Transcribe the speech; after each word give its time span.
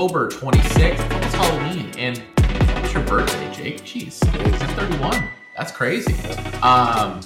October 0.00 0.30
26th. 0.30 1.22
It's 1.22 1.34
Halloween, 1.34 1.92
and 1.98 2.22
it's 2.38 2.94
your 2.94 3.02
birthday, 3.02 3.52
Jake. 3.52 3.82
Jeez, 3.82 4.18
it's 4.46 4.72
31. 4.72 5.28
That's 5.54 5.70
crazy. 5.72 6.14
Um, 6.62 7.20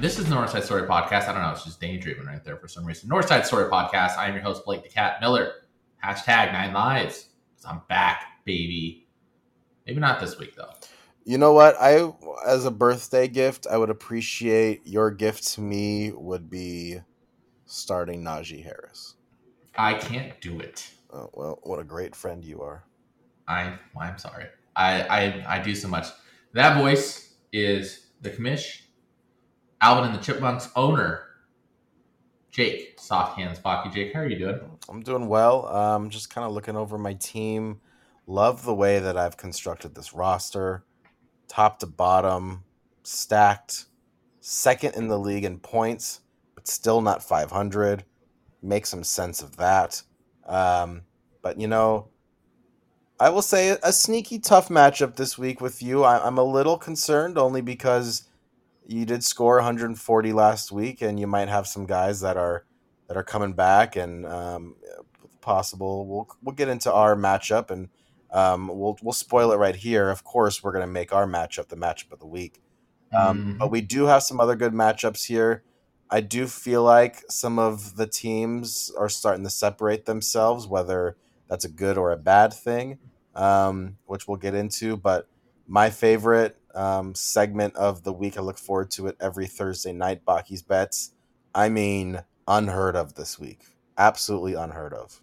this 0.00 0.18
is 0.18 0.24
Northside 0.24 0.62
Story 0.62 0.88
Podcast. 0.88 1.28
I 1.28 1.34
don't 1.34 1.42
know, 1.42 1.50
it's 1.50 1.64
just 1.64 1.82
daydreaming 1.82 2.24
right 2.24 2.42
there 2.42 2.56
for 2.56 2.66
some 2.66 2.86
reason. 2.86 3.10
Northside 3.10 3.44
Story 3.44 3.70
Podcast. 3.70 4.16
I 4.16 4.26
am 4.28 4.32
your 4.32 4.42
host, 4.42 4.64
Blake 4.64 4.84
the 4.84 4.88
Cat 4.88 5.20
Miller. 5.20 5.52
Hashtag 6.02 6.50
nine 6.54 6.72
lives. 6.72 7.28
I'm 7.68 7.82
back, 7.90 8.24
baby. 8.46 9.06
Maybe 9.86 10.00
not 10.00 10.20
this 10.20 10.38
week 10.38 10.56
though. 10.56 10.72
You 11.26 11.36
know 11.36 11.52
what? 11.52 11.76
I 11.78 12.10
as 12.48 12.64
a 12.64 12.70
birthday 12.70 13.28
gift, 13.28 13.66
I 13.70 13.76
would 13.76 13.90
appreciate 13.90 14.86
your 14.86 15.10
gift 15.10 15.46
to 15.48 15.60
me 15.60 16.10
would 16.12 16.48
be 16.48 17.00
starting 17.66 18.24
Najee 18.24 18.64
Harris. 18.64 19.16
I 19.76 19.92
can't 19.92 20.40
do 20.40 20.58
it. 20.60 20.90
Oh, 21.14 21.30
well, 21.32 21.60
what 21.62 21.78
a 21.78 21.84
great 21.84 22.16
friend 22.16 22.44
you 22.44 22.60
are. 22.60 22.84
I 23.46 23.78
I'm 23.98 24.18
sorry. 24.18 24.46
I, 24.74 25.02
I 25.02 25.56
I 25.56 25.62
do 25.62 25.74
so 25.74 25.86
much. 25.86 26.08
That 26.54 26.80
voice 26.80 27.34
is 27.52 28.06
the 28.20 28.30
commish, 28.30 28.80
Alvin 29.80 30.10
and 30.10 30.18
the 30.18 30.22
Chipmunks 30.22 30.70
owner, 30.74 31.22
Jake 32.50 32.98
Soft 32.98 33.38
Hands 33.38 33.56
Bakke. 33.60 33.92
Jake, 33.92 34.12
how 34.12 34.20
are 34.20 34.28
you 34.28 34.38
doing? 34.38 34.60
I'm 34.88 35.02
doing 35.02 35.28
well. 35.28 35.66
Um, 35.68 36.10
just 36.10 36.30
kind 36.30 36.44
of 36.44 36.52
looking 36.52 36.76
over 36.76 36.98
my 36.98 37.14
team. 37.14 37.80
Love 38.26 38.64
the 38.64 38.74
way 38.74 38.98
that 38.98 39.16
I've 39.16 39.36
constructed 39.36 39.94
this 39.94 40.14
roster, 40.14 40.84
top 41.46 41.78
to 41.80 41.86
bottom, 41.86 42.64
stacked, 43.04 43.84
second 44.40 44.94
in 44.96 45.08
the 45.08 45.18
league 45.18 45.44
in 45.44 45.58
points, 45.58 46.22
but 46.54 46.66
still 46.66 47.02
not 47.02 47.22
500. 47.22 48.04
Make 48.62 48.86
some 48.86 49.04
sense 49.04 49.42
of 49.42 49.58
that. 49.58 50.02
Um, 50.46 51.02
but 51.42 51.60
you 51.60 51.68
know, 51.68 52.08
I 53.18 53.30
will 53.30 53.42
say 53.42 53.76
a 53.82 53.92
sneaky 53.92 54.38
tough 54.38 54.68
matchup 54.68 55.16
this 55.16 55.38
week 55.38 55.60
with 55.60 55.82
you. 55.82 56.02
I, 56.02 56.26
I'm 56.26 56.38
a 56.38 56.44
little 56.44 56.78
concerned 56.78 57.38
only 57.38 57.60
because 57.60 58.28
you 58.86 59.06
did 59.06 59.24
score 59.24 59.56
140 59.56 60.32
last 60.32 60.72
week, 60.72 61.00
and 61.00 61.18
you 61.18 61.26
might 61.26 61.48
have 61.48 61.66
some 61.66 61.86
guys 61.86 62.20
that 62.20 62.36
are 62.36 62.64
that 63.08 63.16
are 63.16 63.24
coming 63.24 63.52
back 63.52 63.96
and 63.96 64.26
um, 64.26 64.76
possible. 65.40 66.06
We'll 66.06 66.28
we'll 66.42 66.54
get 66.54 66.68
into 66.68 66.92
our 66.92 67.14
matchup 67.14 67.70
and 67.70 67.88
um, 68.32 68.68
we'll 68.68 68.98
we'll 69.02 69.12
spoil 69.12 69.52
it 69.52 69.56
right 69.56 69.76
here. 69.76 70.10
Of 70.10 70.24
course, 70.24 70.62
we're 70.62 70.72
going 70.72 70.86
to 70.86 70.92
make 70.92 71.12
our 71.12 71.26
matchup 71.26 71.68
the 71.68 71.76
matchup 71.76 72.12
of 72.12 72.18
the 72.18 72.26
week. 72.26 72.60
Um, 73.16 73.38
mm-hmm. 73.38 73.58
But 73.58 73.70
we 73.70 73.80
do 73.80 74.06
have 74.06 74.24
some 74.24 74.40
other 74.40 74.56
good 74.56 74.72
matchups 74.72 75.26
here. 75.26 75.62
I 76.10 76.20
do 76.20 76.46
feel 76.46 76.82
like 76.82 77.22
some 77.28 77.58
of 77.58 77.96
the 77.96 78.06
teams 78.06 78.92
are 78.96 79.08
starting 79.08 79.44
to 79.44 79.50
separate 79.50 80.04
themselves, 80.04 80.66
whether 80.66 81.16
that's 81.48 81.64
a 81.64 81.68
good 81.68 81.98
or 81.98 82.12
a 82.12 82.16
bad 82.16 82.52
thing, 82.52 82.98
um, 83.34 83.96
which 84.06 84.28
we'll 84.28 84.36
get 84.36 84.54
into. 84.54 84.96
But 84.96 85.28
my 85.66 85.90
favorite 85.90 86.56
um, 86.74 87.14
segment 87.14 87.74
of 87.76 88.02
the 88.02 88.12
week, 88.12 88.36
I 88.36 88.42
look 88.42 88.58
forward 88.58 88.90
to 88.92 89.06
it 89.08 89.16
every 89.20 89.46
Thursday 89.46 89.92
night. 89.92 90.24
Bakke's 90.24 90.62
bets. 90.62 91.12
I 91.54 91.68
mean, 91.68 92.22
unheard 92.46 92.96
of 92.96 93.14
this 93.14 93.38
week. 93.38 93.64
Absolutely 93.96 94.54
unheard 94.54 94.92
of. 94.92 95.20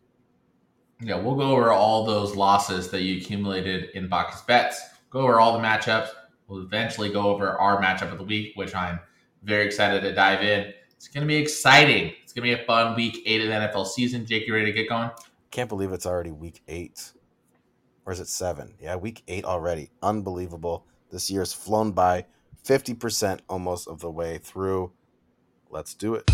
Yeah, 1.01 1.19
we'll 1.19 1.35
go 1.35 1.51
over 1.51 1.71
all 1.71 2.05
those 2.05 2.35
losses 2.35 2.89
that 2.91 3.01
you 3.01 3.17
accumulated 3.17 3.89
in 3.95 4.07
Bakke's 4.07 4.41
bets. 4.41 4.81
Go 5.09 5.21
over 5.21 5.39
all 5.39 5.53
the 5.53 5.63
matchups. 5.63 6.09
We'll 6.47 6.61
eventually 6.61 7.11
go 7.11 7.23
over 7.23 7.57
our 7.59 7.81
matchup 7.81 8.11
of 8.11 8.17
the 8.17 8.23
week, 8.23 8.53
which 8.55 8.75
I'm 8.75 8.99
very 9.43 9.65
excited 9.65 10.01
to 10.01 10.13
dive 10.13 10.43
in. 10.43 10.73
It's 11.01 11.07
going 11.07 11.21
to 11.21 11.27
be 11.27 11.37
exciting. 11.37 12.13
It's 12.21 12.31
going 12.31 12.47
to 12.47 12.55
be 12.55 12.61
a 12.61 12.63
fun 12.63 12.95
week 12.95 13.23
eight 13.25 13.41
of 13.41 13.47
the 13.47 13.53
NFL 13.53 13.87
season. 13.87 14.23
Jake, 14.23 14.45
you 14.45 14.53
ready 14.53 14.67
to 14.67 14.71
get 14.71 14.87
going? 14.87 15.09
Can't 15.49 15.67
believe 15.67 15.91
it's 15.93 16.05
already 16.05 16.29
week 16.29 16.61
eight. 16.67 17.13
Or 18.05 18.13
is 18.13 18.19
it 18.19 18.27
seven? 18.27 18.75
Yeah, 18.79 18.97
week 18.97 19.23
eight 19.27 19.43
already. 19.43 19.89
Unbelievable. 20.03 20.85
This 21.09 21.31
year's 21.31 21.53
flown 21.53 21.91
by 21.91 22.27
50% 22.63 23.39
almost 23.49 23.87
of 23.87 23.99
the 23.99 24.11
way 24.11 24.37
through. 24.37 24.91
Let's 25.71 25.95
do 25.95 26.13
it. 26.13 26.29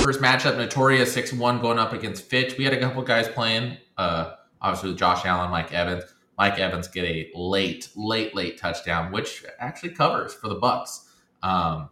First 0.00 0.20
matchup, 0.20 0.56
Notorious 0.56 1.12
6 1.12 1.32
1 1.32 1.60
going 1.60 1.80
up 1.80 1.92
against 1.92 2.26
Fitch. 2.26 2.56
We 2.56 2.62
had 2.62 2.72
a 2.72 2.78
couple 2.78 3.02
guys 3.02 3.26
playing, 3.26 3.78
uh, 3.98 4.34
obviously 4.60 4.90
with 4.90 4.98
Josh 5.00 5.24
Allen, 5.24 5.50
Mike 5.50 5.72
Evans. 5.74 6.04
Mike 6.38 6.60
Evans 6.60 6.86
get 6.86 7.04
a 7.04 7.32
late, 7.34 7.88
late, 7.96 8.32
late 8.32 8.58
touchdown, 8.58 9.10
which 9.10 9.44
actually 9.58 9.90
covers 9.90 10.32
for 10.32 10.46
the 10.46 10.60
Bucs. 10.60 11.08
Um, 11.42 11.88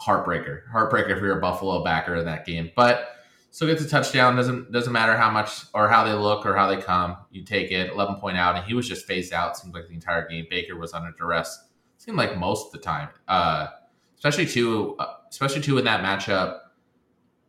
heartbreaker, 0.00 0.62
heartbreaker 0.72 1.10
if 1.10 1.18
you're 1.20 1.38
a 1.38 1.40
Buffalo 1.40 1.84
backer 1.84 2.16
in 2.16 2.24
that 2.26 2.46
game, 2.46 2.70
but 2.74 3.16
still 3.50 3.68
gets 3.68 3.82
a 3.82 3.88
touchdown. 3.88 4.36
Doesn't 4.36 4.72
doesn't 4.72 4.92
matter 4.92 5.16
how 5.16 5.30
much 5.30 5.64
or 5.74 5.88
how 5.88 6.04
they 6.04 6.12
look 6.12 6.46
or 6.46 6.56
how 6.56 6.68
they 6.68 6.80
come. 6.80 7.16
You 7.30 7.44
take 7.44 7.70
it. 7.70 7.90
11 7.90 8.16
point 8.16 8.36
out, 8.36 8.56
and 8.56 8.64
he 8.64 8.74
was 8.74 8.88
just 8.88 9.06
phased 9.06 9.32
out. 9.32 9.56
Seemed 9.56 9.74
like 9.74 9.88
the 9.88 9.94
entire 9.94 10.28
game. 10.28 10.46
Baker 10.48 10.76
was 10.76 10.94
under 10.94 11.12
duress. 11.12 11.66
Seemed 11.98 12.16
like 12.16 12.38
most 12.38 12.66
of 12.66 12.72
the 12.72 12.78
time, 12.78 13.10
uh, 13.28 13.68
especially 14.16 14.46
two, 14.46 14.96
uh, 14.98 15.14
especially 15.28 15.60
two 15.60 15.76
in 15.78 15.84
that 15.84 16.02
matchup 16.02 16.60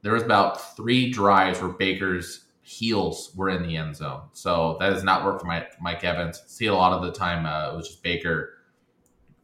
there 0.01 0.13
was 0.13 0.23
about 0.23 0.75
three 0.75 1.11
drives 1.11 1.61
where 1.61 1.71
Baker's 1.71 2.45
heels 2.61 3.31
were 3.35 3.49
in 3.49 3.63
the 3.63 3.77
end 3.77 3.95
zone. 3.95 4.21
So 4.33 4.77
that 4.79 4.89
does 4.89 5.03
not 5.03 5.25
work 5.25 5.39
for 5.39 5.47
Mike, 5.47 5.79
Mike 5.81 6.03
Evans. 6.03 6.41
See 6.47 6.67
a 6.67 6.73
lot 6.73 6.93
of 6.93 7.01
the 7.01 7.11
time 7.11 7.45
uh, 7.45 7.73
it 7.73 7.75
was 7.75 7.87
just 7.87 8.03
Baker, 8.03 8.53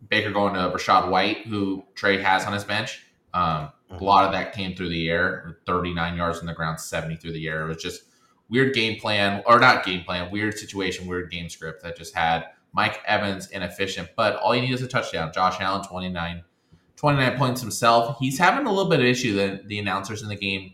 Baker 0.09 0.31
going 0.31 0.53
to 0.53 0.59
Rachaad 0.59 1.09
White, 1.09 1.47
who 1.47 1.84
Trey 1.95 2.22
has 2.22 2.45
on 2.45 2.53
his 2.53 2.63
bench. 2.63 3.03
Um, 3.34 3.69
a 3.90 4.03
lot 4.03 4.25
of 4.25 4.31
that 4.34 4.53
came 4.53 4.75
through 4.75 4.90
the 4.90 5.09
air, 5.09 5.57
39 5.66 6.18
yards 6.18 6.40
on 6.40 6.45
the 6.45 6.53
ground, 6.53 6.79
70 6.79 7.16
through 7.18 7.34
the 7.34 7.47
air. 7.47 7.63
It 7.63 7.68
was 7.68 7.81
just 7.81 8.03
weird 8.50 8.73
game 8.73 9.00
plan, 9.00 9.44
or 9.46 9.59
not 9.59 9.85
game 9.85 10.03
plan, 10.03 10.31
weird 10.31 10.57
situation, 10.57 11.07
weird 11.07 11.31
game 11.31 11.50
script 11.50 11.84
that 11.84 11.97
just 11.97 12.16
had 12.16 12.46
Mike 12.73 13.00
Evans 13.06 13.50
inefficient. 13.50 14.09
But 14.16 14.35
all 14.38 14.56
you 14.56 14.62
need 14.62 14.73
is 14.73 14.81
a 14.81 14.88
touchdown. 14.88 15.31
Josh 15.34 15.59
Allen, 15.59 15.84
29 15.84 16.44
29 16.97 17.38
points 17.38 17.62
himself. 17.62 18.17
He's 18.19 18.40
having 18.40 18.66
a 18.66 18.72
little 18.72 18.90
bit 18.90 19.00
of 19.00 19.06
issue 19.06 19.35
that 19.35 19.67
the 19.67 19.78
announcers 19.78 20.23
in 20.23 20.29
the 20.29 20.35
game 20.35 20.73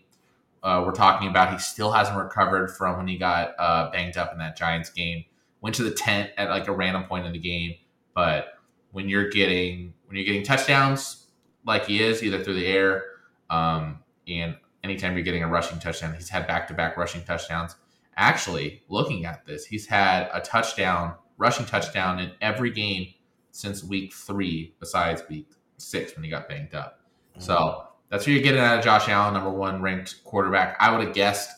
uh, 0.63 0.81
were 0.85 0.93
talking 0.93 1.27
about. 1.27 1.51
He 1.51 1.59
still 1.59 1.91
hasn't 1.91 2.17
recovered 2.17 2.69
from 2.69 2.97
when 2.97 3.07
he 3.07 3.17
got 3.17 3.53
uh, 3.59 3.91
banged 3.91 4.17
up 4.17 4.31
in 4.31 4.39
that 4.39 4.55
Giants 4.55 4.89
game. 4.89 5.25
Went 5.61 5.75
to 5.75 5.83
the 5.83 5.91
tent 5.91 6.31
at 6.37 6.49
like 6.49 6.67
a 6.67 6.71
random 6.71 7.03
point 7.03 7.25
in 7.25 7.33
the 7.33 7.39
game, 7.39 7.75
but 8.15 8.53
when 8.93 9.09
you're 9.09 9.29
getting 9.29 9.93
when 10.05 10.15
you're 10.15 10.25
getting 10.25 10.43
touchdowns 10.43 11.27
like 11.65 11.85
he 11.85 12.01
is, 12.01 12.23
either 12.23 12.41
through 12.41 12.53
the 12.55 12.65
air, 12.65 13.03
um, 13.49 13.99
and 14.27 14.55
anytime 14.83 15.13
you're 15.13 15.23
getting 15.23 15.43
a 15.43 15.47
rushing 15.47 15.79
touchdown, 15.79 16.13
he's 16.13 16.29
had 16.29 16.47
back 16.47 16.67
to 16.67 16.73
back 16.73 16.95
rushing 16.95 17.23
touchdowns. 17.23 17.75
Actually, 18.15 18.83
looking 18.89 19.25
at 19.25 19.45
this, 19.45 19.65
he's 19.65 19.87
had 19.87 20.29
a 20.33 20.39
touchdown, 20.39 21.15
rushing 21.37 21.65
touchdown 21.65 22.19
in 22.19 22.31
every 22.41 22.69
game 22.69 23.07
since 23.51 23.83
week 23.83 24.13
three, 24.13 24.75
besides 24.79 25.23
week 25.29 25.49
six 25.77 26.15
when 26.15 26.23
he 26.23 26.29
got 26.29 26.47
banged 26.47 26.75
up. 26.75 27.01
Mm-hmm. 27.31 27.41
So 27.41 27.87
that's 28.09 28.25
what 28.25 28.33
you're 28.33 28.43
getting 28.43 28.61
out 28.61 28.77
of 28.77 28.83
Josh 28.83 29.09
Allen, 29.09 29.33
number 29.33 29.49
one 29.49 29.81
ranked 29.81 30.23
quarterback. 30.23 30.77
I 30.79 30.95
would 30.95 31.05
have 31.05 31.15
guessed. 31.15 31.49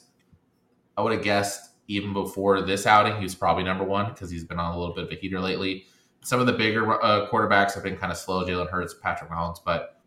I 0.98 1.02
would 1.02 1.12
have 1.12 1.24
guessed 1.24 1.72
even 1.88 2.14
before 2.14 2.62
this 2.62 2.88
outing, 2.88 3.18
he 3.18 3.24
was 3.24 3.36
probably 3.36 3.64
number 3.64 3.84
one 3.84 4.12
because 4.12 4.30
he's 4.30 4.46
been 4.46 4.60
on 4.60 4.74
a 4.74 4.80
little 4.80 4.96
bit 4.96 5.04
of 5.04 5.12
a 5.12 5.16
heater 5.16 5.40
lately. 5.40 5.86
Some 6.26 6.40
of 6.40 6.48
the 6.48 6.54
bigger 6.54 7.02
uh, 7.04 7.30
quarterbacks 7.30 7.74
have 7.76 7.84
been 7.84 7.98
kind 7.98 8.12
of 8.12 8.18
slow. 8.18 8.44
Jalen 8.44 8.70
Hurts, 8.70 8.94
Patrick 8.94 9.30
Mahomes, 9.30 9.60
but 9.64 10.02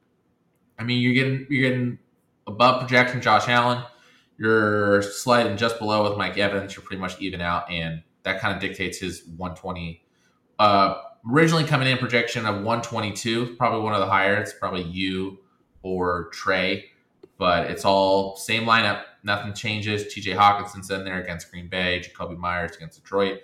I 0.79 0.84
mean, 0.84 1.01
you're 1.01 1.15
getting 1.15 1.47
you're 1.49 1.71
getting 1.71 1.99
above 2.47 2.81
projection. 2.81 3.21
Josh 3.21 3.49
Allen, 3.49 3.84
you're 4.37 5.03
sliding 5.03 5.57
just 5.57 5.78
below 5.78 6.09
with 6.09 6.19
Mike 6.19 6.37
Evans. 6.37 6.75
You're 6.75 6.84
pretty 6.84 7.01
much 7.01 7.21
even 7.21 7.41
out, 7.41 7.71
and 7.71 8.03
that 8.25 8.41
kind 8.41 8.54
of 8.54 8.60
dictates 8.60 8.98
his 8.98 9.22
120 9.37 10.03
uh, 10.59 11.01
originally 11.31 11.65
coming 11.65 11.89
in 11.89 11.98
projection 11.98 12.47
of 12.47 12.57
122, 12.57 13.57
probably 13.57 13.81
one 13.81 13.95
of 13.95 14.01
the 14.01 14.07
higher. 14.07 14.37
It's 14.37 14.53
probably 14.53 14.83
you 14.83 15.39
or 15.83 16.31
Trey, 16.33 16.87
but 17.39 17.71
it's 17.71 17.84
all 17.84 18.37
same 18.37 18.65
lineup. 18.65 19.03
Nothing 19.22 19.53
changes. 19.53 20.04
TJ 20.04 20.37
Hockenson's 20.37 20.91
in 20.91 21.04
there 21.04 21.22
against 21.22 21.51
Green 21.51 21.69
Bay. 21.69 22.03
Jakobi 22.04 22.37
Meyers 22.37 22.77
against 22.77 23.03
Detroit. 23.03 23.41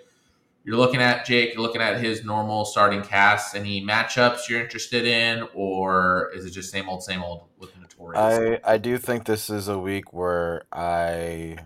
You're 0.65 0.77
looking 0.77 0.99
at 0.99 1.25
Jake. 1.25 1.53
You're 1.53 1.61
looking 1.61 1.81
at 1.81 1.99
his 1.99 2.25
normal 2.25 2.65
starting 2.65 3.03
cast. 3.03 3.55
Any 3.55 3.85
matchups 3.85 4.49
you're 4.49 4.59
interested 4.59 5.05
in, 5.05 5.47
or 5.53 6.31
is 6.33 6.43
it 6.43 6.51
just 6.51 6.71
same 6.71 6.89
old, 6.89 7.03
same 7.03 7.21
old 7.23 7.43
with 7.59 7.77
Notorious? 7.77 8.61
I 8.65 8.73
I 8.73 8.77
do 8.79 8.97
think 8.97 9.25
this 9.25 9.49
is 9.49 9.67
a 9.67 9.77
week 9.77 10.11
where 10.11 10.63
I 10.71 11.57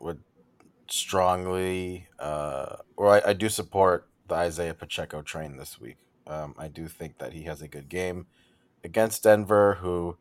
would 0.00 0.22
strongly, 0.90 2.08
uh, 2.18 2.76
or 2.96 3.16
I, 3.16 3.30
I 3.30 3.32
do 3.34 3.50
support 3.50 4.08
the 4.26 4.36
Isaiah 4.36 4.74
Pacheco 4.74 5.20
train 5.20 5.58
this 5.58 5.78
week. 5.78 5.96
Um, 6.26 6.54
I 6.58 6.68
do 6.68 6.88
think 6.88 7.18
that 7.18 7.34
he 7.34 7.42
has 7.42 7.60
a 7.60 7.68
good 7.68 7.90
game 7.90 8.26
against 8.82 9.24
Denver, 9.24 9.78
who 9.80 10.16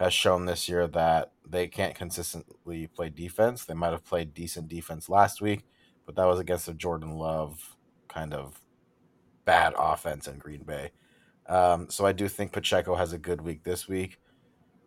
has 0.00 0.14
shown 0.14 0.46
this 0.46 0.68
year 0.68 0.86
that 0.86 1.32
they 1.46 1.66
can't 1.68 1.94
consistently 1.94 2.86
play 2.86 3.08
defense. 3.10 3.64
They 3.64 3.74
might 3.74 3.92
have 3.92 4.04
played 4.04 4.34
decent 4.34 4.68
defense 4.68 5.08
last 5.08 5.40
week, 5.40 5.64
but 6.06 6.16
that 6.16 6.24
was 6.24 6.40
against 6.40 6.68
a 6.68 6.74
Jordan 6.74 7.16
Love 7.16 7.76
kind 8.08 8.32
of 8.32 8.60
bad 9.44 9.74
offense 9.76 10.26
in 10.26 10.38
Green 10.38 10.62
Bay. 10.62 10.92
Um, 11.48 11.90
so 11.90 12.06
I 12.06 12.12
do 12.12 12.28
think 12.28 12.52
Pacheco 12.52 12.94
has 12.94 13.12
a 13.12 13.18
good 13.18 13.40
week 13.40 13.64
this 13.64 13.88
week. 13.88 14.18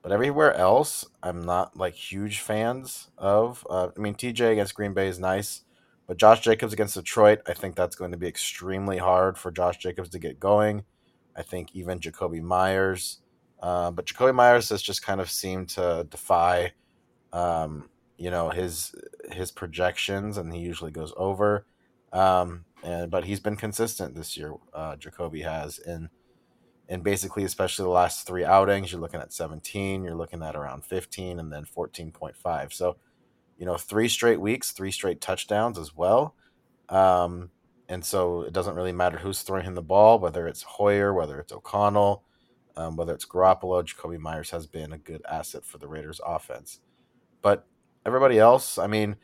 But 0.01 0.13
everywhere 0.13 0.53
else, 0.53 1.05
I'm 1.21 1.41
not 1.41 1.75
like 1.75 1.93
huge 1.93 2.39
fans 2.39 3.09
of. 3.17 3.67
Uh, 3.69 3.89
I 3.95 3.99
mean, 3.99 4.15
TJ 4.15 4.53
against 4.53 4.75
Green 4.75 4.93
Bay 4.93 5.07
is 5.07 5.19
nice, 5.19 5.63
but 6.07 6.17
Josh 6.17 6.39
Jacobs 6.39 6.71
against 6.71 6.95
Detroit, 6.95 7.41
I 7.47 7.53
think 7.53 7.75
that's 7.75 7.97
going 7.97 8.11
to 8.11 8.17
be 8.17 8.27
extremely 8.27 8.97
hard 8.97 9.37
for 9.37 9.51
Josh 9.51 9.77
Jacobs 9.77 10.09
to 10.09 10.19
get 10.19 10.39
going. 10.39 10.83
I 11.35 11.41
think 11.41 11.75
even 11.75 11.99
Jakobi 11.99 12.41
Meyers, 12.41 13.19
uh, 13.61 13.91
but 13.91 14.05
Jakobi 14.05 14.33
Meyers 14.33 14.69
has 14.69 14.81
just 14.81 15.03
kind 15.03 15.19
of 15.19 15.29
seemed 15.29 15.69
to 15.69 16.07
defy, 16.09 16.71
um, 17.33 17.89
you 18.19 18.29
know, 18.29 18.49
his 18.49 18.93
his 19.31 19.49
projections, 19.49 20.37
and 20.37 20.53
he 20.53 20.59
usually 20.59 20.91
goes 20.91 21.13
over. 21.17 21.65
Um, 22.11 22.65
and 22.83 23.09
but 23.09 23.25
he's 23.25 23.39
been 23.39 23.55
consistent 23.55 24.15
this 24.15 24.37
year. 24.37 24.53
Uh, 24.73 24.95
Jakobi 24.95 25.43
has 25.43 25.79
in 25.79 26.09
and 26.89 27.03
basically, 27.03 27.43
especially 27.43 27.83
the 27.83 27.89
last 27.89 28.25
three 28.25 28.43
outings, 28.43 28.91
you're 28.91 28.99
looking 28.99 29.21
at 29.21 29.31
17, 29.31 30.03
you're 30.03 30.15
looking 30.15 30.41
at 30.41 30.55
around 30.55 30.83
15, 30.83 31.39
and 31.39 31.53
then 31.53 31.63
14.5. 31.63 32.73
So, 32.73 32.97
you 33.59 33.65
know, 33.67 33.77
three 33.77 34.09
straight 34.09 34.41
weeks, 34.41 34.71
three 34.71 34.89
straight 34.89 35.21
touchdowns 35.21 35.77
as 35.77 35.95
well. 35.95 36.33
Um, 36.89 37.51
and 37.87 38.03
so 38.03 38.41
it 38.41 38.53
doesn't 38.53 38.73
really 38.73 38.91
matter 38.91 39.19
who's 39.19 39.43
throwing 39.43 39.65
him 39.65 39.75
the 39.75 39.83
ball, 39.83 40.17
whether 40.17 40.47
it's 40.47 40.63
Hoyer, 40.63 41.13
whether 41.13 41.39
it's 41.39 41.53
O'Connell, 41.53 42.23
um, 42.75 42.95
whether 42.95 43.13
it's 43.13 43.25
Garoppolo, 43.25 43.83
Jakobi 43.83 44.17
Meyers 44.17 44.49
has 44.49 44.65
been 44.65 44.91
a 44.91 44.97
good 44.97 45.21
asset 45.29 45.65
for 45.65 45.77
the 45.77 45.87
Raiders 45.87 46.19
offense. 46.25 46.79
But 47.43 47.67
everybody 48.05 48.39
else, 48.39 48.77
I 48.77 48.87
mean, 48.87 49.15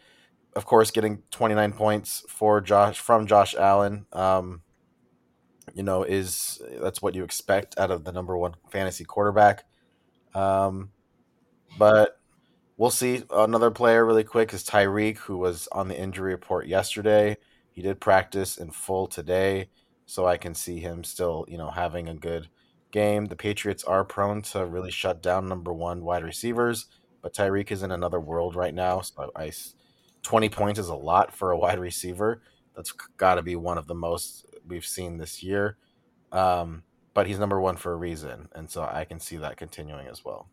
of 0.55 0.65
course, 0.65 0.91
getting 0.91 1.23
29 1.31 1.73
points 1.73 2.23
for 2.29 2.61
Josh 2.61 2.99
from 2.99 3.27
Josh 3.27 3.55
Allen. 3.55 4.05
Um, 4.13 4.61
you 5.73 5.83
know, 5.83 6.03
is 6.03 6.61
that's 6.81 7.01
what 7.01 7.15
you 7.15 7.23
expect 7.23 7.77
out 7.77 7.91
of 7.91 8.03
the 8.03 8.11
number 8.11 8.37
one 8.37 8.55
fantasy 8.69 9.03
quarterback. 9.03 9.65
Um, 10.33 10.91
but 11.77 12.19
we'll 12.77 12.89
see. 12.89 13.23
Another 13.29 13.71
player, 13.71 14.05
really 14.05 14.23
quick, 14.23 14.53
is 14.53 14.63
Tyreek, 14.63 15.17
who 15.17 15.37
was 15.37 15.67
on 15.71 15.87
the 15.87 15.99
injury 15.99 16.31
report 16.31 16.67
yesterday. 16.67 17.37
He 17.71 17.81
did 17.81 17.99
practice 17.99 18.57
in 18.57 18.71
full 18.71 19.07
today, 19.07 19.69
so 20.05 20.25
I 20.25 20.37
can 20.37 20.55
see 20.55 20.79
him 20.79 21.03
still, 21.03 21.45
you 21.49 21.57
know, 21.57 21.71
having 21.71 22.07
a 22.07 22.15
good 22.15 22.47
game. 22.91 23.25
The 23.25 23.35
Patriots 23.35 23.83
are 23.83 24.05
prone 24.05 24.41
to 24.43 24.65
really 24.65 24.91
shut 24.91 25.21
down 25.21 25.49
number 25.49 25.73
one 25.73 26.03
wide 26.05 26.23
receivers, 26.23 26.85
but 27.25 27.33
Tyreek 27.33 27.71
is 27.71 27.81
in 27.81 27.91
another 27.91 28.19
world 28.19 28.55
right 28.55 28.71
now. 28.71 29.01
So 29.01 29.31
I, 29.35 29.51
20 30.21 30.47
points 30.49 30.79
is 30.79 30.89
a 30.89 30.95
lot 30.95 31.33
for 31.33 31.49
a 31.49 31.57
wide 31.57 31.79
receiver. 31.79 32.43
That's 32.75 32.91
got 33.17 33.35
to 33.35 33.41
be 33.41 33.55
one 33.55 33.79
of 33.79 33.87
the 33.87 33.95
most 33.95 34.45
we've 34.67 34.85
seen 34.85 35.17
this 35.17 35.41
year. 35.41 35.75
Um, 36.31 36.83
but 37.15 37.25
he's 37.25 37.39
number 37.39 37.59
one 37.59 37.77
for 37.77 37.93
a 37.93 37.95
reason, 37.95 38.49
and 38.53 38.69
so 38.69 38.83
I 38.83 39.05
can 39.05 39.19
see 39.19 39.37
that 39.37 39.57
continuing 39.57 40.05
as 40.05 40.23
well. 40.23 40.49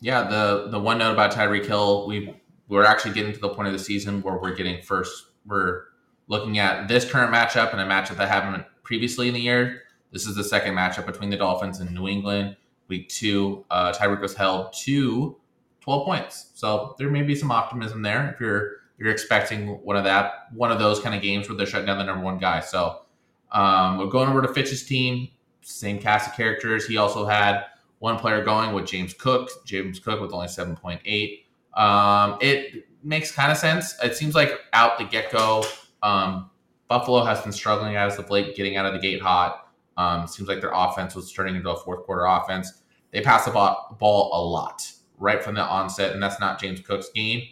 Yeah, 0.00 0.24
the 0.24 0.66
the 0.72 0.80
one 0.80 0.98
note 0.98 1.12
about 1.12 1.30
Tyreek 1.30 1.66
Hill, 1.66 2.08
we 2.08 2.34
we're 2.66 2.84
actually 2.84 3.14
getting 3.14 3.32
to 3.32 3.38
the 3.38 3.50
point 3.50 3.68
of 3.68 3.72
the 3.72 3.78
season 3.78 4.22
where 4.22 4.38
we're 4.38 4.56
getting 4.56 4.82
first. 4.82 5.26
We're 5.46 5.84
looking 6.26 6.58
at 6.58 6.88
this 6.88 7.08
current 7.08 7.32
matchup 7.32 7.70
and 7.70 7.80
a 7.80 7.86
matchup 7.86 8.16
that 8.16 8.28
happened 8.28 8.64
previously 8.82 9.28
in 9.28 9.34
the 9.34 9.40
year. 9.40 9.82
This 10.10 10.26
is 10.26 10.34
the 10.34 10.42
second 10.42 10.74
matchup 10.74 11.06
between 11.06 11.30
the 11.30 11.36
Dolphins 11.36 11.78
and 11.78 11.94
New 11.94 12.08
England. 12.08 12.56
Week 12.88 13.08
two, 13.08 13.64
uh, 13.70 13.92
Tyreek 13.92 14.20
was 14.20 14.34
held 14.34 14.72
to 14.84 15.36
12 15.82 16.04
points, 16.06 16.50
so 16.54 16.94
there 16.98 17.10
may 17.10 17.22
be 17.22 17.34
some 17.34 17.50
optimism 17.50 18.02
there 18.02 18.30
if 18.32 18.40
you're 18.40 18.82
you're 18.98 19.10
expecting 19.10 19.68
one 19.82 19.96
of 19.96 20.04
that 20.04 20.46
one 20.54 20.70
of 20.70 20.78
those 20.78 21.00
kind 21.00 21.14
of 21.14 21.20
games 21.20 21.48
where 21.48 21.56
they're 21.56 21.66
shutting 21.66 21.86
down 21.86 21.98
the 21.98 22.04
number 22.04 22.24
one 22.24 22.38
guy. 22.38 22.60
So 22.60 23.02
um, 23.50 23.98
we're 23.98 24.06
going 24.06 24.28
over 24.28 24.42
to 24.42 24.48
Fitch's 24.48 24.84
team, 24.84 25.28
same 25.60 25.98
cast 25.98 26.30
of 26.30 26.36
characters. 26.36 26.86
He 26.86 26.96
also 26.96 27.26
had 27.26 27.64
one 27.98 28.16
player 28.16 28.44
going 28.44 28.72
with 28.72 28.86
James 28.86 29.12
Cook, 29.12 29.50
James 29.64 29.98
Cook 29.98 30.20
with 30.20 30.32
only 30.32 30.46
7.8. 30.46 31.44
Um, 31.74 32.38
it 32.40 32.86
makes 33.02 33.32
kind 33.32 33.50
of 33.50 33.58
sense. 33.58 33.96
It 34.02 34.16
seems 34.16 34.36
like 34.36 34.60
out 34.72 34.98
the 34.98 35.04
get 35.04 35.32
go, 35.32 35.64
um, 36.02 36.50
Buffalo 36.88 37.24
has 37.24 37.40
been 37.40 37.52
struggling 37.52 37.96
as 37.96 38.18
of 38.18 38.30
late, 38.30 38.54
getting 38.54 38.76
out 38.76 38.86
of 38.86 38.92
the 38.92 39.00
gate 39.00 39.20
hot. 39.20 39.68
Um, 39.96 40.26
seems 40.28 40.48
like 40.48 40.60
their 40.60 40.72
offense 40.72 41.14
was 41.14 41.32
turning 41.32 41.56
into 41.56 41.70
a 41.70 41.76
fourth 41.76 42.04
quarter 42.04 42.24
offense. 42.24 42.82
They 43.10 43.20
pass 43.20 43.44
the 43.46 43.50
ball 43.50 44.30
a 44.32 44.42
lot 44.42 44.90
right 45.22 45.42
from 45.42 45.54
the 45.54 45.62
onset, 45.62 46.12
and 46.12 46.22
that's 46.22 46.40
not 46.40 46.60
James 46.60 46.80
Cook's 46.80 47.08
game, 47.10 47.42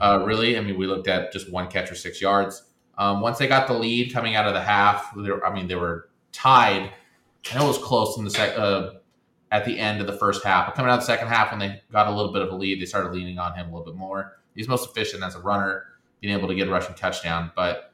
uh, 0.00 0.18
mm-hmm. 0.18 0.26
really. 0.26 0.58
I 0.58 0.60
mean, 0.62 0.78
we 0.78 0.86
looked 0.86 1.06
at 1.06 1.32
just 1.32 1.52
one 1.52 1.68
catch 1.68 1.92
or 1.92 1.94
six 1.94 2.20
yards. 2.20 2.64
Um, 2.98 3.20
once 3.20 3.38
they 3.38 3.46
got 3.46 3.66
the 3.66 3.74
lead 3.74 4.12
coming 4.12 4.34
out 4.34 4.46
of 4.46 4.54
the 4.54 4.60
half, 4.60 5.14
were, 5.14 5.46
I 5.46 5.54
mean, 5.54 5.68
they 5.68 5.74
were 5.74 6.08
tied. 6.32 6.92
Know 7.54 7.64
it 7.64 7.68
was 7.68 7.78
close 7.78 8.16
in 8.18 8.24
the 8.24 8.30
sec, 8.30 8.58
uh, 8.58 8.92
at 9.52 9.64
the 9.64 9.78
end 9.78 10.00
of 10.00 10.06
the 10.06 10.12
first 10.12 10.44
half. 10.44 10.66
But 10.66 10.74
coming 10.74 10.90
out 10.90 10.94
of 10.94 11.00
the 11.00 11.06
second 11.06 11.28
half, 11.28 11.50
when 11.50 11.60
they 11.60 11.82
got 11.92 12.08
a 12.08 12.14
little 12.14 12.32
bit 12.32 12.42
of 12.42 12.50
a 12.50 12.56
lead, 12.56 12.80
they 12.80 12.86
started 12.86 13.12
leaning 13.12 13.38
on 13.38 13.54
him 13.54 13.68
a 13.68 13.70
little 13.70 13.84
bit 13.84 13.96
more. 13.96 14.38
He's 14.54 14.68
most 14.68 14.88
efficient 14.88 15.22
as 15.22 15.34
a 15.34 15.40
runner, 15.40 15.84
being 16.20 16.36
able 16.36 16.48
to 16.48 16.54
get 16.54 16.68
a 16.68 16.70
rushing 16.70 16.94
touchdown. 16.94 17.50
But 17.56 17.92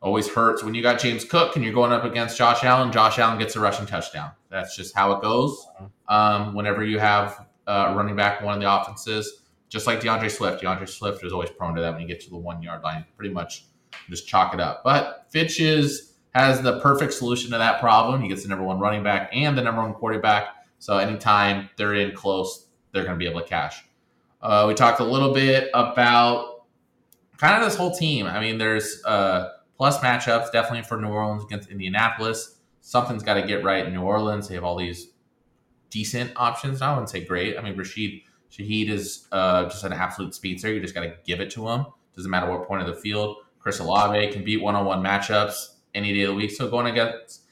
always 0.00 0.28
hurts 0.28 0.64
when 0.64 0.74
you 0.74 0.82
got 0.82 0.98
James 0.98 1.24
Cook 1.24 1.54
and 1.54 1.64
you're 1.64 1.74
going 1.74 1.92
up 1.92 2.04
against 2.04 2.36
Josh 2.36 2.64
Allen. 2.64 2.90
Josh 2.90 3.18
Allen 3.18 3.38
gets 3.38 3.54
a 3.54 3.60
rushing 3.60 3.86
touchdown. 3.86 4.32
That's 4.50 4.76
just 4.76 4.94
how 4.94 5.12
it 5.12 5.22
goes. 5.22 5.66
Um, 6.08 6.54
whenever 6.54 6.84
you 6.84 6.98
have 6.98 7.46
uh, 7.66 7.94
running 7.96 8.16
back 8.16 8.42
one 8.42 8.54
of 8.54 8.60
the 8.60 8.72
offenses, 8.72 9.42
just 9.68 9.86
like 9.86 10.00
D'Andre 10.00 10.28
Swift. 10.28 10.62
D'Andre 10.62 10.86
Swift 10.86 11.24
is 11.24 11.32
always 11.32 11.50
prone 11.50 11.74
to 11.74 11.80
that 11.80 11.92
when 11.92 12.02
you 12.02 12.08
get 12.08 12.20
to 12.20 12.30
the 12.30 12.36
one 12.36 12.62
yard 12.62 12.82
line. 12.82 13.04
Pretty 13.16 13.32
much 13.32 13.66
just 14.08 14.26
chalk 14.26 14.54
it 14.54 14.60
up. 14.60 14.82
But 14.84 15.26
Fitch 15.30 15.60
is 15.60 16.14
has 16.34 16.62
the 16.62 16.80
perfect 16.80 17.12
solution 17.12 17.50
to 17.50 17.58
that 17.58 17.80
problem. 17.80 18.22
He 18.22 18.28
gets 18.28 18.42
the 18.42 18.48
number 18.48 18.64
one 18.64 18.78
running 18.78 19.02
back 19.02 19.30
and 19.32 19.56
the 19.56 19.62
number 19.62 19.82
one 19.82 19.92
quarterback. 19.92 20.48
So 20.78 20.96
anytime 20.96 21.68
they're 21.76 21.94
in 21.94 22.14
close, 22.14 22.68
they're 22.92 23.04
going 23.04 23.14
to 23.14 23.18
be 23.18 23.28
able 23.28 23.40
to 23.40 23.46
cash. 23.46 23.84
Uh, 24.40 24.64
we 24.66 24.74
talked 24.74 25.00
a 25.00 25.04
little 25.04 25.32
bit 25.32 25.70
about 25.74 26.64
kind 27.36 27.62
of 27.62 27.68
this 27.68 27.76
whole 27.76 27.94
team. 27.94 28.26
I 28.26 28.40
mean, 28.40 28.58
there's 28.58 29.02
uh, 29.04 29.50
plus 29.76 29.98
matchups 29.98 30.50
definitely 30.52 30.82
for 30.82 31.00
New 31.00 31.08
Orleans 31.08 31.44
against 31.44 31.70
Indianapolis. 31.70 32.58
Something's 32.80 33.22
got 33.22 33.34
to 33.34 33.42
get 33.42 33.62
right 33.62 33.86
in 33.86 33.92
New 33.92 34.02
Orleans. 34.02 34.48
They 34.48 34.54
have 34.54 34.64
all 34.64 34.76
these 34.76 35.11
decent 35.92 36.32
options. 36.36 36.80
now. 36.80 36.90
I 36.90 36.94
wouldn't 36.94 37.10
say 37.10 37.24
great. 37.24 37.56
I 37.56 37.62
mean, 37.62 37.76
Rashid 37.76 38.22
Shaheed 38.50 38.88
is 38.88 39.28
uh, 39.30 39.64
just 39.64 39.84
an 39.84 39.92
absolute 39.92 40.34
speedster. 40.34 40.72
You 40.72 40.80
just 40.80 40.94
got 40.94 41.02
to 41.02 41.14
give 41.24 41.40
it 41.40 41.50
to 41.52 41.68
him. 41.68 41.86
Doesn't 42.16 42.30
matter 42.30 42.50
what 42.50 42.66
point 42.66 42.82
of 42.82 42.88
the 42.88 43.00
field. 43.00 43.36
Chris 43.60 43.78
Olave 43.78 44.32
can 44.32 44.42
beat 44.42 44.60
one-on-one 44.60 45.02
matchups 45.02 45.74
any 45.94 46.12
day 46.12 46.22
of 46.22 46.30
the 46.30 46.34
week. 46.34 46.50
So 46.50 46.68
going 46.68 46.86
against 46.86 47.42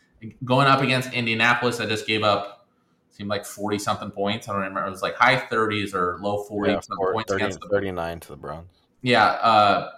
going 0.44 0.66
up 0.66 0.80
against 0.80 1.12
Indianapolis, 1.12 1.78
I 1.80 1.87
just 1.87 2.06
gave 2.06 2.23
up 2.23 2.66
seemed 3.11 3.30
like 3.30 3.44
forty 3.44 3.78
something 3.78 4.11
points. 4.11 4.49
I 4.49 4.52
don't 4.52 4.62
remember. 4.62 4.87
It 4.87 4.90
was 4.90 5.02
like 5.02 5.14
high 5.14 5.37
thirties 5.37 5.94
or 5.94 6.18
low 6.20 6.42
forties 6.44 6.88
yeah, 6.90 7.12
points 7.12 7.30
30, 7.30 7.44
against 7.44 7.61
the, 7.61 7.68
thirty-nine 7.68 8.20
to 8.20 8.28
the 8.28 8.37
Browns. 8.37 8.68
Yeah, 9.02 9.25
uh, 9.25 9.90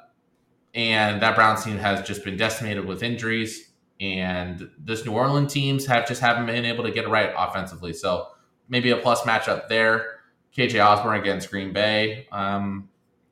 and 0.75 1.23
that 1.23 1.35
Browns 1.35 1.65
team 1.65 1.79
has 1.79 2.07
just 2.07 2.25
been 2.25 2.37
decimated 2.37 2.85
with 2.85 3.03
injuries, 3.03 3.73
and 4.01 4.69
this 4.79 5.05
New 5.07 5.13
Orleans 5.13 5.53
teams 5.53 5.87
have 5.87 6.07
just 6.07 6.21
haven't 6.21 6.47
been 6.47 6.65
able 6.65 6.85
to 6.85 6.91
get 6.91 7.05
it 7.05 7.09
right 7.09 7.33
offensively. 7.37 7.93
So 7.93 8.29
maybe 8.73 8.91
a 8.91 8.97
plus 8.97 9.21
matchup 9.21 9.69
there. 9.69 10.21
KJ 10.57 10.85
Osborn 10.85 11.21
against 11.21 11.51
Green 11.51 11.73
Bay. 11.73 12.27
Um, 12.33 12.89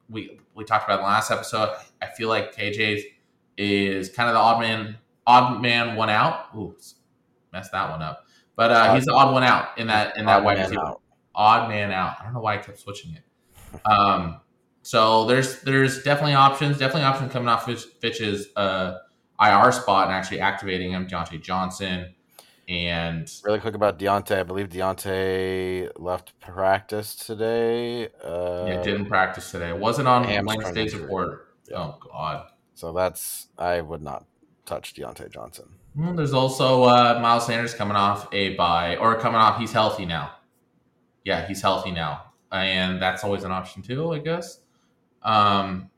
we 0.08 0.38
we 0.54 0.64
talked 0.64 0.84
about 0.84 1.00
in 1.00 1.04
the 1.04 1.08
last 1.08 1.32
episode. 1.32 1.70
I 2.00 2.06
feel 2.06 2.28
like 2.28 2.54
KJ 2.54 3.02
is 3.56 4.10
kind 4.10 4.28
of 4.28 4.34
the 4.34 4.40
odd 4.40 4.60
man, 4.60 4.98
odd 5.26 5.60
man 5.60 5.96
one 5.96 6.10
out. 6.10 6.46
Ooh, 6.54 6.76
messed 7.52 7.72
that 7.72 7.90
one 7.90 8.02
up. 8.02 8.26
But 8.54 8.70
uh, 8.70 8.94
he's 8.94 9.06
the 9.06 9.14
odd 9.14 9.32
one 9.32 9.42
out 9.42 9.76
in 9.78 9.88
that 9.88 10.16
in 10.16 10.26
that 10.26 10.44
wide 10.44 10.58
receiver. 10.58 10.94
Odd 11.34 11.68
man 11.68 11.90
out. 11.90 12.16
I 12.20 12.24
don't 12.24 12.34
know 12.34 12.40
why 12.40 12.54
I 12.54 12.58
kept 12.58 12.78
switching 12.78 13.14
it. 13.14 13.80
Um, 13.86 14.40
so 14.82 15.24
there's 15.24 15.62
there's 15.62 16.02
definitely 16.02 16.34
options. 16.34 16.78
Definitely 16.78 17.04
options 17.04 17.32
coming 17.32 17.48
off 17.48 17.64
Fitch's 18.00 18.48
uh, 18.56 18.98
IR 19.40 19.72
spot 19.72 20.08
and 20.08 20.14
actually 20.14 20.40
activating 20.40 20.92
him. 20.92 21.06
Diontae 21.06 21.40
Johnson. 21.40 22.14
And 22.70 23.28
really 23.42 23.58
quick 23.58 23.74
about 23.74 23.98
Diontae, 23.98 24.38
I 24.38 24.42
believe 24.44 24.68
Diontae 24.68 25.90
left 25.96 26.38
practice 26.38 27.16
today. 27.16 28.06
Uh, 28.22 28.66
yeah, 28.68 28.82
didn't 28.84 29.06
practice 29.06 29.50
today. 29.50 29.72
Wasn't 29.72 30.06
on 30.06 30.24
Wednesday's 30.44 30.94
report. 30.94 31.48
Yeah. 31.68 31.78
Oh 31.78 31.98
God. 32.12 32.46
So 32.74 32.92
that's 32.92 33.48
I 33.58 33.80
would 33.80 34.02
not 34.02 34.24
touch 34.66 34.94
Diontae 34.94 35.32
Johnson. 35.32 35.66
Well, 35.96 36.14
there's 36.14 36.32
also 36.32 36.84
uh, 36.84 37.18
Miles 37.20 37.46
Sanders 37.46 37.74
coming 37.74 37.96
off 37.96 38.28
a 38.32 38.54
bye 38.54 38.96
or 38.98 39.18
coming 39.18 39.40
off. 39.40 39.58
He's 39.58 39.72
healthy 39.72 40.06
now. 40.06 40.30
Yeah, 41.24 41.48
he's 41.48 41.60
healthy 41.60 41.90
now, 41.90 42.26
and 42.52 43.02
that's 43.02 43.24
always 43.24 43.42
an 43.42 43.50
option 43.50 43.82
too, 43.82 44.12
I 44.12 44.20
guess. 44.20 44.60
Um, 45.24 45.90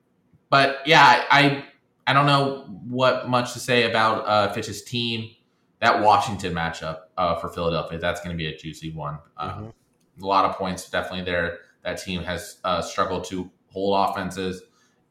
but 0.48 0.78
yeah, 0.86 1.26
I 1.30 1.66
I 2.06 2.14
don't 2.14 2.24
know 2.24 2.64
what 2.88 3.28
much 3.28 3.52
to 3.52 3.58
say 3.58 3.90
about 3.90 4.26
uh, 4.26 4.52
Fitch's 4.54 4.82
team 4.82 5.32
that 5.82 6.00
Washington 6.00 6.54
matchup 6.54 7.00
uh, 7.18 7.34
for 7.34 7.48
Philadelphia, 7.48 7.98
that's 7.98 8.20
going 8.20 8.30
to 8.30 8.36
be 8.36 8.46
a 8.46 8.56
juicy 8.56 8.92
one. 8.92 9.18
Um, 9.36 9.50
mm-hmm. 9.50 10.22
A 10.22 10.26
lot 10.26 10.44
of 10.44 10.54
points 10.54 10.88
definitely 10.88 11.24
there. 11.24 11.58
That 11.82 11.94
team 11.94 12.22
has 12.22 12.58
uh, 12.62 12.80
struggled 12.80 13.24
to 13.24 13.50
hold 13.66 14.10
offenses. 14.10 14.62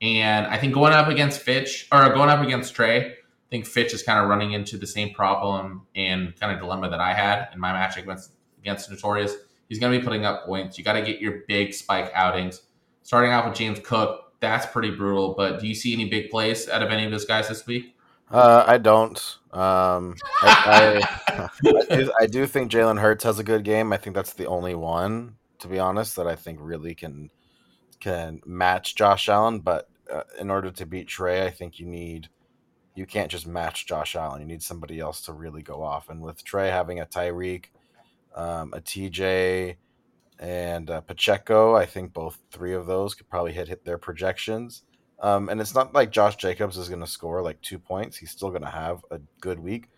And 0.02 0.48
I 0.48 0.58
think 0.58 0.74
going 0.74 0.94
up 0.94 1.10
against 1.10 1.42
Fitch 1.42 1.90
or 1.92 2.08
going 2.14 2.30
up 2.30 2.40
against 2.40 2.74
Trey, 2.74 3.12
I 3.12 3.16
think 3.50 3.66
Fitch 3.66 3.94
is 3.94 4.02
kind 4.02 4.24
of 4.24 4.30
running 4.30 4.54
into 4.54 4.78
the 4.78 4.88
same 4.88 5.14
problem 5.14 5.88
and 5.94 6.40
kind 6.40 6.54
of 6.54 6.60
dilemma 6.60 6.90
that 6.90 7.02
I 7.02 7.14
had 7.14 7.50
in 7.54 7.60
my 7.60 7.74
match 7.74 7.98
against 7.98 8.32
against 8.58 8.90
Notorious. 8.90 9.36
He's 9.68 9.78
going 9.78 9.92
to 9.92 10.00
be 10.00 10.04
putting 10.04 10.24
up 10.24 10.46
points. 10.46 10.78
You 10.78 10.86
got 10.86 10.94
to 10.94 11.02
get 11.02 11.20
your 11.20 11.40
big 11.50 11.74
spike 11.74 12.12
outings. 12.14 12.62
Starting 13.04 13.34
off 13.34 13.46
with 13.46 13.56
James 13.56 13.80
Cook, 13.84 14.32
that's 14.40 14.66
pretty 14.68 14.92
brutal. 14.92 15.34
But 15.36 15.60
do 15.60 15.68
you 15.68 15.76
see 15.76 15.94
any 15.94 16.08
big 16.08 16.30
plays 16.30 16.70
out 16.70 16.82
of 16.82 16.92
any 16.92 17.04
of 17.04 17.12
those 17.12 17.26
guys 17.26 17.50
this 17.50 17.68
week? 17.68 17.94
Uh, 18.30 18.64
I 18.66 18.78
don't. 18.78 19.38
Um, 19.54 20.16
I, 20.42 21.02
I, 21.28 21.50
I, 21.90 21.96
do, 21.96 22.14
I 22.22 22.26
do 22.26 22.48
think 22.48 22.72
Jalen 22.72 23.00
Hurts 23.00 23.24
has 23.24 23.40
a 23.40 23.44
good 23.44 23.64
game. 23.64 23.92
I 23.94 23.98
think 23.98 24.16
that's 24.16 24.34
the 24.34 24.48
only 24.48 24.76
one, 24.76 25.36
to 25.60 25.68
be 25.68 25.80
honest, 25.80 26.16
that 26.16 26.28
I 26.28 26.36
think 26.36 26.60
really 26.62 26.96
can 26.96 27.30
can 28.00 28.42
match 28.46 28.96
Josh 28.96 29.30
Allen. 29.30 29.60
But 29.60 29.90
uh, 30.12 30.24
in 30.40 30.50
order 30.50 30.72
to 30.72 30.86
beat 30.86 31.08
Trey, 31.08 31.46
I 31.46 31.50
think 31.50 31.80
you 31.80 31.86
need 31.86 32.30
you 32.96 33.06
can't 33.06 33.32
just 33.32 33.48
match 33.48 33.86
Josh 33.86 34.16
Allen. 34.16 34.42
You 34.42 34.48
need 34.48 34.64
somebody 34.64 35.00
else 35.00 35.22
to 35.22 35.34
really 35.34 35.62
go 35.62 35.82
off. 35.82 36.10
And 36.10 36.22
with 36.22 36.44
Trey 36.44 36.70
having 36.70 37.00
a 37.00 37.06
Tyreek, 37.06 37.66
um, 38.36 38.74
a 38.74 38.82
TJ, 38.82 39.76
and 40.40 40.90
uh, 40.90 41.02
Pacheco, 41.02 41.76
I 41.76 41.86
think 41.86 42.14
both 42.14 42.40
three 42.52 42.74
of 42.74 42.88
those 42.88 43.14
could 43.14 43.30
probably 43.30 43.54
hit 43.54 43.68
hit 43.68 43.86
their 43.86 43.98
projections. 43.98 44.84
Um, 45.22 45.50
and 45.50 45.62
it's 45.62 45.76
not 45.76 45.94
like 45.94 46.12
Josh 46.12 46.36
Jacobs 46.36 46.78
is 46.78 46.90
going 46.90 47.02
to 47.02 47.08
score 47.08 47.44
like 47.44 47.62
two 47.62 47.78
points. 47.78 48.18
He's 48.18 48.32
still 48.32 48.50
going 48.50 48.64
to 48.64 48.70
have 48.70 49.06
a 49.12 49.20
good 49.40 49.60
week. 49.60 49.90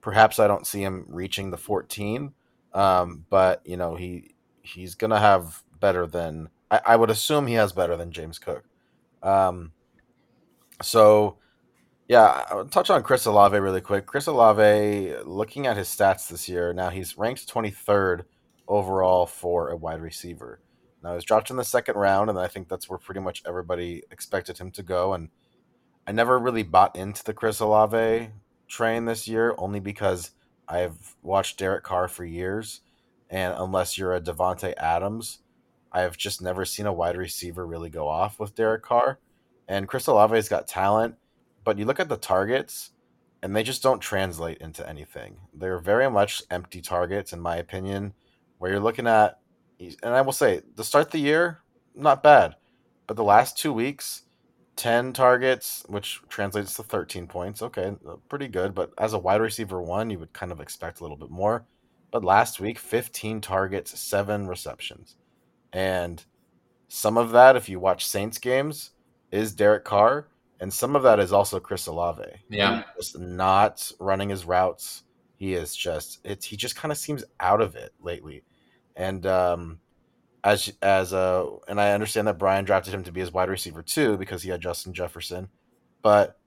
Perhaps 0.00 0.40
I 0.40 0.48
don't 0.48 0.66
see 0.66 0.82
him 0.82 1.06
reaching 1.08 1.52
the 1.52 1.56
14, 1.56 2.32
um, 2.74 3.24
but 3.30 3.62
you 3.64 3.76
know 3.76 3.94
he 3.94 4.34
he's 4.62 4.96
going 4.96 5.12
to 5.12 5.18
have 5.18 5.62
better 5.78 6.06
than 6.06 6.48
I, 6.70 6.80
I, 6.86 6.96
would 6.96 7.10
assume 7.10 7.46
he 7.46 7.54
has 7.54 7.72
better 7.72 7.96
than 7.96 8.10
James 8.10 8.38
Cook. 8.40 8.64
Um, 9.22 9.72
so 10.82 11.38
yeah, 12.08 12.44
I'll 12.50 12.66
touch 12.66 12.90
on 12.90 13.04
Chris 13.04 13.26
Olave 13.26 13.58
really 13.58 13.80
quick. 13.80 14.06
Chris 14.06 14.26
Olave, 14.26 15.14
looking 15.24 15.66
at 15.66 15.76
his 15.76 15.88
stats 15.88 16.28
this 16.28 16.48
year, 16.48 16.72
now 16.72 16.90
he's 16.90 17.16
ranked 17.16 17.52
23rd 17.52 18.22
overall 18.66 19.26
for 19.26 19.70
a 19.70 19.76
wide 19.76 20.00
receiver. 20.00 20.60
Now 21.02 21.10
he 21.10 21.16
was 21.16 21.24
dropped 21.24 21.50
in 21.50 21.56
the 21.56 21.64
second 21.64 21.96
round, 21.96 22.30
and 22.30 22.38
I 22.38 22.46
think 22.46 22.68
that's 22.68 22.88
where 22.88 22.98
pretty 22.98 23.20
much 23.20 23.42
everybody 23.46 24.02
expected 24.10 24.58
him 24.58 24.70
to 24.72 24.82
go. 24.82 25.14
And 25.14 25.30
I 26.06 26.12
never 26.12 26.38
really 26.38 26.62
bought 26.62 26.96
into 26.96 27.24
the 27.24 27.34
Chris 27.34 27.60
Olave 27.60 28.30
train 28.68 29.04
this 29.04 29.26
year, 29.26 29.54
only 29.58 29.80
because 29.80 30.30
I've 30.68 31.16
watched 31.22 31.58
Derek 31.58 31.84
Carr 31.84 32.08
for 32.08 32.24
years, 32.24 32.80
and 33.28 33.54
unless 33.56 33.98
you're 33.98 34.14
a 34.14 34.20
Davante 34.20 34.74
Adams, 34.76 35.40
I've 35.90 36.16
just 36.16 36.40
never 36.40 36.64
seen 36.64 36.86
a 36.86 36.92
wide 36.92 37.16
receiver 37.16 37.66
really 37.66 37.90
go 37.90 38.08
off 38.08 38.40
with 38.40 38.54
Derek 38.54 38.82
Carr. 38.82 39.18
And 39.68 39.88
Chris 39.88 40.08
Olave's 40.08 40.48
got 40.48 40.66
talent, 40.66 41.16
but 41.64 41.78
you 41.78 41.84
look 41.84 42.00
at 42.00 42.08
the 42.08 42.16
targets, 42.16 42.92
and 43.42 43.54
they 43.54 43.62
just 43.62 43.82
don't 43.82 44.00
translate 44.00 44.58
into 44.58 44.88
anything. 44.88 45.36
They're 45.52 45.78
very 45.78 46.10
much 46.10 46.42
empty 46.50 46.80
targets, 46.80 47.32
in 47.32 47.40
my 47.40 47.56
opinion, 47.56 48.14
where 48.58 48.70
you're 48.70 48.80
looking 48.80 49.06
at 49.06 49.38
and 50.02 50.14
I 50.14 50.20
will 50.22 50.32
say, 50.32 50.62
the 50.76 50.84
start 50.84 51.06
of 51.06 51.12
the 51.12 51.18
year, 51.18 51.60
not 51.94 52.22
bad. 52.22 52.56
But 53.06 53.16
the 53.16 53.24
last 53.24 53.58
two 53.58 53.72
weeks, 53.72 54.22
10 54.76 55.12
targets, 55.12 55.84
which 55.88 56.20
translates 56.28 56.76
to 56.76 56.82
13 56.82 57.26
points. 57.26 57.62
Okay, 57.62 57.94
uh, 58.08 58.16
pretty 58.28 58.48
good. 58.48 58.74
But 58.74 58.92
as 58.98 59.12
a 59.12 59.18
wide 59.18 59.40
receiver 59.40 59.82
one, 59.82 60.10
you 60.10 60.18
would 60.18 60.32
kind 60.32 60.52
of 60.52 60.60
expect 60.60 61.00
a 61.00 61.02
little 61.02 61.16
bit 61.16 61.30
more. 61.30 61.66
But 62.10 62.24
last 62.24 62.60
week, 62.60 62.78
15 62.78 63.40
targets, 63.40 63.98
seven 63.98 64.46
receptions. 64.46 65.16
And 65.72 66.24
some 66.88 67.16
of 67.16 67.30
that, 67.30 67.56
if 67.56 67.68
you 67.68 67.80
watch 67.80 68.06
Saints 68.06 68.38
games, 68.38 68.90
is 69.30 69.54
Derek 69.54 69.84
Carr. 69.84 70.28
And 70.60 70.72
some 70.72 70.94
of 70.94 71.02
that 71.02 71.18
is 71.18 71.32
also 71.32 71.58
Chris 71.58 71.86
Olave. 71.86 72.22
Yeah. 72.48 72.84
Just 72.96 73.18
not 73.18 73.90
running 73.98 74.28
his 74.28 74.44
routes. 74.44 75.02
He 75.36 75.54
is 75.54 75.74
just, 75.74 76.20
it's, 76.24 76.46
he 76.46 76.56
just 76.56 76.76
kind 76.76 76.92
of 76.92 76.98
seems 76.98 77.24
out 77.40 77.60
of 77.60 77.74
it 77.74 77.92
lately. 78.00 78.44
And 78.96 79.24
um, 79.26 79.80
as 80.44 80.72
as 80.82 81.12
uh, 81.12 81.46
and 81.68 81.80
I 81.80 81.92
understand 81.92 82.26
that 82.28 82.38
Brian 82.38 82.64
drafted 82.64 82.94
him 82.94 83.04
to 83.04 83.12
be 83.12 83.20
his 83.20 83.32
wide 83.32 83.48
receiver 83.48 83.82
too 83.82 84.16
because 84.16 84.42
he 84.42 84.50
had 84.50 84.60
Justin 84.60 84.92
Jefferson, 84.92 85.48
but 86.02 86.38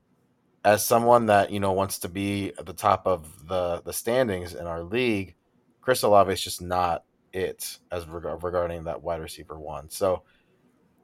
as 0.64 0.86
someone 0.86 1.28
that 1.28 1.52
you 1.52 1.60
know 1.60 1.72
wants 1.72 2.00
to 2.00 2.10
be 2.10 2.52
at 2.58 2.66
the 2.66 2.74
top 2.74 3.08
of 3.08 3.48
the 3.48 3.82
the 3.84 3.94
standings 3.94 4.54
in 4.54 4.68
our 4.68 4.84
league, 4.84 5.36
Chris 5.82 6.04
Olave 6.04 6.34
is 6.34 6.42
just 6.42 6.62
not 6.62 7.04
it 7.32 7.80
as 7.92 8.08
reg- 8.08 8.44
regarding 8.44 8.86
that 8.86 9.02
wide 9.02 9.22
receiver 9.22 9.60
one. 9.60 9.90
So 9.90 10.24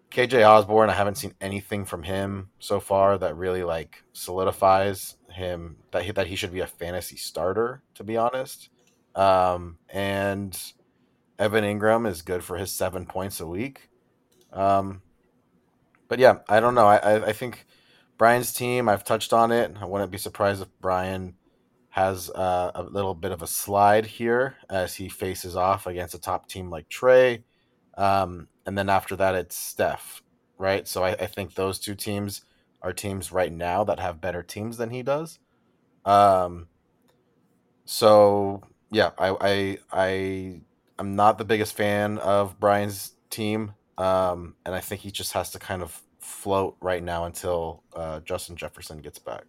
KJ 0.09 0.45
Osborn, 0.45 0.89
I 0.89 0.93
haven't 0.93 1.17
seen 1.17 1.33
anything 1.39 1.85
from 1.85 2.03
him 2.03 2.49
so 2.59 2.79
far 2.81 3.17
that 3.17 3.37
really 3.37 3.63
like 3.63 4.03
solidifies 4.11 5.15
him 5.29 5.77
that 5.91 6.03
he, 6.03 6.11
that 6.11 6.27
he 6.27 6.35
should 6.35 6.51
be 6.51 6.59
a 6.59 6.67
fantasy 6.67 7.15
starter. 7.15 7.81
To 7.95 8.03
be 8.03 8.17
honest, 8.17 8.69
um, 9.15 9.77
and 9.89 10.57
Evan 11.41 11.63
Engram 11.63 12.07
is 12.07 12.21
good 12.21 12.43
for 12.43 12.57
his 12.57 12.71
seven 12.71 13.07
points 13.07 13.39
a 13.39 13.47
week. 13.47 13.89
Um, 14.53 15.01
but 16.07 16.19
yeah, 16.19 16.39
I 16.47 16.59
don't 16.59 16.75
know. 16.75 16.85
I, 16.85 17.29
I, 17.29 17.33
think 17.33 17.65
Brian's 18.19 18.53
team, 18.53 18.87
I've 18.87 19.03
touched 19.03 19.33
on 19.33 19.51
it. 19.51 19.75
I 19.81 19.85
wouldn't 19.85 20.11
be 20.11 20.19
surprised 20.19 20.61
if 20.61 20.67
Brian 20.79 21.33
has 21.89 22.29
uh, 22.29 22.71
a 22.75 22.83
little 22.83 23.15
bit 23.15 23.31
of 23.31 23.41
a 23.41 23.47
slide 23.47 24.05
here 24.05 24.55
as 24.69 24.95
he 24.95 25.09
faces 25.09 25.55
off 25.55 25.87
against 25.87 26.13
a 26.13 26.19
top 26.19 26.47
team 26.47 26.69
like 26.69 26.89
Trey. 26.89 27.43
Um, 27.97 28.47
and 28.67 28.77
then 28.77 28.87
after 28.87 29.15
that, 29.15 29.33
it's 29.33 29.55
Steph, 29.55 30.21
right? 30.59 30.87
So 30.87 31.03
I, 31.03 31.13
I, 31.13 31.25
think 31.25 31.55
those 31.55 31.79
two 31.79 31.95
teams 31.95 32.43
are 32.83 32.93
teams 32.93 33.31
right 33.31 33.51
now 33.51 33.83
that 33.85 33.99
have 33.99 34.21
better 34.21 34.43
teams 34.43 34.77
than 34.77 34.91
he 34.91 35.01
does. 35.01 35.39
Um, 36.05 36.67
so 37.85 38.61
yeah, 38.91 39.09
I, 39.17 39.35
I, 39.41 39.77
I 39.91 40.61
I'm 41.01 41.15
not 41.15 41.39
the 41.39 41.45
biggest 41.45 41.75
fan 41.75 42.19
of 42.19 42.59
Brian's 42.59 43.13
team, 43.31 43.73
um, 43.97 44.53
and 44.63 44.75
I 44.75 44.81
think 44.81 45.01
he 45.01 45.09
just 45.09 45.33
has 45.33 45.49
to 45.53 45.57
kind 45.57 45.81
of 45.81 45.99
float 46.19 46.77
right 46.79 47.01
now 47.01 47.25
until 47.25 47.81
uh, 47.95 48.19
Justin 48.19 48.55
Jefferson 48.55 48.99
gets 48.99 49.17
back. 49.17 49.45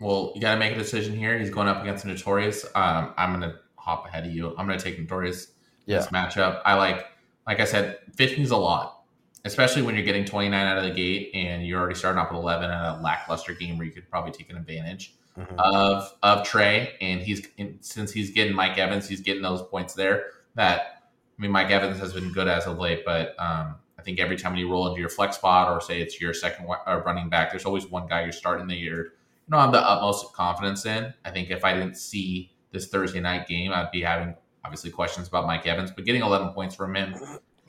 Well, 0.00 0.32
you 0.34 0.40
got 0.40 0.54
to 0.54 0.58
make 0.58 0.72
a 0.72 0.78
decision 0.78 1.14
here. 1.14 1.38
He's 1.38 1.50
going 1.50 1.68
up 1.68 1.82
against 1.82 2.06
Notorious. 2.06 2.64
Um, 2.74 3.12
I'm 3.18 3.38
going 3.38 3.52
to 3.52 3.58
hop 3.76 4.06
ahead 4.06 4.24
of 4.24 4.32
you. 4.32 4.56
I'm 4.56 4.66
going 4.66 4.78
to 4.78 4.82
take 4.82 4.98
Notorious 4.98 5.48
yeah. 5.84 5.98
this 5.98 6.06
matchup. 6.06 6.62
I 6.64 6.72
like, 6.72 7.04
like 7.46 7.60
I 7.60 7.66
said, 7.66 7.98
15 8.16 8.42
is 8.42 8.50
a 8.50 8.56
lot, 8.56 9.02
especially 9.44 9.82
when 9.82 9.96
you're 9.96 10.06
getting 10.06 10.24
29 10.24 10.58
out 10.58 10.78
of 10.78 10.84
the 10.84 10.90
gate 10.90 11.32
and 11.34 11.66
you're 11.66 11.80
already 11.80 11.98
starting 11.98 12.18
off 12.18 12.30
with 12.30 12.40
11 12.40 12.64
in 12.64 12.70
a 12.70 12.98
lackluster 13.02 13.52
game 13.52 13.76
where 13.76 13.86
you 13.86 13.92
could 13.92 14.08
probably 14.08 14.32
take 14.32 14.48
an 14.48 14.56
advantage 14.56 15.16
mm-hmm. 15.38 15.54
of 15.58 16.14
of 16.22 16.46
Trey. 16.46 16.94
And 17.02 17.20
he's 17.20 17.46
since 17.82 18.10
he's 18.10 18.30
getting 18.30 18.54
Mike 18.54 18.78
Evans, 18.78 19.06
he's 19.06 19.20
getting 19.20 19.42
those 19.42 19.60
points 19.60 19.92
there. 19.92 20.28
That 20.54 20.93
I 21.36 21.42
mean, 21.42 21.50
Mike 21.50 21.70
Evans 21.70 21.98
has 21.98 22.12
been 22.12 22.32
good 22.32 22.48
as 22.48 22.66
of 22.66 22.78
late, 22.78 23.04
but 23.04 23.34
um, 23.38 23.76
I 23.98 24.02
think 24.02 24.20
every 24.20 24.36
time 24.36 24.54
you 24.56 24.70
roll 24.70 24.86
into 24.88 25.00
your 25.00 25.08
flex 25.08 25.36
spot 25.36 25.70
or 25.70 25.80
say 25.80 26.00
it's 26.00 26.20
your 26.20 26.32
second 26.32 26.66
uh, 26.86 27.02
running 27.04 27.28
back, 27.28 27.50
there's 27.50 27.64
always 27.64 27.86
one 27.86 28.06
guy 28.06 28.22
you're 28.22 28.32
starting 28.32 28.66
that 28.68 28.76
you're, 28.76 29.04
you 29.04 29.10
know, 29.48 29.58
have 29.58 29.72
the 29.72 29.80
utmost 29.80 30.32
confidence 30.32 30.86
in. 30.86 31.12
I 31.24 31.30
think 31.30 31.50
if 31.50 31.64
I 31.64 31.74
didn't 31.74 31.96
see 31.96 32.52
this 32.70 32.88
Thursday 32.88 33.20
night 33.20 33.48
game, 33.48 33.72
I'd 33.72 33.90
be 33.90 34.02
having 34.02 34.34
obviously 34.64 34.90
questions 34.90 35.28
about 35.28 35.46
Mike 35.46 35.66
Evans, 35.66 35.90
but 35.90 36.04
getting 36.04 36.22
11 36.22 36.50
points 36.50 36.74
from 36.74 36.94
him 36.94 37.14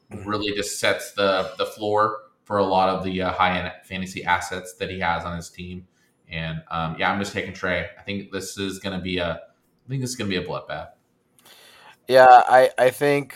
really 0.09 0.53
just 0.55 0.79
sets 0.79 1.13
the 1.13 1.53
the 1.57 1.65
floor 1.65 2.19
for 2.43 2.59
a 2.59 2.63
lot 2.63 2.89
of 2.89 3.03
the 3.03 3.21
uh, 3.23 3.31
high 3.31 3.57
end 3.57 3.71
fantasy 3.83 4.23
assets 4.23 4.75
that 4.75 4.89
he 4.89 4.99
has 4.99 5.25
on 5.25 5.35
his 5.35 5.49
team. 5.49 5.87
And 6.29 6.61
um, 6.71 6.95
yeah, 6.99 7.11
I'm 7.11 7.19
just 7.19 7.33
taking 7.33 7.53
Trey. 7.53 7.89
I 7.97 8.01
think 8.03 8.31
this 8.31 8.57
is 8.57 8.79
going 8.79 8.97
to 8.97 9.03
be 9.03 9.17
a, 9.17 9.31
I 9.33 9.89
think 9.89 10.01
this 10.01 10.11
is 10.11 10.15
going 10.15 10.29
to 10.29 10.39
be 10.39 10.43
a 10.43 10.47
bloodbath. 10.47 10.89
Yeah, 12.07 12.41
I 12.47 12.69
I 12.77 12.89
think 12.91 13.35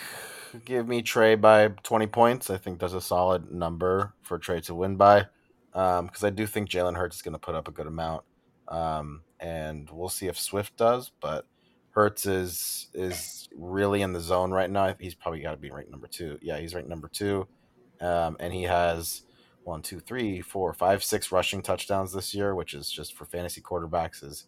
give 0.65 0.87
me 0.87 1.01
Trey 1.01 1.35
by 1.35 1.69
20 1.83 2.07
points. 2.07 2.49
I 2.49 2.57
think 2.57 2.79
that's 2.79 2.93
a 2.93 3.01
solid 3.01 3.51
number 3.51 4.13
for 4.23 4.37
Trey 4.37 4.61
to 4.61 4.75
win 4.75 4.95
by. 4.95 5.27
Because 5.71 6.23
um, 6.23 6.27
I 6.27 6.29
do 6.31 6.47
think 6.47 6.69
Jalen 6.69 6.95
Hurts 6.95 7.17
is 7.17 7.21
going 7.21 7.33
to 7.33 7.39
put 7.39 7.55
up 7.55 7.67
a 7.67 7.71
good 7.71 7.87
amount. 7.87 8.23
Um, 8.67 9.21
and 9.39 9.89
we'll 9.91 10.09
see 10.09 10.27
if 10.27 10.39
Swift 10.39 10.75
does. 10.77 11.11
But 11.21 11.45
Hurts 11.91 12.25
is 12.25 12.87
is 12.93 13.49
really 13.55 14.01
in 14.01 14.13
the 14.13 14.19
zone 14.19 14.51
right 14.51 14.69
now. 14.69 14.95
He's 14.99 15.15
probably 15.15 15.41
got 15.41 15.51
to 15.51 15.57
be 15.57 15.71
ranked 15.71 15.91
number 15.91 16.07
two. 16.07 16.37
Yeah, 16.41 16.57
he's 16.59 16.73
ranked 16.73 16.89
number 16.89 17.07
two. 17.07 17.47
Um, 18.01 18.37
and 18.39 18.53
he 18.53 18.63
has 18.63 19.23
one, 19.63 19.81
two, 19.81 19.99
three, 19.99 20.41
four, 20.41 20.73
five, 20.73 21.03
six 21.03 21.31
rushing 21.31 21.61
touchdowns 21.61 22.13
this 22.13 22.33
year, 22.33 22.55
which 22.55 22.73
is 22.73 22.89
just 22.89 23.15
for 23.15 23.25
fantasy 23.25 23.61
quarterbacks 23.61 24.23
is 24.23 24.45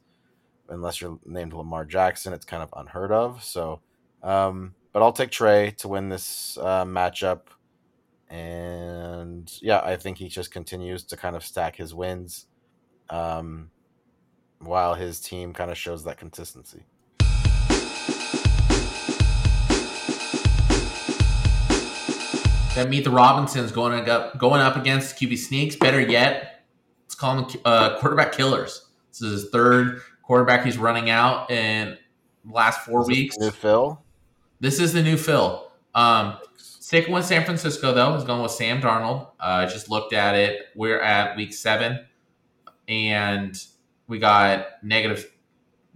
unless 0.69 1.01
you're 1.01 1.19
named 1.25 1.53
Lamar 1.53 1.85
Jackson, 1.85 2.33
it's 2.33 2.45
kind 2.45 2.63
of 2.63 2.73
unheard 2.75 3.11
of. 3.11 3.43
So 3.43 3.81
um, 4.23 4.75
but 4.93 5.01
I'll 5.01 5.13
take 5.13 5.31
Trey 5.31 5.71
to 5.77 5.87
win 5.87 6.09
this 6.09 6.57
uh, 6.57 6.85
matchup. 6.85 7.41
And 8.29 9.51
yeah, 9.61 9.81
I 9.83 9.97
think 9.97 10.17
he 10.17 10.29
just 10.29 10.51
continues 10.51 11.03
to 11.05 11.17
kind 11.17 11.35
of 11.35 11.43
stack 11.43 11.75
his 11.75 11.93
wins 11.93 12.45
um, 13.09 13.71
while 14.59 14.93
his 14.93 15.19
team 15.19 15.53
kind 15.53 15.69
of 15.69 15.77
shows 15.77 16.03
that 16.05 16.17
consistency. 16.17 16.85
Then 22.73 22.89
meet 22.89 23.03
the 23.03 23.11
Robinsons 23.11 23.73
going 23.73 24.09
up 24.09 24.37
going 24.37 24.61
up 24.61 24.77
against 24.77 25.17
QB 25.17 25.37
sneaks. 25.37 25.75
Better 25.75 25.99
yet, 25.99 26.63
let's 27.03 27.15
call 27.15 27.35
them 27.35 27.61
uh, 27.65 27.99
quarterback 27.99 28.31
killers. 28.31 28.87
This 29.09 29.21
is 29.21 29.41
his 29.41 29.51
third 29.51 30.01
quarterback 30.23 30.63
he's 30.63 30.77
running 30.77 31.09
out 31.09 31.51
in 31.51 31.97
the 32.45 32.53
last 32.53 32.85
four 32.85 33.05
weeks. 33.05 33.35
Phil. 33.55 34.01
This 34.61 34.79
is 34.79 34.93
the 34.93 35.01
new 35.01 35.17
Phil. 35.17 35.71
Um, 35.95 36.37
sticking 36.55 37.11
with 37.11 37.25
San 37.25 37.43
Francisco 37.43 37.95
though, 37.95 38.13
is 38.13 38.23
going 38.23 38.43
with 38.43 38.51
Sam 38.51 38.79
Darnold. 38.79 39.31
Uh, 39.39 39.65
just 39.65 39.89
looked 39.89 40.13
at 40.13 40.35
it. 40.35 40.67
We're 40.75 41.01
at 41.01 41.35
week 41.35 41.51
seven, 41.51 42.05
and 42.87 43.59
we 44.07 44.19
got 44.19 44.67
negative 44.83 45.31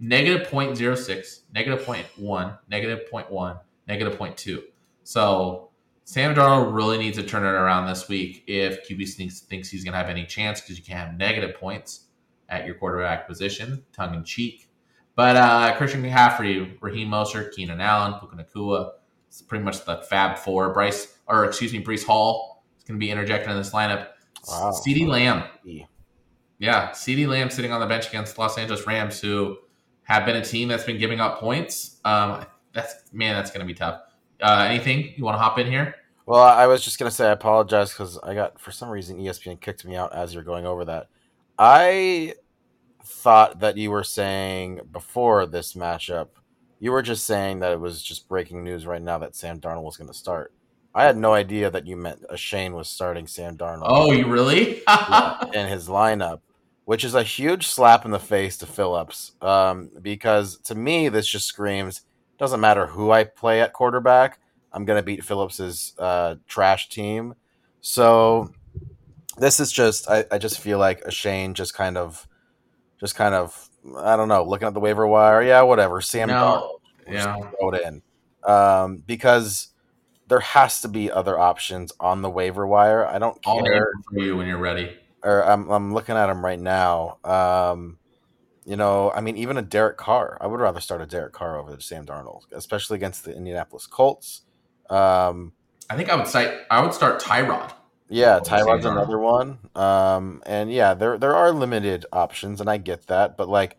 negative 0.00 0.40
negative 0.40 0.50
point 0.50 0.76
zero 0.76 0.96
six, 0.96 1.42
negative 1.54 1.86
point 1.86 2.06
one, 2.16 2.58
negative 2.68 3.08
point 3.08 3.30
one, 3.30 3.56
negative 3.86 4.18
point 4.18 4.36
two. 4.36 4.64
So 5.04 5.70
Sam 6.02 6.34
Darnold 6.34 6.74
really 6.74 6.98
needs 6.98 7.18
to 7.18 7.22
turn 7.22 7.44
it 7.44 7.56
around 7.56 7.86
this 7.86 8.08
week 8.08 8.42
if 8.48 8.88
QB 8.88 9.06
sneaks, 9.06 9.40
thinks 9.42 9.68
he's 9.68 9.84
going 9.84 9.92
to 9.92 9.98
have 9.98 10.08
any 10.08 10.26
chance 10.26 10.60
because 10.60 10.76
you 10.76 10.82
can't 10.82 11.10
have 11.10 11.16
negative 11.16 11.54
points 11.54 12.06
at 12.48 12.66
your 12.66 12.74
quarterback 12.74 13.28
position, 13.28 13.84
tongue 13.92 14.16
in 14.16 14.24
cheek. 14.24 14.65
But 15.16 15.36
uh, 15.36 15.74
Christian 15.76 16.02
McCaffrey, 16.02 16.76
Raheem 16.80 17.08
Mostert, 17.08 17.52
Keenan 17.52 17.80
Allen, 17.80 18.20
Puka 18.20 18.36
Nacua, 18.36 18.92
it's 19.26 19.42
pretty 19.42 19.64
much 19.64 19.84
the 19.84 19.96
Fab 20.08 20.38
Four. 20.38 20.72
Bryce, 20.72 21.16
or 21.26 21.46
excuse 21.46 21.72
me, 21.72 21.82
Breece 21.82 22.04
Hall 22.04 22.64
is 22.76 22.84
going 22.84 23.00
to 23.00 23.04
be 23.04 23.10
interjected 23.10 23.50
in 23.50 23.56
this 23.56 23.70
lineup. 23.70 24.08
Wow. 24.46 24.72
CeeDee 24.72 25.06
Lamb. 25.06 25.44
Yeah, 26.58 26.90
CeeDee 26.90 27.26
Lamb 27.26 27.50
sitting 27.50 27.72
on 27.72 27.80
the 27.80 27.86
bench 27.86 28.08
against 28.08 28.38
Los 28.38 28.56
Angeles 28.56 28.86
Rams, 28.86 29.20
who 29.20 29.56
have 30.02 30.24
been 30.24 30.36
a 30.36 30.44
team 30.44 30.68
that's 30.68 30.84
been 30.84 30.98
giving 30.98 31.18
up 31.20 31.38
points. 31.38 32.00
Um, 32.04 32.44
that's 32.72 33.12
man, 33.12 33.34
that's 33.34 33.50
going 33.50 33.60
to 33.60 33.66
be 33.66 33.74
tough. 33.74 34.02
Uh, 34.40 34.66
anything 34.68 35.14
you 35.16 35.24
want 35.24 35.34
to 35.34 35.38
hop 35.38 35.58
in 35.58 35.66
here? 35.66 35.96
Well, 36.26 36.42
I 36.42 36.66
was 36.66 36.84
just 36.84 36.98
gonna 36.98 37.10
say 37.12 37.28
I 37.28 37.32
apologize 37.32 37.92
because 37.92 38.18
I 38.18 38.34
got 38.34 38.60
for 38.60 38.72
some 38.72 38.88
reason 38.88 39.18
ESPN 39.18 39.60
kicked 39.60 39.84
me 39.84 39.94
out 39.94 40.12
as 40.12 40.34
you're 40.34 40.42
going 40.42 40.66
over 40.66 40.84
that. 40.84 41.06
I 41.56 42.34
thought 43.06 43.60
that 43.60 43.76
you 43.76 43.90
were 43.90 44.04
saying 44.04 44.80
before 44.90 45.46
this 45.46 45.74
matchup, 45.74 46.28
you 46.78 46.92
were 46.92 47.02
just 47.02 47.24
saying 47.24 47.60
that 47.60 47.72
it 47.72 47.80
was 47.80 48.02
just 48.02 48.28
breaking 48.28 48.64
news 48.64 48.86
right 48.86 49.02
now 49.02 49.18
that 49.18 49.36
Sam 49.36 49.60
Darnold 49.60 49.84
was 49.84 49.96
going 49.96 50.08
to 50.08 50.14
start. 50.14 50.52
I 50.94 51.04
had 51.04 51.16
no 51.16 51.34
idea 51.34 51.70
that 51.70 51.86
you 51.86 51.96
meant 51.96 52.24
Shane 52.36 52.74
was 52.74 52.88
starting 52.88 53.26
Sam 53.26 53.56
Darnold. 53.56 53.84
Oh, 53.84 54.12
you 54.12 54.26
really? 54.26 54.76
in 55.52 55.68
his 55.68 55.88
lineup, 55.88 56.40
which 56.84 57.04
is 57.04 57.14
a 57.14 57.22
huge 57.22 57.66
slap 57.66 58.04
in 58.04 58.10
the 58.10 58.18
face 58.18 58.56
to 58.58 58.66
Phillips. 58.66 59.32
Um, 59.42 59.90
because 60.00 60.58
to 60.60 60.74
me, 60.74 61.08
this 61.08 61.26
just 61.26 61.46
screams 61.46 62.02
doesn't 62.38 62.60
matter 62.60 62.86
who 62.86 63.10
I 63.10 63.24
play 63.24 63.60
at 63.60 63.72
quarterback, 63.72 64.38
I'm 64.72 64.84
going 64.84 64.98
to 64.98 65.02
beat 65.02 65.24
Phillips's 65.24 65.94
uh, 65.98 66.36
trash 66.46 66.88
team. 66.88 67.34
So 67.80 68.50
this 69.38 69.58
is 69.60 69.72
just, 69.72 70.08
I, 70.08 70.24
I 70.30 70.38
just 70.38 70.60
feel 70.60 70.78
like 70.78 71.00
a 71.02 71.10
Shane 71.10 71.54
just 71.54 71.74
kind 71.74 71.96
of, 71.96 72.28
just 72.98 73.14
kind 73.14 73.34
of, 73.34 73.68
I 73.98 74.16
don't 74.16 74.28
know, 74.28 74.44
looking 74.44 74.68
at 74.68 74.74
the 74.74 74.80
waiver 74.80 75.06
wire. 75.06 75.42
Yeah, 75.42 75.62
whatever. 75.62 76.00
Sam 76.00 76.28
No, 76.28 76.78
Darnold, 77.06 77.12
yeah. 77.12 77.40
throw 77.58 77.70
it 77.70 77.82
in. 77.86 78.02
Um, 78.50 79.02
because 79.06 79.68
there 80.28 80.40
has 80.40 80.80
to 80.82 80.88
be 80.88 81.10
other 81.10 81.38
options 81.38 81.92
on 82.00 82.22
the 82.22 82.30
waiver 82.30 82.66
wire. 82.66 83.06
I 83.06 83.18
don't 83.18 83.38
I'll 83.46 83.62
care 83.62 83.90
for 84.12 84.18
you 84.20 84.36
when 84.36 84.46
you're 84.46 84.58
ready. 84.58 84.96
or 85.22 85.42
I'm 85.44 85.68
I'm 85.70 85.94
looking 85.94 86.16
at 86.16 86.28
him 86.28 86.44
right 86.44 86.58
now. 86.58 87.18
Um, 87.24 87.98
you 88.64 88.74
know, 88.76 89.12
I 89.12 89.20
mean, 89.20 89.36
even 89.36 89.56
a 89.56 89.62
Derek 89.62 89.96
Carr. 89.96 90.38
I 90.40 90.48
would 90.48 90.58
rather 90.60 90.80
start 90.80 91.00
a 91.00 91.06
Derek 91.06 91.32
Carr 91.32 91.56
over 91.58 91.70
the 91.74 91.80
Sam 91.80 92.04
Darnold, 92.04 92.42
especially 92.52 92.96
against 92.96 93.24
the 93.24 93.36
Indianapolis 93.36 93.86
Colts. 93.86 94.42
Um, 94.90 95.52
I 95.88 95.96
think 95.96 96.08
I 96.08 96.16
would 96.16 96.26
say 96.26 96.62
I 96.70 96.82
would 96.82 96.92
start 96.92 97.20
Tyrod. 97.20 97.72
Yeah, 98.08 98.40
Tyrod's 98.40 98.84
another 98.84 99.18
one. 99.18 99.58
Um, 99.74 100.42
and 100.46 100.70
yeah, 100.72 100.94
there 100.94 101.18
there 101.18 101.34
are 101.34 101.52
limited 101.52 102.06
options, 102.12 102.60
and 102.60 102.70
I 102.70 102.76
get 102.76 103.06
that, 103.08 103.36
but 103.36 103.48
like 103.48 103.76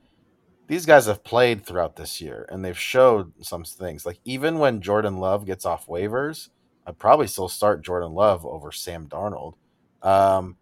these 0.68 0.86
guys 0.86 1.06
have 1.06 1.24
played 1.24 1.66
throughout 1.66 1.96
this 1.96 2.20
year, 2.20 2.46
and 2.50 2.64
they've 2.64 2.78
showed 2.78 3.34
some 3.44 3.64
things. 3.64 4.06
Like 4.06 4.20
even 4.26 4.60
when 4.60 4.82
Jordan 4.82 5.18
Love 5.18 5.46
gets 5.46 5.66
off 5.66 5.88
waivers, 5.88 6.50
I'd 6.86 7.00
probably 7.00 7.28
still 7.28 7.48
start 7.48 7.84
Jordan 7.84 8.14
Love 8.14 8.46
over 8.46 8.72
Sam 8.72 9.08
Darnold. 9.08 9.54
Um, 10.02 10.58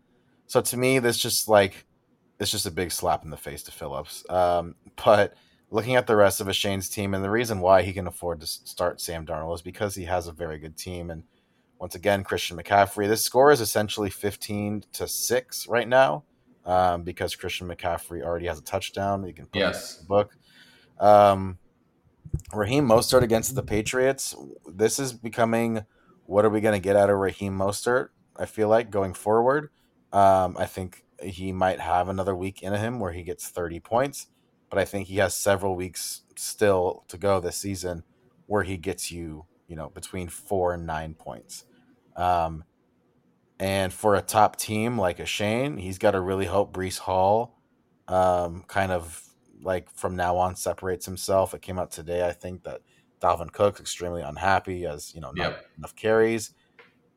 so 0.46 0.62
to 0.62 0.78
me, 0.78 1.00
this 1.00 1.18
just 1.18 1.48
like 1.48 1.86
it's 2.40 2.52
just 2.52 2.68
a 2.68 2.72
big 2.72 2.92
slap 2.92 3.24
in 3.24 3.32
the 3.32 3.38
face 3.38 3.64
to 3.64 3.72
Phillips. 3.72 4.30
Um, 4.30 4.76
but 5.04 5.34
looking 5.72 5.96
at 5.96 6.06
the 6.06 6.16
rest 6.16 6.40
of 6.40 6.48
a 6.48 6.54
Shane's 6.54 6.90
team, 6.90 7.14
and 7.14 7.24
the 7.24 7.30
reason 7.30 7.60
why 7.60 7.82
he 7.82 7.94
can 7.94 8.08
afford 8.08 8.42
to 8.42 8.48
start 8.48 9.02
Sam 9.02 9.26
Darnold 9.26 9.56
is 9.56 9.62
because 9.62 9.96
he 9.96 10.06
has 10.06 10.28
a 10.28 10.32
very 10.32 10.60
good 10.60 10.78
team. 10.78 11.10
And 11.10 11.24
once 11.80 11.96
again, 11.96 12.24
Christian 12.24 12.58
McCaffrey. 12.58 13.08
This 13.08 13.24
score 13.24 13.52
is 13.52 13.62
essentially 13.62 14.10
fifteen 14.10 14.84
to 14.94 15.08
six 15.08 15.68
right 15.68 15.88
now 15.88 16.24
um, 16.66 17.04
because 17.04 17.36
Christian 17.36 17.68
McCaffrey 17.68 18.24
already 18.24 18.48
has 18.48 18.60
a 18.60 18.64
touchdown. 18.64 19.26
You 19.26 19.34
can 19.34 19.46
put 19.46 19.60
Yes. 19.60 19.98
in 20.00 20.04
the 20.04 20.08
book. 20.08 20.38
Um, 21.00 21.58
Raheem 22.54 22.88
Mostert 22.88 23.22
against 23.22 23.56
the 23.56 23.64
Patriots. 23.64 24.36
This 24.68 25.00
is 25.00 25.14
becoming 25.14 25.86
what 26.26 26.44
are 26.46 26.50
we 26.50 26.62
going 26.62 26.74
to 26.80 26.84
get 26.84 26.96
out 26.96 27.10
of 27.10 27.18
Raheem 27.18 27.58
Mostert? 27.58 28.10
I 28.36 28.46
feel 28.46 28.68
like 28.68 28.90
going 28.90 29.14
forward. 29.14 29.70
Um, 30.12 30.56
I 30.58 30.66
think 30.66 31.04
he 31.22 31.52
might 31.52 31.80
have 31.80 32.10
another 32.10 32.36
week 32.36 32.62
in 32.62 32.74
him 32.74 33.00
where 33.00 33.12
he 33.14 33.24
gets 33.24 33.48
30 33.48 33.80
points, 33.80 34.28
but 34.70 34.80
I 34.80 34.86
think 34.86 35.08
he 35.08 35.18
has 35.18 35.36
several 35.36 35.76
weeks 35.76 36.22
still 36.36 37.04
to 37.10 37.18
go 37.18 37.40
this 37.40 37.58
season 37.58 38.04
where 38.48 38.64
he 38.64 38.78
gets 38.78 39.12
you, 39.12 39.46
you 39.68 39.76
know, 39.76 39.90
between 39.90 40.30
four 40.30 40.74
and 40.74 40.86
nine 40.86 41.14
points. 41.16 41.66
Um, 42.16 42.64
and 43.60 43.94
for 43.94 44.16
a 44.16 44.22
top 44.22 44.58
team 44.58 44.98
like 44.98 45.20
a 45.20 45.26
Shane, 45.26 45.78
he's 45.78 45.98
got 45.98 46.12
to 46.12 46.20
really 46.22 46.46
hope 46.46 46.74
Breece 46.74 47.00
Hall 47.00 47.62
um, 48.08 48.64
kind 48.68 48.92
of 48.92 49.22
like 49.62 49.90
from 49.92 50.16
now 50.16 50.38
on 50.38 50.56
separates 50.56 51.06
himself. 51.06 51.54
It 51.54 51.62
came 51.62 51.80
out 51.80 51.92
today, 51.92 52.28
I 52.28 52.32
think, 52.34 52.64
that 52.64 52.82
Dalvin 53.22 53.52
Cook's 53.52 53.80
extremely 53.80 54.22
unhappy 54.22 54.86
as 54.86 55.14
you 55.16 55.22
know 55.22 55.32
not 55.32 55.38
Yep. 55.52 55.66
enough 55.78 55.96
carries, 55.96 56.52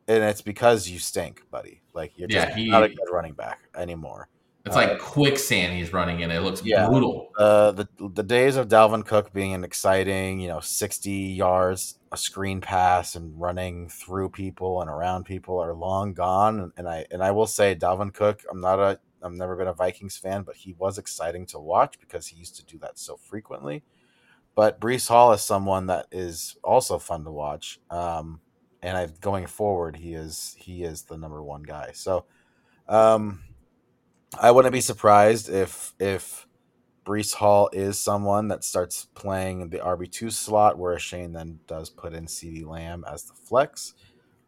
and 0.07 0.23
it's 0.23 0.41
because 0.41 0.87
you 0.89 0.97
stink, 0.99 1.43
buddy. 1.51 1.83
Like 1.93 2.17
you're 2.17 2.27
just 2.29 2.47
Yeah, 2.47 2.55
he- 2.55 2.69
not 2.69 2.83
a 2.83 2.89
good 2.89 3.09
running 3.11 3.33
back 3.33 3.59
anymore. 3.75 4.29
It's 4.65 4.75
like 4.75 4.99
quicksand 4.99 5.73
he's 5.73 5.93
running 5.93 6.19
in. 6.19 6.31
It 6.31 6.41
looks 6.41 6.63
Yeah. 6.63 6.87
brutal. 6.87 7.31
Uh, 7.37 7.71
the 7.71 7.87
the 7.97 8.23
days 8.23 8.55
of 8.55 8.67
Dalvin 8.67 9.05
Cook 9.05 9.33
being 9.33 9.53
an 9.53 9.63
exciting, 9.63 10.39
you 10.39 10.47
know, 10.49 10.59
sixty 10.59 11.11
yards, 11.11 11.97
a 12.11 12.17
screen 12.17 12.61
pass, 12.61 13.15
and 13.15 13.39
running 13.39 13.89
through 13.89 14.29
people 14.29 14.81
and 14.81 14.89
around 14.89 15.23
people 15.23 15.59
are 15.59 15.73
long 15.73 16.13
gone. 16.13 16.59
And, 16.59 16.71
and 16.77 16.89
I 16.89 17.05
and 17.09 17.23
I 17.23 17.31
will 17.31 17.47
say, 17.47 17.73
Dalvin 17.75 18.13
Cook, 18.13 18.43
I'm 18.51 18.59
not 18.59 18.79
a, 18.79 18.99
I've 19.23 19.31
never 19.31 19.55
been 19.55 19.67
a 19.67 19.73
Vikings 19.73 20.17
fan, 20.17 20.43
but 20.43 20.55
he 20.55 20.73
was 20.77 20.97
exciting 20.97 21.45
to 21.47 21.59
watch 21.59 21.99
because 21.99 22.27
he 22.27 22.37
used 22.37 22.57
to 22.57 22.65
do 22.65 22.77
that 22.79 22.99
so 22.99 23.17
frequently. 23.17 23.83
But 24.55 24.81
Breece 24.81 25.07
Hall 25.07 25.31
is 25.31 25.41
someone 25.41 25.87
that 25.87 26.07
is 26.11 26.57
also 26.63 26.99
fun 26.99 27.23
to 27.23 27.31
watch. 27.31 27.79
Um, 27.89 28.41
and 28.81 28.97
I 28.97 29.07
going 29.21 29.47
forward, 29.47 29.95
he 29.95 30.13
is 30.13 30.55
he 30.59 30.83
is 30.83 31.03
the 31.03 31.17
number 31.17 31.41
one 31.41 31.63
guy. 31.63 31.91
So, 31.93 32.25
um, 32.87 33.41
I 34.37 34.51
wouldn't 34.51 34.73
be 34.73 34.81
surprised 34.81 35.49
if 35.49 35.93
if 35.99 36.47
Breece 37.05 37.33
Hall 37.33 37.69
is 37.73 37.97
someone 37.97 38.49
that 38.49 38.63
starts 38.63 39.05
playing 39.15 39.69
the 39.69 39.79
RB 39.79 40.11
two 40.11 40.29
slot, 40.29 40.77
where 40.77 40.99
Shane 40.99 41.33
then 41.33 41.59
does 41.67 41.89
put 41.89 42.13
in 42.13 42.25
CeeDee 42.25 42.65
Lamb 42.65 43.03
as 43.11 43.23
the 43.23 43.33
flex. 43.33 43.93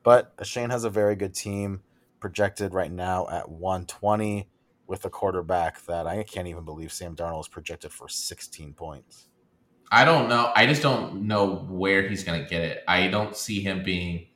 But 0.03 0.33
Shane 0.43 0.69
has 0.69 0.83
a 0.83 0.89
very 0.89 1.15
good 1.15 1.33
team 1.33 1.81
projected 2.19 2.73
right 2.73 2.91
now 2.91 3.27
at 3.29 3.49
120 3.49 4.47
with 4.87 5.05
a 5.05 5.09
quarterback 5.09 5.83
that 5.85 6.05
I 6.05 6.23
can't 6.23 6.47
even 6.47 6.65
believe 6.65 6.91
Sam 6.91 7.15
Darnold 7.15 7.41
is 7.41 7.47
projected 7.47 7.91
for 7.91 8.07
16 8.09 8.73
points. 8.73 9.27
I 9.91 10.05
don't 10.05 10.29
know. 10.29 10.51
I 10.55 10.65
just 10.65 10.81
don't 10.81 11.23
know 11.27 11.65
where 11.69 12.07
he's 12.07 12.23
going 12.23 12.41
to 12.41 12.49
get 12.49 12.61
it. 12.61 12.83
I 12.87 13.07
don't 13.07 13.35
see 13.35 13.61
him 13.61 13.83
being 13.83 14.27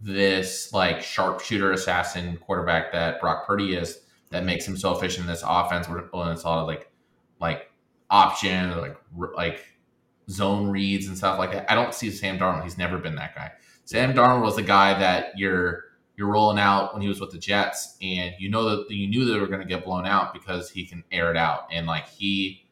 this 0.00 0.72
like 0.72 1.02
sharpshooter 1.02 1.72
assassin 1.72 2.38
quarterback 2.38 2.92
that 2.92 3.20
Brock 3.20 3.46
Purdy 3.46 3.74
is 3.74 4.00
that 4.30 4.44
makes 4.44 4.66
him 4.66 4.76
so 4.76 4.96
efficient 4.96 5.26
in 5.26 5.26
this 5.26 5.44
offense 5.46 5.88
where 5.88 6.00
when 6.12 6.28
it's 6.28 6.44
a 6.44 6.46
lot 6.46 6.58
of 6.60 6.66
like 6.66 6.90
like 7.40 7.70
option 8.10 8.70
or 8.70 8.80
like 8.80 8.96
like 9.34 9.64
zone 10.28 10.68
reads 10.70 11.06
and 11.06 11.16
stuff 11.16 11.38
like 11.38 11.52
that. 11.52 11.70
I 11.70 11.74
don't 11.74 11.94
see 11.94 12.10
Sam 12.10 12.38
Darnold. 12.38 12.64
He's 12.64 12.78
never 12.78 12.98
been 12.98 13.16
that 13.16 13.34
guy. 13.34 13.52
Sam 13.84 14.14
Darnold 14.14 14.42
was 14.42 14.56
the 14.56 14.62
guy 14.62 14.98
that 14.98 15.36
you're 15.36 15.84
you're 16.16 16.28
rolling 16.28 16.58
out 16.58 16.92
when 16.92 17.02
he 17.02 17.08
was 17.08 17.20
with 17.20 17.30
the 17.30 17.38
Jets, 17.38 17.96
and 18.02 18.34
you 18.38 18.50
know 18.50 18.68
that 18.68 18.90
you 18.90 19.08
knew 19.08 19.24
that 19.24 19.32
they 19.32 19.40
were 19.40 19.46
going 19.46 19.60
to 19.60 19.66
get 19.66 19.84
blown 19.84 20.06
out 20.06 20.32
because 20.32 20.70
he 20.70 20.86
can 20.86 21.02
air 21.10 21.30
it 21.30 21.36
out, 21.36 21.66
and 21.72 21.86
like 21.86 22.08
he 22.08 22.68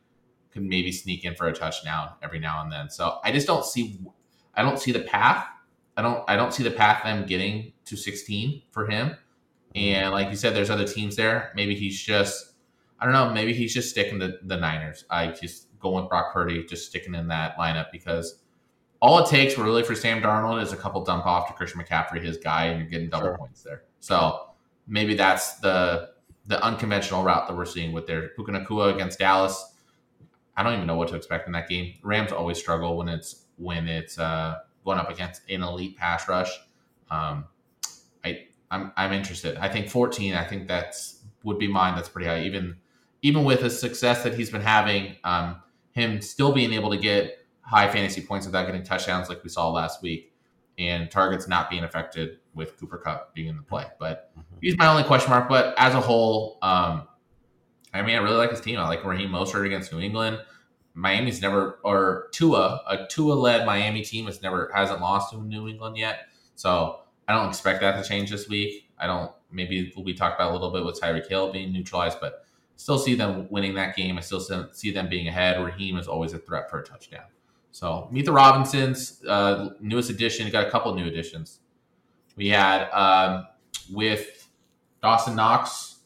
could 0.53 0.63
maybe 0.63 0.93
sneak 0.93 1.25
in 1.25 1.35
for 1.35 1.49
a 1.49 1.53
touchdown 1.53 2.11
every 2.23 2.39
now 2.39 2.63
and 2.63 2.71
then. 2.71 2.91
So 2.91 3.19
I 3.25 3.33
just 3.33 3.47
don't 3.47 3.65
see 3.65 3.99
I 4.55 4.63
don't 4.63 4.79
see 4.79 4.93
the 4.93 5.01
path. 5.01 5.47
I 5.97 6.03
don't 6.03 6.23
I 6.29 6.37
don't 6.37 6.53
see 6.53 6.63
the 6.63 6.71
path 6.71 7.05
them 7.05 7.27
getting 7.27 7.73
to 7.87 7.97
16 7.97 8.63
for 8.71 8.87
him. 8.87 9.17
And 9.75 10.13
like 10.13 10.31
you 10.31 10.37
said, 10.37 10.55
there's 10.55 10.71
other 10.71 10.87
teams 10.87 11.17
there. 11.17 11.53
Maybe 11.55 11.75
he's 11.75 12.01
just 12.01 12.53
I 13.01 13.05
don't 13.05 13.13
know, 13.13 13.33
maybe 13.33 13.53
he's 13.53 13.73
just 13.73 13.91
sticking 13.91 14.19
to 14.21 14.39
the 14.43 14.57
Niners. 14.57 15.05
I 15.09 15.29
just 15.29 15.69
go 15.79 15.93
with 16.01 16.09
Brock 16.09 16.33
Purdy, 16.33 16.65
just 16.65 16.87
sticking 16.87 17.15
in 17.15 17.29
that 17.29 17.57
lineup 17.57 17.93
because 17.93 18.41
all 19.01 19.21
it 19.21 19.29
takes 19.29 19.57
really 19.57 19.85
for 19.85 19.95
Sam 19.95 20.21
Darnold 20.21 20.61
is 20.61 20.73
a 20.73 20.77
couple 20.77 21.05
dump 21.05 21.25
off 21.25 21.47
to 21.47 21.53
Christian 21.55 21.81
McCaffrey, 21.81 22.21
his 22.21 22.37
guy, 22.39 22.65
and 22.67 22.81
you're 22.81 22.89
getting 22.89 23.09
double 23.09 23.27
Sure. 23.27 23.39
points 23.39 23.63
there. 23.63 23.85
So 24.01 24.49
maybe 24.87 25.15
that's 25.15 25.61
the 25.61 26.11
the 26.47 26.61
unconventional 26.65 27.23
route 27.23 27.47
that 27.47 27.55
we're 27.55 27.67
seeing 27.67 27.93
with 27.93 28.07
their 28.07 28.29
Puka 28.31 28.51
Nacua 28.53 28.95
against 28.95 29.19
Dallas. 29.19 29.75
I 30.57 30.63
don't 30.63 30.73
even 30.75 30.87
know 30.87 30.97
what 30.97 31.09
to 31.09 31.15
expect 31.15 31.47
in 31.47 31.53
that 31.53 31.69
game. 31.69 31.95
Rams 32.03 32.33
always 32.33 32.59
struggle 32.59 32.97
when 32.97 33.09
it's 33.09 33.45
when 33.59 33.87
it's 33.87 34.19
uh, 34.19 34.57
going 34.85 34.99
up 34.99 35.11
against 35.11 35.43
an 35.49 35.63
elite 35.63 35.97
pass 35.97 36.27
rush. 36.27 36.51
Um, 37.11 37.45
I'm 38.71 38.93
I'm 38.97 39.13
interested. 39.13 39.57
I 39.57 39.69
think 39.69 39.89
14. 39.89 40.35
I 40.35 40.45
think 40.45 40.69
that's 40.69 41.23
would 41.45 41.59
be 41.59 41.69
mine. 41.69 41.95
That's 41.95 42.09
pretty 42.09 42.29
high. 42.29 42.43
Even 42.43 42.77
even 43.23 43.45
with 43.45 43.61
the 43.61 43.71
success 43.71 44.23
that 44.23 44.35
he's 44.35 44.51
been 44.51 44.61
having, 44.61 45.17
um, 45.25 45.61
him 45.93 46.21
still 46.21 46.53
being 46.53 46.73
able 46.73 46.91
to 46.91 46.97
get 46.97 47.39
high 47.63 47.91
fantasy 47.91 48.21
points 48.21 48.47
without 48.47 48.67
getting 48.67 48.83
touchdowns 48.83 49.29
like 49.29 49.43
we 49.43 49.51
saw 49.51 49.71
last 49.71 50.03
week, 50.03 50.33
and 50.79 51.11
targets 51.11 51.49
not 51.49 51.71
being 51.71 51.85
affected 51.85 52.39
with 52.55 52.79
Cooper 52.79 52.99
Kupp 52.99 53.35
being 53.35 53.49
in 53.49 53.57
the 53.57 53.63
play. 53.63 53.87
But 53.99 54.31
mm-hmm. 54.33 54.57
he's 54.61 54.77
my 54.77 54.87
only 54.87 55.05
question 55.05 55.31
mark. 55.31 55.49
But 55.49 55.75
as 55.79 55.95
a 55.95 56.01
whole, 56.01 56.59
um, 56.63 57.09
I 57.93 58.03
mean, 58.03 58.17
I 58.17 58.19
really 58.19 58.37
like 58.37 58.51
his 58.51 58.61
team. 58.61 58.79
I 58.79 58.87
like 58.87 59.05
Raheem 59.05 59.31
Mostert 59.31 59.67
against 59.67 59.93
New 59.93 60.01
England. 60.01 60.39
Miami's 60.95 61.41
never 61.41 61.79
or 61.85 62.29
Tua, 62.33 62.83
a 62.89 63.07
Tua 63.07 63.35
led 63.35 63.65
Miami 63.65 64.03
team 64.03 64.27
has 64.27 64.43
never 64.43 64.71
hasn't 64.75 65.01
lost 65.01 65.33
to 65.33 65.41
New 65.41 65.69
England 65.69 65.97
yet. 65.97 66.27
So 66.57 67.01
I 67.29 67.35
don't 67.35 67.49
expect 67.49 67.83
that 67.83 68.03
to 68.03 68.09
change 68.09 68.31
this 68.31 68.49
week. 68.49 68.89
I 68.99 69.07
don't. 69.07 69.31
Maybe 69.53 69.93
we 69.97 70.15
talked 70.15 70.41
about 70.41 70.51
a 70.51 70.53
little 70.53 70.71
bit 70.71 70.85
with 70.85 71.01
Tyreek 71.01 71.29
Hill 71.29 71.53
being 71.53 71.73
neutralized, 71.73 72.19
but 72.21 72.47
still 72.77 72.99
see 72.99 73.15
them 73.15 73.47
winning 73.51 73.75
that 73.75 73.95
game. 73.95 74.19
I 74.19 74.21
still 74.21 74.41
see 74.73 74.91
them 74.91 75.09
being 75.09 75.29
ahead. 75.29 75.63
Raheem 75.63 75.99
is 75.99 76.09
always 76.09 76.33
a 76.33 76.39
threat 76.39 76.71
for 76.71 76.81
a 76.81 76.85
touchdown. 76.85 77.25
So 77.71 78.09
meet 78.11 78.25
the 78.25 78.33
Robinsons, 78.33 79.23
uh, 79.27 79.71
newest 79.81 80.11
addition. 80.11 80.51
Got 80.51 80.67
a 80.67 80.71
couple 80.71 80.95
new 80.95 81.07
additions. 81.07 81.61
We 82.35 82.49
had 82.49 82.89
um, 82.91 83.47
with 83.93 84.49
Dawson 85.03 85.37
Knox 85.37 85.99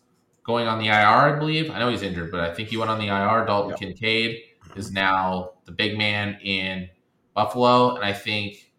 going 0.44 0.66
on 0.66 0.78
the 0.78 0.88
IR, 0.88 0.92
I 0.92 1.38
believe. 1.38 1.70
I 1.70 1.78
know 1.78 1.88
he's 1.88 2.02
injured, 2.02 2.30
but 2.30 2.40
I 2.40 2.52
think 2.52 2.68
he 2.68 2.76
went 2.76 2.90
on 2.90 2.98
the 2.98 3.06
IR. 3.06 3.46
Dalton 3.46 3.70
yep. 3.70 3.78
Kincaid 3.78 4.40
is 4.76 4.90
now 4.90 5.52
the 5.66 5.72
big 5.72 5.96
man 5.96 6.38
in 6.42 6.88
Buffalo, 7.34 7.94
and 7.96 8.04
I 8.04 8.12
think 8.12 8.72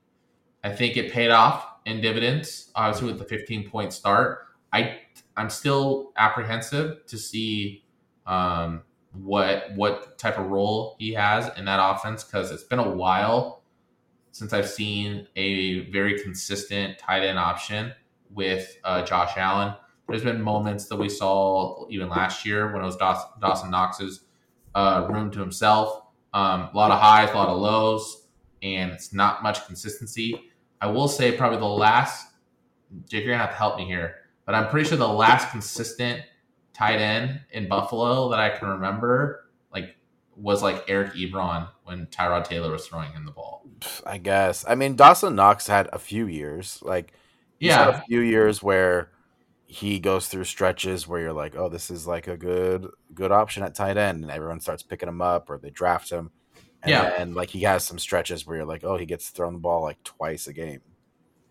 I 0.64 0.72
think 0.72 0.98
it 0.98 1.12
paid 1.12 1.30
off 1.30 1.73
in 1.86 2.02
dividends. 2.02 2.72
Obviously, 2.76 3.08
with 3.08 3.20
the 3.20 3.26
15 3.26 3.70
point 3.70 3.94
start, 3.94 4.48
I 4.72 5.00
I'm 5.36 5.50
still 5.50 6.12
apprehensive 6.18 7.06
to 7.08 7.18
see 7.18 7.86
um, 8.26 8.84
what 9.14 9.66
what 9.76 10.18
type 10.18 10.38
of 10.38 10.48
role 10.48 10.96
he 11.00 11.14
has 11.14 11.56
in 11.58 11.66
that 11.66 11.80
offense 11.82 12.24
because 12.24 12.52
it's 12.52 12.64
been 12.64 12.80
a 12.80 12.90
while 12.90 13.64
since 14.32 14.52
I've 14.52 14.70
seen 14.70 15.28
a 15.36 15.92
very 15.92 16.20
consistent 16.20 16.98
tight 16.98 17.24
end 17.24 17.38
option 17.38 17.94
with 18.32 18.78
uh, 18.84 19.04
Josh 19.04 19.34
Allen. 19.38 19.76
There's 20.10 20.24
been 20.24 20.42
moments 20.42 20.88
that 20.88 20.96
we 20.98 21.08
saw 21.08 21.86
even 21.90 22.10
last 22.10 22.46
year 22.46 22.74
when 22.74 22.82
it 22.82 22.86
was 22.86 22.98
Dawson, 22.98 23.30
Dawson 23.40 23.70
Knox's 23.70 24.22
uh, 24.76 25.08
room 25.10 25.32
to 25.32 25.40
himself. 25.40 26.02
Um, 26.34 26.70
a 26.74 26.76
lot 26.76 26.92
of 26.92 27.00
highs, 27.00 27.30
a 27.30 27.36
lot 27.36 27.48
of 27.48 27.60
lows, 27.60 28.28
and 28.64 28.92
it's 28.92 29.14
not 29.14 29.44
much 29.44 29.66
consistency. 29.68 30.52
I 30.84 30.88
will 30.88 31.08
say 31.08 31.32
probably 31.32 31.60
the 31.60 31.66
last, 31.66 32.28
Jake, 33.10 33.24
you're 33.24 33.34
gonna 33.34 33.46
have 33.46 33.54
to 33.54 33.58
help 33.58 33.78
me 33.78 33.86
here, 33.86 34.16
but 34.46 34.54
I'm 34.54 34.68
pretty 34.68 34.90
sure 34.90 34.98
the 34.98 35.08
last 35.08 35.50
consistent 35.50 36.22
tight 36.74 37.00
end 37.00 37.40
in 37.52 37.70
Buffalo 37.70 38.30
that 38.32 38.40
I 38.42 38.50
can 38.50 38.68
remember, 38.68 39.50
like, 39.72 39.96
was 40.36 40.62
like 40.62 40.84
Eric 40.90 41.14
Ebron 41.14 41.70
when 41.86 42.08
Tyrod 42.08 42.44
Taylor 42.44 42.70
was 42.70 42.86
throwing 42.86 43.14
him 43.14 43.24
the 43.24 43.32
ball. 43.32 43.64
I 44.06 44.18
guess. 44.18 44.66
I 44.68 44.76
mean, 44.76 44.98
Dawson 44.98 45.36
Knox 45.36 45.68
had 45.68 45.88
a 45.94 46.00
few 46.00 46.28
years, 46.28 46.80
like, 46.82 47.14
yeah, 47.62 48.02
a 48.02 48.02
few 48.02 48.20
years 48.20 48.62
where 48.62 49.10
he 49.66 50.00
goes 50.00 50.28
through 50.28 50.44
stretches 50.44 51.08
where 51.08 51.22
you're 51.22 51.32
like, 51.32 51.56
oh, 51.56 51.70
this 51.70 51.90
is 51.90 52.06
like 52.06 52.28
a 52.28 52.36
good 52.36 52.90
good 53.14 53.32
option 53.32 53.64
at 53.64 53.74
tight 53.74 53.96
end, 53.96 54.22
and 54.22 54.32
everyone 54.32 54.60
starts 54.60 54.84
picking 54.84 55.08
him 55.08 55.22
up 55.22 55.50
or 55.50 55.58
they 55.58 55.70
draft 55.70 56.10
him. 56.10 56.32
And 56.84 56.92
yeah, 56.92 57.14
and 57.18 57.34
like 57.34 57.50
he 57.50 57.62
has 57.62 57.86
some 57.86 57.98
stretches 57.98 58.46
where 58.46 58.58
you're 58.58 58.66
like, 58.66 58.84
oh, 58.84 58.98
he 58.98 59.06
gets 59.06 59.30
thrown 59.30 59.54
the 59.54 59.60
ball 59.60 59.82
like 59.82 60.04
twice 60.04 60.48
a 60.48 60.54
game. 60.54 60.82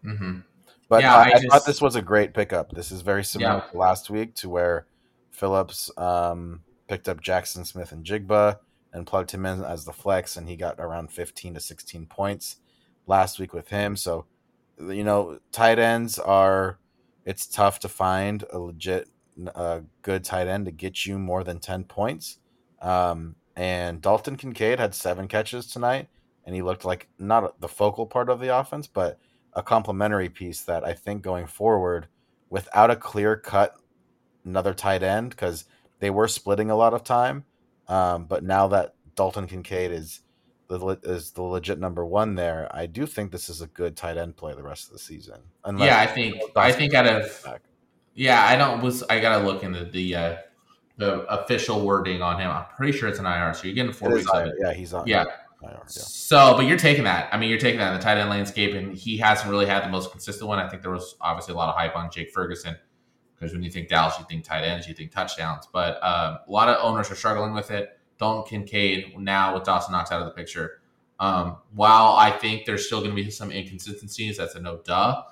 Mm-hmm. 0.04 0.40
But 0.88 1.02
yeah, 1.02 1.16
uh, 1.16 1.18
I, 1.18 1.22
I 1.22 1.30
just... 1.32 1.48
thought 1.48 1.66
this 1.66 1.80
was 1.80 1.96
a 1.96 2.02
great 2.02 2.34
pickup. 2.34 2.72
This 2.72 2.92
is 2.92 3.00
very 3.00 3.24
similar 3.24 3.62
yeah. 3.64 3.70
to 3.70 3.78
last 3.78 4.10
week 4.10 4.34
to 4.36 4.50
where 4.50 4.86
Phillips 5.30 5.90
um, 5.96 6.60
picked 6.86 7.08
up 7.08 7.22
Jaxon 7.22 7.66
Smith-Njigba 7.66 8.58
and 8.92 9.06
plugged 9.06 9.30
him 9.30 9.46
in 9.46 9.64
as 9.64 9.86
the 9.86 9.92
flex, 9.92 10.36
and 10.36 10.48
he 10.48 10.56
got 10.56 10.78
around 10.78 11.10
15 11.10 11.54
to 11.54 11.60
16 11.60 12.06
points 12.06 12.56
last 13.06 13.38
week 13.38 13.54
with 13.54 13.68
him. 13.68 13.96
So, 13.96 14.26
you 14.78 15.02
know, 15.02 15.38
tight 15.50 15.78
ends 15.78 16.18
are 16.18 16.78
it's 17.24 17.46
tough 17.46 17.78
to 17.80 17.88
find 17.88 18.44
a 18.52 18.58
legit 18.58 19.08
uh, 19.54 19.80
good 20.02 20.24
tight 20.24 20.46
end 20.46 20.66
to 20.66 20.72
get 20.72 21.06
you 21.06 21.18
more 21.18 21.42
than 21.44 21.58
10 21.58 21.84
points. 21.84 22.38
Um, 22.80 23.36
and 23.56 24.00
Dalton 24.00 24.36
Kincaid 24.36 24.78
had 24.78 24.94
seven 24.94 25.28
catches 25.28 25.66
tonight, 25.66 26.08
and 26.44 26.54
he 26.54 26.62
looked 26.62 26.84
like 26.84 27.08
not 27.18 27.60
the 27.60 27.68
focal 27.68 28.06
part 28.06 28.28
of 28.28 28.40
the 28.40 28.56
offense, 28.56 28.86
but 28.86 29.18
a 29.54 29.62
complementary 29.62 30.28
piece 30.28 30.62
that 30.62 30.84
I 30.84 30.94
think 30.94 31.22
going 31.22 31.46
forward, 31.46 32.08
without 32.50 32.90
a 32.90 32.96
clear 32.96 33.36
cut 33.36 33.76
another 34.44 34.74
tight 34.74 35.02
end, 35.02 35.30
because 35.30 35.64
they 35.98 36.10
were 36.10 36.28
splitting 36.28 36.70
a 36.70 36.76
lot 36.76 36.94
of 36.94 37.04
time. 37.04 37.44
Um, 37.88 38.24
but 38.24 38.42
now 38.42 38.68
that 38.68 38.94
Dalton 39.14 39.46
Kincaid 39.46 39.90
is 39.92 40.20
the 40.68 40.98
is 41.02 41.32
the 41.32 41.42
legit 41.42 41.78
number 41.78 42.04
one 42.06 42.34
there, 42.34 42.68
I 42.70 42.86
do 42.86 43.06
think 43.06 43.30
this 43.30 43.48
is 43.48 43.60
a 43.60 43.66
good 43.68 43.96
tight 43.96 44.16
end 44.16 44.36
play 44.36 44.54
the 44.54 44.62
rest 44.62 44.86
of 44.86 44.94
the 44.94 44.98
season. 44.98 45.40
Unless 45.64 45.86
yeah, 45.86 46.00
I 46.00 46.06
think 46.06 46.36
I 46.56 46.72
think 46.72 46.94
out 46.94 47.06
of 47.06 47.42
back. 47.44 47.62
yeah, 48.14 48.46
I 48.46 48.56
don't 48.56 48.80
was 48.82 49.02
I 49.04 49.20
gotta 49.20 49.44
look 49.44 49.62
into 49.62 49.84
the 49.84 50.14
uh, 50.14 50.36
the 50.96 51.20
official 51.32 51.84
wording 51.84 52.22
on 52.22 52.40
him. 52.40 52.50
I'm 52.50 52.66
pretty 52.76 52.96
sure 52.96 53.08
it's 53.08 53.18
an 53.18 53.26
IR, 53.26 53.54
so 53.54 53.64
you're 53.64 53.74
getting 53.74 53.92
four 53.92 54.10
weeks 54.10 54.28
of 54.30 54.46
it. 54.46 54.54
Yeah, 54.60 54.72
he's 54.72 54.92
on. 54.92 55.06
Yeah. 55.06 55.24
IR, 55.62 55.70
yeah. 55.70 55.78
So, 55.86 56.54
but 56.56 56.66
you're 56.66 56.78
taking 56.78 57.04
that. 57.04 57.28
I 57.32 57.38
mean, 57.38 57.48
you're 57.48 57.58
taking 57.58 57.78
that 57.78 57.92
in 57.92 57.98
the 57.98 58.02
tight 58.02 58.18
end 58.18 58.30
landscape, 58.30 58.74
and 58.74 58.94
he 58.94 59.16
hasn't 59.16 59.50
really 59.50 59.66
had 59.66 59.84
the 59.84 59.88
most 59.88 60.10
consistent 60.10 60.48
one. 60.48 60.58
I 60.58 60.68
think 60.68 60.82
there 60.82 60.90
was 60.90 61.16
obviously 61.20 61.54
a 61.54 61.56
lot 61.56 61.68
of 61.68 61.76
hype 61.76 61.96
on 61.96 62.10
Jake 62.10 62.30
Ferguson 62.32 62.76
because 63.42 63.52
when 63.52 63.64
you 63.64 63.70
think 63.70 63.88
Dallas, 63.88 64.14
you 64.18 64.24
think 64.28 64.44
tight 64.44 64.62
ends, 64.62 64.86
you 64.86 64.94
think 64.94 65.10
touchdowns. 65.10 65.66
But 65.72 65.94
um, 66.02 66.38
a 66.46 66.50
lot 66.50 66.68
of 66.68 66.78
owners 66.80 67.10
are 67.10 67.16
struggling 67.16 67.54
with 67.54 67.72
it. 67.72 67.98
Dalton 68.18 68.44
Kincaid 68.48 69.18
now 69.18 69.54
with 69.54 69.64
Dawson 69.64 69.92
Knox 69.92 70.12
out 70.12 70.20
of 70.20 70.26
the 70.26 70.32
picture. 70.32 70.80
Um, 71.18 71.56
while 71.74 72.12
I 72.12 72.30
think 72.30 72.66
there's 72.66 72.86
still 72.86 73.00
going 73.00 73.10
to 73.10 73.16
be 73.16 73.30
some 73.30 73.50
inconsistencies, 73.50 74.36
that's 74.36 74.54
a 74.54 74.60
no 74.60 74.78
duh. 74.78 75.24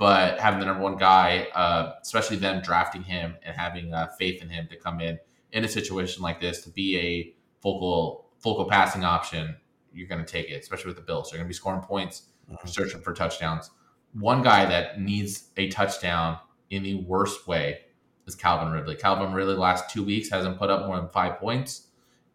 But 0.00 0.40
having 0.40 0.60
the 0.60 0.64
number 0.64 0.82
one 0.82 0.96
guy, 0.96 1.48
uh, 1.54 1.92
especially 2.00 2.38
them 2.38 2.62
drafting 2.62 3.02
him 3.02 3.36
and 3.44 3.54
having 3.54 3.92
uh, 3.92 4.06
faith 4.18 4.40
in 4.40 4.48
him 4.48 4.66
to 4.70 4.76
come 4.76 4.98
in 4.98 5.18
in 5.52 5.62
a 5.62 5.68
situation 5.68 6.22
like 6.22 6.40
this 6.40 6.62
to 6.62 6.70
be 6.70 6.96
a 6.96 7.34
focal 7.60 8.24
focal 8.38 8.64
passing 8.64 9.04
option, 9.04 9.54
you're 9.92 10.08
going 10.08 10.24
to 10.24 10.26
take 10.26 10.48
it, 10.48 10.54
especially 10.54 10.88
with 10.88 10.96
the 10.96 11.02
Bills. 11.02 11.30
They're 11.30 11.36
going 11.36 11.44
to 11.44 11.50
be 11.50 11.54
scoring 11.54 11.82
points, 11.82 12.28
mm-hmm. 12.50 12.66
searching 12.66 13.02
for 13.02 13.12
touchdowns. 13.12 13.70
One 14.14 14.40
guy 14.40 14.64
that 14.64 14.98
needs 14.98 15.50
a 15.58 15.68
touchdown 15.68 16.38
in 16.70 16.82
the 16.82 16.94
worst 16.94 17.46
way 17.46 17.80
is 18.26 18.34
Calvin 18.34 18.72
Ridley. 18.72 18.96
Calvin 18.96 19.34
Ridley 19.34 19.54
last 19.54 19.90
two 19.90 20.02
weeks 20.02 20.30
hasn't 20.30 20.58
put 20.58 20.70
up 20.70 20.86
more 20.86 20.96
than 20.96 21.10
five 21.10 21.38
points, 21.38 21.88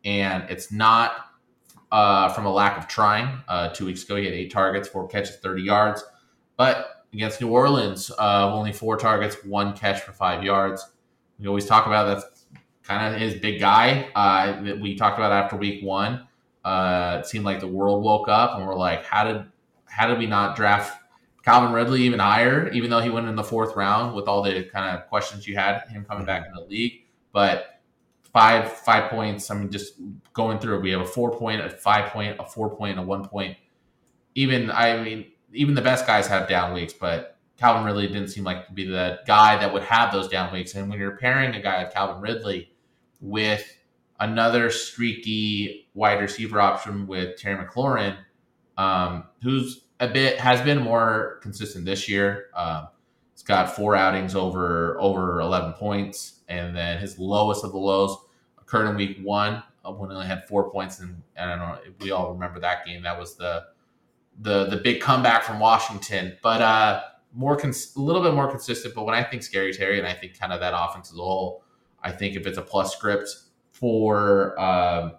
and 0.04 0.47
it's 0.51 0.71
not 0.71 1.15
uh, 1.91 2.30
from 2.30 2.45
a 2.45 2.54
lack 2.54 2.78
of 2.78 2.88
trying. 2.88 3.41
Uh, 3.47 3.69
two 3.69 3.88
weeks 3.88 4.04
ago, 4.04 4.17
he 4.17 4.25
had 4.25 4.36
eight 4.36 4.51
targets, 4.51 4.88
four 4.88 5.08
catches, 5.08 5.38
30 5.38 5.63
yards. 5.63 6.04
But 6.58 6.94
against 7.15 7.39
New 7.39 7.49
Orleans, 7.49 8.12
uh, 8.19 8.54
only 8.54 8.73
four 8.73 8.97
targets, 8.97 9.38
one 9.45 9.75
catch 9.75 10.01
for 10.01 10.12
five 10.12 10.43
yards. 10.43 10.86
We 11.39 11.47
always 11.47 11.65
talk 11.65 11.88
about 11.88 12.06
that's 12.06 12.45
kind 12.84 13.13
of 13.13 13.19
his 13.19 13.36
big 13.36 13.60
guy 13.60 14.10
uh, 14.15 14.62
that 14.63 14.80
we 14.80 14.95
talked 14.95 15.17
about 15.17 15.32
after 15.32 15.56
week 15.56 15.84
one. 15.84 16.28
Uh, 16.63 17.19
it 17.21 17.28
seemed 17.28 17.45
like 17.45 17.60
the 17.62 17.67
world 17.67 18.04
woke 18.04 18.28
up 18.28 18.58
and 18.58 18.67
we're 18.67 18.75
like, 18.75 19.06
how 19.06 19.23
did 19.23 19.45
how 19.86 20.08
did 20.08 20.17
we 20.17 20.25
not 20.25 20.56
draft 20.56 21.01
Calvin 21.43 21.71
Ridley 21.71 22.01
even 22.01 22.19
higher, 22.19 22.69
even 22.71 22.89
though 22.89 22.99
he 22.99 23.10
went 23.10 23.28
in 23.28 23.36
the 23.36 23.43
fourth 23.43 23.75
round 23.75 24.13
with 24.13 24.28
all 24.28 24.41
the 24.41 24.63
kind 24.63 24.97
of 24.97 25.08
questions 25.08 25.47
you 25.47 25.56
had 25.56 25.88
him 25.88 26.04
coming 26.04 26.25
back 26.25 26.45
in 26.47 26.54
the 26.54 26.62
league. 26.62 27.06
But 27.32 27.82
five 28.34 28.71
five 28.71 29.10
points. 29.10 29.49
I 29.49 29.56
mean, 29.56 29.71
just 29.71 29.93
going 30.34 30.60
through 30.60 30.82
we 30.82 30.91
have 30.91 31.01
a 31.01 31.06
four 31.06 31.38
point, 31.38 31.62
a 31.62 31.69
five 31.69 32.12
point, 32.12 32.38
a 32.39 32.45
four 32.45 32.75
point, 32.75 32.99
a 32.99 33.01
one 33.01 33.25
point. 33.25 33.58
Even 34.34 34.69
I 34.69 35.01
mean, 35.01 35.28
even 35.56 35.76
the 35.76 35.82
best 35.82 36.06
guys 36.06 36.28
have 36.28 36.48
down 36.48 36.74
weeks, 36.74 36.94
but 36.94 37.38
Calvin 37.58 37.86
Ridley 37.86 38.08
didn't 38.08 38.28
seem 38.28 38.44
like 38.44 38.68
to 38.68 38.74
be 38.74 38.86
the 38.86 39.20
guy 39.26 39.58
that 39.58 39.74
would 39.74 39.84
have 39.84 40.12
those 40.12 40.28
down 40.28 40.52
weeks. 40.52 40.76
And 40.76 40.89
when 40.89 41.00
you're 41.00 41.18
pairing 41.18 41.56
a 41.56 41.62
guy 41.62 41.78
like 41.78 41.94
Calvin 41.94 42.22
Ridley 42.22 42.72
with 43.22 43.65
another 44.20 44.70
streaky 44.70 45.88
wide 45.94 46.20
receiver 46.22 46.60
option 46.60 47.08
with 47.08 47.38
Terry 47.38 47.63
McLaurin, 47.63 48.18
um, 48.78 49.24
who's 49.41 49.86
a 50.00 50.08
bit 50.08 50.38
has 50.39 50.62
been 50.62 50.82
more 50.82 51.39
consistent 51.41 51.86
this 51.86 52.10
year. 52.10 52.48
Um, 52.54 52.89
he's 53.34 53.44
got 53.44 53.74
four 53.74 53.96
outings 53.96 54.36
over 54.36 55.00
over 55.00 55.39
11 55.39 55.74
points, 55.74 56.41
and 56.50 56.76
then 56.76 57.00
his 57.00 57.18
lowest 57.18 57.63
of 57.63 57.72
the 57.72 57.78
lows 57.78 58.18
occurred 58.60 58.89
in 58.89 58.98
week 58.98 59.20
one 59.24 59.63
uh, 59.86 59.91
when 59.91 60.10
he 60.10 60.15
only 60.15 60.28
had 60.28 60.46
four 60.48 60.70
points. 60.72 61.00
And, 61.00 61.22
and 61.38 61.52
I 61.52 61.56
don't 61.56 61.86
know 61.86 61.91
we 62.02 62.12
all 62.12 62.34
remember 62.34 62.60
that 62.60 62.86
game. 62.86 63.04
That 63.04 63.18
was 63.18 63.36
the 63.36 63.63
the 64.39 64.65
the 64.65 64.78
big 64.78 65.02
comeback 65.02 65.43
from 65.43 65.60
Washington. 65.60 66.38
But 66.41 66.62
uh, 66.62 67.04
more 67.34 67.56
cons- 67.56 67.95
a 67.95 68.00
little 68.00 68.21
bit 68.21 68.34
more 68.34 68.50
consistent. 68.50 68.95
But 68.95 69.04
when 69.04 69.15
I 69.15 69.24
think 69.24 69.43
Scary 69.43 69.74
Terry 69.74 70.00
and 70.00 70.08
I 70.08 70.13
think 70.13 70.39
kind 70.39 70.54
of 70.54 70.60
that 70.62 70.74
offense 70.76 71.12
as 71.12 71.17
a 71.17 71.21
whole, 71.21 71.63
I 72.02 72.12
think 72.12 72.36
if 72.36 72.48
it's 72.48 72.58
a 72.58 72.62
plus 72.62 72.95
script 72.95 73.30
for 73.71 74.60
uh, 74.60 75.12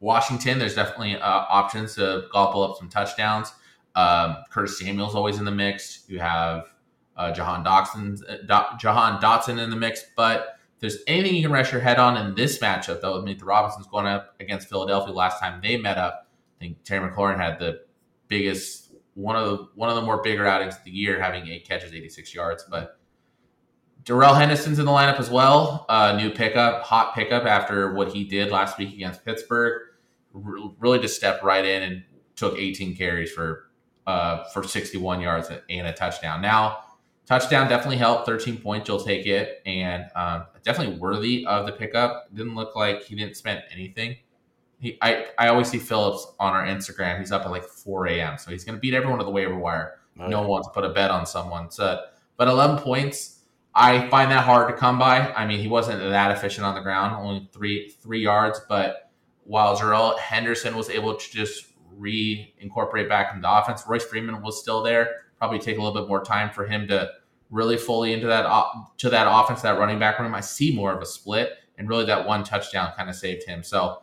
Washington, 0.00 0.58
there's 0.58 0.74
definitely 0.74 1.16
uh, 1.16 1.44
options 1.48 1.94
to 1.96 2.24
gobble 2.32 2.62
up 2.62 2.78
some 2.78 2.88
touchdowns. 2.88 3.52
Um, 3.94 4.36
Curtis 4.50 4.78
Samuel's 4.78 5.14
always 5.14 5.38
in 5.38 5.44
the 5.44 5.50
mix. 5.50 6.04
You 6.08 6.20
have 6.20 6.72
uh, 7.16 7.32
Jahan 7.32 7.64
Dotson, 7.64 8.18
uh, 8.48 8.76
Jahan 8.78 9.20
Dotson 9.20 9.62
in 9.62 9.68
the 9.68 9.76
mix. 9.76 10.04
But 10.16 10.58
if 10.74 10.80
there's 10.80 10.98
anything 11.06 11.34
you 11.34 11.42
can 11.42 11.52
rest 11.52 11.72
your 11.72 11.80
head 11.82 11.98
on 11.98 12.16
in 12.16 12.34
this 12.34 12.58
matchup, 12.58 13.02
though, 13.02 13.20
I 13.20 13.24
mean, 13.24 13.36
the 13.36 13.44
Robinsons 13.44 13.86
going 13.88 14.06
up 14.06 14.34
against 14.40 14.68
Philadelphia 14.68 15.12
last 15.12 15.38
time 15.38 15.60
they 15.62 15.76
met 15.76 15.98
up. 15.98 16.28
I 16.56 16.64
think 16.64 16.84
Terry 16.84 17.10
McLaurin 17.10 17.38
had 17.38 17.58
the 17.58 17.80
biggest 18.30 18.94
one 19.14 19.36
of 19.36 19.44
the 19.44 19.68
one 19.74 19.90
of 19.90 19.96
the 19.96 20.02
more 20.02 20.22
bigger 20.22 20.46
outings 20.46 20.76
of 20.76 20.84
the 20.84 20.90
year, 20.90 21.20
having 21.20 21.46
eight 21.48 21.68
catches, 21.68 21.92
86 21.92 22.34
yards. 22.34 22.64
But 22.70 22.98
Darrell 24.04 24.32
Henderson's 24.32 24.78
in 24.78 24.86
the 24.86 24.90
lineup 24.90 25.18
as 25.18 25.28
well. 25.28 25.84
Uh, 25.90 26.16
new 26.16 26.30
pickup, 26.30 26.82
hot 26.84 27.14
pickup 27.14 27.44
after 27.44 27.92
what 27.92 28.12
he 28.12 28.24
did 28.24 28.50
last 28.50 28.78
week 28.78 28.94
against 28.94 29.24
Pittsburgh. 29.24 29.82
R- 30.34 30.72
really 30.78 31.00
just 31.00 31.16
stepped 31.16 31.44
right 31.44 31.64
in 31.64 31.82
and 31.82 32.04
took 32.36 32.56
18 32.56 32.96
carries 32.96 33.30
for 33.30 33.70
uh, 34.06 34.44
for 34.44 34.62
61 34.64 35.20
yards 35.20 35.50
and 35.68 35.86
a 35.86 35.92
touchdown. 35.92 36.40
Now, 36.40 36.84
touchdown 37.26 37.68
definitely 37.68 37.98
helped. 37.98 38.26
13 38.26 38.58
points, 38.58 38.88
you'll 38.88 39.04
take 39.04 39.26
it, 39.26 39.60
and 39.66 40.06
um, 40.16 40.46
definitely 40.64 40.96
worthy 40.96 41.44
of 41.46 41.66
the 41.66 41.72
pickup. 41.72 42.34
Didn't 42.34 42.54
look 42.54 42.74
like 42.74 43.02
he 43.02 43.14
didn't 43.14 43.36
spend 43.36 43.62
anything. 43.70 44.16
He, 44.80 44.98
I, 45.02 45.26
I 45.38 45.48
always 45.48 45.68
see 45.68 45.78
Phillips 45.78 46.26
on 46.40 46.54
our 46.54 46.64
Instagram. 46.64 47.18
He's 47.18 47.32
up 47.32 47.44
at 47.44 47.50
like 47.50 47.64
4 47.64 48.06
a.m. 48.08 48.38
So 48.38 48.50
he's 48.50 48.64
going 48.64 48.76
to 48.76 48.80
beat 48.80 48.94
everyone 48.94 49.18
to 49.18 49.24
the 49.24 49.30
waiver 49.30 49.56
wire. 49.56 49.98
Oh, 50.18 50.26
no 50.26 50.40
one 50.40 50.48
wants 50.48 50.68
to 50.68 50.72
put 50.72 50.84
a 50.84 50.88
bet 50.88 51.10
on 51.10 51.26
someone. 51.26 51.70
So, 51.70 52.02
but 52.36 52.48
11 52.48 52.78
points, 52.78 53.40
I 53.74 54.08
find 54.08 54.30
that 54.30 54.44
hard 54.44 54.68
to 54.68 54.74
come 54.74 54.98
by. 54.98 55.32
I 55.32 55.46
mean, 55.46 55.60
he 55.60 55.68
wasn't 55.68 56.00
that 56.00 56.30
efficient 56.30 56.66
on 56.66 56.74
the 56.74 56.80
ground, 56.80 57.14
only 57.14 57.48
three 57.52 57.90
three 58.00 58.22
yards. 58.22 58.60
But 58.68 59.10
while 59.44 59.76
Darrell 59.76 60.16
Henderson 60.18 60.76
was 60.76 60.90
able 60.90 61.14
to 61.14 61.30
just 61.30 61.66
reincorporate 61.98 63.08
back 63.08 63.30
into 63.32 63.42
the 63.42 63.52
offense, 63.52 63.84
Royce 63.86 64.04
Freeman 64.04 64.42
was 64.42 64.60
still 64.60 64.82
there. 64.82 65.22
Probably 65.38 65.58
take 65.58 65.78
a 65.78 65.82
little 65.82 65.98
bit 65.98 66.08
more 66.08 66.24
time 66.24 66.50
for 66.50 66.66
him 66.66 66.88
to 66.88 67.10
really 67.50 67.76
fully 67.76 68.12
into 68.12 68.26
that 68.26 68.44
to 68.98 69.10
that 69.10 69.26
offense, 69.28 69.62
that 69.62 69.78
running 69.78 69.98
back 69.98 70.18
room. 70.18 70.34
I 70.34 70.40
see 70.40 70.74
more 70.74 70.92
of 70.92 71.00
a 71.00 71.06
split, 71.06 71.52
and 71.78 71.88
really 71.88 72.06
that 72.06 72.26
one 72.26 72.42
touchdown 72.42 72.92
kind 72.96 73.08
of 73.08 73.14
saved 73.14 73.44
him. 73.46 73.62
So 73.62 74.02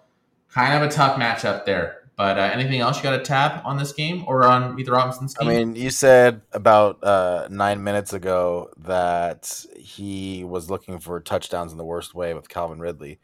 kind 0.53 0.73
of 0.73 0.89
a 0.89 0.91
tough 0.91 1.19
matchup 1.19 1.65
there. 1.65 1.97
But 2.17 2.39
uh, 2.39 2.49
anything 2.51 2.79
else 2.79 2.97
you 2.97 3.03
got 3.03 3.15
to 3.15 3.23
tap 3.23 3.63
on 3.63 3.77
this 3.77 3.93
game 3.93 4.23
or 4.27 4.43
on 4.43 4.73
Meet 4.73 4.89
Robinsons 4.89 5.35
game? 5.35 5.47
I 5.47 5.51
mean, 5.53 5.75
you 5.75 5.91
said 5.91 6.41
about 6.51 7.03
uh, 7.03 7.47
nine 7.51 7.83
minutes 7.83 8.11
ago 8.11 8.71
that 8.79 9.65
he 9.77 10.43
was 10.43 10.67
looking 10.67 10.97
for 10.97 11.19
touchdowns 11.19 11.71
in 11.71 11.77
the 11.77 11.85
worst 11.85 12.15
way 12.15 12.33
with 12.33 12.49
Calvin 12.49 12.79
Ridley. 12.79 13.19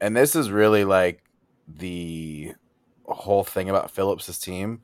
And 0.00 0.16
this 0.16 0.34
is 0.34 0.50
really 0.50 0.84
like 0.84 1.22
the 1.66 2.54
whole 3.04 3.44
thing 3.44 3.68
about 3.68 3.90
Phillips' 3.90 4.38
team 4.38 4.80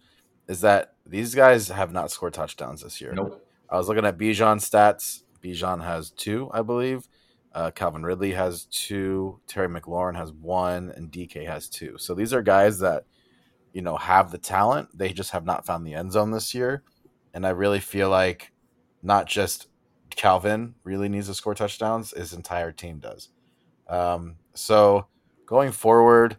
is 0.47 0.61
that 0.61 0.95
these 1.07 1.35
guys 1.35 1.69
have 1.69 1.91
not 1.91 2.11
scored 2.11 2.35
touchdowns 2.35 2.83
this 2.83 3.01
year. 3.01 3.15
Nope. 3.15 3.47
I 3.71 3.79
was 3.79 3.89
looking 3.89 4.05
at 4.05 4.19
Bijan 4.19 4.59
stats. 4.59 5.23
Bijan 5.43 5.83
has 5.83 6.11
two, 6.11 6.51
I 6.53 6.61
believe. 6.61 7.09
Uh, 7.55 7.71
Calvin 7.71 8.03
Ridley 8.03 8.33
has 8.33 8.65
two. 8.65 9.39
Terry 9.47 9.69
McLaurin 9.69 10.17
has 10.17 10.33
one, 10.33 10.93
and 10.97 11.11
DK 11.11 11.47
has 11.47 11.69
two. 11.69 11.97
So 11.99 12.15
these 12.15 12.33
are 12.33 12.43
guys 12.43 12.81
that 12.81 13.05
you 13.73 13.81
know 13.81 13.97
have 13.97 14.33
the 14.33 14.39
talent. 14.39 14.89
They 14.93 15.13
just 15.13 15.31
have 15.31 15.45
not 15.45 15.65
found 15.65 15.87
the 15.87 15.95
end 15.95 16.13
zone 16.13 16.33
this 16.33 16.53
year. 16.53 16.83
And 17.33 17.47
I 17.47 17.51
really 17.51 17.81
feel 17.81 18.11
like 18.11 18.53
not 19.03 19.27
just 19.27 19.69
Calvin 20.11 20.75
really 20.83 21.09
needs 21.09 21.29
to 21.29 21.35
score 21.35 21.55
touchdowns; 21.55 22.11
his 22.11 22.33
entire 22.33 22.73
team 22.73 22.99
does. 22.99 23.29
Um, 23.89 24.37
so 24.55 25.07
going 25.47 25.71
forward, 25.71 26.37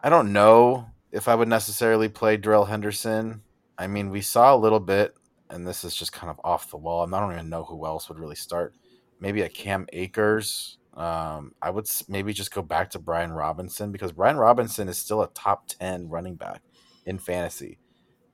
I 0.00 0.08
don't 0.08 0.32
know 0.32 0.88
if 1.12 1.28
I 1.28 1.36
would 1.36 1.48
necessarily 1.48 2.08
play 2.08 2.36
Darrell 2.36 2.64
Henderson. 2.64 3.42
I 3.78 3.86
mean, 3.86 4.10
we 4.10 4.20
saw 4.20 4.52
a 4.52 4.58
little 4.58 4.80
bit, 4.80 5.14
and 5.48 5.64
this 5.64 5.84
is 5.84 5.94
just 5.94 6.12
kind 6.12 6.30
of 6.30 6.40
off 6.42 6.70
the 6.70 6.76
wall. 6.76 7.06
I 7.14 7.20
don't 7.20 7.32
even 7.32 7.48
know 7.48 7.64
who 7.64 7.86
else 7.86 8.08
would 8.08 8.18
really 8.18 8.34
start 8.34 8.74
maybe 9.22 9.40
a 9.40 9.48
Cam 9.48 9.86
Akers. 9.92 10.78
Um, 10.94 11.54
I 11.62 11.70
would 11.70 11.88
maybe 12.08 12.34
just 12.34 12.52
go 12.52 12.60
back 12.60 12.90
to 12.90 12.98
Brian 12.98 13.32
Robinson 13.32 13.92
because 13.92 14.12
Brian 14.12 14.36
Robinson 14.36 14.88
is 14.88 14.98
still 14.98 15.22
a 15.22 15.28
top 15.28 15.68
10 15.68 16.08
running 16.08 16.34
back 16.34 16.60
in 17.06 17.18
fantasy. 17.18 17.78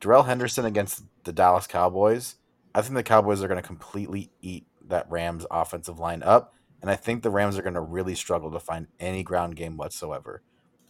Darrell 0.01 0.23
Henderson 0.25 0.65
against 0.65 1.05
the 1.25 1.33
Dallas 1.33 1.67
Cowboys. 1.67 2.37
I 2.75 2.81
think 2.81 2.95
the 2.95 3.03
Cowboys 3.03 3.43
are 3.43 3.49
going 3.49 3.61
to 3.61 3.67
completely 3.67 4.33
eat 4.41 4.67
that 4.89 5.09
Rams 5.11 5.47
offensive 5.51 5.99
line 5.99 6.23
up. 6.23 6.55
And 6.81 6.91
I 6.91 6.97
think 6.97 7.23
the 7.23 7.31
Rams 7.31 7.59
are 7.59 7.63
going 7.63 7.75
to 7.75 7.81
really 7.81 8.15
struggle 8.15 8.51
to 8.53 8.61
find 8.61 8.87
any 8.99 9.23
ground 9.23 9.57
game 9.57 9.77
whatsoever. 9.77 10.43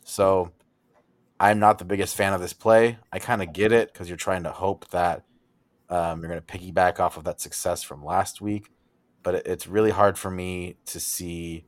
So 0.05 0.53
I'm 1.41 1.59
not 1.59 1.79
the 1.79 1.85
biggest 1.85 2.17
fan 2.17 2.33
of 2.35 2.41
this 2.41 2.53
play. 2.53 2.99
I 3.13 3.19
kind 3.19 3.43
of 3.43 3.53
get 3.53 3.73
it 3.73 3.93
because 3.93 4.09
you're 4.09 4.17
trying 4.17 4.45
to 4.45 4.53
hope 4.53 4.89
that 4.91 5.25
um, 5.91 6.21
you're 6.21 6.31
going 6.31 6.41
to 6.41 6.47
piggyback 6.47 7.01
off 7.01 7.17
of 7.17 7.25
that 7.25 7.41
success 7.41 7.83
from 7.83 8.05
last 8.05 8.41
week 8.41 8.71
but 9.29 9.47
it's 9.47 9.67
really 9.67 9.91
hard 9.91 10.17
for 10.17 10.31
me 10.31 10.77
to 10.87 10.99
see 10.99 11.67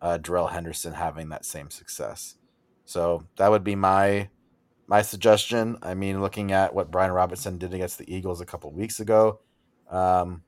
uh, 0.00 0.16
Darrell 0.16 0.46
Henderson 0.46 0.94
having 0.94 1.28
that 1.28 1.44
same 1.44 1.68
success. 1.68 2.36
So 2.86 3.26
that 3.36 3.50
would 3.50 3.62
be 3.62 3.74
my 3.74 4.30
my 4.86 5.02
suggestion. 5.02 5.76
I 5.82 5.92
mean, 5.92 6.22
looking 6.22 6.52
at 6.52 6.74
what 6.74 6.90
Brian 6.90 7.12
Robinson 7.12 7.58
did 7.58 7.74
against 7.74 7.98
the 7.98 8.10
Eagles 8.10 8.40
a 8.40 8.46
couple 8.46 8.72
weeks 8.72 8.98
ago, 8.98 9.40
um, 9.90 10.42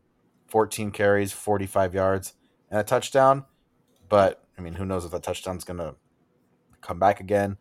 14 0.47 0.91
carries, 0.91 1.33
45 1.33 1.93
yards, 1.93 2.33
and 2.71 2.81
a 2.81 2.83
touchdown. 2.83 3.45
But 4.09 4.43
I 4.57 4.63
mean, 4.63 4.73
who 4.73 4.87
knows 4.87 5.05
if 5.05 5.11
that 5.11 5.23
touchdown's 5.23 5.65
going 5.65 5.81
to 5.81 5.97
come 6.81 6.99
back 6.99 7.21
again? 7.21 7.59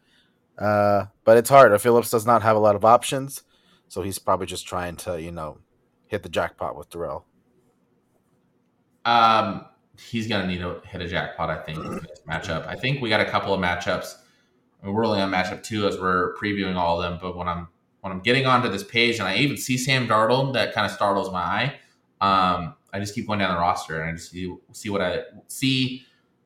Uh, 0.58 1.08
but 1.26 1.36
it's 1.36 1.50
hard. 1.50 1.78
Phillips 1.82 2.10
does 2.10 2.26
not 2.26 2.42
have 2.42 2.56
a 2.56 2.60
lot 2.60 2.78
of 2.78 2.86
options, 2.86 3.44
so 3.89 4.02
he's 4.02 4.18
probably 4.18 4.46
just 4.46 4.66
trying 4.66 4.96
to, 4.96 5.22
you 5.22 5.34
know, 5.34 5.58
hit 6.08 6.24
the 6.24 6.30
jackpot 6.30 6.78
with 6.78 6.89
Darrell. 6.89 7.26
Um, 9.06 9.66
he's 10.00 10.28
going 10.28 10.42
to 10.42 10.48
need 10.48 10.60
to 10.60 10.82
hit 10.88 11.02
a 11.02 11.08
jackpot, 11.08 11.50
I 11.50 11.58
think, 11.58 11.80
in 11.80 11.96
this 11.96 12.20
matchup. 12.28 12.68
I 12.68 12.76
think 12.76 13.02
we 13.02 13.10
got 13.10 13.22
a 13.22 13.26
couple 13.26 13.54
of 13.54 13.60
matchups. 13.60 14.16
We're 14.84 15.06
only 15.06 15.22
on 15.22 15.32
matchup 15.32 15.63
two 15.63 15.88
as 15.88 16.00
we're 16.00 16.36
previewing 16.36 16.76
all 16.76 17.02
of 17.02 17.10
them. 17.10 17.20
But 17.22 17.38
when 17.38 17.48
I'm 17.48 17.68
when 18.02 18.12
I'm 18.12 18.20
getting 18.20 18.46
onto 18.46 18.70
this 18.70 18.84
page 18.84 19.20
and 19.20 19.28
I 19.28 19.38
even 19.38 19.56
see 19.56 19.78
Sam 19.78 20.08
Darnold, 20.08 20.54
that 20.54 20.74
kind 20.74 20.86
of 20.86 20.92
startles 20.92 21.32
my 21.32 21.39
eye. 21.39 21.80
Um, 22.20 22.76
I 22.92 23.00
just 23.00 23.16
keep 23.16 23.28
going 23.28 23.39
down 23.39 23.54
the 23.54 23.60
roster 23.60 24.02
and 24.02 24.10
I 24.10 24.13
just 24.13 24.32
see, 24.32 24.54
see 24.74 24.89
what 24.89 25.02
I 25.02 25.22
see 25.48 26.06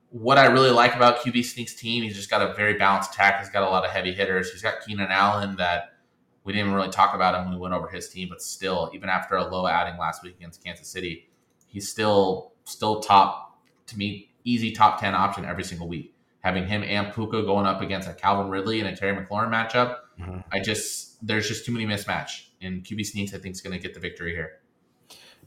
what 0.10 0.38
I 0.38 0.46
really 0.46 0.70
like 0.70 0.96
about 0.96 1.20
QB 1.20 1.43
Sneak's 1.43 1.76
team. 1.76 2.04
He's 2.04 2.15
just 2.15 2.30
got 2.30 2.41
a 2.41 2.54
very 2.54 2.76
balanced 2.76 3.13
attack. 3.13 3.39
He's 3.39 3.50
got 3.50 3.63
a 3.63 3.70
lot 3.70 3.84
of 3.84 3.91
heavy 3.91 4.13
hitters. 4.13 4.52
He's 4.52 4.62
got 4.62 4.76
Keenan 4.86 5.12
Allen 5.12 5.56
that 5.58 5.96
we 6.43 6.54
didn't 6.54 6.74
really 6.74 6.89
talk 6.89 7.13
about 7.13 7.36
him 7.36 7.46
when 7.46 7.56
we 7.56 7.60
went 7.60 7.74
over 7.74 7.89
his 7.89 8.08
team, 8.08 8.30
but 8.30 8.41
still, 8.41 8.89
even 8.93 9.10
after 9.10 9.36
a 9.36 9.43
low 9.43 9.65
outing 9.65 10.00
last 10.00 10.24
week 10.24 10.36
against 10.38 10.63
Kansas 10.63 10.88
City, 10.88 11.26
he's 11.67 11.89
still 11.89 12.53
still 12.63 12.99
top 12.99 13.60
to 13.88 13.97
me, 13.97 14.30
easy 14.43 14.71
top 14.71 14.99
ten 14.99 15.15
option 15.15 15.45
every 15.45 15.63
single 15.63 15.88
week. 15.88 16.13
Having 16.41 16.67
him 16.67 16.84
and 16.84 17.13
Puka 17.13 17.43
going 17.43 17.65
up 17.65 17.82
against 17.82 18.08
a 18.08 18.13
Calvin 18.13 18.49
Ridley 18.49 18.80
and 18.80 18.88
a 18.88 18.95
Terry 18.95 19.15
McLaurin 19.15 19.49
matchup, 19.49 19.97
mm-hmm. 20.19 20.39
I 20.51 20.60
just 20.60 21.25
there's 21.25 21.47
just 21.47 21.65
too 21.65 21.71
many 21.71 21.86
mismatch. 21.86 22.47
And 22.62 22.84
QB 22.84 23.06
sneaks, 23.06 23.34
I 23.34 23.38
think, 23.38 23.53
is 23.53 23.62
going 23.62 23.77
to 23.77 23.82
get 23.82 23.93
the 23.93 23.99
victory 23.99 24.32
here. 24.32 24.60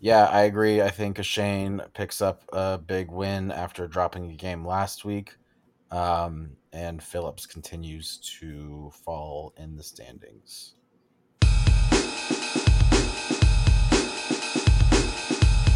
Yeah, 0.00 0.26
I 0.26 0.42
agree. 0.42 0.80
I 0.80 0.90
think 0.90 1.22
Shane 1.22 1.82
picks 1.92 2.22
up 2.22 2.42
a 2.52 2.78
big 2.78 3.10
win 3.10 3.50
after 3.50 3.86
dropping 3.86 4.30
a 4.30 4.34
game 4.34 4.64
last 4.64 5.04
week. 5.04 5.36
Um, 5.90 6.52
and 6.72 7.02
Phillips 7.02 7.46
continues 7.46 8.18
to 8.40 8.92
fall 9.04 9.52
in 9.56 9.76
the 9.76 9.82
standings. 9.82 10.74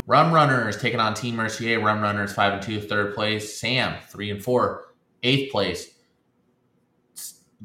Rum 0.07 0.33
Runners 0.33 0.77
taking 0.77 1.01
on 1.01 1.15
Team 1.15 1.37
Mercier. 1.37 1.81
Rum 1.81 2.01
Runners 2.01 2.33
five 2.33 2.53
and 2.53 2.63
two, 2.63 2.81
third 2.81 3.15
place. 3.15 3.59
Sam 3.59 3.97
three 4.09 4.31
and 4.31 4.43
four, 4.43 4.95
eighth 5.23 5.51
place. 5.51 5.95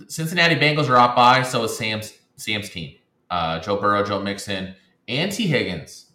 Cincinnati 0.07 0.55
Bengals 0.55 0.89
are 0.89 0.97
up 0.97 1.15
by, 1.15 1.43
so 1.43 1.63
is 1.63 1.77
Sam's 1.77 2.13
Sam's 2.37 2.69
team. 2.69 2.95
Uh, 3.29 3.59
Joe 3.59 3.79
Burrow, 3.79 4.03
Joe 4.03 4.21
Mixon, 4.21 4.75
and 5.07 5.31
Tee 5.31 5.47
Higgins, 5.47 6.11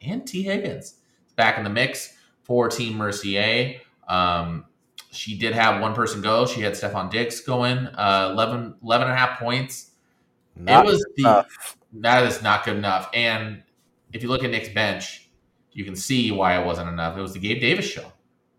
and 0.00 0.26
Tee 0.26 0.42
Higgins 0.42 0.96
back 1.36 1.58
in 1.58 1.64
the 1.64 1.70
mix 1.70 2.16
for 2.42 2.68
Team 2.68 2.96
Mercier. 2.96 3.80
Um, 4.08 4.66
she 5.10 5.38
did 5.38 5.54
have 5.54 5.80
one 5.80 5.94
person 5.94 6.20
go. 6.20 6.46
She 6.46 6.60
had 6.60 6.72
Stefon 6.74 7.10
Diggs 7.10 7.40
going, 7.40 7.78
uh, 7.78 8.30
11, 8.32 8.76
11 8.82 9.08
and 9.08 9.14
a 9.14 9.18
half 9.18 9.38
points. 9.38 9.92
Not 10.56 10.86
it 10.86 10.88
was 10.88 11.06
enough. 11.18 11.76
the 11.92 12.00
that 12.00 12.24
is 12.24 12.42
not 12.42 12.64
good 12.64 12.76
enough. 12.76 13.10
And 13.14 13.62
if 14.12 14.22
you 14.22 14.28
look 14.28 14.44
at 14.44 14.50
Nick's 14.50 14.68
bench, 14.68 15.23
you 15.74 15.84
can 15.84 15.96
see 15.96 16.30
why 16.30 16.58
it 16.58 16.64
wasn't 16.64 16.88
enough. 16.88 17.18
It 17.18 17.20
was 17.20 17.34
the 17.34 17.40
Gabe 17.40 17.60
Davis 17.60 17.84
show. 17.84 18.10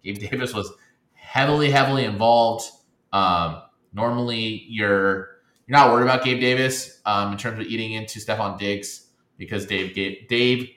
Gabe 0.03 0.19
Davis 0.19 0.53
was 0.53 0.71
heavily, 1.13 1.71
heavily 1.71 2.03
involved. 2.05 2.69
Um, 3.11 3.63
normally, 3.93 4.65
you're 4.67 5.37
you're 5.65 5.77
not 5.79 5.91
worried 5.91 6.03
about 6.03 6.23
Gabe 6.23 6.39
Davis 6.39 7.01
um, 7.05 7.31
in 7.31 7.37
terms 7.37 7.59
of 7.59 7.65
eating 7.65 7.93
into 7.93 8.19
Stefon 8.19 8.59
Diggs 8.59 9.07
because 9.37 9.65
Dave, 9.65 9.95
Gabe, 9.95 10.27
Dave, 10.27 10.69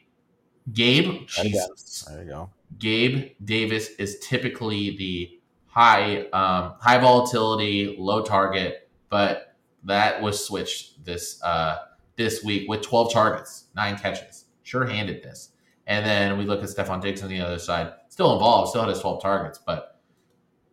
Gabe, 0.72 1.26
Jesus, 1.26 2.06
there 2.08 2.22
you 2.22 2.30
go. 2.30 2.50
Gabe 2.78 3.32
Davis 3.44 3.90
is 3.98 4.18
typically 4.20 4.96
the 4.96 5.38
high, 5.66 6.22
um, 6.32 6.74
high 6.80 6.98
volatility, 6.98 7.96
low 7.98 8.22
target, 8.22 8.88
but 9.10 9.56
that 9.84 10.22
was 10.22 10.44
switched 10.44 11.04
this 11.04 11.42
uh, 11.42 11.78
this 12.16 12.42
week 12.42 12.68
with 12.68 12.82
12 12.82 13.12
targets, 13.12 13.64
nine 13.76 13.96
catches, 13.96 14.46
sure 14.62 14.86
handedness. 14.86 15.50
And 15.88 16.04
then 16.04 16.38
we 16.38 16.44
look 16.44 16.62
at 16.62 16.68
Stefon 16.68 17.00
Diggs 17.00 17.22
on 17.22 17.28
the 17.28 17.40
other 17.40 17.58
side, 17.58 17.94
still 18.08 18.34
involved, 18.34 18.70
still 18.70 18.82
had 18.82 18.90
his 18.90 19.00
12 19.00 19.22
targets, 19.22 19.58
but 19.58 20.00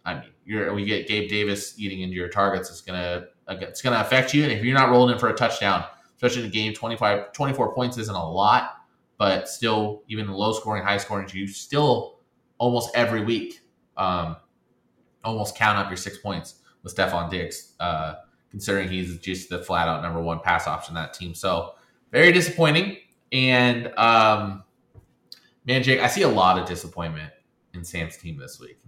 I 0.06 0.16
mean, 0.16 0.30
you're 0.46 0.74
we 0.74 0.86
get 0.86 1.08
Gabe 1.08 1.30
Davis 1.30 1.80
eating 1.80 2.02
into 2.02 2.16
your 2.16 2.30
targets. 2.30 2.70
It's 2.70 2.82
gonna 2.82 3.26
it's 3.48 3.82
gonna 3.82 4.00
affect 4.00 4.34
you. 4.34 4.44
And 4.44 4.52
if 4.52 4.64
you're 4.64 4.78
not 4.78 4.90
rolling 4.92 5.14
in 5.14 5.20
for 5.20 5.30
a 5.30 5.34
touchdown, 5.34 5.84
especially 6.16 6.44
in 6.44 6.50
a 6.50 6.52
game, 6.52 6.74
25, 6.74 7.34
24 7.34 7.74
points 7.74 7.98
isn't 7.98 8.16
a 8.16 8.30
lot, 8.30 8.76
but 9.18 9.50
still, 9.50 10.04
even 10.08 10.28
low 10.28 10.54
scoring, 10.54 10.84
high 10.84 10.98
scoring, 10.98 11.28
you 11.34 11.48
still 11.48 12.20
almost 12.60 12.92
every 12.94 13.24
week 13.24 13.62
um, 13.98 14.36
almost 15.24 15.56
count 15.56 15.78
up 15.78 15.90
your 15.90 15.98
six 15.98 16.18
points 16.20 16.62
with 16.84 16.96
Stefon 16.96 17.30
Diggs, 17.30 17.74
uh, 17.80 18.16
considering 18.52 18.88
he's 18.88 19.18
just 19.20 19.50
the 19.50 19.60
flat 19.60 19.88
out 19.88 20.04
number 20.04 20.22
one 20.22 20.40
pass 20.40 20.68
option 20.68 20.94
that 20.96 21.14
team. 21.14 21.34
So 21.34 21.74
very 22.12 22.32
disappointing. 22.32 22.98
And 23.32 23.88
um, 23.98 24.64
man, 25.66 25.84
Jake, 25.84 26.00
I 26.00 26.08
see 26.08 26.22
a 26.22 26.28
lot 26.28 26.58
of 26.58 26.68
disappointment 26.68 27.32
in 27.74 27.84
Sam's 27.84 28.18
team 28.18 28.38
this 28.38 28.60
week. 28.60 28.80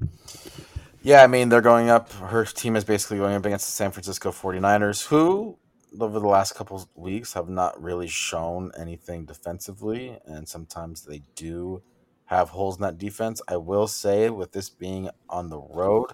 Yeah, 1.02 1.24
I 1.24 1.28
mean, 1.28 1.50
they're 1.50 1.62
going 1.62 1.90
up. 1.90 2.12
Her 2.14 2.46
team 2.46 2.76
is 2.76 2.84
basically 2.84 3.18
going 3.18 3.36
up 3.36 3.46
against 3.46 3.66
the 3.66 3.72
San 3.72 3.92
Francisco 3.92 4.32
49ers, 4.32 5.08
who 5.08 5.58
over 6.00 6.20
the 6.20 6.28
last 6.28 6.56
couple 6.56 6.78
of 6.78 6.88
weeks 6.96 7.34
have 7.34 7.50
not 7.50 7.82
really 7.82 8.08
shown 8.08 8.72
anything 8.78 9.26
defensively, 9.26 10.18
and 10.26 10.48
sometimes 10.48 11.04
they 11.04 11.22
do 11.36 11.82
have 12.26 12.50
holes 12.50 12.76
in 12.78 12.82
that 12.82 12.98
defense. 12.98 13.42
I 13.48 13.58
will 13.58 13.88
say, 13.88 14.30
with 14.30 14.52
this 14.52 14.70
being 14.70 15.10
on 15.30 15.50
the 15.50 15.60
road, 15.60 16.12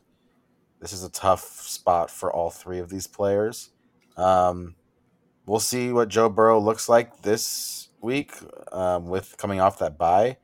this 0.79 0.93
is 0.93 1.03
a 1.03 1.09
tough 1.09 1.41
spot 1.41 2.11
for 2.11 2.31
all 2.31 2.49
three 2.49 2.79
of 2.79 2.89
these 2.89 3.07
players. 3.07 3.71
Um, 4.15 4.75
we'll 5.45 5.59
see 5.59 5.91
what 5.91 6.09
Joe 6.09 6.29
Burrow 6.29 6.59
looks 6.59 6.87
like 6.87 7.23
this 7.23 7.89
week 8.01 8.33
um, 8.71 9.07
with 9.07 9.37
coming 9.37 9.59
off 9.59 9.79
that 9.79 9.97
bye. 9.97 10.37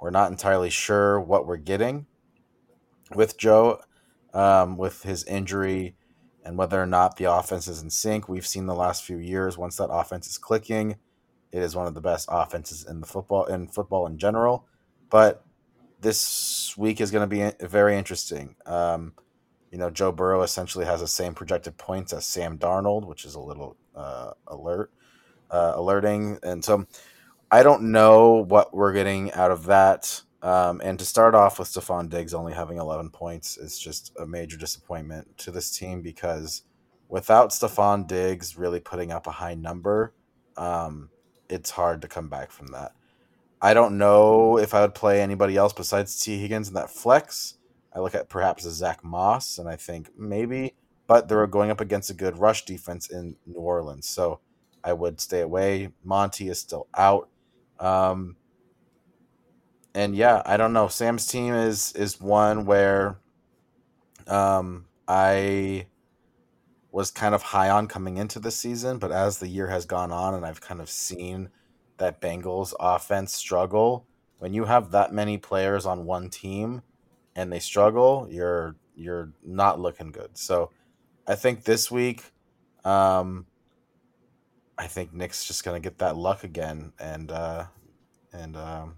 We're 0.00 0.10
not 0.10 0.30
entirely 0.30 0.70
sure 0.70 1.20
what 1.20 1.46
we're 1.46 1.56
getting 1.56 2.06
with 3.14 3.36
Joe 3.36 3.80
um, 4.32 4.76
with 4.76 5.02
his 5.02 5.24
injury 5.24 5.96
and 6.44 6.56
whether 6.56 6.80
or 6.80 6.86
not 6.86 7.16
the 7.16 7.24
offense 7.24 7.68
is 7.68 7.82
in 7.82 7.90
sync. 7.90 8.28
We've 8.28 8.46
seen 8.46 8.66
the 8.66 8.74
last 8.74 9.04
few 9.04 9.18
years 9.18 9.58
once 9.58 9.76
that 9.76 9.90
offense 9.90 10.26
is 10.26 10.38
clicking, 10.38 10.96
it 11.52 11.62
is 11.62 11.74
one 11.74 11.86
of 11.86 11.94
the 11.94 12.00
best 12.00 12.28
offenses 12.30 12.86
in 12.88 13.00
the 13.00 13.06
football 13.06 13.44
in 13.44 13.66
football 13.66 14.06
in 14.06 14.18
general. 14.18 14.66
But 15.10 15.44
this 16.00 16.76
week 16.78 17.00
is 17.00 17.10
going 17.10 17.28
to 17.28 17.56
be 17.58 17.66
very 17.66 17.96
interesting. 17.98 18.54
Um, 18.66 19.14
you 19.70 19.78
know, 19.78 19.90
Joe 19.90 20.12
Burrow 20.12 20.42
essentially 20.42 20.84
has 20.84 21.00
the 21.00 21.08
same 21.08 21.34
projected 21.34 21.76
points 21.76 22.12
as 22.12 22.24
Sam 22.24 22.58
Darnold, 22.58 23.06
which 23.06 23.24
is 23.24 23.34
a 23.34 23.40
little 23.40 23.76
uh, 23.94 24.32
alert, 24.46 24.90
uh, 25.50 25.72
alerting. 25.74 26.38
And 26.42 26.64
so 26.64 26.86
I 27.52 27.62
don't 27.64 27.90
know 27.90 28.44
what 28.48 28.72
we're 28.72 28.92
getting 28.92 29.32
out 29.32 29.50
of 29.50 29.64
that. 29.66 30.22
Um, 30.42 30.80
and 30.84 30.98
to 30.98 31.04
start 31.04 31.34
off 31.34 31.58
with 31.58 31.68
Stefon 31.68 32.08
Diggs 32.08 32.32
only 32.32 32.52
having 32.52 32.78
11 32.78 33.10
points 33.10 33.58
is 33.58 33.78
just 33.78 34.12
a 34.18 34.26
major 34.26 34.56
disappointment 34.56 35.36
to 35.38 35.50
this 35.50 35.76
team 35.76 36.00
because 36.00 36.62
without 37.08 37.50
Stefon 37.50 38.06
Diggs 38.06 38.56
really 38.56 38.80
putting 38.80 39.10
up 39.10 39.26
a 39.26 39.32
high 39.32 39.54
number, 39.54 40.14
um, 40.56 41.10
it's 41.48 41.70
hard 41.70 42.00
to 42.02 42.08
come 42.08 42.28
back 42.28 42.52
from 42.52 42.68
that. 42.68 42.92
I 43.60 43.74
don't 43.74 43.98
know 43.98 44.56
if 44.56 44.72
I 44.72 44.80
would 44.80 44.94
play 44.94 45.20
anybody 45.20 45.56
else 45.56 45.72
besides 45.72 46.18
Tee 46.18 46.38
Higgins 46.38 46.68
in 46.68 46.74
that 46.74 46.90
flex. 46.90 47.58
I 47.94 47.98
look 47.98 48.14
at 48.14 48.28
perhaps 48.28 48.64
a 48.64 48.70
Zach 48.70 49.04
Moss, 49.04 49.58
and 49.58 49.68
I 49.68 49.76
think 49.76 50.10
maybe, 50.16 50.76
but 51.06 51.28
they're 51.28 51.46
going 51.48 51.70
up 51.70 51.80
against 51.80 52.10
a 52.10 52.14
good 52.14 52.38
rush 52.38 52.64
defense 52.64 53.10
in 53.10 53.36
New 53.44 53.58
Orleans, 53.58 54.08
so 54.08 54.40
I 54.82 54.92
would 54.92 55.20
stay 55.20 55.40
away. 55.40 55.90
Monty 56.04 56.48
is 56.48 56.60
still 56.60 56.86
out, 56.96 57.28
um, 57.80 58.36
and 59.94 60.14
yeah, 60.14 60.42
I 60.46 60.56
don't 60.56 60.72
know. 60.72 60.88
Sam's 60.88 61.26
team 61.26 61.54
is 61.54 61.92
is 61.92 62.20
one 62.20 62.64
where 62.66 63.18
um, 64.28 64.86
I 65.08 65.86
was 66.92 67.10
kind 67.10 67.34
of 67.34 67.42
high 67.42 67.70
on 67.70 67.86
coming 67.86 68.16
into 68.16 68.38
the 68.38 68.50
season, 68.50 68.98
but 68.98 69.12
as 69.12 69.38
the 69.38 69.48
year 69.48 69.68
has 69.68 69.86
gone 69.86 70.12
on, 70.12 70.34
and 70.34 70.44
I've 70.44 70.60
kind 70.60 70.80
of 70.80 70.90
seen 70.90 71.50
that 71.98 72.20
Bengals 72.20 72.72
offense 72.80 73.34
struggle, 73.34 74.06
when 74.38 74.54
you 74.54 74.64
have 74.64 74.90
that 74.92 75.12
many 75.12 75.38
players 75.38 75.86
on 75.86 76.04
one 76.04 76.30
team 76.30 76.82
and 77.36 77.52
they 77.52 77.58
struggle, 77.58 78.26
you're 78.30 78.76
you're 78.94 79.32
not 79.44 79.80
looking 79.80 80.10
good. 80.12 80.36
So 80.36 80.70
I 81.26 81.34
think 81.34 81.64
this 81.64 81.90
week, 81.90 82.32
um, 82.84 83.46
I 84.80 84.86
think 84.86 85.12
Nick's 85.12 85.44
just 85.44 85.62
gonna 85.62 85.78
get 85.78 85.98
that 85.98 86.16
luck 86.16 86.42
again, 86.42 86.92
and 86.98 87.30
uh, 87.30 87.66
and 88.32 88.56
um, 88.56 88.94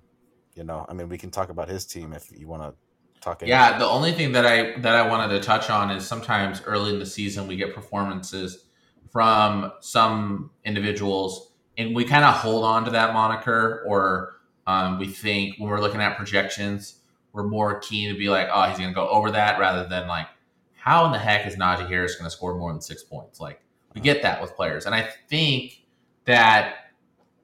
you 0.55 0.63
know, 0.63 0.87
I 0.89 0.95
mean, 0.95 1.09
we 1.09 1.19
can 1.19 1.31
talk 1.31 1.51
about 1.51 1.69
his 1.69 1.85
team 1.85 2.13
if 2.13 2.31
you 2.31 2.47
want 2.47 2.63
to 2.63 3.21
talk. 3.21 3.43
Yeah, 3.45 3.79
the 3.79 3.87
only 3.87 4.13
thing 4.13 4.33
that 4.33 4.47
I 4.47 4.79
that 4.79 4.95
I 4.95 5.09
wanted 5.09 5.35
to 5.35 5.41
touch 5.41 5.71
on 5.71 5.91
is 5.91 6.07
sometimes 6.07 6.63
early 6.65 6.93
in 6.93 7.01
the 7.01 7.07
season 7.07 7.49
we 7.49 7.57
get 7.57 7.75
performances 7.75 8.67
from 9.11 9.73
some 9.81 10.51
individuals 10.65 11.53
and 11.77 11.95
we 11.95 12.05
kind 12.05 12.25
of 12.25 12.35
hold 12.35 12.65
on 12.65 12.85
to 12.85 12.91
that 12.93 13.13
moniker, 13.13 13.85
or 13.87 14.37
um, 14.67 14.99
we 14.99 15.09
think 15.09 15.57
when 15.59 15.69
we're 15.69 15.81
looking 15.81 16.01
at 16.01 16.17
projections, 16.17 17.01
we're 17.33 17.49
more 17.49 17.81
keen 17.81 18.13
to 18.13 18.19
be 18.19 18.29
like, 18.29 18.49
oh, 18.53 18.69
he's 18.69 18.79
going 18.79 18.91
to 18.91 18.95
go 18.95 19.09
over 19.09 19.31
that 19.31 19.59
rather 19.59 19.89
than 19.89 20.07
like, 20.07 20.29
how 20.75 21.07
in 21.07 21.13
the 21.13 21.19
heck 21.19 21.47
is 21.47 21.57
Najee 21.57 21.89
Harris 21.89 22.17
going 22.17 22.27
to 22.27 22.31
score 22.31 22.57
more 22.57 22.73
than 22.73 22.81
six 22.81 23.03
points? 23.03 23.41
Like, 23.41 23.61
we 23.95 24.01
get 24.01 24.23
that 24.23 24.41
with 24.41 24.55
players, 24.55 24.87
and 24.87 24.95
I 24.95 25.09
think 25.29 25.83
that 26.25 26.75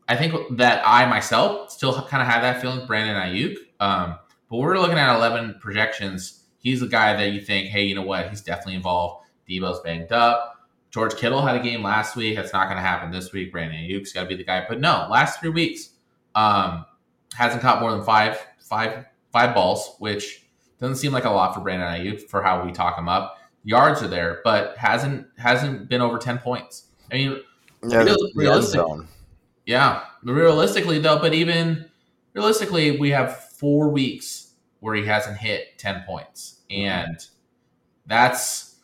I 0.08 0.16
think 0.16 0.56
that 0.56 0.82
I 0.86 1.06
myself 1.06 1.70
still 1.70 1.92
kind 2.02 2.22
of 2.22 2.28
have 2.28 2.42
that 2.42 2.60
feeling. 2.60 2.86
Brandon 2.86 3.16
Aiyuk, 3.16 3.56
um, 3.80 4.18
but 4.48 4.56
we're 4.56 4.78
looking 4.78 4.98
at 4.98 5.14
eleven 5.14 5.56
projections. 5.60 6.44
He's 6.58 6.82
a 6.82 6.88
guy 6.88 7.14
that 7.16 7.32
you 7.32 7.40
think, 7.40 7.68
hey, 7.68 7.84
you 7.84 7.94
know 7.94 8.02
what? 8.02 8.28
He's 8.30 8.40
definitely 8.40 8.74
involved. 8.74 9.26
Deebo's 9.48 9.80
banged 9.80 10.12
up. 10.12 10.54
George 10.90 11.14
Kittle 11.16 11.42
had 11.42 11.54
a 11.54 11.62
game 11.62 11.82
last 11.82 12.16
week. 12.16 12.36
That's 12.36 12.52
not 12.52 12.64
going 12.64 12.76
to 12.76 12.82
happen 12.82 13.10
this 13.10 13.32
week. 13.32 13.52
Brandon 13.52 13.78
Aiyuk's 13.78 14.12
got 14.12 14.22
to 14.22 14.28
be 14.28 14.34
the 14.34 14.44
guy. 14.44 14.64
But 14.68 14.80
no, 14.80 15.06
last 15.10 15.40
three 15.40 15.50
weeks 15.50 15.90
um, 16.34 16.84
hasn't 17.34 17.62
caught 17.62 17.80
more 17.80 17.92
than 17.92 18.02
five, 18.02 18.44
five, 18.58 19.04
five 19.32 19.54
balls, 19.54 19.96
which 19.98 20.46
doesn't 20.80 20.96
seem 20.96 21.12
like 21.12 21.24
a 21.24 21.30
lot 21.30 21.54
for 21.54 21.60
Brandon 21.60 21.88
Aiyuk 21.88 22.28
for 22.28 22.42
how 22.42 22.64
we 22.64 22.72
talk 22.72 22.98
him 22.98 23.08
up. 23.08 23.37
Yards 23.68 24.02
are 24.02 24.08
there, 24.08 24.40
but 24.44 24.78
hasn't 24.78 25.26
hasn't 25.36 25.90
been 25.90 26.00
over 26.00 26.16
ten 26.16 26.38
points. 26.38 26.86
I 27.12 27.16
mean, 27.16 27.42
yeah, 27.86 28.02
real, 28.02 28.16
realistic, 28.34 28.80
yeah, 29.66 30.04
realistically 30.24 30.98
though, 31.00 31.18
but 31.18 31.34
even 31.34 31.84
realistically, 32.32 32.98
we 32.98 33.10
have 33.10 33.44
four 33.50 33.90
weeks 33.90 34.54
where 34.80 34.94
he 34.94 35.04
hasn't 35.04 35.36
hit 35.36 35.76
ten 35.76 36.02
points, 36.06 36.62
and 36.70 37.22
that's 38.06 38.76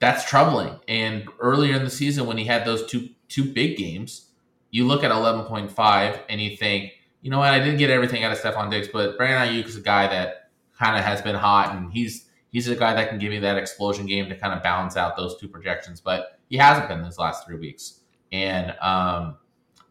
that's 0.00 0.28
troubling. 0.28 0.80
And 0.86 1.26
earlier 1.40 1.74
in 1.74 1.84
the 1.84 1.90
season, 1.90 2.26
when 2.26 2.36
he 2.36 2.44
had 2.44 2.66
those 2.66 2.84
two 2.84 3.08
two 3.28 3.44
big 3.54 3.78
games, 3.78 4.32
you 4.70 4.86
look 4.86 5.02
at 5.02 5.10
eleven 5.10 5.46
point 5.46 5.72
five 5.72 6.20
and 6.28 6.42
you 6.42 6.58
think, 6.58 6.92
you 7.22 7.30
know 7.30 7.38
what, 7.38 7.54
I 7.54 7.58
didn't 7.58 7.78
get 7.78 7.88
everything 7.88 8.22
out 8.22 8.32
of 8.32 8.38
Stefon 8.38 8.70
Diggs, 8.70 8.88
but 8.92 9.16
Brandon 9.16 9.48
Aiyuk 9.48 9.64
is 9.64 9.76
a 9.76 9.80
guy 9.80 10.08
that 10.08 10.50
kind 10.78 10.98
of 10.98 11.06
has 11.06 11.22
been 11.22 11.36
hot, 11.36 11.74
and 11.74 11.90
he's 11.90 12.25
he's 12.50 12.68
a 12.68 12.76
guy 12.76 12.94
that 12.94 13.08
can 13.08 13.18
give 13.18 13.32
you 13.32 13.40
that 13.40 13.56
explosion 13.56 14.06
game 14.06 14.28
to 14.28 14.36
kind 14.36 14.54
of 14.54 14.62
balance 14.62 14.96
out 14.96 15.16
those 15.16 15.36
two 15.38 15.48
projections. 15.48 16.00
But 16.00 16.38
he 16.48 16.56
hasn't 16.56 16.88
been 16.88 17.02
these 17.02 17.18
last 17.18 17.46
three 17.46 17.58
weeks, 17.58 18.00
and 18.32 18.70
um, 18.80 19.36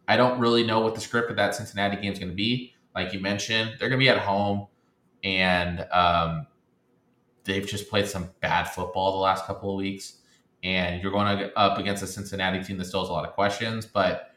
I 0.08 0.18
don't 0.18 0.40
really 0.40 0.66
know 0.66 0.80
what 0.80 0.96
the 0.96 1.02
script 1.02 1.30
of 1.30 1.38
that 1.38 1.56
Cincinnati 1.56 2.02
game 2.02 2.14
is 2.14 2.20
going 2.20 2.32
to 2.32 2.36
be. 2.36 2.74
Like 2.94 3.14
you 3.14 3.20
mentioned, 3.20 3.76
they're 3.80 3.90
going 3.90 4.00
to 4.00 4.04
be 4.04 4.10
at 4.10 4.20
home, 4.20 4.68
and 5.24 5.86
um, 5.92 6.48
they've 7.44 7.66
just 7.66 7.90
played 7.90 8.08
some 8.08 8.30
bad 8.42 8.66
football 8.66 9.14
the 9.14 9.20
last 9.20 9.46
couple 9.46 9.72
of 9.72 9.78
weeks, 9.78 10.20
and 10.64 11.02
you're 11.02 11.12
going 11.12 11.50
up 11.56 11.78
against 11.78 12.04
a 12.04 12.08
Cincinnati 12.08 12.64
team 12.64 12.78
that 12.78 12.86
still 12.86 13.02
has 13.02 13.10
a 13.10 13.14
lot 13.14 13.28
of 13.28 13.34
questions. 13.34 13.86
But 13.86 14.32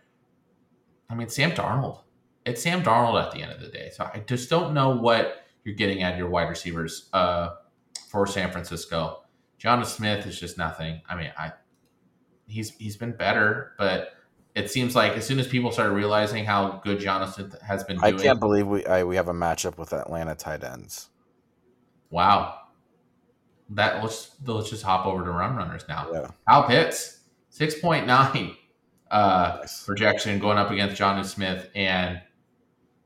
I 1.11 1.15
mean, 1.15 1.29
Sam 1.29 1.53
Darnold, 1.53 2.01
it's 2.45 2.63
Sam 2.63 2.83
Darnold 2.83 3.23
at 3.23 3.33
the 3.33 3.43
end 3.43 3.53
of 3.53 3.61
the 3.61 3.69
day. 3.69 3.91
So 3.95 4.05
I 4.05 4.21
just 4.21 4.51
don't 4.51 4.75
know 4.75 4.91
what 4.91 5.45
you're 5.65 5.75
getting 5.75 6.03
at 6.03 6.17
your 6.17 6.29
wide 6.29 6.49
receivers 6.49 7.09
uh, 7.13 7.51
for 8.09 8.27
San 8.27 8.51
Francisco. 8.51 9.23
Jonnu 9.61 9.85
Smith 9.85 10.27
is 10.27 10.39
just 10.39 10.57
nothing. 10.59 11.03
I 11.09 11.17
mean, 11.17 11.33
I 11.37 11.53
he's 12.47 12.71
he's 12.77 12.97
been 12.97 13.13
better, 13.13 13.73
but 13.79 14.13
it 14.55 14.71
seems 14.71 14.97
like 14.97 15.13
as 15.13 15.27
soon 15.27 15.39
as 15.39 15.47
people 15.47 15.71
started 15.71 15.93
realizing 15.93 16.45
how 16.45 16.81
good 16.83 17.01
Jonathan 17.01 17.53
has 17.63 17.85
been 17.85 17.99
doing, 17.99 18.15
I 18.15 18.23
can't 18.23 18.41
believe 18.41 18.67
we 18.67 18.85
I, 18.87 19.05
we 19.05 19.17
have 19.17 19.29
a 19.29 19.35
matchup 19.35 19.79
with 19.79 19.93
Atlanta 19.93 20.35
tight 20.35 20.65
ends. 20.65 21.09
Wow, 22.11 22.59
that 23.71 24.03
let's 24.03 24.37
let's 24.45 24.71
just 24.71 24.83
hop 24.83 25.07
over 25.07 25.25
to 25.25 25.31
Rum 25.31 25.57
Runners 25.57 25.85
now. 25.89 26.09
Yeah. 26.13 26.29
Kyle 26.49 26.65
Pitts, 26.65 27.21
six 27.51 27.79
point 27.79 28.07
nine 28.07 28.57
uh, 29.11 29.59
nice. 29.61 29.85
projection 29.85 30.39
going 30.39 30.59
up 30.59 30.71
against 30.71 31.01
Jonnu 31.01 31.25
Smith, 31.25 31.69
and 31.75 32.21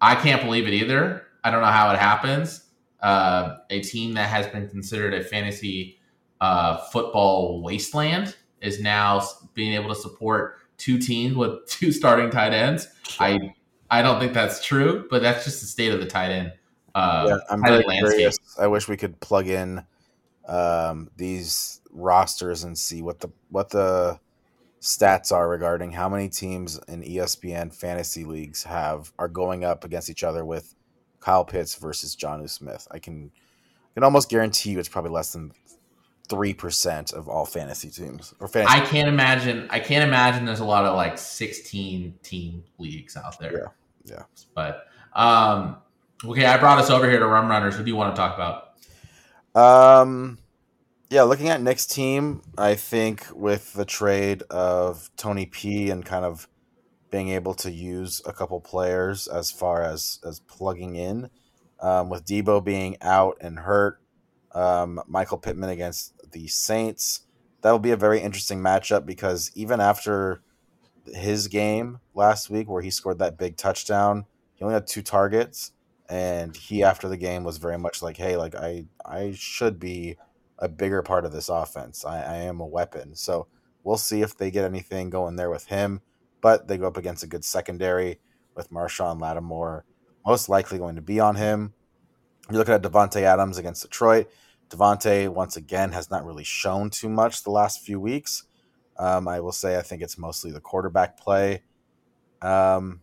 I 0.01 0.15
can't 0.15 0.43
believe 0.43 0.67
it 0.67 0.75
either. 0.75 1.27
I 1.45 1.51
don't 1.51 1.61
know 1.61 1.67
how 1.67 1.91
it 1.93 1.99
happens. 1.99 2.62
Uh, 3.03 3.57
a 3.71 3.81
team 3.81 4.15
that 4.15 4.29
has 4.29 4.47
been 4.49 4.69
considered 4.69 5.13
a 5.13 5.25
fantasy 5.25 5.99
uh, 6.41 6.77
football 6.77 7.63
wasteland 7.63 8.37
is 8.61 8.81
now 8.81 9.27
being 9.55 9.75
able 9.75 9.89
to 9.89 10.01
support 10.01 10.59
two 10.79 10.99
teams 10.99 11.37
with 11.37 11.67
two 11.67 11.93
starting 11.93 12.31
tight 12.31 12.53
ends. 12.53 12.89
I 13.19 13.55
I 13.91 14.03
don't 14.03 14.19
think 14.19 14.33
that's 14.33 14.65
true, 14.65 15.07
but 15.11 15.21
that's 15.21 15.45
just 15.45 15.61
the 15.61 15.67
state 15.67 15.93
of 15.93 16.01
the 16.01 16.07
tight 16.07 16.31
end. 16.31 16.53
Uh, 16.95 17.27
yeah, 17.29 17.37
I'm 17.51 17.63
very 17.63 17.85
curious. 17.85 18.39
I 18.59 18.67
wish 18.67 18.89
we 18.89 18.97
could 18.97 19.19
plug 19.21 19.49
in 19.49 19.85
um, 20.47 21.11
these 21.17 21.81
rosters 21.91 22.65
and 22.65 22.77
see 22.77 23.03
what 23.03 23.21
the 23.21 23.29
what 23.51 23.71
the 23.71 24.19
stats 24.81 25.31
are 25.31 25.49
regarding 25.49 25.93
how 25.93 26.09
many 26.09 26.29
teams 26.29 26.79
in 26.89 27.03
ESPN 27.03 27.73
fantasy 27.73 28.25
leagues 28.25 28.65
have 28.65 29.13
are 29.19 29.29
going 29.29 29.65
up 29.65 29.85
against 29.85 30.11
each 30.11 30.25
other 30.25 30.45
with 30.45 30.75
Kyle 31.23 31.45
Pitts 31.45 31.77
versus 31.77 32.15
Jonnu 32.17 32.51
Smith. 32.51 32.87
I 32.91 32.99
can 32.99 33.31
can 33.95 34.05
almost 34.05 34.29
guarantee 34.29 34.71
you 34.71 34.79
it's 34.79 34.89
probably 34.89 35.11
less 35.11 35.33
than 35.33 35.53
three 36.29 36.53
percent 36.53 37.13
of 37.13 37.29
all 37.29 37.47
fantasy 37.47 37.91
teams 37.91 38.35
or 38.41 38.49
fantasy. 38.49 38.77
I 38.77 38.85
can't 38.85 39.09
imagine. 39.09 39.69
I 39.71 39.79
can't 39.79 40.07
imagine 40.07 40.45
there's 40.45 40.61
a 40.61 40.65
lot 40.65 40.85
of 40.85 40.97
like 40.97 41.17
16 41.17 42.15
team 42.23 42.65
leagues 42.79 43.17
out 43.17 43.39
there. 43.39 43.75
Yeah, 44.05 44.17
yeah. 44.17 44.23
But 44.55 44.87
um, 45.15 45.77
okay, 46.25 46.45
I 46.45 46.57
brought 46.59 46.79
us 46.79 46.91
over 46.91 47.09
here 47.09 47.19
to 47.19 47.27
Rum 47.27 47.49
Runners. 47.49 47.77
Who 47.77 47.85
do 47.85 47.91
you 47.91 47.97
want 47.97 48.15
to 48.15 48.21
talk 48.21 48.35
about? 48.35 48.69
Um, 49.55 50.39
yeah, 51.11 51.23
looking 51.23 51.51
at 51.51 51.61
Nick's 51.61 51.87
team, 51.87 52.43
I 52.57 52.75
think 52.75 53.27
with 53.35 53.75
the 53.75 53.85
trade 53.85 54.43
of 54.51 55.11
Tony 55.17 55.47
P 55.47 55.91
and 55.91 56.05
kind 56.05 56.25
of 56.25 56.49
being 57.13 57.29
able 57.29 57.55
to 57.55 57.71
use 57.71 58.21
a 58.27 58.33
couple 58.33 58.61
players 58.61 59.29
as 59.29 59.53
far 59.53 59.83
as 59.83 60.19
as 60.27 60.41
plugging 60.41 60.97
in, 60.97 61.31
um, 61.81 62.09
with 62.09 62.25
Deebo 62.25 62.65
being 62.65 62.97
out 63.01 63.37
and 63.41 63.61
hurt, 63.61 64.01
um, 64.53 65.01
Michael 65.07 65.39
Pittman 65.39 65.71
against 65.71 66.15
the 66.33 66.49
Saints, 66.49 67.21
that 67.61 67.71
will 67.71 67.79
be 67.79 67.93
a 67.93 67.97
very 67.97 68.21
interesting 68.21 68.59
matchup 68.59 69.07
because 69.07 69.53
even 69.55 69.81
after 69.81 70.43
his 71.07 71.47
game 71.49 72.01
last 72.15 72.51
week 72.51 72.69
where 72.69 72.83
he 72.83 72.91
scored 72.91 73.19
that 73.21 73.39
big 73.39 73.57
touchdown, 73.57 74.25
he 74.55 74.65
only 74.65 74.75
had 74.75 74.87
two 74.89 75.03
targets, 75.03 75.73
and 76.09 76.57
he 76.57 76.83
after 76.83 77.09
the 77.09 77.17
game 77.17 77.45
was 77.45 77.59
very 77.59 77.79
much 77.79 78.03
like, 78.03 78.17
"Hey, 78.17 78.37
like 78.37 78.57
I 78.57 78.87
I 79.05 79.33
should 79.37 79.79
be." 79.79 80.17
a 80.63 80.69
bigger 80.69 81.03
part 81.03 81.25
of 81.25 81.33
this 81.33 81.49
offense. 81.49 82.05
I, 82.05 82.23
I 82.23 82.37
am 82.37 82.61
a 82.61 82.67
weapon. 82.67 83.17
So 83.17 83.49
we'll 83.83 83.97
see 83.97 84.23
if 84.23 84.37
they 84.37 84.51
get 84.51 84.65
anything 84.65 85.11
going 85.11 85.35
there 85.35 85.51
with 85.51 85.67
him. 85.67 86.01
But 86.43 86.69
they 86.69 86.77
go 86.77 86.87
up 86.87 86.99
against 86.99 87.25
a 87.25 87.29
good 87.29 87.45
secondary 87.45 88.21
with 88.55 88.71
Marshon 88.71 89.19
Lattimore 89.19 89.87
most 90.27 90.49
likely 90.49 90.79
going 90.79 90.97
to 90.97 91.03
be 91.03 91.21
on 91.21 91.37
him. 91.37 91.75
You're 92.51 92.59
looking 92.59 92.75
at 92.75 92.83
Davante 92.83 93.23
Adams 93.23 93.59
against 93.59 93.83
Detroit. 93.83 94.31
Davante 94.69 95.29
once 95.29 95.57
again 95.57 95.93
has 95.93 96.11
not 96.11 96.25
really 96.25 96.45
shown 96.45 96.91
too 96.91 97.09
much 97.09 97.43
the 97.43 97.51
last 97.51 97.81
few 97.81 98.01
weeks. 98.01 98.45
Um, 98.99 99.29
I 99.29 99.41
will 99.41 99.53
say 99.53 99.77
I 99.77 99.83
think 99.83 100.03
it's 100.03 100.19
mostly 100.19 100.51
the 100.51 100.61
quarterback 100.61 101.19
play. 101.19 101.63
Um, 102.41 103.01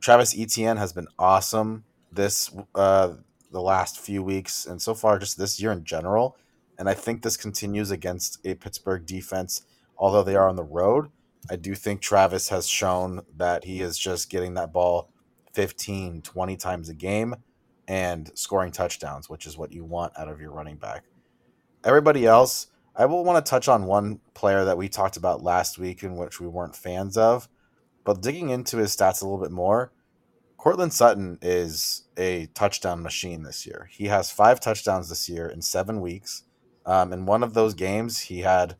Travis 0.00 0.38
Etienne 0.38 0.76
has 0.76 0.92
been 0.92 1.08
awesome 1.18 1.84
this 2.12 2.54
uh, 2.74 3.14
the 3.50 3.60
last 3.60 3.98
few 3.98 4.22
weeks 4.22 4.66
and 4.66 4.80
so 4.80 4.94
far 4.94 5.18
just 5.18 5.38
this 5.38 5.60
year 5.60 5.72
in 5.72 5.84
general. 5.84 6.36
And 6.78 6.88
I 6.88 6.94
think 6.94 7.22
this 7.22 7.36
continues 7.36 7.90
against 7.90 8.38
a 8.44 8.54
Pittsburgh 8.54 9.06
defense, 9.06 9.62
although 9.96 10.22
they 10.22 10.36
are 10.36 10.48
on 10.48 10.56
the 10.56 10.64
road. 10.64 11.08
I 11.50 11.56
do 11.56 11.74
think 11.74 12.00
Travis 12.00 12.48
has 12.48 12.68
shown 12.68 13.22
that 13.36 13.64
he 13.64 13.80
is 13.80 13.98
just 13.98 14.30
getting 14.30 14.54
that 14.54 14.72
ball 14.72 15.12
15, 15.52 16.22
20 16.22 16.56
times 16.56 16.88
a 16.88 16.94
game 16.94 17.34
and 17.88 18.30
scoring 18.34 18.72
touchdowns, 18.72 19.30
which 19.30 19.46
is 19.46 19.56
what 19.56 19.72
you 19.72 19.84
want 19.84 20.12
out 20.18 20.28
of 20.28 20.40
your 20.40 20.50
running 20.50 20.76
back. 20.76 21.04
Everybody 21.84 22.26
else, 22.26 22.66
I 22.96 23.06
will 23.06 23.24
want 23.24 23.44
to 23.44 23.48
touch 23.48 23.68
on 23.68 23.86
one 23.86 24.20
player 24.34 24.64
that 24.64 24.76
we 24.76 24.88
talked 24.88 25.16
about 25.16 25.42
last 25.42 25.78
week 25.78 26.02
in 26.02 26.16
which 26.16 26.40
we 26.40 26.48
weren't 26.48 26.74
fans 26.74 27.16
of, 27.16 27.48
but 28.04 28.22
digging 28.22 28.50
into 28.50 28.78
his 28.78 28.96
stats 28.96 29.22
a 29.22 29.24
little 29.24 29.40
bit 29.40 29.52
more, 29.52 29.92
Courtland 30.56 30.92
Sutton 30.92 31.38
is 31.42 32.08
a 32.16 32.46
touchdown 32.54 33.02
machine 33.02 33.44
this 33.44 33.66
year. 33.66 33.88
He 33.92 34.06
has 34.06 34.32
five 34.32 34.58
touchdowns 34.58 35.08
this 35.08 35.28
year 35.28 35.46
in 35.46 35.62
seven 35.62 36.00
weeks. 36.00 36.42
Um, 36.84 37.12
in 37.12 37.26
one 37.26 37.42
of 37.42 37.54
those 37.54 37.74
games, 37.74 38.18
he 38.18 38.40
had 38.40 38.76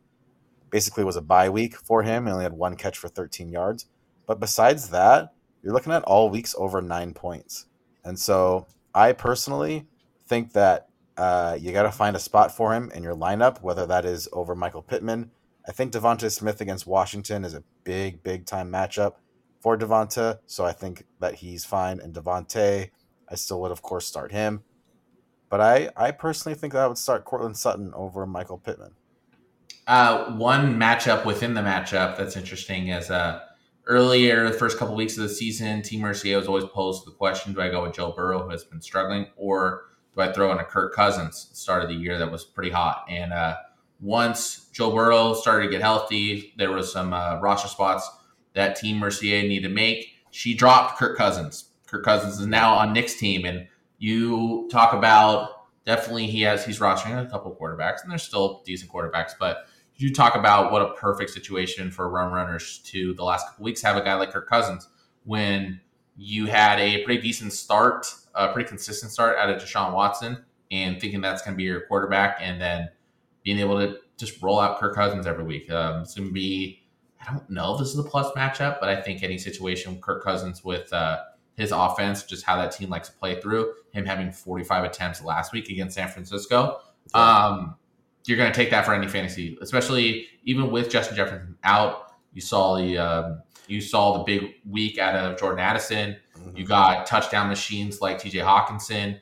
basically 0.77 1.05
was 1.05 1.17
a 1.17 1.23
bye 1.23 1.49
week 1.49 1.75
for 1.75 2.03
him. 2.03 2.27
He 2.27 2.33
only 2.33 2.43
had 2.43 2.53
one 2.53 2.77
catch 2.77 2.99
for 2.99 3.09
13 3.09 3.49
yards. 3.49 3.87
But 4.27 4.39
besides 4.39 4.91
that, 4.91 5.33
you're 5.63 5.73
looking 5.73 5.95
at 5.95 6.03
all 6.03 6.29
weeks 6.29 6.55
over 6.59 6.83
nine 6.83 7.15
points. 7.15 7.65
And 8.05 8.19
so 8.19 8.67
I 8.95 9.13
personally 9.13 9.87
think 10.27 10.53
that 10.53 10.89
uh, 11.17 11.57
you 11.59 11.73
got 11.73 11.85
to 11.85 11.91
find 11.91 12.15
a 12.15 12.19
spot 12.19 12.55
for 12.55 12.75
him 12.75 12.91
in 12.95 13.03
your 13.03 13.15
lineup, 13.15 13.63
whether 13.63 13.87
that 13.87 14.05
is 14.05 14.29
over 14.35 14.55
Michael 14.55 14.83
Pittman. 14.83 15.31
I 15.67 15.73
think 15.73 15.95
Devonta 15.95 16.31
Smith 16.31 16.61
against 16.61 16.87
Washington 16.87 17.47
is 17.47 17.55
a 17.55 17.65
big, 17.85 18.23
big 18.23 18.45
time 18.45 18.71
matchup 18.71 19.15
for 19.61 19.79
Devonta. 19.79 20.41
So 20.45 20.67
I 20.67 20.73
think 20.73 21.07
that 21.21 21.37
he's 21.37 21.65
fine. 21.65 22.01
And 22.01 22.15
Devonta, 22.15 22.91
I 23.31 23.35
still 23.35 23.63
would, 23.63 23.73
of 23.73 23.81
course, 23.81 24.05
start 24.05 24.31
him. 24.31 24.63
But 25.49 25.63
I, 25.63 25.89
I 25.97 26.11
personally 26.11 26.55
think 26.55 26.75
that 26.75 26.83
I 26.83 26.87
would 26.87 26.99
start 26.99 27.25
Courtland 27.25 27.57
Sutton 27.57 27.95
over 27.95 28.27
Michael 28.27 28.59
Pittman. 28.59 28.93
Uh, 29.87 30.33
one 30.33 30.79
matchup 30.79 31.25
within 31.25 31.55
the 31.55 31.61
matchup 31.61 32.17
that's 32.17 32.37
interesting 32.37 32.89
is 32.89 33.11
uh, 33.11 33.41
earlier, 33.87 34.51
the 34.51 34.59
first 34.59 34.79
couple 34.79 34.97
weeks 34.97 35.17
of 35.17 35.23
the 35.23 35.29
season, 35.29 35.81
Team 35.83 36.01
Mercier 36.01 36.37
was 36.37 36.49
always 36.49 36.65
posed 36.65 37.07
the 37.07 37.13
question 37.13 37.53
do 37.53 37.61
I 37.61 37.69
go 37.69 37.83
with 37.83 37.95
Joe 37.95 38.13
Burrow, 38.13 38.43
who 38.43 38.51
has 38.51 38.65
been 38.65 38.81
struggling, 38.81 39.27
or 39.37 39.85
do 40.15 40.23
I 40.23 40.33
throw 40.33 40.51
in 40.53 40.59
a 40.59 40.65
Kirk 40.65 40.95
Cousins 40.95 41.51
start 41.53 41.83
of 41.83 41.89
the 41.89 41.95
year 41.95 42.19
that 42.19 42.31
was 42.31 42.45
pretty 42.45 42.71
hot? 42.71 43.05
And 43.09 43.33
uh, 43.33 43.57
once 44.01 44.69
Joe 44.73 44.91
Burrow 44.91 45.35
started 45.35 45.67
to 45.67 45.71
get 45.71 45.83
healthy, 45.83 46.53
there 46.57 46.73
was 46.73 46.93
some 46.93 47.13
uh, 47.13 47.39
roster 47.41 47.69
spots 47.69 48.11
that 48.55 48.77
Team 48.77 48.99
Mercier 48.99 49.43
needed 49.43 49.69
to 49.69 49.75
make. 49.75 50.09
She 50.31 50.55
dropped 50.55 50.99
Kirk 50.99 51.17
Cousins. 51.17 51.71
Kirk 51.87 52.05
Cousins 52.05 52.41
is 52.41 52.47
now 52.47 52.75
on 52.75 52.93
Nick's 52.93 53.15
team, 53.15 53.45
and 53.45 53.69
you 53.99 54.69
talk 54.71 54.93
about 54.93 55.51
definitely 55.85 56.27
he 56.27 56.43
has 56.43 56.65
he's 56.67 56.81
rostering 56.81 57.25
a 57.25 57.31
couple 57.31 57.55
quarterbacks, 57.55 58.03
and 58.03 58.11
they're 58.11 58.19
still 58.19 58.63
decent 58.67 58.91
quarterbacks, 58.91 59.33
but 59.39 59.67
you 59.97 60.13
talk 60.13 60.35
about 60.35 60.73
what 60.73 60.83
a 60.83 60.93
perfect 60.95 61.31
situation 61.31 61.91
for 61.91 62.09
Rum 62.09 62.33
Runners 62.33 62.79
to 62.87 63.15
the 63.15 63.25
last 63.25 63.47
couple 63.49 63.65
weeks 63.65 63.83
have 63.83 63.97
a 63.97 64.03
guy 64.03 64.15
like 64.15 64.31
Kirk 64.31 64.49
Cousins 64.49 64.89
when 65.25 65.81
you 66.17 66.47
had 66.47 66.79
a 66.79 67.03
pretty 67.05 67.21
decent 67.21 67.53
start, 67.53 68.07
a 68.35 68.53
pretty 68.53 68.69
consistent 68.69 69.13
start 69.13 69.37
out 69.39 69.51
of 69.51 69.61
Deshaun 69.61 69.93
Watson, 69.93 70.45
and 70.71 71.01
thinking 71.01 71.21
that's 71.21 71.43
going 71.43 71.55
to 71.55 71.57
be 71.57 71.65
your 71.65 71.83
quarterback, 71.83 72.39
and 72.41 72.61
then 72.61 72.89
being 73.43 73.59
able 73.59 73.79
to 73.79 73.99
just 74.17 74.41
roll 74.43 74.59
out 74.59 74.79
Kirk 74.79 74.95
Cousins 74.95 75.27
every 75.27 75.45
week. 75.45 75.71
Um, 75.71 76.03
it's 76.03 76.15
going 76.15 76.29
to 76.29 76.33
be, 76.33 76.83
I 77.21 77.33
don't 77.33 77.49
know 77.51 77.75
if 77.75 77.81
this 77.81 77.89
is 77.89 77.99
a 77.99 78.03
plus 78.03 78.33
matchup, 78.33 78.81
but 78.81 78.89
I 78.89 79.01
think 79.01 79.23
any 79.23 79.39
situation 79.39 80.01
Kirk 80.01 80.25
Cousins 80.25 80.65
with 80.65 80.93
uh, 80.93 81.19
his 81.57 81.71
offense, 81.71 82.23
just 82.25 82.45
how 82.45 82.57
that 82.57 82.73
team 82.73 82.89
likes 82.89 83.09
to 83.09 83.15
play 83.17 83.41
through, 83.41 83.75
him 83.93 84.05
having 84.05 84.33
45 84.33 84.85
attempts 84.85 85.23
last 85.23 85.53
week 85.53 85.69
against 85.69 85.95
San 85.97 86.09
Francisco. 86.09 86.81
Um, 87.15 87.77
you're 88.27 88.39
going 88.39 88.53
to 88.53 88.57
take 88.57 88.71
that 88.71 88.85
for 88.85 88.95
any 88.95 89.09
fantasy, 89.09 89.57
especially 89.61 90.27
even 90.45 90.71
with 90.71 90.91
Justin 90.91 91.17
Jefferson 91.17 91.57
out. 91.65 92.13
You 92.33 92.41
saw 92.41 92.77
the 92.77 92.99
um, 92.99 93.43
you 93.67 93.81
saw 93.81 94.19
the 94.19 94.25
big 94.25 94.55
week 94.69 94.99
out 94.99 95.15
of 95.15 95.39
Jordan 95.39 95.61
Addison. 95.61 96.17
Mm-hmm. 96.37 96.57
You 96.57 96.65
got 96.65 97.07
touchdown 97.07 97.49
machines 97.49 98.01
like 98.01 98.19
T.J. 98.19 98.39
Hockenson. 98.39 99.19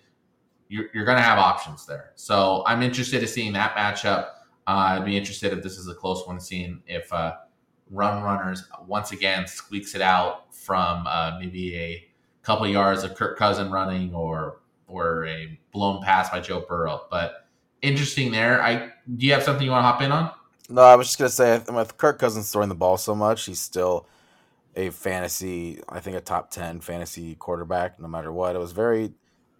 You're, 0.69 0.87
you're 0.93 1.05
going 1.05 1.19
to 1.19 1.23
have 1.23 1.39
options 1.39 1.87
there. 1.87 2.13
So 2.15 2.65
I'm 2.67 2.83
interested 2.83 3.23
in 3.23 3.29
seeing 3.29 3.53
that 3.53 3.75
matchup. 3.77 4.27
Uh, 4.67 4.99
I'd 4.99 5.05
be 5.05 5.17
interested 5.17 5.53
if 5.53 5.63
this 5.63 5.79
is 5.79 5.89
a 5.89 5.95
close 5.95 6.27
one, 6.27 6.41
seeing 6.41 6.83
if 6.87 7.13
uh, 7.13 7.35
Rum 7.91 8.23
Runners 8.23 8.65
once 8.87 9.13
again 9.13 9.47
squeaks 9.47 9.95
it 9.95 10.01
out 10.01 10.55
from 10.55 11.07
uh, 11.07 11.39
maybe 11.39 11.77
a 11.77 12.09
couple 12.43 12.67
yards 12.67 13.05
of 13.05 13.15
Kirk 13.15 13.39
Cousin 13.39 13.71
running 13.71 14.15
or 14.15 14.61
or 14.87 15.27
a 15.27 15.59
blown 15.73 16.03
pass 16.03 16.31
by 16.31 16.41
Joe 16.41 16.65
Burrow. 16.69 17.07
But 17.11 17.49
interesting 17.83 18.33
there. 18.33 18.63
I 18.63 18.91
do 19.17 19.27
you 19.27 19.33
have 19.33 19.43
something 19.43 19.65
you 19.65 19.71
want 19.71 19.83
to 19.83 19.87
hop 19.87 20.03
in 20.03 20.13
on? 20.13 20.31
No, 20.69 20.83
I 20.83 20.97
was 20.97 21.09
just 21.09 21.19
gonna 21.19 21.29
say 21.29 21.63
with 21.73 21.97
Kirk 21.99 22.19
Cousins 22.19 22.51
throwing 22.51 22.71
the 22.71 22.75
ball 22.75 22.97
so 22.97 23.15
much, 23.15 23.45
he's 23.45 23.61
still 23.61 24.07
a 24.77 24.91
fantasy, 24.91 25.81
I 25.89 26.01
think 26.01 26.17
a 26.17 26.21
top 26.21 26.51
ten 26.51 26.81
fantasy 26.81 27.35
quarterback, 27.35 28.01
no 28.01 28.09
matter 28.09 28.33
what. 28.33 28.57
It 28.57 28.61
was 28.61 28.73
very 28.73 29.13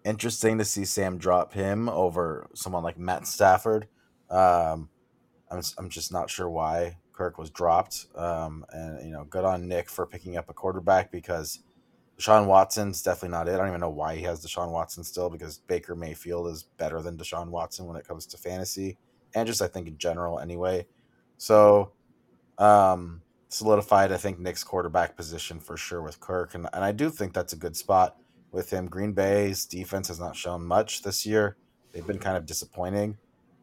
interesting 0.03 0.57
to 0.57 0.65
see 0.65 0.83
Sam 0.83 1.17
drop 1.17 1.53
him 1.53 1.89
over 1.89 2.47
someone 2.53 2.83
like 2.83 2.97
Matt 2.97 3.27
Stafford. 3.27 3.87
Um, 4.29 4.89
I'm 5.51 5.61
I'm 5.77 5.89
just 5.89 6.11
not 6.11 6.29
sure 6.29 6.49
why 6.49 6.97
Kirk 7.13 7.37
was 7.37 7.51
dropped. 7.51 8.07
Um, 8.15 8.65
and 8.71 9.05
you 9.05 9.11
know, 9.11 9.25
good 9.25 9.45
on 9.45 9.67
Nick 9.67 9.89
for 9.89 10.07
picking 10.07 10.37
up 10.37 10.49
a 10.49 10.53
quarterback 10.53 11.11
because 11.11 11.59
Deshaun 12.17 12.47
Watson's 12.47 13.03
definitely 13.03 13.29
not 13.29 13.47
it. 13.47 13.53
I 13.53 13.57
don't 13.57 13.67
even 13.67 13.81
know 13.81 13.89
why 13.89 14.15
he 14.15 14.23
has 14.23 14.43
Deshaun 14.43 14.71
Watson 14.71 15.03
still 15.03 15.29
because 15.29 15.59
Baker 15.59 15.95
Mayfield 15.95 16.47
is 16.47 16.63
better 16.63 17.01
than 17.01 17.15
Deshaun 17.15 17.49
Watson 17.49 17.85
when 17.85 17.95
it 17.95 18.07
comes 18.07 18.25
to 18.27 18.37
fantasy 18.37 18.97
and 19.35 19.45
just 19.45 19.61
I 19.61 19.67
think 19.67 19.87
in 19.87 19.97
general 19.97 20.39
anyway. 20.39 20.87
So 21.37 21.91
um, 22.57 23.21
solidified 23.49 24.11
I 24.11 24.17
think 24.17 24.39
Nick's 24.39 24.63
quarterback 24.63 25.15
position 25.15 25.59
for 25.59 25.77
sure 25.77 26.01
with 26.01 26.19
Kirk 26.19 26.55
and, 26.55 26.67
and 26.73 26.83
I 26.83 26.91
do 26.91 27.09
think 27.09 27.33
that's 27.33 27.53
a 27.53 27.57
good 27.57 27.75
spot 27.75 28.17
with 28.51 28.71
him. 28.71 28.87
Green 28.87 29.11
Bay's 29.11 29.65
defense 29.65 30.07
has 30.07 30.19
not 30.19 30.35
shown 30.35 30.65
much 30.65 31.03
this 31.03 31.25
year. 31.25 31.57
They've 31.91 32.07
been 32.07 32.19
kind 32.19 32.37
of 32.37 32.45
disappointing. 32.45 33.17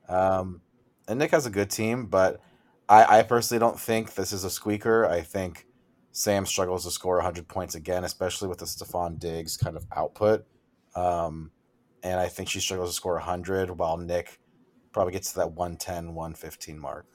Um, 0.09 0.61
and 1.09 1.19
Nick 1.19 1.33
has 1.33 1.47
a 1.47 1.51
good 1.51 1.71
team, 1.71 2.07
but 2.07 2.41
I, 2.89 3.19
I 3.19 3.23
personally 3.23 3.59
don't 3.59 3.81
think 3.81 4.15
this 4.15 4.33
is 4.33 4.45
a 4.45 4.51
squeaker. 4.51 5.07
I 5.07 5.23
think 5.23 5.67
Sam 6.13 6.45
struggles 6.45 6.85
to 6.85 6.91
score 6.91 7.17
100 7.17 7.49
points 7.49 7.75
again, 7.75 8.05
especially 8.05 8.49
with 8.49 8.59
the 8.59 8.67
Stefon 8.67 9.19
Diggs 9.19 9.57
kind 9.57 9.77
of 9.77 9.87
output. 9.97 10.47
Um, 10.95 11.51
and 12.03 12.21
I 12.21 12.29
think 12.29 12.49
she 12.49 12.61
struggles 12.61 12.91
to 12.91 12.95
score 12.95 13.15
100, 13.15 13.71
while 13.71 13.97
Nick 13.97 14.41
probably 14.93 15.13
gets 15.13 15.33
to 15.33 15.39
that 15.39 15.53
110, 15.53 16.15
115 16.15 16.79
mark. 16.79 17.07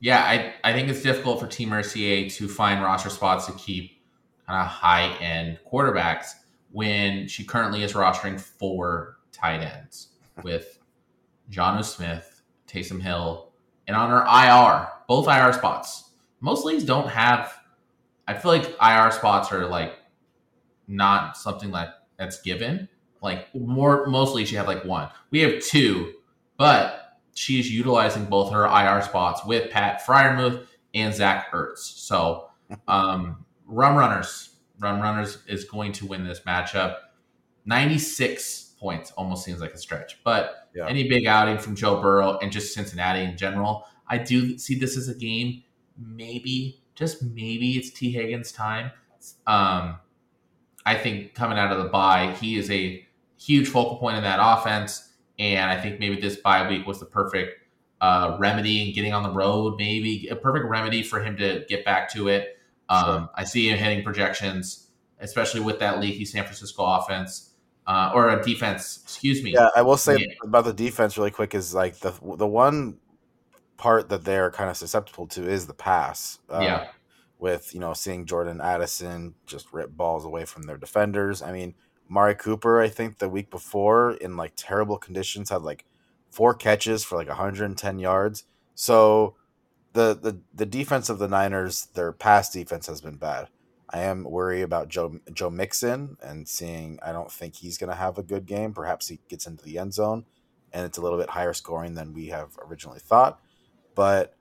Yeah, 0.00 0.20
I, 0.20 0.54
I 0.64 0.72
think 0.72 0.88
it's 0.88 1.02
difficult 1.02 1.40
for 1.40 1.46
Team 1.46 1.68
Mercier 1.68 2.28
to 2.28 2.48
find 2.48 2.82
roster 2.82 3.08
spots 3.08 3.46
to 3.46 3.52
keep 3.52 4.02
kind 4.46 4.60
of 4.60 4.66
high 4.66 5.14
end 5.18 5.58
quarterbacks 5.70 6.30
when 6.72 7.28
she 7.28 7.44
currently 7.44 7.82
is 7.82 7.92
rostering 7.92 8.40
four 8.40 9.18
tight 9.30 9.60
ends 9.60 10.08
with 10.42 10.78
Jonnu 11.50 11.84
Smith, 11.84 12.42
Taysom 12.66 13.00
Hill, 13.00 13.52
and 13.86 13.96
on 13.96 14.10
her 14.10 14.24
IR, 14.24 14.88
both 15.06 15.28
IR 15.28 15.52
spots. 15.52 16.10
Most 16.40 16.64
leagues 16.64 16.84
don't 16.84 17.08
have. 17.08 17.52
I 18.26 18.34
feel 18.34 18.50
like 18.52 18.74
IR 18.80 19.10
spots 19.12 19.52
are 19.52 19.66
like 19.66 19.94
not 20.88 21.36
something 21.36 21.70
like 21.70 21.88
that's 22.18 22.40
given. 22.42 22.88
Like 23.20 23.54
more, 23.54 24.06
mostly 24.06 24.44
she 24.44 24.56
have 24.56 24.66
like 24.66 24.84
one. 24.84 25.08
We 25.30 25.40
have 25.40 25.62
two, 25.62 26.14
but 26.62 27.18
she's 27.34 27.68
utilizing 27.72 28.24
both 28.26 28.52
her 28.52 28.66
IR 28.66 29.02
spots 29.02 29.44
with 29.44 29.68
Pat 29.72 30.00
Freiermuth 30.06 30.64
and 30.94 31.12
Zach 31.12 31.50
Ertz. 31.50 31.78
So, 31.78 32.50
um, 32.86 33.44
Rum 33.66 33.96
Runners, 33.96 34.50
Rum 34.78 35.00
Runners 35.00 35.38
is 35.48 35.64
going 35.64 35.90
to 35.94 36.06
win 36.06 36.24
this 36.24 36.38
matchup. 36.46 36.98
96 37.64 38.76
points 38.78 39.10
almost 39.16 39.44
seems 39.44 39.60
like 39.60 39.72
a 39.72 39.76
stretch, 39.78 40.22
but 40.22 40.68
Yeah. 40.72 40.86
any 40.86 41.08
big 41.08 41.26
outing 41.26 41.58
from 41.58 41.74
Joe 41.74 42.00
Burrow 42.00 42.38
and 42.38 42.52
just 42.52 42.72
Cincinnati 42.74 43.24
in 43.24 43.36
general, 43.36 43.84
I 44.06 44.18
do 44.18 44.56
see 44.56 44.78
this 44.78 44.96
as 44.96 45.08
a 45.08 45.14
game. 45.16 45.64
Maybe, 45.98 46.80
just 46.94 47.24
maybe, 47.24 47.72
it's 47.72 47.90
Tee 47.90 48.12
Higgins' 48.12 48.52
time. 48.52 48.92
Um, 49.48 49.96
I 50.86 50.94
think 50.94 51.34
coming 51.34 51.58
out 51.58 51.72
of 51.72 51.82
the 51.82 51.88
bye, 51.90 52.36
he 52.40 52.56
is 52.56 52.70
a 52.70 53.04
huge 53.36 53.66
focal 53.66 53.96
point 53.96 54.16
in 54.16 54.22
that 54.22 54.38
offense, 54.40 55.08
and 55.42 55.70
I 55.70 55.80
think 55.80 55.98
maybe 55.98 56.20
this 56.20 56.36
bye 56.36 56.68
week 56.68 56.86
was 56.86 57.00
the 57.00 57.06
perfect 57.06 57.58
uh, 58.00 58.36
remedy 58.38 58.84
and 58.84 58.94
getting 58.94 59.12
on 59.12 59.22
the 59.22 59.30
road. 59.32 59.76
Maybe 59.78 60.28
a 60.28 60.36
perfect 60.36 60.66
remedy 60.66 61.02
for 61.02 61.22
him 61.22 61.36
to 61.38 61.64
get 61.68 61.84
back 61.84 62.10
to 62.12 62.28
it. 62.28 62.58
Um, 62.88 63.04
Sure. 63.04 63.30
I 63.34 63.44
see 63.44 63.68
him 63.68 63.78
hitting 63.78 64.04
projections, 64.04 64.88
especially 65.20 65.60
with 65.60 65.78
that 65.80 66.00
leaky 66.00 66.24
San 66.24 66.44
Francisco 66.44 66.84
offense 66.84 67.50
uh, 67.86 68.12
or 68.14 68.28
a 68.30 68.42
defense. 68.42 69.00
Excuse 69.02 69.42
me. 69.42 69.52
Yeah, 69.52 69.68
I 69.74 69.82
will 69.82 69.96
say 69.96 70.16
Yeah. 70.18 70.26
about 70.44 70.64
the 70.64 70.72
defense 70.72 71.16
really 71.18 71.30
quick 71.30 71.54
is 71.54 71.74
like 71.74 71.98
the 71.98 72.12
the 72.36 72.46
one 72.46 72.98
part 73.76 74.08
that 74.10 74.24
they're 74.24 74.50
kind 74.50 74.70
of 74.70 74.76
susceptible 74.76 75.26
to 75.28 75.48
is 75.48 75.66
the 75.66 75.74
pass. 75.74 76.38
Um, 76.50 76.62
Yeah. 76.62 76.88
With 77.38 77.74
you 77.74 77.80
know 77.80 77.92
seeing 77.92 78.24
Jordan 78.26 78.60
Addison 78.60 79.34
just 79.46 79.72
rip 79.72 79.90
balls 79.90 80.24
away 80.24 80.44
from 80.44 80.62
their 80.62 80.76
defenders. 80.76 81.42
I 81.42 81.50
mean, 81.50 81.74
Mari 82.08 82.34
Cooper, 82.34 82.80
I 82.80 82.88
think 82.88 83.18
the 83.18 83.28
week 83.28 83.50
before 83.50 84.12
in 84.12 84.36
like 84.36 84.52
terrible 84.56 84.98
conditions 84.98 85.50
had 85.50 85.62
like 85.62 85.84
four 86.30 86.54
catches 86.54 87.04
for 87.04 87.16
like 87.16 87.28
110 87.28 87.98
yards. 87.98 88.44
So 88.74 89.36
the 89.92 90.14
the 90.14 90.40
the 90.54 90.66
defense 90.66 91.08
of 91.08 91.18
the 91.18 91.28
Niners, 91.28 91.88
their 91.94 92.12
pass 92.12 92.50
defense 92.50 92.86
has 92.86 93.00
been 93.00 93.16
bad. 93.16 93.48
I 93.90 94.00
am 94.00 94.24
worried 94.24 94.62
about 94.62 94.88
Joe 94.88 95.18
Joe 95.32 95.50
Mixon 95.50 96.16
and 96.22 96.48
seeing. 96.48 96.98
I 97.02 97.12
don't 97.12 97.30
think 97.30 97.56
he's 97.56 97.76
going 97.76 97.90
to 97.90 97.96
have 97.96 98.16
a 98.16 98.22
good 98.22 98.46
game. 98.46 98.72
Perhaps 98.72 99.08
he 99.08 99.20
gets 99.28 99.46
into 99.46 99.64
the 99.64 99.78
end 99.78 99.92
zone, 99.92 100.24
and 100.72 100.86
it's 100.86 100.96
a 100.96 101.02
little 101.02 101.18
bit 101.18 101.30
higher 101.30 101.52
scoring 101.52 101.94
than 101.94 102.14
we 102.14 102.28
have 102.28 102.58
originally 102.66 103.00
thought. 103.00 103.38
But 103.94 104.34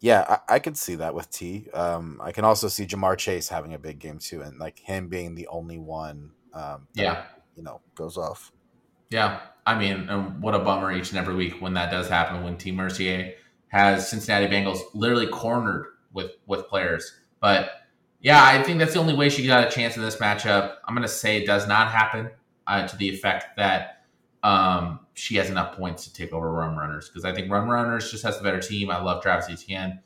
yeah, 0.00 0.40
I, 0.48 0.54
I 0.54 0.58
could 0.58 0.76
see 0.76 0.96
that 0.96 1.14
with 1.14 1.30
T. 1.30 1.68
Um, 1.72 2.20
I 2.22 2.32
can 2.32 2.44
also 2.44 2.66
see 2.68 2.86
Ja'Marr 2.86 3.16
Chase 3.16 3.48
having 3.48 3.74
a 3.74 3.78
big 3.78 4.00
game 4.00 4.18
too, 4.18 4.42
and 4.42 4.58
like 4.58 4.80
him 4.80 5.08
being 5.08 5.34
the 5.36 5.46
only 5.48 5.78
one. 5.78 6.32
Um, 6.58 6.86
that, 6.94 7.02
Yeah. 7.02 7.22
you 7.56 7.62
know, 7.62 7.80
goes 7.94 8.16
off. 8.16 8.52
Yeah, 9.10 9.40
I 9.64 9.78
mean, 9.78 10.08
and 10.08 10.42
what 10.42 10.54
a 10.54 10.58
bummer 10.58 10.92
each 10.92 11.10
and 11.10 11.18
every 11.18 11.34
week 11.34 11.60
when 11.60 11.74
that 11.74 11.90
does 11.90 12.08
happen. 12.08 12.42
When 12.42 12.56
Team 12.56 12.76
Mercier 12.76 13.32
has 13.68 14.08
Cincinnati 14.08 14.46
Bengals 14.46 14.80
literally 14.94 15.28
cornered 15.28 15.86
with 16.12 16.32
with 16.46 16.68
players, 16.68 17.18
but 17.40 17.70
yeah, 18.20 18.42
I 18.44 18.62
think 18.62 18.78
that's 18.78 18.94
the 18.94 18.98
only 18.98 19.14
way 19.14 19.28
she 19.28 19.46
got 19.46 19.66
a 19.66 19.70
chance 19.70 19.96
in 19.96 20.02
this 20.02 20.16
matchup. 20.16 20.74
I'm 20.84 20.94
going 20.94 21.06
to 21.06 21.12
say 21.12 21.36
it 21.38 21.46
does 21.46 21.68
not 21.68 21.90
happen 21.90 22.30
uh, 22.66 22.86
to 22.86 22.96
the 22.96 23.08
effect 23.08 23.56
that 23.56 24.04
um, 24.42 25.00
she 25.14 25.36
has 25.36 25.50
enough 25.50 25.76
points 25.76 26.04
to 26.04 26.12
take 26.12 26.32
over 26.32 26.50
Rum 26.50 26.76
Runners 26.76 27.08
because 27.08 27.24
I 27.24 27.32
think 27.32 27.50
Rum 27.50 27.68
Runners 27.68 28.10
just 28.10 28.24
has 28.24 28.36
the 28.38 28.44
better 28.44 28.60
team. 28.60 28.90
I 28.90 29.00
love 29.00 29.22
Travis 29.22 29.48
Etienne. 29.48 30.00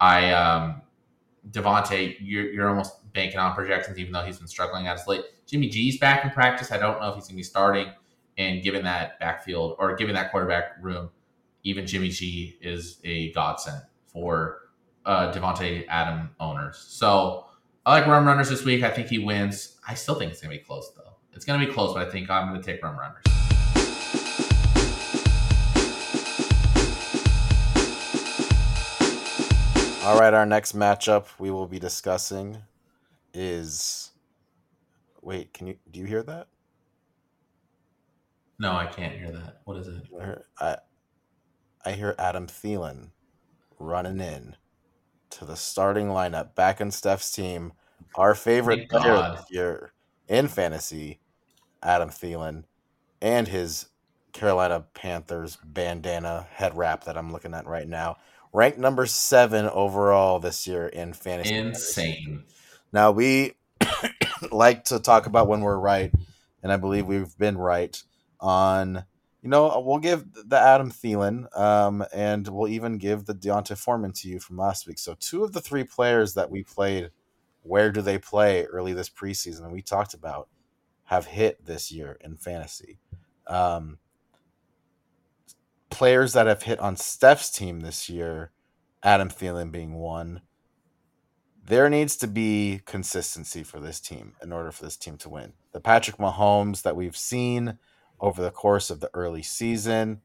I 0.00 0.32
um, 0.32 0.82
Davante, 1.50 2.16
you're, 2.20 2.50
you're 2.52 2.68
almost 2.68 3.12
banking 3.12 3.38
on 3.38 3.54
projections, 3.54 3.98
even 3.98 4.12
though 4.12 4.22
he's 4.22 4.38
been 4.38 4.48
struggling 4.48 4.86
as 4.86 5.06
late. 5.06 5.22
Jimmy 5.46 5.68
G's 5.68 5.98
back 5.98 6.24
in 6.24 6.30
practice. 6.30 6.70
I 6.70 6.78
don't 6.78 7.00
know 7.00 7.08
if 7.08 7.14
he's 7.16 7.24
going 7.24 7.34
to 7.34 7.36
be 7.36 7.42
starting. 7.42 7.92
And 8.38 8.62
given 8.62 8.84
that 8.84 9.18
backfield 9.20 9.76
or 9.78 9.94
given 9.96 10.14
that 10.14 10.30
quarterback 10.30 10.76
room, 10.80 11.10
even 11.64 11.86
Jimmy 11.86 12.08
G 12.08 12.56
is 12.60 12.98
a 13.04 13.32
godsend 13.32 13.82
for 14.06 14.58
uh, 15.04 15.32
Davante 15.32 15.84
Adam 15.88 16.30
owners. 16.40 16.78
So 16.78 17.46
I 17.84 17.98
like 17.98 18.06
Rum 18.06 18.26
Runners 18.26 18.48
this 18.48 18.64
week. 18.64 18.82
I 18.82 18.90
think 18.90 19.08
he 19.08 19.18
wins. 19.18 19.78
I 19.86 19.94
still 19.94 20.14
think 20.14 20.32
it's 20.32 20.40
going 20.40 20.56
to 20.56 20.58
be 20.58 20.64
close, 20.64 20.92
though. 20.96 21.12
It's 21.34 21.44
going 21.44 21.60
to 21.60 21.66
be 21.66 21.72
close, 21.72 21.92
but 21.94 22.06
I 22.06 22.10
think 22.10 22.30
I'm 22.30 22.48
going 22.48 22.60
to 22.60 22.66
take 22.72 22.82
Rum 22.82 22.98
Runners. 22.98 23.41
All 30.04 30.18
right, 30.18 30.34
our 30.34 30.46
next 30.46 30.74
matchup 30.74 31.26
we 31.38 31.52
will 31.52 31.68
be 31.68 31.78
discussing 31.78 32.58
is. 33.32 34.10
Wait, 35.20 35.54
can 35.54 35.68
you 35.68 35.76
do 35.90 36.00
you 36.00 36.06
hear 36.06 36.24
that? 36.24 36.48
No, 38.58 38.72
I 38.72 38.86
can't 38.86 39.14
hear 39.14 39.30
that. 39.30 39.60
What 39.64 39.76
is 39.76 39.86
it? 39.86 40.02
I 40.20 40.24
hear, 40.24 40.44
I, 40.58 40.76
I 41.84 41.92
hear 41.92 42.16
Adam 42.18 42.48
Thielen 42.48 43.10
running 43.78 44.20
in 44.20 44.56
to 45.30 45.44
the 45.44 45.56
starting 45.56 46.08
lineup, 46.08 46.56
back 46.56 46.80
in 46.80 46.90
Steph's 46.90 47.30
team. 47.30 47.72
Our 48.16 48.34
favorite 48.34 48.88
Thank 48.90 48.90
player 48.90 49.14
God. 49.14 49.38
this 49.38 49.44
year 49.50 49.92
in 50.26 50.48
fantasy, 50.48 51.20
Adam 51.82 52.10
Thielen, 52.10 52.64
and 53.20 53.46
his 53.46 53.86
Carolina 54.32 54.84
Panthers 54.94 55.58
bandana 55.64 56.46
head 56.50 56.76
wrap 56.76 57.04
that 57.04 57.16
I'm 57.16 57.32
looking 57.32 57.54
at 57.54 57.66
right 57.66 57.86
now. 57.86 58.16
Ranked 58.52 58.78
number 58.78 59.06
seven 59.06 59.66
overall 59.66 60.38
this 60.38 60.66
year 60.66 60.86
in 60.86 61.14
fantasy. 61.14 61.54
Insane. 61.54 62.44
Now 62.92 63.10
we 63.10 63.54
like 64.50 64.84
to 64.84 64.98
talk 64.98 65.26
about 65.26 65.48
when 65.48 65.62
we're 65.62 65.78
right, 65.78 66.12
and 66.62 66.70
I 66.70 66.76
believe 66.76 67.06
we've 67.06 67.36
been 67.38 67.56
right 67.56 68.00
on. 68.40 69.04
You 69.42 69.48
know, 69.48 69.82
we'll 69.84 69.98
give 69.98 70.24
the 70.46 70.58
Adam 70.58 70.92
Thielen, 70.92 71.46
um, 71.58 72.04
and 72.14 72.46
we'll 72.46 72.68
even 72.68 72.98
give 72.98 73.24
the 73.24 73.34
D'Onta 73.34 73.76
Foreman 73.76 74.12
to 74.12 74.28
you 74.28 74.38
from 74.38 74.56
last 74.56 74.86
week. 74.86 75.00
So 75.00 75.16
two 75.18 75.42
of 75.42 75.52
the 75.52 75.60
three 75.60 75.82
players 75.82 76.34
that 76.34 76.48
we 76.48 76.62
played, 76.62 77.10
where 77.62 77.90
do 77.90 78.02
they 78.02 78.18
play 78.18 78.66
early 78.66 78.92
this 78.92 79.10
preseason? 79.10 79.64
And 79.64 79.72
we 79.72 79.82
talked 79.82 80.14
about 80.14 80.48
have 81.04 81.26
hit 81.26 81.64
this 81.64 81.90
year 81.90 82.18
in 82.20 82.36
fantasy. 82.36 82.98
Um, 83.48 83.98
players 85.92 86.32
that 86.32 86.46
have 86.46 86.62
hit 86.62 86.80
on 86.80 86.96
Steph's 86.96 87.50
team 87.50 87.80
this 87.80 88.08
year, 88.08 88.50
Adam 89.02 89.28
Thielen 89.28 89.70
being 89.70 89.94
one 89.94 90.42
there 91.64 91.88
needs 91.88 92.16
to 92.16 92.26
be 92.26 92.80
consistency 92.86 93.62
for 93.62 93.78
this 93.78 94.00
team 94.00 94.34
in 94.42 94.52
order 94.52 94.72
for 94.72 94.84
this 94.84 94.96
team 94.96 95.16
to 95.18 95.28
win. 95.28 95.52
The 95.72 95.80
Patrick 95.80 96.16
Mahomes 96.16 96.82
that 96.82 96.96
we've 96.96 97.16
seen 97.16 97.78
over 98.20 98.42
the 98.42 98.50
course 98.50 98.90
of 98.90 99.00
the 99.00 99.10
early 99.14 99.42
season, 99.42 100.22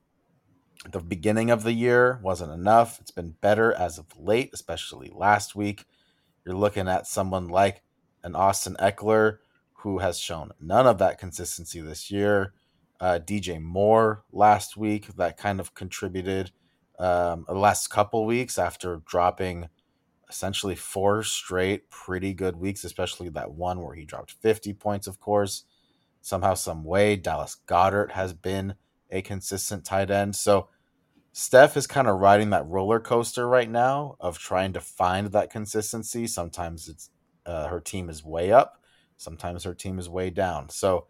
the 0.92 1.00
beginning 1.00 1.50
of 1.52 1.64
the 1.64 1.74
year 1.74 2.20
wasn't 2.24 2.52
enough. 2.52 3.00
It's 3.00 3.12
been 3.12 3.36
better 3.42 3.72
as 3.74 3.98
of 3.98 4.06
late, 4.18 4.50
especially 4.54 5.12
last 5.14 5.56
week. 5.56 5.86
You're 6.44 6.56
looking 6.56 6.88
at 6.88 7.08
someone 7.08 7.48
like 7.48 7.84
an 8.24 8.36
Austin 8.36 8.76
Ekeler 8.80 9.38
who 9.82 10.00
has 10.00 10.20
shown 10.20 10.52
none 10.60 10.88
of 10.88 10.98
that 10.98 11.20
consistency 11.20 11.82
this 11.82 12.10
year. 12.10 12.54
Uh, 13.00 13.20
DJ 13.20 13.62
Moore 13.62 14.24
last 14.32 14.76
week 14.76 15.08
that 15.18 15.38
kind 15.38 15.60
of 15.60 15.74
contributed 15.76 16.52
um, 17.00 17.46
the 17.48 17.54
last 17.54 17.90
couple 17.90 18.26
weeks 18.26 18.58
after 18.58 19.02
dropping 19.06 19.70
essentially 20.30 20.76
four 20.76 21.24
straight 21.24 21.90
pretty 21.90 22.34
good 22.34 22.56
weeks, 22.56 22.84
especially 22.84 23.30
that 23.30 23.52
one 23.52 23.82
where 23.82 23.96
he 23.96 24.04
dropped 24.04 24.32
50 24.32 24.74
points, 24.74 25.08
of 25.08 25.20
course. 25.20 25.64
Somehow, 26.22 26.56
some 26.56 26.84
way, 26.84 27.16
Dallas 27.16 27.58
Goedert 27.68 28.12
has 28.12 28.34
been 28.34 28.76
a 29.10 29.22
consistent 29.22 29.86
tight 29.86 30.12
end. 30.12 30.36
So 30.36 30.68
Steph 31.32 31.78
is 31.78 31.88
kind 31.88 32.08
of 32.08 32.20
riding 32.20 32.50
that 32.50 32.66
roller 32.66 33.00
coaster 33.00 33.48
right 33.48 33.70
now 33.70 34.16
of 34.20 34.40
trying 34.40 34.74
to 34.74 34.82
find 34.82 35.28
that 35.28 35.50
consistency. 35.50 36.28
Sometimes 36.28 36.90
it's 36.90 37.10
uh, 37.46 37.68
her 37.68 37.80
team 37.80 38.10
is 38.10 38.26
way 38.26 38.52
up, 38.52 38.82
sometimes 39.16 39.64
her 39.64 39.74
team 39.74 40.00
is 40.00 40.10
way 40.10 40.30
down. 40.30 40.68
So 40.70 41.08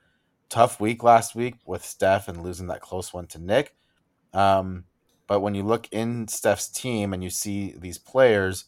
tough 0.49 0.79
week 0.79 1.03
last 1.03 1.35
week 1.35 1.55
with 1.65 1.85
Steph 1.85 2.27
and 2.27 2.43
losing 2.43 2.67
that 2.67 2.81
close 2.81 3.13
one 3.13 3.27
to 3.27 3.39
Nick. 3.39 3.75
Um, 4.33 4.85
but 5.27 5.41
when 5.41 5.55
you 5.55 5.63
look 5.63 5.87
in 5.91 6.27
Steph's 6.27 6.69
team 6.69 7.13
and 7.13 7.23
you 7.23 7.29
see 7.29 7.73
these 7.77 7.97
players, 7.97 8.65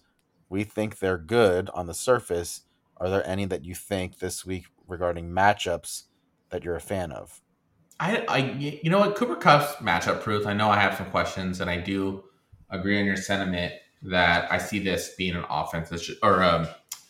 we 0.50 0.64
think 0.64 1.00
they're 1.00 1.18
good 1.18 1.70
on 1.74 1.88
the 1.88 1.94
surface. 1.94 2.62
Are 2.98 3.10
there 3.10 3.26
any 3.28 3.46
that 3.46 3.64
you 3.64 3.76
think 3.76 4.20
this 4.20 4.46
week 4.46 4.66
regarding 4.88 5.30
matchups 5.30 6.04
that 6.50 6.64
you're 6.64 6.76
a 6.76 6.82
fan 6.82 7.12
of? 7.12 7.42
I, 8.00 8.24
I, 8.28 8.38
you 8.38 8.90
know 8.90 9.00
what, 9.00 9.16
Cooper 9.16 9.36
Kupp's 9.36 9.76
matchup 9.76 10.22
proof. 10.22 10.48
I 10.48 10.54
know 10.54 10.70
I 10.70 10.80
have 10.80 10.96
some 10.96 11.08
questions, 11.08 11.60
and 11.60 11.70
I 11.70 11.78
do 11.78 12.24
agree 12.70 13.00
on 13.00 13.06
your 13.06 13.18
sentiment 13.18 13.74
that 14.04 14.52
I 14.52 14.58
see 14.58 14.80
this 14.80 15.16
being 15.18 15.36
an 15.36 15.44
offense 15.50 16.10
or 16.24 16.42
um, 16.42 16.68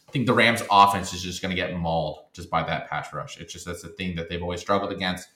I 0.10 0.12
think 0.12 0.26
the 0.26 0.34
Rams' 0.34 0.64
offense 0.72 1.14
is 1.14 1.22
just 1.22 1.40
going 1.40 1.56
to 1.56 1.56
get 1.56 1.78
mauled 1.78 2.24
just 2.34 2.50
by 2.50 2.64
that 2.64 2.90
pass 2.90 3.14
rush. 3.14 3.40
It's 3.40 3.54
just 3.54 3.68
that's 3.68 3.84
the 3.84 3.90
thing 3.90 4.16
that 4.16 4.28
they've 4.28 4.42
always 4.42 4.60
struggled 4.60 4.92
against. 4.92 5.28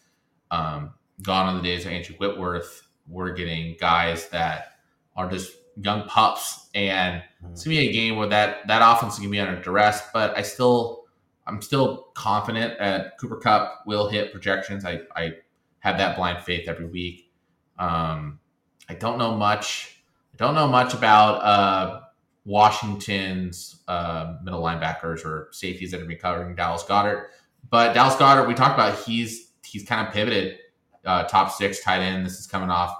Um, 0.49 0.95
gone 1.21 1.53
are 1.53 1.55
the 1.55 1.61
days 1.61 1.86
of 1.86 1.91
Andrew 1.91 2.15
Whitworth. 2.15 2.88
We're 3.07 3.34
getting 3.34 3.78
guys 3.80 4.30
that 4.30 4.78
are 5.15 5.30
just 5.30 5.55
young 5.80 6.07
pups, 6.07 6.69
and 6.74 7.21
it's 7.51 7.63
gonna 7.63 7.76
be 7.76 7.88
a 7.88 7.93
game 7.93 8.15
where 8.15 8.30
that 8.30 8.65
that 8.67 8.82
offense 8.84 9.13
is 9.13 9.19
gonna 9.19 9.30
be 9.30 9.39
under 9.39 9.61
duress. 9.61 10.01
But 10.11 10.36
I 10.36 10.41
still, 10.41 11.03
I'm 11.45 11.61
still 11.61 12.07
confident 12.15 12.80
that 12.80 13.19
Cooper 13.19 13.38
Kupp 13.38 13.84
will 13.86 14.09
hit 14.09 14.32
projections. 14.32 14.86
I 14.86 15.01
I 15.15 15.34
have 15.82 15.99
that 15.99 16.15
blind 16.15 16.43
faith 16.43 16.67
every 16.67 16.88
week. 16.88 17.30
Um, 17.78 18.39
I 18.89 18.95
don't 18.95 19.19
know 19.19 19.36
much. 19.36 20.01
I 20.34 20.38
don't 20.38 20.55
know 20.55 20.67
much 20.67 20.95
about 20.95 21.43
uh, 21.43 22.01
Washington's 22.46 23.84
uh, 23.88 24.36
middle 24.44 24.62
linebackers 24.62 25.26
or 25.26 25.50
safeties 25.52 25.91
that 25.91 26.02
are 26.02 26.06
be 26.06 26.16
covering 26.16 26.56
Dallas 26.56 26.84
Goedert. 26.84 27.28
But 27.70 27.94
Dallas 27.94 28.16
Goedert, 28.16 28.48
we 28.48 28.54
talked 28.54 28.74
about, 28.74 29.00
he's 29.00 29.52
he's 29.64 29.86
kind 29.86 30.06
of 30.06 30.14
pivoted 30.14 30.60
uh, 31.06 31.24
top 31.24 31.52
six 31.52 31.82
tight 31.82 32.02
end. 32.02 32.26
This 32.26 32.39
is 32.39 32.48
coming 32.48 32.70
off 32.70 32.96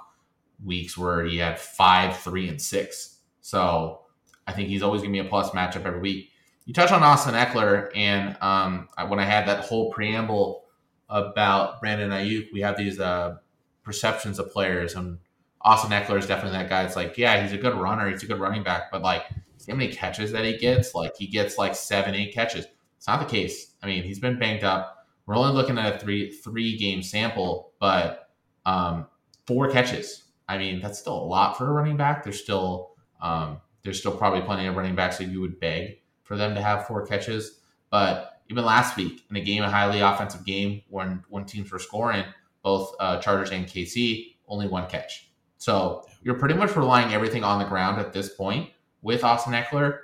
weeks 0.64 0.98
where 0.98 1.26
he 1.26 1.38
had 1.38 1.60
five, 1.60 2.18
three, 2.18 2.48
and 2.48 2.62
six. 2.62 3.20
So 3.42 4.02
I 4.48 4.54
think 4.54 4.70
he's 4.70 4.82
always 4.82 5.02
going 5.02 5.14
to 5.14 5.22
be 5.22 5.26
a 5.26 5.30
plus 5.30 5.52
matchup 5.52 5.86
every 5.86 6.00
week. 6.00 6.30
You 6.66 6.74
touch 6.74 6.92
on 6.92 7.04
Austin 7.04 7.34
Ekeler, 7.34 7.92
and 7.94 8.38
um, 8.42 8.88
when 9.10 9.20
I 9.20 9.26
had 9.26 9.48
that 9.48 9.66
whole 9.66 9.92
preamble 9.92 10.64
about 11.10 11.82
Brandon 11.82 12.10
Aiyuk, 12.10 12.48
we 12.54 12.62
have 12.62 12.78
these 12.78 13.00
uh, 13.02 13.36
perceptions 13.84 14.40
of 14.40 14.52
players, 14.52 14.96
and 14.96 15.20
Austin 15.64 15.92
Ekeler 15.92 16.20
is 16.20 16.28
definitely 16.28 16.58
that 16.58 16.70
guy. 16.70 16.84
It's 16.84 16.96
like, 16.96 17.18
yeah, 17.18 17.42
he's 17.42 17.54
a 17.54 17.58
good 17.58 17.76
runner, 17.76 18.10
he's 18.10 18.24
a 18.24 18.28
good 18.28 18.40
running 18.40 18.64
back, 18.64 18.92
but 18.92 19.02
like, 19.02 19.24
see 19.58 19.72
how 19.72 19.78
many 19.78 19.92
catches 19.92 20.32
that 20.34 20.44
he 20.44 20.58
gets? 20.58 20.94
Like, 20.94 21.16
he 21.18 21.28
gets 21.28 21.58
like 21.58 21.76
seven, 21.76 22.16
eight 22.16 22.34
catches. 22.34 22.66
It's 22.98 23.08
not 23.08 23.20
the 23.20 23.26
case. 23.26 23.74
I 23.82 23.88
mean, 23.88 24.04
he's 24.04 24.20
been 24.20 24.40
banged 24.40 24.64
up. 24.64 25.06
We're 25.26 25.36
only 25.36 25.54
looking 25.54 25.78
at 25.78 25.96
a 25.96 26.00
three 26.00 26.32
three 26.32 26.78
game 26.78 27.02
sample, 27.02 27.74
but 27.80 28.30
um, 28.66 29.08
four 29.48 29.70
catches. 29.72 30.24
I 30.48 30.58
mean, 30.58 30.82
that's 30.82 31.00
still 31.00 31.16
a 31.16 31.26
lot 31.26 31.58
for 31.58 31.70
a 31.70 31.72
running 31.72 31.98
back. 31.98 32.24
There's 32.24 32.42
still 32.42 32.92
um, 33.22 33.62
there's 33.84 34.00
still 34.00 34.16
probably 34.16 34.42
plenty 34.42 34.68
of 34.68 34.76
running 34.76 34.96
backs 34.96 35.18
that 35.18 35.26
you 35.26 35.42
would 35.42 35.60
beg 35.60 36.00
for 36.24 36.38
them 36.38 36.56
to 36.56 36.62
have 36.62 36.88
four 36.88 37.06
catches. 37.06 37.60
But 37.90 38.42
even 38.50 38.66
last 38.66 38.98
week 38.98 39.24
in 39.30 39.36
a 39.36 39.42
game, 39.42 39.64
a 39.64 39.70
highly 39.70 40.00
offensive 40.00 40.46
game, 40.46 40.82
when 40.90 41.24
when 41.30 41.46
teams 41.46 41.72
were 41.72 41.80
scoring, 41.80 42.26
both 42.64 42.96
uh, 43.00 43.20
Chargers 43.20 43.52
and 43.52 43.66
KC, 43.66 44.36
only 44.48 44.68
one 44.68 44.90
catch. 44.90 45.30
So 45.64 46.06
you're 46.24 46.36
pretty 46.36 46.56
much 46.56 46.76
relying 46.76 47.14
everything 47.14 47.46
on 47.46 47.58
the 47.58 47.64
ground 47.64 47.98
at 47.98 48.12
this 48.12 48.28
point 48.28 48.70
with 49.02 49.24
Austin 49.24 49.54
Ekeler. 49.54 50.00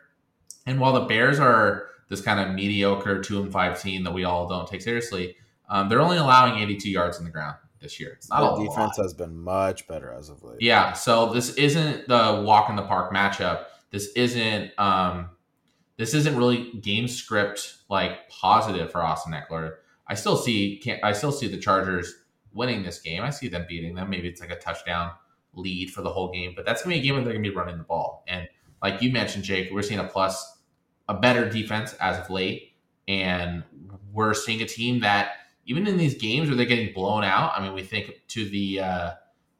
And 0.65 0.79
while 0.79 0.93
the 0.93 1.01
Bears 1.01 1.37
are 1.37 1.87
this 2.07 2.21
kind 2.21 2.39
of 2.39 2.55
mediocre 2.55 3.21
two 3.21 3.41
and 3.41 3.51
five 3.51 3.81
team 3.81 4.05
that 4.05 4.13
we 4.13 4.23
all 4.23 4.47
don't 4.47 4.69
take 4.69 4.81
seriously, 4.81 5.35
um, 5.69 5.89
they're 5.89 5.99
only 5.99 6.15
allowing 6.15 6.63
82 6.63 6.89
yards 6.89 7.19
in 7.19 7.25
the 7.25 7.29
ground 7.29 7.57
this 7.81 7.99
year. 7.99 8.13
It's 8.13 8.29
not 8.29 8.55
the 8.55 8.63
defense 8.63 8.97
lot. 8.97 9.03
has 9.03 9.13
been 9.13 9.37
much 9.37 9.85
better 9.85 10.13
as 10.13 10.29
of 10.29 10.41
late. 10.43 10.61
Yeah, 10.61 10.93
so 10.93 11.33
this 11.33 11.53
isn't 11.55 12.07
the 12.07 12.41
walk 12.45 12.69
in 12.69 12.77
the 12.77 12.83
park 12.83 13.13
matchup. 13.13 13.65
This 13.91 14.13
isn't 14.15 14.71
um, 14.79 15.29
this 15.97 16.13
isn't 16.13 16.37
really 16.37 16.71
game 16.79 17.09
script 17.09 17.79
like 17.89 18.29
positive 18.29 18.93
for 18.93 19.03
Austin 19.03 19.33
Ekeler. 19.33 19.73
I 20.07 20.13
still 20.13 20.37
see 20.37 20.77
can't, 20.77 21.03
I 21.03 21.11
still 21.11 21.33
see 21.33 21.49
the 21.49 21.57
Chargers 21.57 22.15
winning 22.53 22.81
this 22.81 23.01
game. 23.01 23.23
I 23.23 23.29
see 23.29 23.49
them 23.49 23.65
beating 23.67 23.95
them. 23.95 24.09
Maybe 24.09 24.29
it's 24.29 24.39
like 24.39 24.51
a 24.51 24.57
touchdown 24.57 25.11
lead 25.53 25.91
for 25.91 26.01
the 26.01 26.09
whole 26.09 26.31
game, 26.31 26.53
but 26.55 26.65
that's 26.65 26.83
gonna 26.83 26.95
be 26.95 26.99
a 26.99 27.03
game 27.03 27.15
where 27.15 27.23
they're 27.23 27.33
gonna 27.33 27.43
be 27.43 27.55
running 27.55 27.77
the 27.77 27.83
ball. 27.83 28.23
And 28.27 28.47
like 28.81 29.01
you 29.01 29.11
mentioned, 29.11 29.43
Jake, 29.43 29.69
we're 29.71 29.81
seeing 29.81 29.99
a 29.99 30.07
plus, 30.07 30.57
a 31.07 31.13
better 31.13 31.49
defense 31.49 31.93
as 31.95 32.17
of 32.17 32.29
late, 32.29 32.73
and 33.07 33.63
we're 34.13 34.33
seeing 34.33 34.61
a 34.61 34.65
team 34.65 34.99
that 35.01 35.31
even 35.69 35.85
in 35.85 35.97
these 35.97 36.15
games 36.15 36.49
where 36.49 36.57
they're 36.57 36.65
getting 36.65 36.93
blown 36.93 37.23
out. 37.23 37.53
I 37.55 37.61
mean, 37.61 37.73
we 37.73 37.83
think 37.83 38.21
to 38.29 38.49
the 38.49 38.79
uh, 38.79 39.11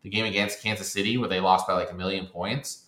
the 0.02 0.10
game 0.10 0.26
against 0.26 0.62
Kansas 0.62 0.92
City 0.92 1.18
where 1.18 1.30
they 1.30 1.40
lost 1.40 1.68
by 1.68 1.74
like 1.74 1.92
a 1.92 1.96
million 1.96 2.26
points. 2.26 2.88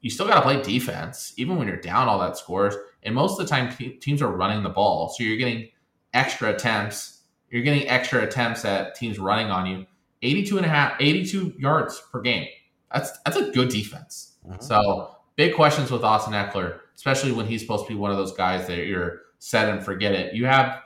You 0.00 0.10
still 0.10 0.26
got 0.26 0.36
to 0.36 0.42
play 0.42 0.62
defense, 0.62 1.34
even 1.36 1.56
when 1.56 1.68
you're 1.68 1.76
down 1.76 2.08
all 2.08 2.18
that 2.20 2.36
scores. 2.36 2.74
And 3.02 3.14
most 3.14 3.38
of 3.38 3.46
the 3.46 3.50
time, 3.50 3.74
te- 3.74 3.96
teams 3.96 4.22
are 4.22 4.30
running 4.30 4.62
the 4.62 4.70
ball, 4.70 5.08
so 5.08 5.22
you're 5.22 5.36
getting 5.36 5.68
extra 6.14 6.54
attempts. 6.54 7.22
You're 7.50 7.62
getting 7.62 7.88
extra 7.88 8.22
attempts 8.22 8.64
at 8.64 8.94
teams 8.94 9.18
running 9.18 9.50
on 9.50 9.66
you. 9.66 9.86
82 10.26 10.56
and 10.56 10.66
a 10.66 10.68
half, 10.68 10.96
82 11.00 11.54
yards 11.58 12.02
per 12.12 12.20
game. 12.20 12.48
That's 12.92 13.18
that's 13.24 13.36
a 13.36 13.50
good 13.50 13.68
defense. 13.68 14.36
Mhm. 14.46 14.62
So 14.62 15.16
big 15.36 15.54
questions 15.54 15.90
with 15.90 16.02
Austin 16.02 16.32
Ekeler, 16.32 16.80
especially 16.94 17.32
when 17.32 17.46
he's 17.46 17.60
supposed 17.60 17.86
to 17.86 17.92
be 17.92 17.98
one 17.98 18.10
of 18.10 18.16
those 18.16 18.32
guys 18.32 18.66
that 18.66 18.86
you're 18.86 19.22
set 19.38 19.68
and 19.68 19.84
forget 19.84 20.12
it. 20.12 20.34
You 20.34 20.46
have 20.46 20.82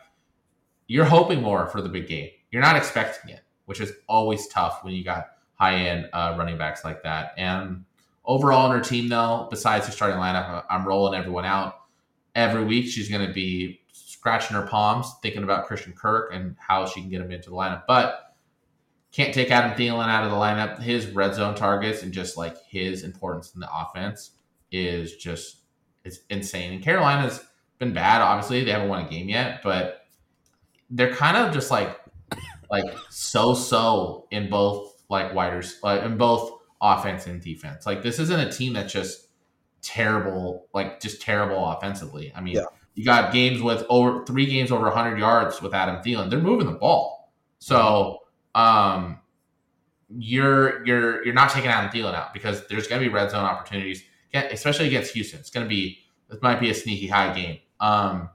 you're 0.86 1.04
hoping 1.04 1.40
more 1.40 1.66
for 1.68 1.80
the 1.80 1.88
big 1.88 2.08
game. 2.08 2.30
You're 2.50 2.62
not 2.62 2.76
expecting 2.76 3.30
it, 3.32 3.42
which 3.66 3.80
is 3.80 3.92
always 4.08 4.48
tough 4.48 4.82
when 4.82 4.92
you 4.92 5.04
got 5.04 5.28
high 5.54 5.76
end 5.76 6.08
uh, 6.12 6.34
running 6.36 6.58
backs 6.58 6.84
like 6.84 7.02
that. 7.04 7.32
And 7.36 7.84
overall 8.24 8.70
in 8.70 8.76
her 8.76 8.82
team, 8.82 9.08
though, 9.08 9.46
besides 9.50 9.86
the 9.86 9.92
starting 9.92 10.18
lineup, 10.18 10.64
I'm 10.68 10.86
rolling 10.86 11.18
everyone 11.18 11.44
out 11.44 11.82
every 12.34 12.64
week. 12.64 12.86
She's 12.86 13.08
going 13.08 13.26
to 13.26 13.32
be 13.32 13.82
scratching 13.92 14.56
her 14.56 14.66
palms, 14.66 15.14
thinking 15.22 15.44
about 15.44 15.66
Christian 15.66 15.92
Kirk 15.92 16.32
and 16.34 16.56
how 16.58 16.86
she 16.86 17.00
can 17.00 17.10
get 17.10 17.20
him 17.20 17.30
into 17.30 17.50
the 17.50 17.56
lineup. 17.56 17.84
But 17.86 18.29
can't 19.12 19.34
take 19.34 19.50
Adam 19.50 19.72
Thielen 19.72 20.08
out 20.08 20.24
of 20.24 20.30
the 20.30 20.36
lineup. 20.36 20.80
His 20.80 21.06
red 21.06 21.34
zone 21.34 21.54
targets 21.54 22.02
and 22.02 22.12
just 22.12 22.36
like 22.36 22.56
his 22.64 23.02
importance 23.02 23.52
in 23.54 23.60
the 23.60 23.68
offense 23.72 24.32
is 24.70 25.16
just 25.16 25.62
it's 26.04 26.20
insane. 26.30 26.72
And 26.74 26.82
Carolina's 26.82 27.44
been 27.78 27.92
bad. 27.92 28.22
Obviously, 28.22 28.64
they 28.64 28.70
haven't 28.70 28.88
won 28.88 29.04
a 29.04 29.08
game 29.08 29.28
yet, 29.28 29.62
but 29.62 30.06
they're 30.90 31.14
kind 31.14 31.36
of 31.36 31.52
just 31.52 31.70
like 31.70 31.98
like 32.70 32.84
so 33.10 33.52
so 33.54 34.26
in 34.30 34.48
both 34.48 35.02
like 35.08 35.34
widers 35.34 35.78
like 35.82 36.02
in 36.02 36.16
both 36.16 36.52
offense 36.80 37.26
and 37.26 37.40
defense. 37.42 37.86
Like 37.86 38.02
this 38.02 38.18
isn't 38.20 38.40
a 38.40 38.50
team 38.50 38.72
that's 38.74 38.92
just 38.92 39.28
terrible, 39.82 40.66
like 40.72 41.00
just 41.00 41.20
terrible 41.20 41.66
offensively. 41.66 42.32
I 42.34 42.40
mean, 42.40 42.54
Yeah. 42.56 42.64
you 42.94 43.04
got 43.04 43.32
games 43.32 43.60
with 43.60 43.84
over 43.88 44.24
three 44.24 44.46
games 44.46 44.70
over 44.70 44.84
100 44.84 45.18
yards 45.18 45.60
with 45.60 45.74
Adam 45.74 45.96
Thielen. 45.96 46.30
They're 46.30 46.38
moving 46.38 46.66
the 46.66 46.78
ball, 46.78 47.32
so 47.58 48.19
um, 48.54 49.18
you're 50.16 50.84
you're 50.84 51.24
you're 51.24 51.34
not 51.34 51.50
taking 51.50 51.70
Adam 51.70 51.90
Thielen 51.90 52.14
out 52.14 52.32
because 52.32 52.66
there's 52.66 52.86
going 52.86 53.00
to 53.00 53.08
be 53.08 53.12
red 53.12 53.30
zone 53.30 53.44
opportunities, 53.44 54.02
especially 54.34 54.86
against 54.86 55.14
Houston. 55.14 55.40
It's 55.40 55.50
going 55.50 55.64
to 55.64 55.68
be 55.68 55.98
this 56.28 56.40
might 56.42 56.60
be 56.60 56.70
a 56.70 56.74
sneaky 56.74 57.06
high 57.06 57.32
game. 57.34 57.58
Um, 57.80 58.30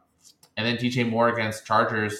and 0.57 0.65
then 0.65 0.77
DJ 0.77 1.07
Moore 1.07 1.29
against 1.29 1.65
Chargers. 1.65 2.15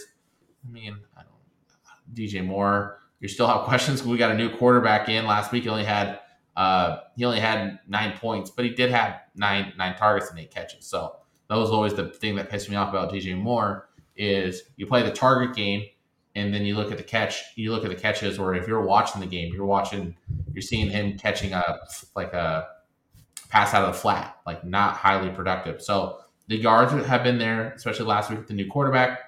I 0.67 0.71
mean, 0.71 0.97
I 1.15 1.21
don't 1.21 2.15
DJ 2.15 2.45
Moore. 2.45 2.99
You 3.19 3.27
still 3.27 3.47
have 3.47 3.61
questions. 3.65 4.03
We 4.03 4.17
got 4.17 4.31
a 4.31 4.35
new 4.35 4.49
quarterback 4.49 5.09
in 5.09 5.25
last 5.25 5.51
week. 5.51 5.63
He 5.63 5.69
only 5.69 5.85
had 5.85 6.19
uh, 6.55 6.99
he 7.15 7.25
only 7.25 7.39
had 7.39 7.79
nine 7.87 8.17
points, 8.17 8.49
but 8.49 8.65
he 8.65 8.71
did 8.71 8.91
have 8.91 9.21
nine 9.35 9.73
nine 9.77 9.95
targets 9.95 10.29
and 10.29 10.39
eight 10.39 10.51
catches. 10.51 10.85
So 10.85 11.15
that 11.49 11.55
was 11.55 11.69
always 11.69 11.93
the 11.93 12.09
thing 12.09 12.35
that 12.35 12.49
pissed 12.49 12.69
me 12.69 12.75
off 12.75 12.89
about 12.89 13.11
DJ 13.11 13.37
Moore 13.37 13.89
is 14.15 14.63
you 14.77 14.87
play 14.87 15.03
the 15.03 15.11
target 15.11 15.55
game 15.55 15.85
and 16.35 16.53
then 16.53 16.63
you 16.65 16.75
look 16.75 16.91
at 16.91 16.97
the 16.97 17.03
catch. 17.03 17.43
You 17.55 17.71
look 17.71 17.83
at 17.83 17.89
the 17.89 17.95
catches, 17.95 18.37
or 18.37 18.53
if 18.55 18.67
you're 18.67 18.81
watching 18.81 19.21
the 19.21 19.27
game, 19.27 19.53
you're 19.53 19.65
watching, 19.65 20.15
you're 20.53 20.61
seeing 20.61 20.89
him 20.89 21.17
catching 21.17 21.53
a 21.53 21.79
like 22.15 22.33
a 22.33 22.67
pass 23.49 23.73
out 23.73 23.85
of 23.85 23.93
the 23.93 23.99
flat, 23.99 24.37
like 24.45 24.63
not 24.63 24.95
highly 24.95 25.29
productive. 25.29 25.81
So 25.81 26.19
the 26.47 26.57
yards 26.57 26.91
have 26.91 27.23
been 27.23 27.37
there, 27.37 27.71
especially 27.71 28.05
last 28.05 28.29
week 28.29 28.39
with 28.39 28.47
the 28.47 28.53
new 28.53 28.69
quarterback, 28.69 29.19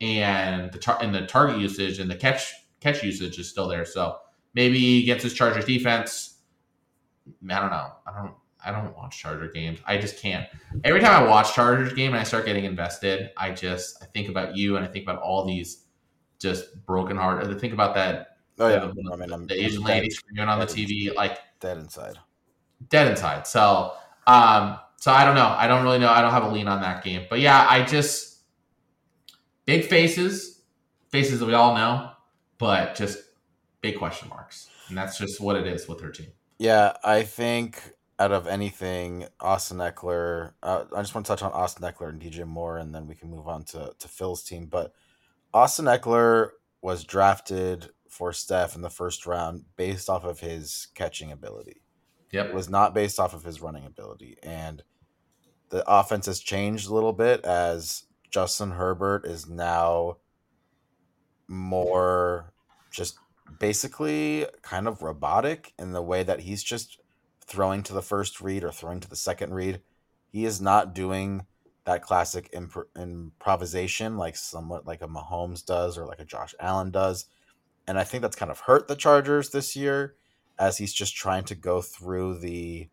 and 0.00 0.72
the 0.72 0.78
tar- 0.78 0.98
and 1.00 1.14
the 1.14 1.26
target 1.26 1.58
usage 1.58 1.98
and 1.98 2.10
the 2.10 2.16
catch 2.16 2.54
catch 2.80 3.02
usage 3.02 3.38
is 3.38 3.48
still 3.48 3.68
there. 3.68 3.84
So 3.84 4.18
maybe 4.54 5.02
against 5.02 5.22
his 5.22 5.34
Chargers 5.34 5.66
defense, 5.66 6.38
I 7.48 7.60
don't 7.60 7.70
know. 7.70 7.92
I 8.06 8.12
don't. 8.12 8.34
I 8.66 8.70
don't 8.70 8.96
watch 8.96 9.18
Charger 9.18 9.48
games. 9.48 9.78
I 9.84 9.98
just 9.98 10.18
can't. 10.18 10.48
Every 10.84 10.98
time 10.98 11.22
I 11.22 11.28
watch 11.28 11.52
Chargers 11.52 11.92
game 11.92 12.12
and 12.12 12.18
I 12.18 12.22
start 12.22 12.46
getting 12.46 12.64
invested, 12.64 13.30
I 13.36 13.50
just 13.50 14.02
I 14.02 14.06
think 14.06 14.30
about 14.30 14.56
you 14.56 14.76
and 14.76 14.84
I 14.86 14.88
think 14.88 15.04
about 15.04 15.20
all 15.20 15.44
these 15.44 15.83
just 16.44 16.86
broken 16.86 17.16
heart. 17.16 17.60
Think 17.60 17.72
about 17.72 17.94
that 17.96 18.34
Oh 18.58 18.68
yeah, 18.68 18.78
the, 18.78 19.10
I 19.12 19.16
mean, 19.16 19.32
I'm, 19.32 19.46
the 19.46 19.64
Asian 19.64 19.82
lady 19.82 20.10
screaming 20.10 20.48
on 20.48 20.60
the 20.60 20.66
TV, 20.66 21.12
like 21.14 21.38
dead 21.58 21.76
inside. 21.76 22.18
dead 22.88 23.08
inside. 23.08 23.46
So, 23.46 23.92
um, 24.26 24.78
so 24.96 25.10
I 25.10 25.24
don't 25.24 25.34
know. 25.34 25.54
I 25.58 25.66
don't 25.66 25.82
really 25.82 25.98
know. 25.98 26.08
I 26.08 26.22
don't 26.22 26.30
have 26.30 26.44
a 26.44 26.48
lean 26.48 26.68
on 26.68 26.80
that 26.82 27.02
game. 27.02 27.26
But 27.28 27.40
yeah, 27.40 27.66
I 27.68 27.82
just 27.82 28.42
big 29.66 29.84
faces, 29.86 30.62
faces 31.08 31.40
that 31.40 31.46
we 31.46 31.54
all 31.54 31.74
know, 31.74 32.10
but 32.58 32.94
just 32.94 33.18
big 33.80 33.98
question 33.98 34.28
marks, 34.28 34.70
and 34.88 34.96
that's 34.96 35.18
just 35.18 35.40
what 35.40 35.56
it 35.56 35.66
is 35.66 35.88
with 35.88 36.00
her 36.00 36.10
team. 36.10 36.28
Yeah, 36.58 36.96
I 37.02 37.24
think 37.24 37.82
out 38.20 38.30
of 38.30 38.46
anything, 38.46 39.26
Austin 39.40 39.78
Ekeler. 39.78 40.52
Uh, 40.62 40.84
I 40.94 41.02
just 41.02 41.12
want 41.12 41.26
to 41.26 41.32
touch 41.32 41.42
on 41.42 41.50
Austin 41.50 41.82
Ekeler 41.82 42.10
and 42.10 42.22
DJ 42.22 42.46
Moore, 42.46 42.78
and 42.78 42.94
then 42.94 43.08
we 43.08 43.16
can 43.16 43.30
move 43.30 43.48
on 43.48 43.64
to 43.64 43.94
to 43.98 44.06
Phil's 44.06 44.44
team. 44.44 44.66
But 44.66 44.94
Austin 45.54 45.84
Ekeler 45.84 46.50
was 46.82 47.04
drafted 47.04 47.88
for 48.08 48.32
Steph 48.32 48.74
in 48.74 48.82
the 48.82 48.90
first 48.90 49.24
round 49.24 49.64
based 49.76 50.10
off 50.10 50.24
of 50.24 50.40
his 50.40 50.88
catching 50.96 51.30
ability. 51.30 51.80
Yep. 52.32 52.46
It 52.46 52.54
was 52.54 52.68
not 52.68 52.92
based 52.92 53.20
off 53.20 53.34
of 53.34 53.44
his 53.44 53.62
running 53.62 53.86
ability, 53.86 54.36
and 54.42 54.82
the 55.70 55.88
offense 55.88 56.26
has 56.26 56.40
changed 56.40 56.90
a 56.90 56.94
little 56.94 57.12
bit 57.12 57.44
as 57.44 58.04
Justin 58.30 58.72
Herbert 58.72 59.24
is 59.24 59.48
now 59.48 60.16
more 61.46 62.52
just 62.90 63.16
basically 63.60 64.46
kind 64.62 64.88
of 64.88 65.02
robotic 65.02 65.72
in 65.78 65.92
the 65.92 66.02
way 66.02 66.24
that 66.24 66.40
he's 66.40 66.64
just 66.64 66.98
throwing 67.46 67.84
to 67.84 67.92
the 67.92 68.02
first 68.02 68.40
read 68.40 68.64
or 68.64 68.72
throwing 68.72 68.98
to 68.98 69.08
the 69.08 69.14
second 69.14 69.54
read. 69.54 69.80
He 70.28 70.44
is 70.44 70.60
not 70.60 70.94
doing 70.94 71.46
that 71.84 72.02
classic 72.02 72.48
imp- 72.52 72.88
improvisation 72.96 74.16
like 74.16 74.36
somewhat 74.36 74.86
like 74.86 75.02
a 75.02 75.08
Mahomes 75.08 75.64
does 75.64 75.98
or 75.98 76.06
like 76.06 76.20
a 76.20 76.24
Josh 76.24 76.54
Allen 76.58 76.90
does. 76.90 77.26
And 77.86 77.98
I 77.98 78.04
think 78.04 78.22
that's 78.22 78.36
kind 78.36 78.50
of 78.50 78.60
hurt 78.60 78.88
the 78.88 78.96
Chargers 78.96 79.50
this 79.50 79.76
year 79.76 80.14
as 80.58 80.78
he's 80.78 80.94
just 80.94 81.14
trying 81.14 81.44
to 81.44 81.54
go 81.54 81.82
through 81.82 82.38
the 82.38 82.88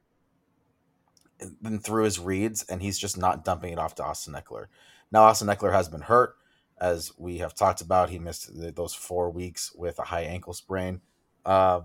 through 1.84 2.04
his 2.04 2.20
reads 2.20 2.64
and 2.64 2.82
he's 2.82 3.00
just 3.00 3.18
not 3.18 3.44
dumping 3.44 3.74
it 3.74 3.80
off 3.80 3.96
to 3.96 4.04
Austin 4.04 4.34
Ekeler. 4.34 4.66
Now 5.12 5.24
Austin 5.24 5.48
Ekeler 5.48 5.72
has 5.72 5.90
been 5.90 6.02
hurt 6.02 6.36
as 6.80 7.14
we 7.18 7.38
have 7.38 7.56
talked 7.56 7.82
about. 7.82 8.10
He 8.10 8.20
missed 8.20 8.50
those 8.76 8.94
four 8.94 9.30
weeks 9.30 9.74
with 9.74 9.98
a 10.00 10.04
high 10.04 10.24
ankle 10.24 10.54
sprain. 10.54 11.02
Uh, 11.46 11.82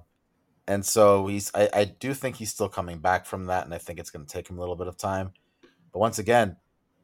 and 0.66 0.84
so 0.84 1.26
he's 1.28 1.50
I, 1.54 1.68
I 1.72 1.84
do 1.84 2.12
think 2.12 2.36
he's 2.36 2.50
still 2.50 2.68
coming 2.68 2.98
back 2.98 3.24
from 3.24 3.46
that, 3.46 3.64
and 3.64 3.72
I 3.74 3.78
think 3.78 3.98
it's 3.98 4.10
going 4.10 4.26
to 4.26 4.32
take 4.32 4.50
him 4.50 4.56
a 4.56 4.60
little 4.60 4.76
bit 4.76 4.88
of 4.88 4.96
time. 4.96 5.32
But 5.92 6.00
once 6.00 6.18
again, 6.18 6.56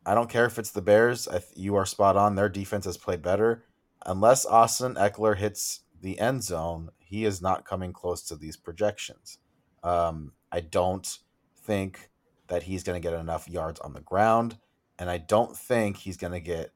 I 0.05 0.15
don't 0.15 0.31
care 0.31 0.47
if 0.47 0.59
it's 0.59 0.71
the 0.71 0.83
Bears. 0.83 1.29
I, 1.29 1.41
you 1.55 1.77
are 1.77 1.87
spot 1.87 2.17
on. 2.17 2.35
Their 2.35 2.49
defense 2.49 2.85
has 2.87 2.97
played 2.97 3.23
better. 3.23 3.65
Unless 4.05 4.47
Austin 4.47 4.95
Ekeler 4.95 5.37
hits 5.37 5.81
the 6.01 6.19
end 6.19 6.43
zone, 6.43 6.91
he 6.99 7.25
is 7.25 7.41
not 7.41 7.65
coming 7.65 7.93
close 7.93 8.23
to 8.25 8.37
these 8.37 8.57
projections. 8.57 9.39
Um, 9.85 10.33
I 10.51 10.61
don't 10.61 11.19
think 11.57 12.11
that 12.49 12.65
he's 12.65 12.83
going 12.83 13.01
to 13.01 13.09
get 13.09 13.19
enough 13.19 13.49
yards 13.49 13.81
on 13.81 13.93
the 13.93 14.01
ground, 14.01 14.59
and 14.99 15.09
I 15.09 15.19
don't 15.19 15.57
think 15.57 15.99
he's 15.99 16.17
going 16.17 16.33
to 16.33 16.41
get 16.41 16.73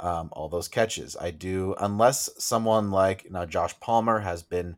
um, 0.00 0.28
all 0.32 0.48
those 0.48 0.68
catches. 0.68 1.16
I 1.16 1.30
do, 1.30 1.74
unless 1.78 2.28
someone 2.38 2.90
like 2.90 3.30
now 3.30 3.46
Josh 3.46 3.78
Palmer 3.80 4.20
has 4.20 4.42
been 4.42 4.76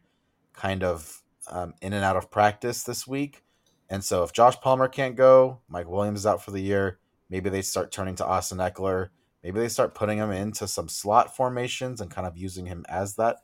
kind 0.52 0.84
of 0.84 1.22
um, 1.48 1.74
in 1.80 1.92
and 1.92 2.04
out 2.04 2.16
of 2.16 2.30
practice 2.30 2.82
this 2.82 3.06
week. 3.06 3.42
And 3.88 4.04
so 4.04 4.22
if 4.22 4.32
Josh 4.32 4.60
Palmer 4.60 4.88
can't 4.88 5.16
go, 5.16 5.60
Mike 5.68 5.88
Williams 5.88 6.20
is 6.20 6.26
out 6.26 6.44
for 6.44 6.50
the 6.50 6.60
year. 6.60 6.98
Maybe 7.30 7.50
they 7.50 7.62
start 7.62 7.92
turning 7.92 8.14
to 8.16 8.26
Austin 8.26 8.58
Ekeler. 8.58 9.08
Maybe 9.42 9.60
they 9.60 9.68
start 9.68 9.94
putting 9.94 10.18
him 10.18 10.30
into 10.30 10.66
some 10.66 10.88
slot 10.88 11.36
formations 11.36 12.00
and 12.00 12.10
kind 12.10 12.26
of 12.26 12.36
using 12.36 12.66
him 12.66 12.84
as 12.88 13.16
that 13.16 13.38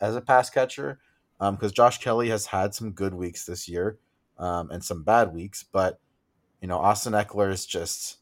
as 0.00 0.16
a 0.16 0.20
pass 0.20 0.50
catcher. 0.50 1.00
Because 1.38 1.70
um, 1.70 1.74
Josh 1.74 1.98
Kelley 1.98 2.30
has 2.30 2.46
had 2.46 2.74
some 2.74 2.92
good 2.92 3.14
weeks 3.14 3.46
this 3.46 3.68
year 3.68 3.98
um, 4.38 4.70
and 4.70 4.82
some 4.82 5.04
bad 5.04 5.32
weeks, 5.32 5.62
but 5.62 6.00
you 6.60 6.66
know 6.66 6.78
Austin 6.78 7.12
Ekeler 7.12 7.52
is 7.52 7.64
just 7.64 8.18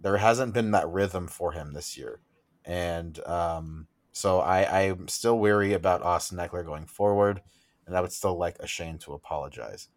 there 0.00 0.16
hasn't 0.16 0.52
been 0.52 0.72
that 0.72 0.88
rhythm 0.88 1.28
for 1.28 1.52
him 1.52 1.72
this 1.72 1.96
year, 1.96 2.20
and 2.64 3.24
um, 3.24 3.86
so 4.10 4.40
I 4.40 4.88
I'm 4.88 5.06
still 5.06 5.38
weary 5.38 5.74
about 5.74 6.02
Austin 6.02 6.38
Ekeler 6.38 6.66
going 6.66 6.86
forward 6.86 7.40
and 7.86 7.96
I 7.96 8.00
would 8.00 8.12
still 8.12 8.36
like 8.36 8.56
a 8.60 8.66
Shane 8.66 8.98
to 8.98 9.14
apologize. 9.14 9.88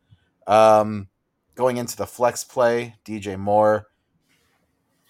Um, 0.48 1.10
going 1.56 1.78
into 1.78 1.98
the 1.98 2.06
flex 2.06 2.44
play, 2.44 2.96
DJ 3.04 3.38
Moore. 3.38 3.88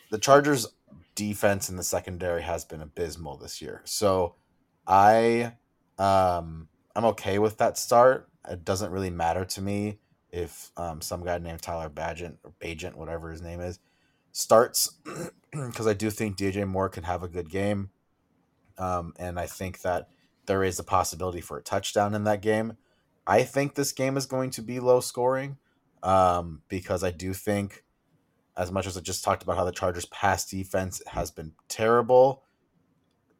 The 0.10 0.18
Chargers' 0.18 0.68
defense 1.16 1.70
in 1.70 1.76
the 1.76 1.84
secondary 1.84 2.42
has 2.42 2.66
been 2.66 2.82
abysmal 2.82 3.38
this 3.38 3.62
year, 3.62 3.82
so 3.86 4.36
I 4.88 5.54
um, 5.98 6.68
I'm 6.96 7.06
okay 7.06 7.40
with 7.40 7.58
that 7.58 7.78
start. 7.78 8.30
It 8.50 8.66
doesn't 8.66 8.92
really 8.92 9.10
matter 9.10 9.46
to 9.46 9.62
me 9.62 10.00
if 10.32 10.72
um, 10.78 11.02
some 11.02 11.24
guy 11.24 11.38
named 11.38 11.62
Tyler 11.62 11.90
Bagent 11.90 12.38
or 12.44 12.54
Bagent, 12.62 12.96
whatever 12.96 13.32
his 13.32 13.42
name 13.42 13.60
is, 13.60 13.80
starts 14.32 14.98
because 15.52 15.88
I 15.88 15.94
do 15.94 16.10
think 16.10 16.38
DJ 16.38 16.68
Moore 16.68 16.90
can 16.90 17.04
have 17.04 17.24
a 17.24 17.28
good 17.28 17.50
game, 17.50 17.90
um, 18.78 19.14
and 19.18 19.40
I 19.40 19.46
think 19.46 19.82
that 19.82 20.10
there 20.46 20.64
is 20.64 20.80
a 20.80 20.84
possibility 20.84 21.42
for 21.42 21.58
a 21.58 21.62
touchdown 21.62 22.16
in 22.16 22.24
that 22.24 22.42
game. 22.42 22.78
I 23.28 23.44
think 23.44 23.76
this 23.76 23.92
game 23.92 24.18
is 24.18 24.26
going 24.26 24.50
to 24.52 24.64
be 24.64 24.80
low 24.80 25.02
scoring 25.02 25.58
um, 26.02 26.64
because 26.68 27.04
I 27.04 27.12
do 27.12 27.34
think, 27.34 27.84
as 28.60 28.74
much 28.74 28.86
as 28.86 28.98
I 28.98 29.00
just 29.00 29.24
talked 29.24 29.42
about 29.42 29.56
how 29.56 29.64
the 29.64 29.72
Chargers' 29.72 30.06
pass 30.08 30.46
defense 30.46 31.02
has 31.08 31.32
been 31.32 31.54
terrible, 31.70 32.44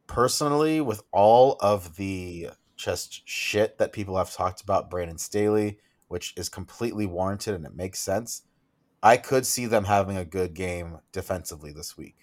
personally, 0.06 0.80
with 0.80 1.02
all 1.12 1.58
of 1.60 1.96
the 1.96 2.48
just 2.74 3.28
shit 3.28 3.76
that 3.76 3.92
people 3.92 4.16
have 4.16 4.32
talked 4.32 4.62
about 4.62 4.88
Brandon 4.88 5.18
Staley, 5.18 5.78
which 6.08 6.32
is 6.38 6.48
completely 6.48 7.04
warranted 7.04 7.54
and 7.54 7.66
it 7.66 7.76
makes 7.76 7.98
sense, 7.98 8.42
I 9.02 9.18
could 9.18 9.44
see 9.44 9.66
them 9.66 9.84
having 9.84 10.16
a 10.16 10.24
good 10.24 10.54
game 10.54 11.00
defensively 11.12 11.70
this 11.70 11.98
week. 11.98 12.16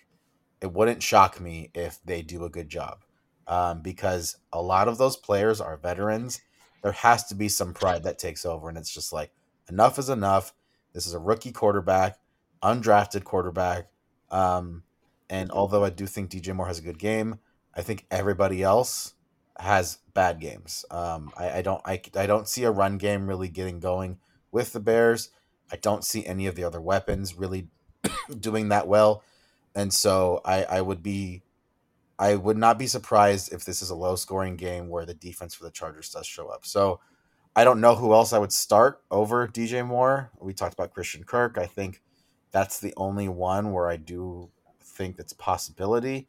It 0.59 0.73
wouldn't 0.73 1.03
shock 1.03 1.39
me 1.39 1.69
if 1.75 1.99
they 2.03 2.23
do 2.23 2.45
a 2.45 2.49
good 2.49 2.67
job 2.67 3.03
um, 3.47 3.83
because 3.83 4.37
a 4.51 4.61
lot 4.61 4.87
of 4.87 4.97
those 4.97 5.17
players 5.17 5.61
are 5.61 5.77
veterans. 5.77 6.41
There 6.81 6.93
has 6.93 7.25
to 7.25 7.35
be 7.35 7.47
some 7.47 7.75
pride 7.75 8.03
that 8.03 8.17
takes 8.17 8.43
over, 8.43 8.69
and 8.69 8.77
it's 8.77 8.93
just 8.93 9.13
like 9.13 9.31
enough 9.69 9.99
is 9.99 10.09
enough. 10.09 10.53
This 10.93 11.05
is 11.05 11.13
a 11.13 11.19
rookie 11.19 11.51
quarterback, 11.51 12.17
undrafted 12.63 13.23
quarterback, 13.23 13.87
um, 14.31 14.83
and 15.29 15.51
although 15.51 15.83
I 15.83 15.89
do 15.89 16.05
think 16.05 16.29
DJ 16.29 16.55
Moore 16.55 16.67
has 16.67 16.79
a 16.79 16.83
good 16.83 16.99
game, 16.99 17.39
I 17.75 17.81
think 17.81 18.05
everybody 18.09 18.63
else 18.63 19.13
has 19.59 19.99
bad 20.13 20.39
games. 20.39 20.85
Um, 20.91 21.31
I, 21.37 21.59
I 21.59 21.61
don't 21.61 21.81
I, 21.85 22.01
I 22.15 22.27
don't 22.27 22.47
see 22.47 22.63
a 22.63 22.71
run 22.71 22.97
game 22.97 23.27
really 23.27 23.49
getting 23.49 23.79
going 23.79 24.17
with 24.51 24.73
the 24.73 24.79
Bears. 24.79 25.29
I 25.71 25.75
don't 25.75 26.05
see 26.05 26.25
any 26.25 26.47
of 26.47 26.55
the 26.55 26.63
other 26.63 26.79
weapons 26.79 27.35
really 27.35 27.67
doing 28.39 28.69
that 28.69 28.87
well, 28.87 29.23
and 29.75 29.93
so 29.93 30.41
I, 30.45 30.63
I 30.63 30.81
would 30.81 31.03
be 31.03 31.43
I 32.19 32.35
would 32.35 32.57
not 32.57 32.79
be 32.79 32.87
surprised 32.87 33.53
if 33.53 33.63
this 33.63 33.81
is 33.81 33.89
a 33.89 33.95
low 33.95 34.15
scoring 34.15 34.55
game 34.55 34.89
where 34.89 35.05
the 35.05 35.13
defense 35.13 35.53
for 35.53 35.63
the 35.63 35.71
Chargers 35.71 36.09
does 36.09 36.25
show 36.25 36.47
up. 36.47 36.65
So 36.65 36.99
I 37.55 37.63
don't 37.63 37.81
know 37.81 37.95
who 37.95 38.13
else 38.13 38.33
I 38.33 38.39
would 38.39 38.53
start 38.53 39.03
over 39.11 39.47
DJ 39.47 39.85
Moore. 39.85 40.31
We 40.39 40.53
talked 40.53 40.73
about 40.73 40.93
Christian 40.93 41.23
Kirk. 41.23 41.57
I 41.57 41.65
think 41.65 42.01
that's 42.51 42.79
the 42.79 42.93
only 42.97 43.27
one 43.27 43.71
where 43.71 43.89
I 43.89 43.97
do 43.97 44.49
think 44.81 45.17
that's 45.17 45.33
possibility. 45.33 46.27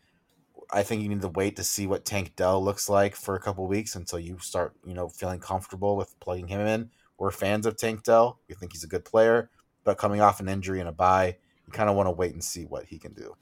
I 0.71 0.83
think 0.83 1.03
you 1.03 1.09
need 1.09 1.23
to 1.23 1.29
wait 1.29 1.57
to 1.57 1.65
see 1.65 1.87
what 1.87 2.05
Tank 2.05 2.37
Dell 2.37 2.63
looks 2.63 2.89
like 2.89 3.17
for 3.17 3.35
a 3.35 3.41
couple 3.41 3.67
weeks 3.67 3.97
until 3.97 4.19
you 4.19 4.39
start, 4.39 4.75
you 4.85 4.93
know, 4.93 5.09
feeling 5.09 5.41
comfortable 5.41 5.97
with 5.97 6.19
plugging 6.21 6.49
him 6.49 6.61
in. 6.61 6.91
We're 7.17 7.31
fans 7.31 7.65
of 7.65 7.77
Tank 7.77 8.05
Dell. 8.05 8.39
We 8.49 8.55
think 8.55 8.73
he's 8.73 8.85
a 8.85 8.89
good 8.89 9.05
player, 9.05 9.51
but 9.85 9.97
coming 9.97 10.21
off 10.21 10.41
an 10.41 10.49
injury 10.49 10.81
and 10.81 10.89
a 10.89 10.93
bye, 10.93 11.37
you 11.67 11.73
kind 11.73 11.89
of 11.89 11.97
want 11.97 12.07
to 12.07 12.13
wait 12.13 12.33
and 12.33 12.45
see 12.45 12.65
what 12.65 12.85
he 12.85 12.99
can 12.99 13.15
do. 13.15 13.35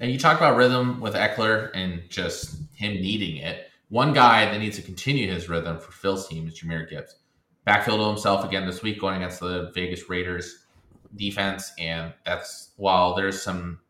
And 0.00 0.10
you 0.10 0.18
talk 0.18 0.38
about 0.38 0.56
rhythm 0.56 1.00
with 1.00 1.14
Ekeler 1.14 1.70
and 1.74 2.02
just 2.08 2.62
him 2.74 2.94
needing 2.94 3.36
it. 3.36 3.68
One 3.90 4.14
guy 4.14 4.46
that 4.46 4.58
needs 4.58 4.76
to 4.76 4.82
continue 4.82 5.30
his 5.30 5.48
rhythm 5.48 5.78
for 5.78 5.92
Phil's 5.92 6.26
team 6.26 6.48
is 6.48 6.58
Jahmyr 6.58 6.88
Gibbs. 6.88 7.16
Backfield 7.64 8.00
to 8.00 8.06
himself 8.06 8.44
again 8.44 8.66
this 8.66 8.82
week, 8.82 8.98
going 8.98 9.16
against 9.16 9.38
the 9.38 9.70
Vegas 9.74 10.08
Raiders 10.08 10.61
defense, 11.14 11.72
and 11.78 12.12
that's 12.24 12.70
while 12.76 13.14
there's 13.14 13.40
some 13.42 13.80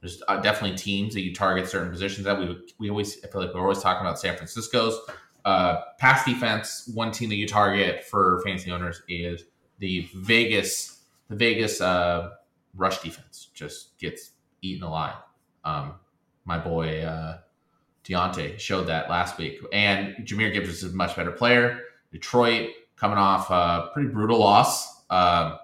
there's 0.00 0.22
uh, 0.28 0.40
definitely 0.40 0.76
teams 0.76 1.14
that 1.14 1.22
you 1.22 1.34
target 1.34 1.68
certain 1.68 1.90
positions 1.90 2.24
that 2.24 2.38
we 2.38 2.56
we 2.78 2.90
always 2.90 3.22
I 3.24 3.28
feel 3.28 3.40
like 3.40 3.54
we're 3.54 3.60
always 3.60 3.80
talking 3.80 4.06
about 4.06 4.18
San 4.18 4.36
Francisco's 4.36 4.98
uh, 5.44 5.82
pass 5.98 6.24
defense. 6.24 6.90
One 6.92 7.12
team 7.12 7.28
that 7.30 7.36
you 7.36 7.46
target 7.48 8.04
for 8.04 8.42
fantasy 8.44 8.70
owners 8.70 9.02
is 9.08 9.44
the 9.78 10.08
Vegas 10.14 11.00
the 11.28 11.36
Vegas 11.36 11.80
uh, 11.80 12.30
rush 12.74 13.00
defense 13.00 13.48
just 13.54 13.98
gets 13.98 14.32
eaten 14.62 14.84
alive. 14.84 15.16
Um, 15.64 15.94
my 16.44 16.58
boy 16.58 17.02
uh, 17.02 17.38
D'Onta 18.04 18.58
showed 18.58 18.86
that 18.86 19.10
last 19.10 19.38
week. 19.38 19.58
And 19.72 20.14
Jahmyr 20.24 20.52
Gibbs 20.52 20.68
is 20.68 20.84
a 20.84 20.94
much 20.94 21.16
better 21.16 21.32
player. 21.32 21.80
Detroit 22.12 22.70
coming 22.96 23.18
off 23.18 23.50
a 23.50 23.90
pretty 23.92 24.08
brutal 24.08 24.38
loss. 24.38 25.04
Um, 25.10 25.58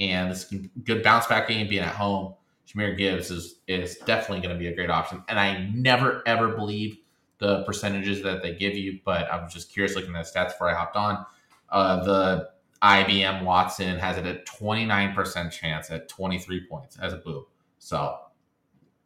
and 0.00 0.30
this 0.30 0.52
good 0.84 1.02
bounce 1.02 1.26
back 1.26 1.48
game 1.48 1.68
being 1.68 1.82
at 1.82 1.94
home. 1.94 2.34
Jahmyr 2.66 2.96
Gibbs 2.96 3.30
is 3.30 3.60
is 3.68 3.96
definitely 3.98 4.40
going 4.40 4.54
to 4.54 4.58
be 4.58 4.68
a 4.68 4.74
great 4.74 4.90
option. 4.90 5.22
And 5.28 5.38
I 5.38 5.70
never 5.74 6.22
ever 6.26 6.48
believe 6.48 6.98
the 7.38 7.62
percentages 7.64 8.22
that 8.22 8.42
they 8.42 8.54
give 8.54 8.76
you, 8.76 9.00
but 9.04 9.30
I 9.30 9.42
was 9.42 9.52
just 9.52 9.72
curious 9.72 9.94
looking 9.96 10.14
at 10.14 10.24
the 10.24 10.30
stats 10.30 10.52
before 10.52 10.70
I 10.70 10.74
hopped 10.74 10.96
on. 10.96 11.26
Uh, 11.68 12.04
the 12.04 12.50
IBM 12.82 13.44
Watson 13.44 13.98
has 13.98 14.16
it 14.16 14.26
at 14.26 14.46
29% 14.46 15.50
chance 15.50 15.90
at 15.90 16.08
23 16.08 16.66
points 16.68 16.98
as 16.98 17.12
a 17.12 17.16
boo. 17.16 17.46
So 17.78 18.18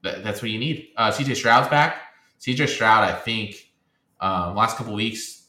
that's 0.02 0.42
what 0.42 0.50
you 0.50 0.58
need. 0.58 0.88
Uh, 0.96 1.10
CJ 1.10 1.36
Stroud's 1.36 1.68
back. 1.68 2.02
CJ 2.40 2.68
Stroud, 2.68 3.04
I 3.04 3.12
think, 3.14 3.72
um, 4.20 4.54
last 4.54 4.76
couple 4.76 4.94
weeks, 4.94 5.46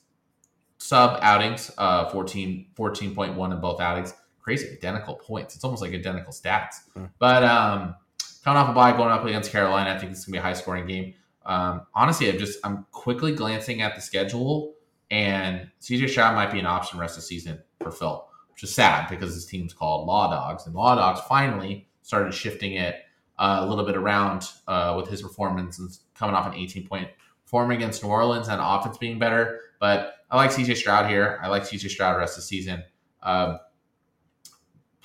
sub 0.78 1.20
outings, 1.22 1.72
uh, 1.78 2.10
14, 2.10 2.68
14.1 2.76 3.52
in 3.54 3.60
both 3.60 3.80
outings. 3.82 4.14
Crazy 4.50 4.72
identical 4.72 5.14
points. 5.14 5.54
It's 5.54 5.64
almost 5.64 5.84
like 5.84 5.94
identical 5.94 6.34
stats. 6.34 6.78
Hmm. 6.96 7.06
But 7.20 7.44
um, 7.44 7.96
coming 8.44 8.58
off 8.58 8.70
a 8.70 8.74
bye, 8.74 8.98
going 8.98 9.12
up 9.12 9.24
against 9.24 9.52
Carolina, 9.52 9.92
I 9.92 10.00
think 10.00 10.12
it's 10.12 10.26
gonna 10.26 10.34
be 10.34 10.40
a 10.40 10.42
high 10.42 10.54
scoring 10.54 10.88
game. 10.88 11.14
Um, 11.46 11.82
honestly, 11.94 12.32
I'm 12.32 12.40
just 12.40 12.58
I'm 12.64 12.88
quickly 12.92 13.34
glancing 13.36 13.82
at 13.82 13.96
the 13.96 14.02
schedule, 14.02 14.74
and 15.12 15.70
CJ 15.82 16.10
Stroud 16.10 16.34
might 16.34 16.52
be 16.52 16.58
an 16.58 16.66
option 16.66 17.00
rest 17.00 17.16
of 17.16 17.22
the 17.22 17.28
season 17.28 17.60
for 17.80 17.92
Phil, 17.92 18.28
which 18.52 18.64
is 18.64 18.74
sad 18.74 19.08
because 19.08 19.36
his 19.36 19.46
team's 19.46 19.72
called 19.72 20.08
Law 20.08 20.32
Dogs, 20.32 20.66
and 20.66 20.74
Law 20.74 20.96
Dogs 20.96 21.22
finally 21.30 21.88
started 22.02 22.34
shifting 22.34 22.74
it 22.74 22.96
uh, 23.38 23.60
a 23.62 23.68
little 23.68 23.86
bit 23.86 23.96
around 23.96 24.50
uh, 24.68 24.96
with 24.98 25.08
his 25.10 25.22
performance 25.22 25.78
and 25.78 25.96
coming 26.16 26.34
off 26.34 26.48
an 26.48 26.56
18 26.56 26.88
point 26.88 27.08
performance 27.46 27.78
against 27.78 28.04
New 28.04 28.10
Orleans 28.10 28.48
and 28.48 28.60
offense 28.60 28.98
being 28.98 29.20
better. 29.20 29.60
But 29.80 30.16
I 30.32 30.38
like 30.38 30.50
CJ 30.50 30.76
Stroud 30.78 31.08
here. 31.08 31.40
I 31.44 31.50
like 31.50 31.64
CJ 31.64 31.92
Stroud 31.92 32.18
rest 32.18 32.36
of 32.36 32.42
the 32.42 32.48
season. 32.48 32.84
Um, 33.22 33.60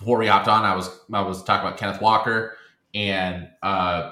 before 0.04 0.18
we 0.18 0.26
hopped 0.26 0.48
on, 0.48 0.64
I 0.64 0.74
was 0.76 0.90
I 1.10 1.22
was 1.22 1.42
talking 1.42 1.66
about 1.66 1.78
Kenneth 1.78 2.02
Walker 2.02 2.58
and 2.92 3.48
uh, 3.62 4.10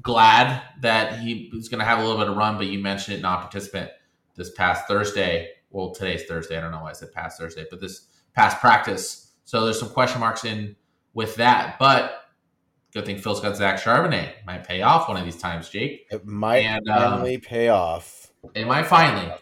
glad 0.00 0.62
that 0.80 1.18
he 1.18 1.50
was 1.52 1.68
going 1.68 1.80
to 1.80 1.84
have 1.84 1.98
a 1.98 2.02
little 2.02 2.18
bit 2.18 2.28
of 2.28 2.36
run. 2.36 2.56
But 2.56 2.68
you 2.68 2.78
mentioned 2.78 3.16
it, 3.18 3.20
non-participant 3.20 3.90
this 4.36 4.52
past 4.52 4.86
Thursday. 4.86 5.50
Well, 5.70 5.90
today's 5.90 6.22
Thursday. 6.26 6.56
I 6.56 6.60
don't 6.60 6.70
know 6.70 6.82
why 6.82 6.90
I 6.90 6.92
said 6.92 7.12
past 7.12 7.36
Thursday, 7.36 7.66
but 7.68 7.80
this 7.80 8.06
past 8.32 8.60
practice. 8.60 9.32
So 9.44 9.64
there's 9.64 9.80
some 9.80 9.88
question 9.88 10.20
marks 10.20 10.44
in 10.44 10.76
with 11.14 11.34
that. 11.34 11.80
But 11.80 12.28
good 12.92 13.06
thing 13.06 13.18
Phil's 13.18 13.40
got 13.40 13.56
Zach 13.56 13.80
Charbonnet. 13.80 14.44
Might 14.46 14.68
pay 14.68 14.82
off 14.82 15.08
one 15.08 15.16
of 15.16 15.24
these 15.24 15.36
times, 15.36 15.68
Jake. 15.68 16.06
It 16.12 16.24
might 16.24 16.58
And, 16.58 16.88
um, 16.88 17.10
finally 17.10 17.38
pay 17.38 17.70
off. 17.70 18.32
It 18.54 18.68
might 18.68 18.86
finally. 18.86 19.32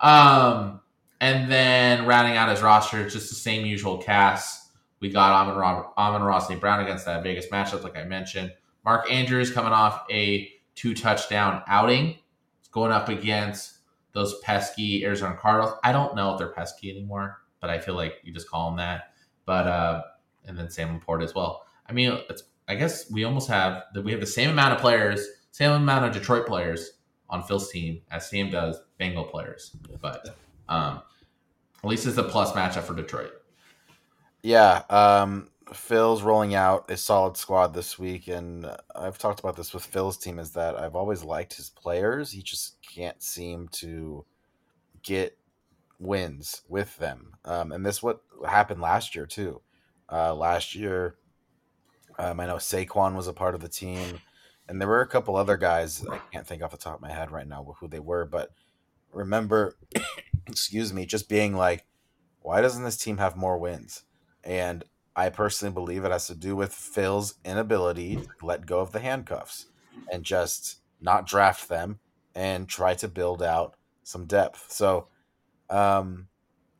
Um, 0.00 0.80
and 1.20 1.50
then 1.50 2.06
rounding 2.06 2.36
out 2.36 2.48
his 2.48 2.62
roster, 2.62 3.08
just 3.08 3.28
the 3.28 3.34
same 3.34 3.66
usual 3.66 3.98
cast. 3.98 4.70
We 5.00 5.10
got 5.10 5.32
Amon, 5.32 5.56
Rob- 5.56 6.22
Ross 6.22 6.48
St. 6.48 6.60
Brown 6.60 6.80
against 6.80 7.04
that 7.06 7.22
Vegas 7.22 7.46
matchup, 7.46 7.82
like 7.82 7.96
I 7.96 8.04
mentioned. 8.04 8.52
Mark 8.84 9.10
Andrews 9.10 9.50
coming 9.50 9.72
off 9.72 10.04
a 10.10 10.50
two 10.74 10.94
touchdown 10.94 11.62
outing. 11.66 12.18
Going 12.70 12.92
up 12.92 13.08
against 13.08 13.78
those 14.12 14.38
pesky 14.40 15.04
Arizona 15.04 15.36
Cardinals. 15.36 15.74
I 15.82 15.92
don't 15.92 16.14
know 16.14 16.32
if 16.32 16.38
they're 16.38 16.52
pesky 16.52 16.90
anymore, 16.90 17.38
but 17.60 17.70
I 17.70 17.78
feel 17.78 17.94
like 17.94 18.14
you 18.22 18.32
just 18.32 18.48
call 18.48 18.68
them 18.68 18.78
that. 18.78 19.12
But 19.46 19.66
uh, 19.66 20.02
and 20.46 20.56
then 20.56 20.70
Sam 20.70 21.00
LaPorta 21.00 21.24
as 21.24 21.34
well. 21.34 21.64
I 21.86 21.92
mean, 21.92 22.18
it's 22.28 22.42
I 22.68 22.74
guess 22.74 23.10
we 23.10 23.24
almost 23.24 23.48
have 23.48 23.84
that 23.94 24.02
we 24.02 24.12
have 24.12 24.20
the 24.20 24.26
same 24.26 24.50
amount 24.50 24.74
of 24.74 24.80
players, 24.80 25.26
same 25.50 25.70
amount 25.70 26.04
of 26.04 26.12
Detroit 26.12 26.46
players 26.46 26.92
on 27.30 27.42
Phil's 27.42 27.70
team 27.70 28.02
as 28.10 28.28
Sam 28.28 28.50
does 28.50 28.80
Bengal 28.98 29.24
players. 29.24 29.74
But 30.00 30.36
um, 30.68 31.00
at 31.82 31.88
least 31.88 32.06
it's 32.06 32.18
a 32.18 32.22
plus 32.22 32.52
matchup 32.52 32.82
for 32.82 32.94
Detroit. 32.94 33.32
Yeah, 34.42 34.82
um, 34.90 35.48
Phil's 35.72 36.22
rolling 36.22 36.54
out 36.54 36.90
a 36.90 36.96
solid 36.96 37.36
squad 37.36 37.74
this 37.74 37.98
week, 37.98 38.28
and 38.28 38.66
I've 38.94 39.18
talked 39.18 39.40
about 39.40 39.56
this 39.56 39.74
with 39.74 39.84
Phil's 39.84 40.16
team. 40.16 40.38
Is 40.38 40.52
that 40.52 40.78
I've 40.78 40.94
always 40.96 41.24
liked 41.24 41.54
his 41.54 41.70
players. 41.70 42.32
He 42.32 42.42
just 42.42 42.76
can't 42.82 43.22
seem 43.22 43.68
to 43.72 44.24
get 45.02 45.36
wins 45.98 46.62
with 46.68 46.96
them, 46.98 47.34
um, 47.44 47.72
and 47.72 47.84
this 47.84 48.02
what 48.02 48.20
happened 48.46 48.80
last 48.80 49.14
year 49.14 49.26
too. 49.26 49.60
Uh, 50.10 50.34
last 50.34 50.74
year, 50.74 51.16
um, 52.18 52.40
I 52.40 52.46
know 52.46 52.56
Saquon 52.56 53.14
was 53.14 53.28
a 53.28 53.32
part 53.32 53.54
of 53.54 53.60
the 53.60 53.68
team, 53.68 54.20
and 54.68 54.80
there 54.80 54.88
were 54.88 55.02
a 55.02 55.06
couple 55.06 55.36
other 55.36 55.56
guys 55.56 56.04
I 56.10 56.18
can't 56.32 56.46
think 56.46 56.62
off 56.62 56.70
the 56.70 56.78
top 56.78 56.96
of 56.96 57.02
my 57.02 57.12
head 57.12 57.30
right 57.30 57.46
now 57.46 57.76
who 57.78 57.88
they 57.88 58.00
were, 58.00 58.24
but 58.24 58.50
remember, 59.12 59.76
excuse 60.48 60.92
me, 60.92 61.06
just 61.06 61.28
being 61.28 61.54
like, 61.54 61.84
why 62.40 62.60
doesn't 62.60 62.84
this 62.84 62.96
team 62.96 63.18
have 63.18 63.36
more 63.36 63.58
wins? 63.58 64.02
And 64.42 64.84
I 65.14 65.30
personally 65.30 65.74
believe 65.74 66.04
it 66.04 66.12
has 66.12 66.28
to 66.28 66.34
do 66.34 66.54
with 66.54 66.72
Phil's 66.72 67.34
inability 67.44 68.16
to 68.16 68.46
let 68.46 68.66
go 68.66 68.80
of 68.80 68.92
the 68.92 69.00
handcuffs 69.00 69.66
and 70.10 70.24
just 70.24 70.76
not 71.00 71.26
draft 71.26 71.68
them 71.68 71.98
and 72.34 72.68
try 72.68 72.94
to 72.94 73.08
build 73.08 73.42
out 73.42 73.74
some 74.04 74.26
depth. 74.26 74.70
So, 74.70 75.08
um, 75.68 76.28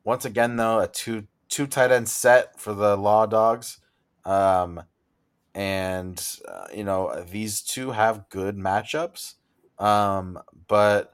once 0.03 0.25
again, 0.25 0.55
though, 0.55 0.79
a 0.79 0.87
two 0.87 1.27
two 1.49 1.67
tight 1.67 1.91
end 1.91 2.07
set 2.07 2.59
for 2.59 2.73
the 2.73 2.95
Law 2.95 3.25
Dogs, 3.25 3.79
um, 4.25 4.81
and 5.53 6.37
uh, 6.47 6.67
you 6.73 6.83
know 6.83 7.23
these 7.29 7.61
two 7.61 7.91
have 7.91 8.29
good 8.29 8.55
matchups, 8.55 9.35
um, 9.77 10.39
but 10.67 11.13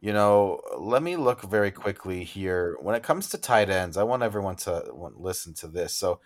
you 0.00 0.12
know, 0.12 0.60
let 0.78 1.02
me 1.02 1.16
look 1.16 1.42
very 1.42 1.70
quickly 1.70 2.24
here. 2.24 2.76
When 2.80 2.94
it 2.94 3.02
comes 3.02 3.28
to 3.30 3.38
tight 3.38 3.70
ends, 3.70 3.96
I 3.96 4.02
want 4.02 4.22
everyone 4.22 4.56
to 4.56 4.84
listen 5.16 5.54
to 5.54 5.68
this. 5.68 5.94
So, 5.94 6.20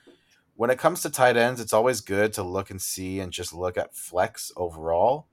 when 0.57 0.71
it 0.71 0.79
comes 0.79 1.01
to 1.03 1.11
tight 1.11 1.37
ends, 1.37 1.61
it's 1.61 1.73
always 1.73 2.01
good 2.03 2.35
to 2.35 2.43
look 2.43 2.71
and 2.71 2.83
see 2.83 3.21
and 3.21 3.33
just 3.33 3.55
look 3.55 3.79
at 3.79 3.95
flex 3.95 4.53
overall, 4.57 5.27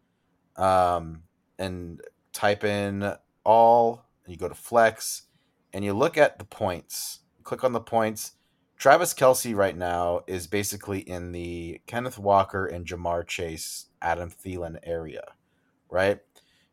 um, 0.56 1.24
and 1.60 2.02
type 2.32 2.64
in 2.64 3.14
all. 3.44 4.06
And 4.24 4.34
you 4.34 4.38
go 4.38 4.48
to 4.48 4.56
flex, 4.56 5.24
and 5.74 5.84
you 5.84 5.94
look 5.94 6.18
at 6.18 6.40
the 6.40 6.46
points. 6.46 7.20
Click 7.44 7.64
on 7.64 7.74
the 7.74 7.82
points. 7.82 8.34
Travis 8.78 9.14
Kelce 9.14 9.56
right 9.56 9.76
now 9.76 10.22
is 10.28 10.46
basically 10.46 11.00
in 11.00 11.32
the 11.32 11.82
Kenneth 11.88 12.20
Walker 12.20 12.68
and 12.68 12.86
Ja'Marr 12.86 13.26
Chase, 13.26 13.88
Adam 14.02 14.30
Thielen 14.30 14.78
area, 14.84 15.34
right? 15.90 16.20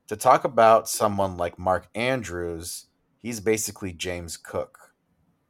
To 0.09 0.17
talk 0.17 0.45
about 0.45 0.89
someone 0.89 1.37
like 1.37 1.59
Mark 1.59 1.89
Andrews, 1.95 2.87
he's 3.23 3.41
basically 3.41 3.93
James 3.93 4.37
Cook, 4.37 4.93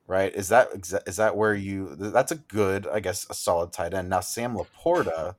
right? 0.06 0.34
Is 0.34 0.48
that 0.48 0.68
is 1.06 1.16
that 1.16 1.36
where 1.36 1.54
you? 1.54 1.94
That's 1.96 2.32
a 2.32 2.36
good, 2.36 2.86
I 2.86 3.00
guess, 3.00 3.26
a 3.28 3.34
solid 3.34 3.72
tight 3.72 3.94
end. 3.94 4.08
Now 4.08 4.20
Sam 4.20 4.56
Laporta 4.56 5.36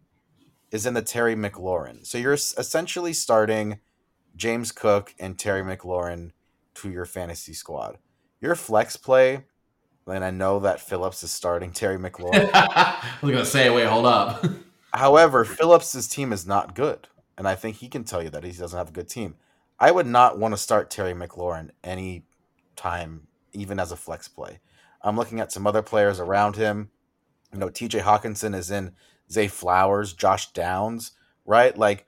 is 0.72 0.86
in 0.86 0.94
the 0.94 1.02
Terry 1.02 1.36
McLaurin, 1.36 2.06
so 2.06 2.18
you're 2.18 2.34
essentially 2.34 3.14
starting 3.14 3.80
James 4.36 4.72
Cook 4.72 5.14
and 5.20 5.40
Terry 5.40 5.64
McLaurin 5.64 6.32
to 6.76 6.92
your 6.92 7.06
fantasy 7.06 7.54
squad. 7.54 7.98
Your 8.42 8.56
flex 8.56 8.98
play, 8.98 9.46
and 10.08 10.24
I 10.24 10.32
know 10.32 10.60
that 10.60 10.82
Phillips 10.82 11.24
is 11.24 11.32
starting 11.32 11.72
Terry 11.72 11.98
McLaurin. 12.00 12.50
I 12.54 13.18
was 13.22 13.32
gonna 13.32 13.46
say, 13.46 13.70
wait, 13.70 13.88
hold 13.88 14.06
up. 14.06 14.46
However, 14.94 15.44
Phillips's 15.44 16.08
team 16.08 16.32
is 16.32 16.48
not 16.48 16.74
good, 16.74 17.08
and 17.38 17.48
I 17.48 17.56
think 17.56 17.78
he 17.78 17.88
can 17.88 18.04
tell 18.04 18.24
you 18.24 18.30
that 18.30 18.44
he 18.44 18.52
doesn't 18.52 18.78
have 18.78 18.90
a 18.90 18.94
good 18.94 19.10
team. 19.10 19.36
I 19.80 19.92
would 19.92 20.08
not 20.08 20.40
want 20.40 20.54
to 20.54 20.58
start 20.58 20.90
Terry 20.90 21.14
McLaurin 21.14 21.72
any 21.84 22.24
time, 22.76 23.28
even 23.54 23.80
as 23.80 23.92
a 23.92 23.98
flex 23.98 24.28
play. 24.28 24.60
I'm 25.02 25.18
looking 25.18 25.40
at 25.40 25.52
some 25.52 25.68
other 25.68 25.82
players 25.82 26.20
around 26.20 26.56
him. 26.56 26.90
You 27.54 27.60
know, 27.60 27.70
TJ 27.70 28.02
Hockenson 28.02 28.56
is 28.56 28.72
in 28.72 28.94
Zay 29.32 29.48
Flowers, 29.48 30.14
Josh 30.14 30.52
Downs, 30.54 31.12
right? 31.46 31.78
Like 31.78 32.08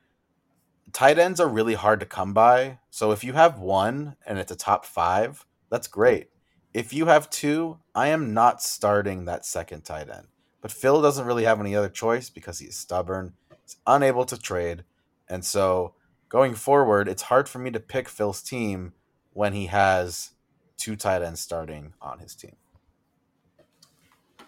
tight 0.94 1.20
ends 1.20 1.40
are 1.40 1.48
really 1.48 1.76
hard 1.76 2.00
to 2.00 2.06
come 2.06 2.34
by. 2.34 2.80
So 2.90 3.12
if 3.12 3.24
you 3.24 3.34
have 3.34 3.60
one 3.60 4.16
and 4.26 4.40
it's 4.40 4.52
a 4.52 4.56
top 4.56 4.86
five, 4.86 5.46
that's 5.70 5.88
great. 5.88 6.30
If 6.74 6.94
you 6.94 7.08
have 7.08 7.30
two, 7.30 7.80
I 7.94 8.08
am 8.10 8.34
not 8.34 8.62
starting 8.62 9.26
that 9.26 9.46
second 9.46 9.82
tight 9.84 10.10
end. 10.10 10.28
But 10.62 10.72
Phil 10.72 11.02
doesn't 11.02 11.26
really 11.26 11.46
have 11.46 11.60
any 11.60 11.76
other 11.76 11.90
choice 11.90 12.30
because 12.30 12.60
he's 12.60 12.76
stubborn. 12.76 13.34
He's 13.64 13.78
unable 13.86 14.26
to 14.26 14.38
trade. 14.38 14.84
And 15.30 15.44
so 15.44 15.94
going 16.30 16.54
forward, 16.56 17.08
it's 17.08 17.24
hard 17.24 17.50
for 17.50 17.60
me 17.60 17.72
to 17.72 17.80
pick 17.80 18.10
Phil's 18.10 18.42
team 18.42 18.94
when 19.34 19.54
he 19.54 19.68
has 19.68 20.32
two 20.78 20.96
tight 20.96 21.22
ends 21.22 21.40
starting 21.40 21.94
on 22.02 22.20
his 22.20 22.36
team. 22.36 22.56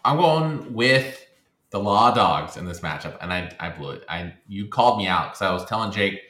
I'm 0.05 0.17
going 0.17 0.73
with 0.73 1.25
the 1.71 1.79
Law 1.79 2.13
Dogs 2.13 2.57
in 2.57 2.65
this 2.65 2.79
matchup, 2.79 3.17
and 3.21 3.31
I, 3.31 3.51
I 3.59 3.69
blew 3.69 3.91
it. 3.91 4.03
I 4.09 4.33
you 4.47 4.67
called 4.67 4.97
me 4.97 5.07
out 5.07 5.33
because 5.33 5.41
I 5.41 5.51
was 5.51 5.65
telling 5.65 5.91
Jake 5.91 6.21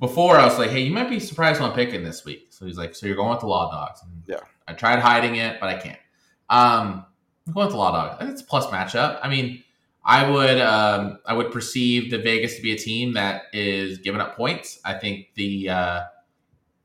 before 0.00 0.36
I 0.36 0.44
was 0.44 0.58
like, 0.58 0.70
"Hey, 0.70 0.80
you 0.80 0.92
might 0.92 1.08
be 1.08 1.20
surprised 1.20 1.60
what 1.60 1.70
I'm 1.70 1.76
picking 1.76 2.04
this 2.04 2.24
week." 2.24 2.48
So 2.50 2.66
he's 2.66 2.76
like, 2.76 2.94
"So 2.94 3.06
you're 3.06 3.16
going 3.16 3.30
with 3.30 3.40
the 3.40 3.46
Law 3.46 3.70
Dogs?" 3.70 4.00
And 4.02 4.22
Yeah. 4.26 4.40
I 4.68 4.74
tried 4.74 4.98
hiding 4.98 5.36
it, 5.36 5.58
but 5.60 5.68
I 5.68 5.78
can't. 5.78 5.98
Um, 6.50 7.06
I'm 7.46 7.52
going 7.52 7.66
with 7.66 7.72
the 7.72 7.78
Law 7.78 7.92
Dogs. 7.92 8.16
I 8.16 8.24
think 8.24 8.32
it's 8.32 8.42
a 8.42 8.44
plus 8.44 8.66
matchup. 8.66 9.20
I 9.22 9.28
mean, 9.28 9.62
I 10.08 10.30
would 10.30 10.60
um, 10.60 11.18
I 11.26 11.34
would 11.34 11.50
perceive 11.50 12.12
the 12.12 12.18
Vegas 12.18 12.54
to 12.56 12.62
be 12.62 12.72
a 12.72 12.78
team 12.78 13.14
that 13.14 13.42
is 13.52 13.98
giving 13.98 14.20
up 14.20 14.36
points. 14.36 14.78
I 14.84 14.94
think 14.94 15.26
the 15.34 15.68
uh, 15.68 16.02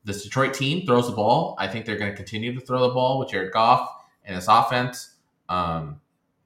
this 0.04 0.24
Detroit 0.24 0.54
team 0.54 0.84
throws 0.84 1.06
the 1.06 1.14
ball. 1.14 1.54
I 1.58 1.68
think 1.68 1.86
they're 1.86 1.96
going 1.96 2.10
to 2.10 2.16
continue 2.16 2.52
to 2.52 2.60
throw 2.60 2.88
the 2.88 2.92
ball 2.92 3.20
with 3.20 3.28
Jared 3.28 3.52
Goff 3.52 3.88
and 4.24 4.34
his 4.34 4.48
offense. 4.48 5.14
Um, 5.48 6.00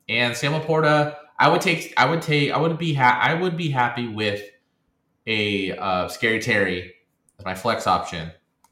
and 0.09 0.37
Sam 0.37 0.53
Laporta, 0.53 1.17
I 1.39 1.49
would 1.49 1.61
take, 1.61 1.95
I 1.97 2.09
would 2.09 2.23
take, 2.23 2.53
I 2.53 2.59
would 2.59 2.77
be, 2.79 2.93
ha- 2.93 3.19
I 3.23 3.35
would 3.35 3.57
be 3.57 3.71
happy 3.71 4.09
with 4.09 4.43
a 5.27 5.73
uh, 5.73 6.09
Scary 6.09 6.41
Terry 6.41 6.95
as 7.39 7.45
my 7.45 7.55
flex 7.55 7.87
option 7.87 8.31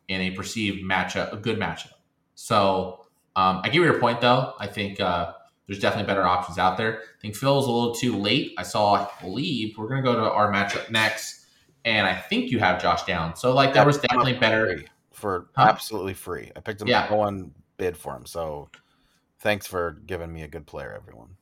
in 0.09 0.21
a 0.21 0.31
perceived 0.33 0.83
matchup, 0.83 1.33
a 1.33 1.37
good 1.37 1.59
matchup. 1.59 1.93
So 2.35 3.07
um, 3.35 3.61
I 3.63 3.69
give 3.69 3.77
you 3.77 3.85
your 3.85 3.99
point 3.99 4.21
though. 4.21 4.53
I 4.59 4.67
think 4.67 5.01
uh, 5.01 5.33
there's 5.67 5.79
definitely 5.79 6.07
better 6.07 6.25
options 6.25 6.59
out 6.59 6.77
there. 6.77 6.99
I 7.01 7.21
think 7.21 7.35
Phil 7.35 7.55
Phil's 7.55 7.67
a 7.67 7.71
little 7.71 7.95
too 7.95 8.17
late. 8.17 8.55
I 8.59 8.63
saw, 8.63 8.95
I 8.95 9.09
believe 9.21 9.79
we're 9.79 9.89
going 9.89 10.03
to 10.03 10.11
go 10.11 10.15
to 10.15 10.31
our 10.31 10.53
matchup 10.53 10.91
next, 10.91 11.47
and 11.85 12.07
I 12.07 12.15
think 12.15 12.51
you 12.51 12.59
have 12.59 12.81
Josh 12.83 13.05
down. 13.05 13.37
So 13.37 13.55
like 13.55 13.73
there 13.73 13.87
was 13.87 13.99
definitely 13.99 14.35
better. 14.35 14.83
For 15.13 15.47
Huh? 15.57 15.67
absolutely 15.71 16.15
free. 16.15 16.51
I 16.57 16.61
picked 16.61 16.83
him 16.83 16.89
Yeah. 16.89 17.05
up 17.05 17.11
one 17.13 17.53
bid 17.77 17.97
for 17.97 18.17
him. 18.17 18.27
So 18.27 18.69
thanks 19.39 19.67
for 19.67 19.93
giving 20.07 20.33
me 20.33 20.43
a 20.43 20.49
good 20.49 20.67
player, 20.67 20.93
everyone. 20.95 21.37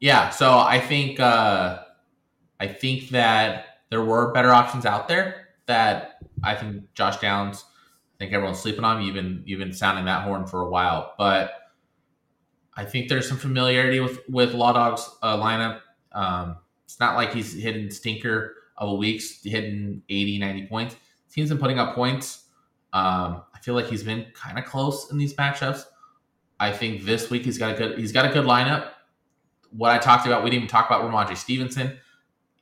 Yeah, 0.00 0.28
so 0.30 0.58
I 0.58 0.78
think 0.78 1.18
uh, 1.18 1.78
I 2.60 2.68
think 2.68 3.08
that 3.10 3.64
there 3.90 4.04
were 4.04 4.32
better 4.32 4.52
options 4.52 4.84
out 4.84 5.08
there 5.08 5.48
that 5.66 6.18
I 6.44 6.54
think 6.54 6.92
Josh 6.94 7.18
Downs. 7.18 7.64
I 8.14 8.18
think 8.18 8.32
everyone's 8.32 8.58
sleeping 8.58 8.84
on. 8.84 9.02
You've 9.02 9.14
been 9.14 9.42
you've 9.46 9.58
been 9.58 9.72
sounding 9.72 10.04
that 10.04 10.24
horn 10.24 10.46
for 10.46 10.60
a 10.62 10.68
while, 10.68 11.14
but 11.18 11.52
I 12.76 12.84
think 12.84 13.08
there's 13.08 13.28
some 13.28 13.38
familiarity 13.38 14.00
with 14.00 14.20
with 14.28 14.54
Law 14.54 14.72
Dog's 14.72 15.08
uh, 15.22 15.36
lineup. 15.38 15.80
Um, 16.12 16.56
it's 16.84 17.00
not 17.00 17.16
like 17.16 17.32
he's 17.32 17.52
hitting 17.52 17.90
stinker 17.90 18.54
of 18.76 18.90
a 18.90 18.94
weeks, 18.94 19.42
hitting 19.42 20.02
80, 20.08 20.38
90 20.38 20.66
points. 20.66 20.96
Team's 21.30 21.48
been 21.48 21.58
putting 21.58 21.78
up 21.78 21.94
points. 21.94 22.44
Um, 22.92 23.42
I 23.54 23.58
feel 23.60 23.74
like 23.74 23.86
he's 23.86 24.02
been 24.02 24.26
kind 24.34 24.58
of 24.58 24.64
close 24.64 25.10
in 25.10 25.18
these 25.18 25.34
matchups. 25.34 25.84
I 26.58 26.72
think 26.72 27.04
this 27.04 27.28
week 27.30 27.44
he's 27.44 27.58
got 27.58 27.74
a 27.74 27.78
good 27.78 27.98
he's 27.98 28.12
got 28.12 28.24
a 28.24 28.32
good 28.32 28.44
lineup. 28.44 28.90
What 29.70 29.90
I 29.90 29.98
talked 29.98 30.26
about, 30.26 30.44
we 30.44 30.50
didn't 30.50 30.64
even 30.64 30.68
talk 30.68 30.86
about 30.86 31.02
Rhamondre 31.02 31.36
Stevenson. 31.36 31.98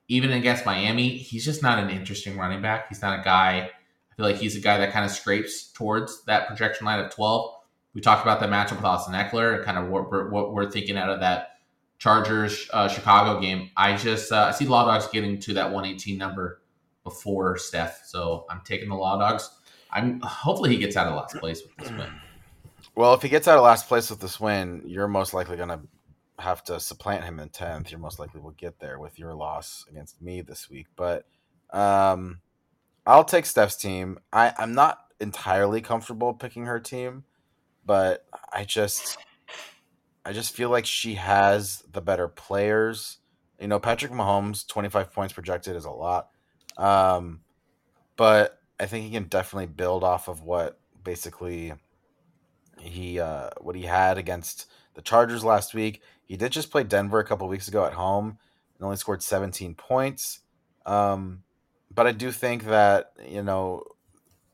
Even 0.09 0.33
against 0.33 0.67
Miami, 0.67 1.17
he's 1.17 1.45
just 1.45 1.63
not 1.63 1.79
an 1.79 1.91
interesting 1.91 2.37
running 2.37 2.61
back. 2.61 2.89
He's 2.89 3.01
not 3.01 3.21
a 3.21 3.23
guy. 3.23 3.71
I 4.11 4.15
feel 4.17 4.27
like 4.27 4.37
he's 4.37 4.57
a 4.57 4.61
guy 4.61 4.79
that 4.79 4.93
kind 4.93 5.05
of 5.05 5.11
scrapes 5.11 5.73
towards 5.73 6.25
that 6.25 6.47
projection 6.47 6.87
line 6.87 7.01
of 7.01 7.11
12. 7.13 7.55
We 7.95 8.01
talked 8.01 8.23
about 8.23 8.41
the 8.41 8.47
matchup 8.47 8.77
with 8.77 8.85
Austin 8.85 9.15
Ekeler 9.15 9.57
and 9.57 9.65
kind 9.65 9.79
of 9.79 9.89
what 9.89 10.11
we're, 10.11 10.29
what 10.29 10.53
we're 10.53 10.71
thinking 10.71 10.97
out 10.97 11.11
of 11.11 11.21
that 11.21 11.59
Chargers 11.99 12.69
uh, 12.73 12.89
Chicago 12.89 13.41
game. 13.41 13.71
I 13.77 13.97
just 13.97 14.33
uh, 14.33 14.47
I 14.49 14.51
see 14.51 14.67
Law 14.67 14.85
Dogs 14.85 15.07
getting 15.09 15.39
to 15.41 15.55
that 15.55 15.67
118 15.67 16.19
number 16.19 16.61
before 17.05 17.57
Steph, 17.57 18.03
so 18.05 18.47
I'm 18.51 18.63
taking 18.65 18.89
the 18.89 18.95
Law 18.97 19.19
Dogs. 19.19 19.49
I'm 19.91 20.21
hopefully 20.21 20.71
he 20.71 20.77
gets 20.77 20.97
out 20.97 21.07
of 21.07 21.15
last 21.15 21.37
place 21.37 21.63
with 21.63 21.77
this 21.77 21.97
win. 21.97 22.11
Well, 22.97 23.15
if 23.15 23.23
he 23.23 23.29
gets 23.29 23.49
out 23.49 23.57
of 23.59 23.65
last 23.65 23.89
place 23.89 24.09
with 24.09 24.21
this 24.21 24.39
win, 24.39 24.83
you're 24.87 25.09
most 25.09 25.35
likely 25.35 25.57
going 25.57 25.71
to 25.71 25.81
have 26.39 26.63
to 26.65 26.79
supplant 26.79 27.25
him 27.25 27.41
in 27.41 27.49
10th. 27.49 27.91
You're 27.91 27.99
most 27.99 28.21
likely 28.21 28.41
will 28.41 28.53
get 28.53 28.79
there 28.79 29.01
with 29.01 29.19
your 29.19 29.35
loss 29.35 29.85
against 29.89 30.23
me 30.23 30.43
this 30.43 30.71
week. 30.71 30.87
But 30.95 31.27
um, 31.71 32.41
I'll 33.07 33.25
take 33.25 33.47
Steph's 33.47 33.77
team. 33.77 34.19
I, 34.33 34.53
I'm 34.59 34.75
not 34.75 34.99
entirely 35.19 35.81
comfortable 35.81 36.35
picking 36.35 36.67
her 36.67 36.79
team, 36.79 37.25
but 37.85 38.25
I 38.53 38.65
just 38.65 39.19
I 40.25 40.33
just 40.33 40.55
feel 40.55 40.71
like 40.71 40.87
she 40.87 41.15
has 41.15 41.83
the 41.91 42.01
better 42.01 42.29
players. 42.29 43.19
You 43.61 43.69
know, 43.69 43.79
Patrick 43.79 44.13
Mahomes, 44.13 44.67
25 44.67 45.13
points 45.13 45.35
projected 45.35 45.77
is 45.77 45.85
a 45.85 45.91
lot. 45.91 46.29
Um, 46.77 47.41
but 48.17 48.59
I 48.81 48.87
think 48.87 49.05
he 49.05 49.11
can 49.11 49.25
definitely 49.25 49.67
build 49.67 50.03
off 50.03 50.29
of 50.29 50.43
what 50.43 50.79
basically 51.03 51.73
he 52.81 53.21
uh, 53.21 53.51
what 53.61 53.77
he 53.77 53.83
had 53.83 54.19
against 54.19 54.67
the 54.95 55.03
Chargers 55.03 55.45
last 55.45 55.75
week. 55.75 56.01
He 56.25 56.37
did 56.37 56.53
just 56.53 56.71
play 56.71 56.85
Denver 56.85 57.19
a 57.19 57.25
couple 57.25 57.47
weeks 57.49 57.69
ago 57.69 57.85
at 57.85 57.93
home 57.93 58.39
and 58.77 58.85
only 58.85 58.97
scored 58.97 59.23
17 59.23 59.75
points. 59.75 60.41
Um, 60.87 61.43
but 61.95 62.07
I 62.07 62.13
do 62.13 62.33
think 62.33 62.65
that 62.65 63.13
you 63.29 63.43
know, 63.43 63.85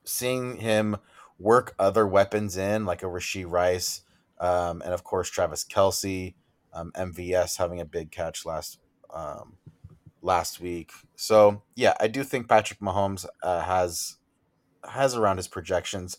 seeing 0.04 0.56
him 0.56 0.96
work 1.40 1.74
other 1.78 2.06
weapons 2.06 2.56
in 2.56 2.84
like 2.84 3.02
a 3.02 3.06
Rashee 3.06 3.50
Rice, 3.50 4.02
um, 4.38 4.82
and 4.82 4.94
of 4.94 5.02
course 5.02 5.28
Travis 5.28 5.64
Kelce, 5.64 6.34
um, 6.72 6.92
MVS 6.96 7.56
having 7.56 7.80
a 7.80 7.84
big 7.84 8.12
catch 8.12 8.46
last 8.46 8.78
um, 9.12 9.56
last 10.22 10.60
week. 10.60 10.92
So 11.16 11.62
yeah, 11.74 11.94
I 11.98 12.06
do 12.06 12.22
think 12.22 12.48
Patrick 12.48 12.80
Mahomes 12.80 13.26
uh, 13.42 13.62
has 13.62 14.16
has 14.88 15.16
around 15.16 15.38
his 15.38 15.48
projections 15.48 16.18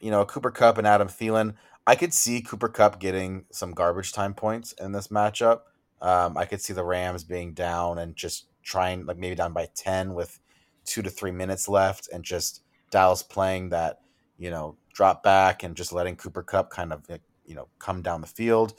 you 0.00 0.10
know, 0.10 0.24
Cooper 0.24 0.50
Kupp 0.50 0.78
and 0.78 0.86
Adam 0.86 1.08
Thielen. 1.08 1.54
I 1.86 1.96
could 1.96 2.12
see 2.12 2.40
Cooper 2.40 2.68
Kupp 2.68 3.00
getting 3.00 3.46
some 3.50 3.72
garbage 3.72 4.12
time 4.12 4.34
points 4.34 4.72
in 4.72 4.92
this 4.92 5.08
matchup. 5.08 5.60
Um, 6.00 6.36
I 6.36 6.44
could 6.44 6.60
see 6.60 6.72
the 6.72 6.84
Rams 6.84 7.24
being 7.24 7.54
down 7.54 7.98
and 7.98 8.14
just 8.14 8.46
trying, 8.62 9.06
like 9.06 9.16
maybe 9.16 9.34
down 9.34 9.52
by 9.52 9.68
10 9.74 10.14
with 10.14 10.38
two 10.84 11.02
to 11.02 11.10
three 11.10 11.30
minutes 11.30 11.68
left, 11.68 12.08
and 12.12 12.24
just 12.24 12.62
Dallas 12.90 13.22
playing 13.22 13.70
that, 13.70 14.00
you 14.38 14.50
know, 14.50 14.76
drop 14.92 15.22
back 15.22 15.62
and 15.62 15.76
just 15.76 15.92
letting 15.92 16.16
Cooper 16.16 16.42
Kupp 16.42 16.70
kind 16.70 16.92
of, 16.92 17.04
you 17.44 17.54
know, 17.54 17.68
come 17.78 18.02
down 18.02 18.20
the 18.20 18.26
field 18.26 18.74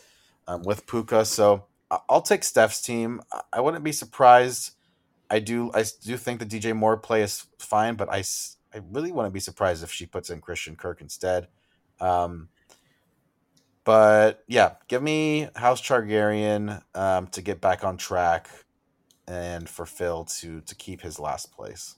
um, 0.48 0.64
with 0.64 0.88
Puka. 0.88 1.26
So 1.26 1.66
I'll 2.10 2.22
take 2.22 2.44
Steph's 2.44 2.82
team. 2.82 3.22
I 3.52 3.62
wouldn't 3.62 3.84
be 3.84 3.92
surprised. 3.92 4.72
I 5.30 5.40
do, 5.40 5.72
I 5.74 5.84
do 6.04 6.18
think 6.18 6.40
the 6.40 6.46
DJ 6.46 6.76
Moore 6.76 6.98
play 6.98 7.22
is 7.22 7.46
fine, 7.60 7.96
but 7.96 8.10
I, 8.10 8.24
I 8.74 8.82
really 8.92 9.12
wouldn't 9.12 9.34
be 9.34 9.40
surprised 9.40 9.84
if 9.84 9.92
she 9.92 10.06
puts 10.06 10.30
in 10.30 10.42
Christian 10.42 10.76
Kirk 10.76 11.02
instead. 11.02 11.48
Um, 12.00 12.50
but 13.84 14.44
yeah, 14.48 14.74
give 14.88 15.02
me 15.02 15.50
House 15.56 15.82
Chargarian 15.82 16.82
um, 16.94 17.28
to 17.28 17.42
get 17.42 17.60
back 17.60 17.84
on 17.84 17.98
track, 17.98 18.50
and 19.28 19.68
for 19.68 19.86
Phil 19.86 20.26
to 20.26 20.62
to 20.62 20.76
keep 20.76 21.02
his 21.02 21.20
last 21.20 21.52
place. 21.52 21.96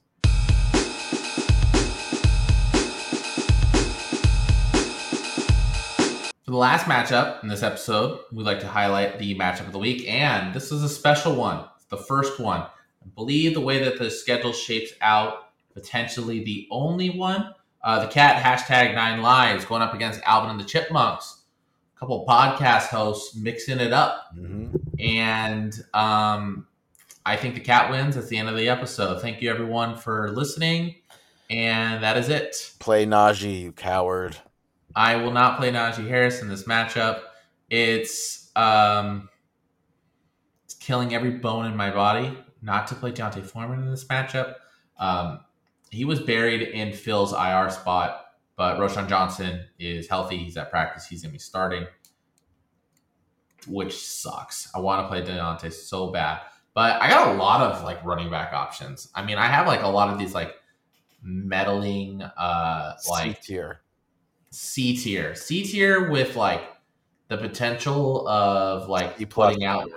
For 6.51 6.55
the 6.55 6.59
last 6.59 6.85
matchup 6.85 7.41
in 7.43 7.47
this 7.47 7.63
episode, 7.63 8.25
we'd 8.33 8.43
like 8.43 8.59
to 8.59 8.67
highlight 8.67 9.17
the 9.17 9.35
matchup 9.35 9.67
of 9.67 9.71
the 9.71 9.79
week, 9.79 10.05
and 10.05 10.53
this 10.53 10.69
is 10.73 10.83
a 10.83 10.89
special 10.89 11.33
one. 11.33 11.63
It's 11.77 11.85
the 11.85 11.95
first 11.95 12.41
one. 12.41 12.59
I 12.59 13.07
believe 13.15 13.53
the 13.53 13.61
way 13.61 13.81
that 13.81 13.97
the 13.97 14.11
schedule 14.11 14.51
shapes 14.51 14.91
out 14.99 15.53
potentially 15.73 16.43
the 16.43 16.67
only 16.69 17.09
one. 17.09 17.55
Uh, 17.81 18.05
the 18.05 18.11
cat 18.11 18.43
hashtag 18.43 18.93
nine 18.93 19.21
lives 19.21 19.63
going 19.63 19.81
up 19.81 19.93
against 19.93 20.19
Alvin 20.25 20.49
and 20.49 20.59
the 20.59 20.65
Chipmunks. 20.65 21.43
A 21.95 21.99
couple 22.01 22.25
podcast 22.27 22.87
hosts 22.87 23.33
mixing 23.33 23.79
it 23.79 23.93
up, 23.93 24.35
mm-hmm. 24.37 24.75
and 24.99 25.81
um, 25.93 26.67
I 27.25 27.37
think 27.37 27.55
the 27.55 27.61
cat 27.61 27.89
wins. 27.89 28.15
That's 28.15 28.27
the 28.27 28.37
end 28.37 28.49
of 28.49 28.57
the 28.57 28.67
episode. 28.67 29.21
Thank 29.21 29.41
you 29.41 29.49
everyone 29.49 29.95
for 29.95 30.29
listening, 30.31 30.95
and 31.49 32.03
that 32.03 32.17
is 32.17 32.27
it. 32.27 32.73
Play 32.79 33.05
Najee, 33.05 33.61
you 33.61 33.71
coward. 33.71 34.35
I 34.95 35.15
will 35.15 35.31
not 35.31 35.57
play 35.57 35.71
Najee 35.71 36.07
Harris 36.07 36.41
in 36.41 36.49
this 36.49 36.63
matchup. 36.63 37.21
It's 37.69 38.51
um, 38.55 39.29
it's 40.65 40.73
killing 40.75 41.13
every 41.13 41.31
bone 41.31 41.65
in 41.65 41.75
my 41.75 41.91
body 41.91 42.37
not 42.61 42.87
to 42.87 42.95
play 42.95 43.11
D'Onta 43.11 43.43
Foreman 43.43 43.81
in 43.81 43.89
this 43.89 44.05
matchup. 44.05 44.55
Um, 44.97 45.39
he 45.89 46.05
was 46.05 46.19
buried 46.19 46.61
in 46.61 46.93
Phil's 46.93 47.33
IR 47.33 47.69
spot, 47.69 48.25
but 48.55 48.77
Roschon 48.77 49.09
Johnson 49.09 49.65
is 49.79 50.07
healthy. 50.07 50.37
He's 50.37 50.57
at 50.57 50.69
practice. 50.69 51.05
He's 51.05 51.23
gonna 51.23 51.33
be 51.33 51.39
starting, 51.39 51.85
which 53.67 53.97
sucks. 53.97 54.69
I 54.75 54.79
want 54.79 55.03
to 55.03 55.07
play 55.07 55.21
D'Onta 55.21 55.71
so 55.71 56.11
bad, 56.11 56.41
but 56.73 57.01
I 57.01 57.09
got 57.09 57.29
a 57.29 57.33
lot 57.33 57.61
of 57.61 57.83
like 57.83 58.03
running 58.05 58.29
back 58.29 58.53
options. 58.53 59.09
I 59.15 59.25
mean, 59.25 59.37
I 59.37 59.47
have 59.47 59.67
like 59.67 59.81
a 59.81 59.87
lot 59.87 60.09
of 60.09 60.19
these 60.19 60.33
like 60.33 60.55
meddling, 61.23 62.21
uh, 62.21 62.93
like 63.09 63.43
C 63.43 63.53
tier, 63.53 63.81
C 64.51 64.95
tier, 64.97 65.33
C 65.35 65.63
tier 65.63 66.09
with 66.09 66.35
like 66.35 66.61
the 67.29 67.37
potential 67.37 68.27
of 68.27 68.89
like 68.89 69.19
you 69.19 69.25
putting 69.25 69.63
out. 69.63 69.89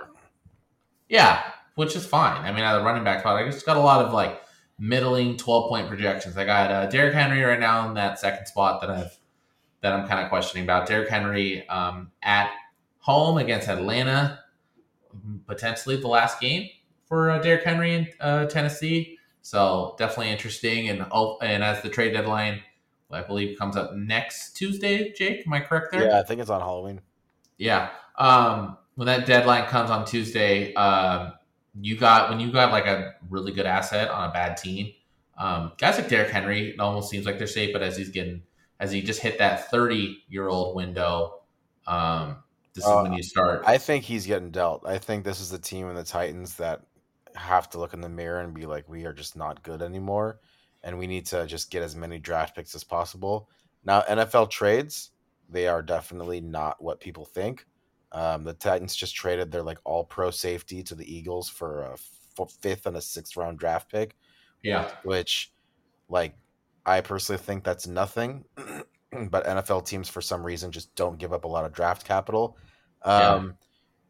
Yeah, 1.09 1.43
which 1.75 1.95
is 1.95 2.05
fine. 2.05 2.43
I 2.43 2.51
mean, 2.51 2.63
at 2.63 2.77
the 2.77 2.83
running 2.83 3.03
back 3.03 3.19
spot, 3.19 3.35
I 3.35 3.45
just 3.45 3.65
got 3.65 3.77
a 3.77 3.81
lot 3.81 4.05
of 4.05 4.13
like 4.13 4.41
middling 4.79 5.37
12 5.37 5.69
point 5.69 5.87
projections. 5.87 6.37
I 6.37 6.45
got 6.45 6.71
uh, 6.71 6.85
Derrick 6.87 7.13
Henry 7.13 7.41
right 7.41 7.59
now 7.59 7.87
in 7.87 7.93
that 7.95 8.19
second 8.19 8.45
spot 8.45 8.81
that 8.81 8.89
I've 8.89 9.17
that 9.81 9.93
I'm 9.93 10.07
kind 10.07 10.23
of 10.23 10.29
questioning 10.29 10.65
about. 10.65 10.87
Derrick 10.87 11.09
Henry 11.09 11.67
um, 11.69 12.11
at 12.23 12.49
home 12.99 13.37
against 13.37 13.67
Atlanta, 13.67 14.39
potentially 15.45 15.97
the 15.97 16.07
last 16.07 16.39
game 16.39 16.69
for 17.07 17.29
uh, 17.29 17.39
Derrick 17.39 17.63
Henry 17.63 17.93
in 17.93 18.07
uh, 18.19 18.45
Tennessee. 18.47 19.19
So 19.41 19.95
definitely 19.99 20.31
interesting. 20.31 20.89
And 20.89 21.05
oh, 21.11 21.37
and 21.41 21.63
as 21.63 21.83
the 21.83 21.89
trade 21.89 22.13
deadline, 22.13 22.61
I 23.15 23.23
believe 23.23 23.57
comes 23.57 23.75
up 23.75 23.95
next 23.95 24.53
Tuesday. 24.53 25.11
Jake, 25.13 25.45
am 25.45 25.53
I 25.53 25.59
correct 25.59 25.91
there? 25.91 26.07
Yeah, 26.07 26.19
I 26.19 26.23
think 26.23 26.41
it's 26.41 26.49
on 26.49 26.61
Halloween. 26.61 27.01
Yeah. 27.57 27.89
Um, 28.17 28.77
when 28.95 29.07
that 29.07 29.25
deadline 29.25 29.65
comes 29.65 29.89
on 29.89 30.05
Tuesday, 30.05 30.73
um, 30.75 31.33
you 31.79 31.97
got 31.97 32.29
when 32.29 32.39
you 32.39 32.51
got 32.51 32.71
like 32.71 32.85
a 32.85 33.15
really 33.29 33.51
good 33.51 33.65
asset 33.65 34.09
on 34.09 34.29
a 34.29 34.33
bad 34.33 34.57
team. 34.57 34.93
Um, 35.37 35.73
guys 35.77 35.97
like 35.97 36.07
Derrick 36.07 36.31
Henry, 36.31 36.69
it 36.69 36.79
almost 36.79 37.09
seems 37.09 37.25
like 37.25 37.37
they're 37.37 37.47
safe, 37.47 37.73
but 37.73 37.81
as 37.81 37.97
he's 37.97 38.09
getting 38.09 38.43
as 38.79 38.91
he 38.91 39.01
just 39.01 39.19
hit 39.19 39.37
that 39.39 39.69
thirty 39.69 40.23
year 40.29 40.47
old 40.47 40.75
window, 40.75 41.41
um, 41.87 42.37
this 42.73 42.85
uh, 42.85 42.99
is 42.99 43.03
when 43.03 43.13
you 43.13 43.23
start. 43.23 43.63
I 43.65 43.77
think 43.77 44.03
he's 44.03 44.25
getting 44.25 44.51
dealt. 44.51 44.85
I 44.85 44.97
think 44.97 45.23
this 45.23 45.41
is 45.41 45.49
the 45.49 45.59
team 45.59 45.89
in 45.89 45.95
the 45.95 46.03
Titans 46.03 46.55
that 46.55 46.81
have 47.35 47.69
to 47.71 47.79
look 47.79 47.93
in 47.93 48.01
the 48.01 48.09
mirror 48.09 48.39
and 48.39 48.53
be 48.53 48.65
like, 48.65 48.87
we 48.87 49.05
are 49.05 49.13
just 49.13 49.35
not 49.35 49.63
good 49.63 49.81
anymore, 49.81 50.39
and 50.85 50.97
we 50.97 51.07
need 51.07 51.25
to 51.25 51.45
just 51.47 51.71
get 51.71 51.83
as 51.83 51.95
many 51.95 52.19
draft 52.19 52.55
picks 52.55 52.75
as 52.75 52.83
possible. 52.83 53.49
Now, 53.83 54.01
NFL 54.01 54.51
trades, 54.51 55.11
they 55.49 55.67
are 55.67 55.81
definitely 55.81 56.39
not 56.39 56.81
what 56.81 56.99
people 56.99 57.25
think. 57.25 57.65
Um, 58.11 58.43
the 58.45 58.53
Titans 58.53 58.95
just 58.95 59.15
traded 59.15 59.51
their 59.51 59.63
like 59.63 59.79
all 59.83 60.05
pro 60.05 60.31
safety 60.31 60.83
to 60.83 60.95
the 60.95 61.13
Eagles 61.13 61.49
for 61.49 61.81
a 61.81 61.93
f- 61.93 62.51
fifth 62.61 62.85
and 62.85 62.95
a 62.95 63.01
sixth 63.01 63.35
round 63.35 63.57
draft 63.59 63.91
pick. 63.91 64.15
Yeah. 64.63 64.89
Which, 65.03 65.51
like, 66.07 66.35
I 66.85 67.01
personally 67.01 67.41
think 67.41 67.63
that's 67.63 67.87
nothing. 67.87 68.45
but 69.29 69.45
NFL 69.45 69.85
teams 69.85 70.07
for 70.07 70.21
some 70.21 70.45
reason 70.45 70.71
just 70.71 70.93
don't 70.95 71.17
give 71.17 71.33
up 71.33 71.45
a 71.45 71.47
lot 71.47 71.65
of 71.65 71.73
draft 71.73 72.05
capital. 72.05 72.57
Yeah. 73.05 73.31
Um, 73.33 73.57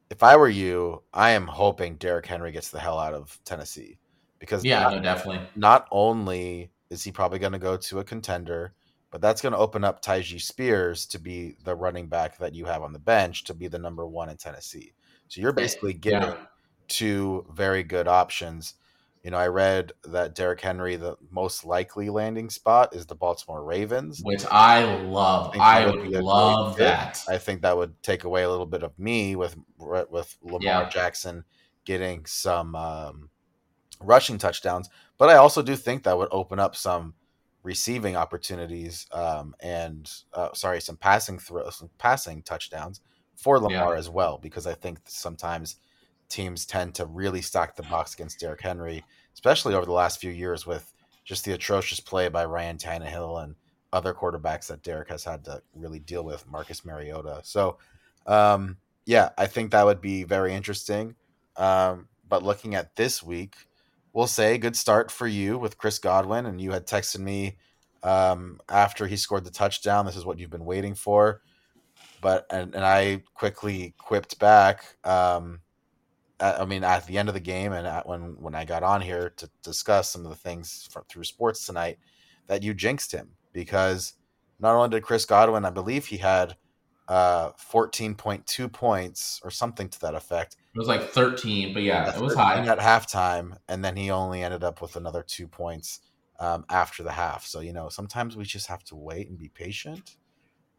If 0.10 0.24
I 0.24 0.36
were 0.36 0.50
you, 0.50 1.02
I 1.14 1.32
am 1.32 1.48
hoping 1.48 1.96
Derrick 1.96 2.26
Henry 2.26 2.52
gets 2.52 2.70
the 2.70 2.80
hell 2.80 3.00
out 3.00 3.14
of 3.14 3.40
Tennessee 3.46 3.98
because 4.40 4.64
Yeah, 4.64 4.80
not, 4.84 4.94
no, 4.96 5.02
definitely. 5.02 5.48
not 5.56 5.88
only 5.92 6.72
is 6.90 7.04
he 7.04 7.12
probably 7.12 7.40
going 7.40 7.54
to 7.54 7.60
go 7.60 7.78
to 7.78 8.00
a 8.00 8.04
contender, 8.04 8.74
but 9.12 9.22
that's 9.22 9.42
going 9.42 9.54
to 9.54 9.60
open 9.60 9.84
up 9.84 10.02
Tyjae 10.02 10.42
Spears 10.42 11.06
to 11.08 11.20
be 11.20 11.56
the 11.64 11.76
running 11.76 12.08
back 12.10 12.38
that 12.40 12.54
you 12.54 12.66
have 12.66 12.82
on 12.84 12.94
the 12.94 13.00
bench 13.00 13.44
to 13.46 13.54
be 13.54 13.68
the 13.68 13.80
number 13.80 14.06
one 14.08 14.30
in 14.30 14.38
Tennessee. 14.38 14.94
So 15.28 15.42
you're 15.42 15.54
basically 15.54 15.94
getting 15.94 16.22
Yeah. 16.22 16.46
two 16.88 17.46
very 17.52 17.84
good 17.84 18.08
options. 18.08 18.76
You 19.24 19.32
know, 19.32 19.38
I 19.38 19.48
read 19.48 19.94
that 20.04 20.36
Derrick 20.36 20.62
Henry, 20.62 20.98
the 20.98 21.18
most 21.32 21.66
likely 21.66 22.10
landing 22.10 22.50
spot 22.50 22.94
is 22.96 23.08
the 23.08 23.16
Baltimore 23.16 23.64
Ravens. 23.64 24.22
Which 24.24 24.46
I 24.52 24.84
love. 24.84 25.52
think 25.54 25.64
I 25.64 25.86
would 25.86 25.96
would 25.96 26.04
be 26.04 26.14
a 26.16 26.22
love 26.22 26.76
fit. 26.78 26.86
that. 26.86 27.20
I 27.28 27.38
think 27.40 27.62
that 27.62 27.76
would 27.78 28.02
take 28.04 28.24
away 28.24 28.44
a 28.44 28.50
little 28.50 28.66
bit 28.68 28.84
of 28.84 28.98
me 29.00 29.36
with 29.36 29.56
with 29.80 30.38
Lamar 30.42 30.62
Yeah. 30.62 30.90
Jackson 30.90 31.46
getting 31.86 32.26
some 32.26 32.76
um, 32.76 33.30
rushing 34.02 34.38
touchdowns, 34.38 34.90
but 35.18 35.30
I 35.30 35.36
also 35.36 35.62
do 35.62 35.76
think 35.76 36.04
that 36.04 36.18
would 36.18 36.30
open 36.32 36.60
up 36.60 36.76
some 36.76 37.14
receiving 37.64 38.16
opportunities 38.16 39.08
um, 39.12 39.56
and 39.60 40.12
uh, 40.34 40.50
sorry, 40.54 40.80
some 40.80 40.98
passing 40.98 41.40
throws, 41.40 41.78
some 41.78 41.90
passing 41.98 42.44
touchdowns 42.44 43.02
for 43.36 43.60
Lamar 43.60 43.96
as 43.96 44.10
well, 44.10 44.38
because 44.38 44.68
I 44.68 44.74
think 44.74 45.00
sometimes 45.06 45.78
teams 46.30 46.66
tend 46.66 46.96
to 46.96 47.06
really 47.06 47.42
stack 47.42 47.76
the 47.76 47.84
box 47.84 48.14
against 48.14 48.40
Derrick 48.40 48.62
Henry, 48.62 49.04
especially 49.34 49.74
over 49.74 49.86
the 49.86 49.92
last 49.92 50.20
few 50.20 50.32
years 50.32 50.66
with 50.66 50.94
just 51.24 51.44
the 51.44 51.54
atrocious 51.54 52.00
play 52.00 52.30
by 52.30 52.46
Ryan 52.46 52.78
Tannehill 52.78 53.44
and 53.44 53.56
other 53.92 54.14
quarterbacks 54.14 54.68
that 54.68 54.84
Derek 54.84 55.10
has 55.10 55.24
had 55.24 55.44
to 55.46 55.62
really 55.74 56.00
deal 56.00 56.24
with, 56.24 56.48
Marcus 56.48 56.86
Mariota. 56.86 57.42
So, 57.44 57.78
um, 58.28 58.78
yeah, 59.06 59.30
I 59.38 59.48
think 59.48 59.72
that 59.72 59.86
would 59.86 60.02
be 60.02 60.24
very 60.24 60.54
interesting. 60.54 61.16
Um, 61.58 62.08
but 62.28 62.44
looking 62.44 62.76
at 62.76 62.96
this 62.96 63.24
week, 63.24 63.56
we'll 64.16 64.28
say 64.28 64.58
good 64.58 64.78
start 64.78 65.12
for 65.12 65.28
you 65.28 65.58
with 65.60 65.78
Chris 65.78 66.00
Godwin, 66.00 66.46
and 66.46 66.60
you 66.60 66.72
had 66.72 66.88
texted 66.88 67.20
me 67.20 67.58
um, 68.02 68.60
after 68.70 69.06
he 69.06 69.18
scored 69.18 69.44
the 69.44 69.52
touchdown. 69.52 70.06
This 70.06 70.16
is 70.16 70.26
what 70.26 70.40
you've 70.40 70.50
been 70.50 70.66
waiting 70.66 70.96
for. 70.96 71.42
But 72.22 72.48
and, 72.50 72.74
and 72.74 72.84
I 72.84 73.24
quickly 73.36 73.94
quipped 74.00 74.40
back. 74.40 74.96
Um, 75.04 75.60
at, 76.40 76.62
I 76.62 76.66
mean, 76.66 76.84
at 76.84 77.06
the 77.06 77.18
end 77.18 77.28
of 77.28 77.36
the 77.36 77.42
game, 77.42 77.74
and 77.74 77.86
at, 77.86 78.08
when 78.08 78.38
when 78.40 78.56
I 78.56 78.64
got 78.64 78.84
on 78.84 79.02
here 79.02 79.34
to 79.38 79.50
discuss 79.62 80.10
some 80.10 80.24
of 80.24 80.30
the 80.30 80.38
things 80.38 80.88
from, 80.90 81.04
through 81.10 81.26
sports 81.26 81.66
tonight, 81.66 82.00
that 82.48 82.64
you 82.64 82.74
jinxed 82.74 83.12
him 83.12 83.32
because 83.52 84.14
not 84.60 84.76
only 84.76 84.90
did 84.90 85.04
Chris 85.04 85.26
Godwin, 85.26 85.66
I 85.66 85.70
believe 85.72 86.06
he 86.06 86.18
had 86.18 86.56
uh, 87.08 87.52
fourteen 87.58 88.16
point 88.16 88.46
two 88.48 88.68
points 88.68 89.40
or 89.44 89.52
something 89.52 89.90
to 89.90 90.00
that 90.02 90.16
effect. 90.16 90.58
It 90.74 90.80
was 90.80 90.88
like 90.90 91.10
13, 91.10 91.74
but 91.74 91.84
yeah, 91.84 92.14
it 92.14 92.20
was 92.22 92.36
high. 92.36 92.60
at 92.60 92.80
halftime, 92.80 93.56
and 93.70 93.84
then 93.86 93.96
he 93.96 94.12
only 94.12 94.44
ended 94.44 94.62
up 94.64 94.82
with 94.82 94.98
another 94.98 95.24
two 95.26 95.48
points 95.48 96.02
um, 96.40 96.66
after 96.70 97.02
the 97.02 97.14
half. 97.14 97.46
So 97.46 97.62
you 97.62 97.72
know, 97.72 97.88
sometimes 97.90 98.36
we 98.36 98.44
just 98.44 98.68
have 98.68 98.84
to 98.86 98.96
wait 98.96 99.30
and 99.30 99.38
be 99.38 99.48
patient, 99.50 100.16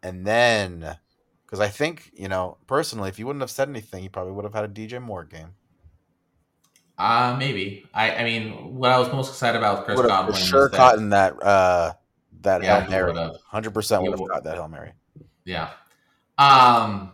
and 0.02 0.26
then 0.26 0.98
because 1.44 1.60
I 1.60 1.68
think 1.68 2.10
you 2.14 2.28
know 2.28 2.58
personally, 2.66 3.08
if 3.08 3.18
you 3.18 3.26
wouldn't 3.26 3.42
have 3.42 3.50
said 3.50 3.68
anything, 3.68 4.02
you 4.02 4.10
probably 4.10 4.32
would 4.32 4.44
have 4.44 4.54
had 4.54 4.64
a 4.64 4.68
DJ 4.68 5.00
Moore 5.00 5.24
game. 5.24 5.54
Uh, 6.98 7.36
maybe. 7.38 7.84
I, 7.92 8.16
I 8.16 8.24
mean, 8.24 8.74
what 8.74 8.90
I 8.90 8.98
was 8.98 9.12
most 9.12 9.28
excited 9.28 9.58
about 9.58 9.78
with 9.78 9.84
Chris 9.86 9.98
Would 9.98 10.08
Godwin 10.08 10.36
sure 10.36 10.68
that- 10.68 10.76
caught 10.76 10.96
in 10.98 11.10
that 11.10 11.42
uh, 11.42 11.92
that 12.42 12.62
Yeah, 12.62 12.80
hail 12.80 13.12
mary. 13.14 13.30
Hundred 13.46 13.74
percent 13.74 14.02
would 14.02 14.18
have 14.18 14.28
got 14.28 14.44
that 14.44 14.54
hail 14.56 14.68
mary. 14.68 14.92
Yeah. 15.44 15.70
Um, 16.38 17.12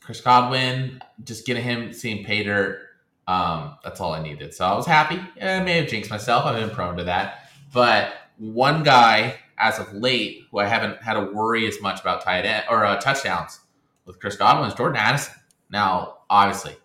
Chris 0.00 0.20
Godwin, 0.20 1.02
just 1.24 1.46
getting 1.46 1.62
him 1.62 1.92
seeing 1.92 2.24
dirt. 2.24 2.80
Um, 3.28 3.76
that's 3.84 4.00
all 4.00 4.12
I 4.12 4.22
needed. 4.22 4.52
So 4.52 4.64
I 4.64 4.74
was 4.74 4.86
happy. 4.86 5.20
I 5.40 5.60
may 5.60 5.80
have 5.80 5.88
jinxed 5.88 6.10
myself. 6.10 6.44
I've 6.44 6.56
been 6.56 6.74
prone 6.74 6.96
to 6.96 7.04
that. 7.04 7.50
But 7.72 8.14
one 8.36 8.82
guy, 8.82 9.36
as 9.58 9.78
of 9.78 9.92
late, 9.94 10.46
who 10.50 10.58
I 10.58 10.66
haven't 10.66 11.00
had 11.02 11.14
to 11.14 11.32
worry 11.32 11.66
as 11.66 11.80
much 11.80 12.00
about 12.00 12.22
tight 12.22 12.44
end 12.44 12.64
or 12.68 12.84
uh, 12.84 13.00
touchdowns 13.00 13.60
with 14.04 14.18
Chris 14.18 14.36
Godwin 14.36 14.68
is 14.68 14.74
Jordan 14.74 14.96
Addison. 14.96 15.34
Now, 15.70 16.18
obviously, 16.28 16.76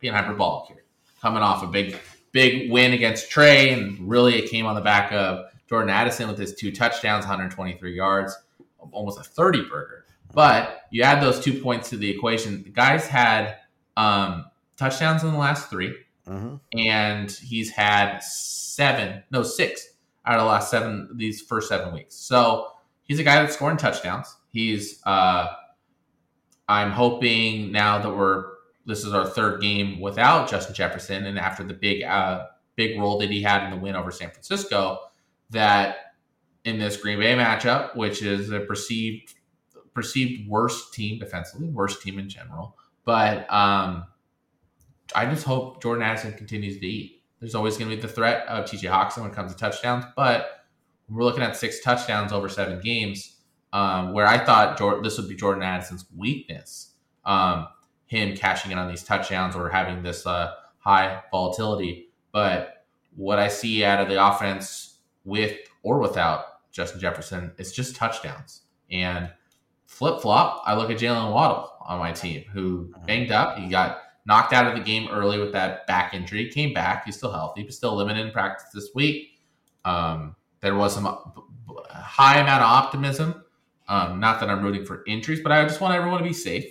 being 0.00 0.14
hyperbolic 0.14 0.68
here, 0.68 0.84
coming 1.20 1.42
off 1.42 1.62
a 1.62 1.66
big, 1.66 1.98
big 2.32 2.70
win 2.70 2.92
against 2.92 3.30
Trey, 3.30 3.72
and 3.72 3.98
really 4.08 4.36
it 4.36 4.50
came 4.50 4.66
on 4.66 4.74
the 4.74 4.80
back 4.80 5.12
of 5.12 5.46
Jordan 5.68 5.90
Addison 5.90 6.28
with 6.28 6.38
his 6.38 6.54
two 6.54 6.72
touchdowns, 6.72 7.24
123 7.24 7.94
yards, 7.94 8.36
almost 8.90 9.20
a 9.20 9.22
30 9.22 9.68
burger. 9.68 10.01
But 10.32 10.82
you 10.90 11.02
add 11.02 11.22
those 11.22 11.40
two 11.40 11.60
points 11.60 11.90
to 11.90 11.96
the 11.96 12.08
equation. 12.08 12.62
The 12.62 12.70
guy's 12.70 13.06
had 13.06 13.56
um, 13.96 14.46
touchdowns 14.76 15.22
in 15.22 15.32
the 15.32 15.38
last 15.38 15.70
three, 15.70 15.94
hmm 16.26 16.56
and 16.76 17.30
he's 17.30 17.70
had 17.70 18.18
seven, 18.22 19.22
no, 19.30 19.42
six 19.42 19.86
out 20.24 20.36
of 20.36 20.42
the 20.42 20.46
last 20.46 20.70
seven, 20.70 21.10
these 21.16 21.40
first 21.42 21.68
seven 21.68 21.92
weeks. 21.92 22.14
So 22.14 22.68
he's 23.02 23.18
a 23.18 23.24
guy 23.24 23.42
that's 23.42 23.54
scoring 23.54 23.76
touchdowns. 23.76 24.34
He's, 24.52 25.00
uh, 25.04 25.48
I'm 26.68 26.90
hoping 26.90 27.72
now 27.72 27.98
that 27.98 28.10
we're, 28.10 28.46
this 28.86 29.04
is 29.04 29.12
our 29.12 29.26
third 29.26 29.60
game 29.60 30.00
without 30.00 30.48
Justin 30.48 30.74
Jefferson, 30.74 31.26
and 31.26 31.38
after 31.38 31.64
the 31.64 31.74
big, 31.74 32.02
uh, 32.04 32.46
big 32.76 32.98
role 32.98 33.18
that 33.18 33.30
he 33.30 33.42
had 33.42 33.64
in 33.64 33.70
the 33.70 33.76
win 33.76 33.96
over 33.96 34.10
San 34.10 34.30
Francisco, 34.30 35.00
that 35.50 35.96
in 36.64 36.78
this 36.78 36.96
Green 36.96 37.18
Bay 37.18 37.34
matchup, 37.34 37.96
which 37.96 38.22
is 38.22 38.50
a 38.50 38.60
perceived 38.60 39.34
perceived 39.94 40.48
worst 40.48 40.94
team 40.94 41.18
defensively, 41.18 41.68
worst 41.68 42.02
team 42.02 42.18
in 42.18 42.28
general. 42.28 42.76
But 43.04 43.52
um, 43.52 44.06
I 45.14 45.26
just 45.26 45.44
hope 45.44 45.82
Jordan 45.82 46.02
Addison 46.02 46.32
continues 46.34 46.78
to 46.78 46.86
eat. 46.86 47.22
There's 47.40 47.54
always 47.54 47.76
going 47.76 47.90
to 47.90 47.96
be 47.96 48.02
the 48.02 48.08
threat 48.08 48.46
of 48.46 48.64
TJ 48.64 48.88
Hockenson 48.90 49.22
when 49.22 49.30
it 49.30 49.34
comes 49.34 49.52
to 49.52 49.58
touchdowns, 49.58 50.04
but 50.16 50.66
we're 51.08 51.24
looking 51.24 51.42
at 51.42 51.56
six 51.56 51.80
touchdowns 51.80 52.32
over 52.32 52.48
seven 52.48 52.80
games, 52.80 53.36
um, 53.72 54.12
where 54.12 54.26
I 54.26 54.38
thought 54.44 54.78
Jordan, 54.78 55.02
this 55.02 55.18
would 55.18 55.28
be 55.28 55.34
Jordan 55.34 55.62
Addison's 55.62 56.06
weakness, 56.16 56.92
um, 57.24 57.66
him 58.06 58.36
cashing 58.36 58.70
in 58.70 58.78
on 58.78 58.88
these 58.88 59.02
touchdowns 59.02 59.56
or 59.56 59.68
having 59.68 60.02
this 60.02 60.26
uh, 60.26 60.54
high 60.78 61.22
volatility. 61.30 62.10
But 62.30 62.86
what 63.16 63.38
I 63.38 63.48
see 63.48 63.84
out 63.84 64.00
of 64.00 64.08
the 64.08 64.24
offense 64.24 64.98
with 65.24 65.56
or 65.82 65.98
without 65.98 66.70
Justin 66.70 67.00
Jefferson, 67.00 67.52
it's 67.58 67.72
just 67.72 67.96
touchdowns. 67.96 68.62
And 68.90 69.30
flip 69.92 70.20
flop, 70.22 70.62
I 70.64 70.74
look 70.74 70.90
at 70.90 70.98
Jalen 70.98 71.32
Waddle 71.32 71.70
on 71.80 71.98
my 71.98 72.12
team, 72.12 72.44
who 72.52 72.92
banged 73.06 73.30
up. 73.30 73.58
He 73.58 73.68
got 73.68 73.98
knocked 74.24 74.52
out 74.52 74.66
of 74.66 74.74
the 74.74 74.82
game 74.82 75.08
early 75.10 75.38
with 75.38 75.52
that 75.52 75.86
back 75.86 76.14
injury. 76.14 76.48
Came 76.48 76.72
back. 76.72 77.04
He's 77.04 77.16
still 77.16 77.30
healthy, 77.30 77.62
but 77.62 77.74
still 77.74 77.94
limited 77.94 78.26
in 78.26 78.32
practice 78.32 78.68
this 78.72 78.90
week. 78.94 79.38
Um, 79.84 80.34
there 80.60 80.74
was 80.74 80.94
some 80.94 81.04
high 81.90 82.40
amount 82.40 82.62
of 82.62 82.68
optimism. 82.68 83.44
Um, 83.86 84.18
not 84.18 84.40
that 84.40 84.48
I'm 84.48 84.62
rooting 84.62 84.86
for 84.86 85.04
injuries, 85.06 85.40
but 85.40 85.52
I 85.52 85.62
just 85.64 85.80
want 85.80 85.94
everyone 85.94 86.18
to 86.18 86.24
be 86.24 86.32
safe. 86.32 86.64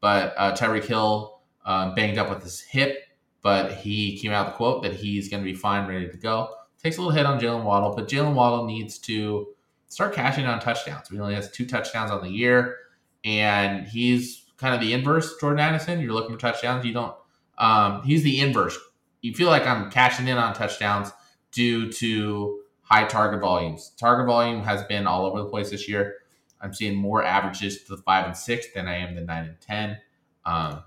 But 0.00 0.34
uh, 0.36 0.54
Tyreek 0.54 0.84
Hill 0.84 1.40
um, 1.64 1.94
banged 1.96 2.18
up 2.18 2.30
with 2.30 2.44
his 2.44 2.60
hip, 2.60 2.96
but 3.42 3.72
he 3.72 4.18
came 4.18 4.30
out 4.30 4.46
with 4.46 4.54
a 4.54 4.56
quote 4.56 4.82
that 4.84 4.92
he's 4.92 5.28
going 5.28 5.42
to 5.42 5.50
be 5.50 5.56
fine, 5.56 5.88
ready 5.88 6.08
to 6.08 6.16
go. 6.16 6.54
Takes 6.80 6.98
a 6.98 7.00
little 7.00 7.14
hit 7.14 7.26
on 7.26 7.40
Jalen 7.40 7.64
Waddle, 7.64 7.96
but 7.96 8.08
Jalen 8.08 8.34
Waddle 8.34 8.66
needs 8.66 8.98
to 9.00 9.48
start 9.88 10.14
cashing 10.14 10.46
on 10.46 10.60
touchdowns. 10.60 11.08
He 11.08 11.18
only 11.18 11.34
has 11.34 11.50
two 11.50 11.66
touchdowns 11.66 12.10
on 12.10 12.22
the 12.22 12.30
year, 12.30 12.76
and 13.24 13.86
he's 13.86 14.44
kind 14.56 14.74
of 14.74 14.80
the 14.80 14.92
inverse 14.92 15.36
Jordan 15.40 15.60
Addison. 15.60 16.00
You're 16.00 16.12
looking 16.12 16.34
for 16.34 16.40
touchdowns. 16.40 16.84
You 16.84 16.92
don't. 16.92 17.14
Um, 17.58 18.02
he's 18.02 18.22
the 18.22 18.40
inverse. 18.40 18.78
You 19.20 19.34
feel 19.34 19.48
like 19.48 19.66
I'm 19.66 19.90
cashing 19.90 20.28
in 20.28 20.36
on 20.36 20.54
touchdowns 20.54 21.10
due 21.52 21.90
to 21.92 22.60
high 22.82 23.04
target 23.04 23.40
volumes. 23.40 23.92
Target 23.98 24.26
volume 24.26 24.62
has 24.62 24.84
been 24.84 25.06
all 25.06 25.26
over 25.26 25.42
the 25.42 25.48
place 25.48 25.70
this 25.70 25.88
year. 25.88 26.16
I'm 26.60 26.72
seeing 26.72 26.96
more 26.96 27.22
averages 27.22 27.82
to 27.84 27.96
the 27.96 28.02
five 28.02 28.26
and 28.26 28.36
six 28.36 28.66
than 28.74 28.88
I 28.88 28.96
am 28.96 29.14
the 29.14 29.20
nine 29.22 29.44
and 29.44 29.60
ten. 29.60 29.98
Um, 30.44 30.82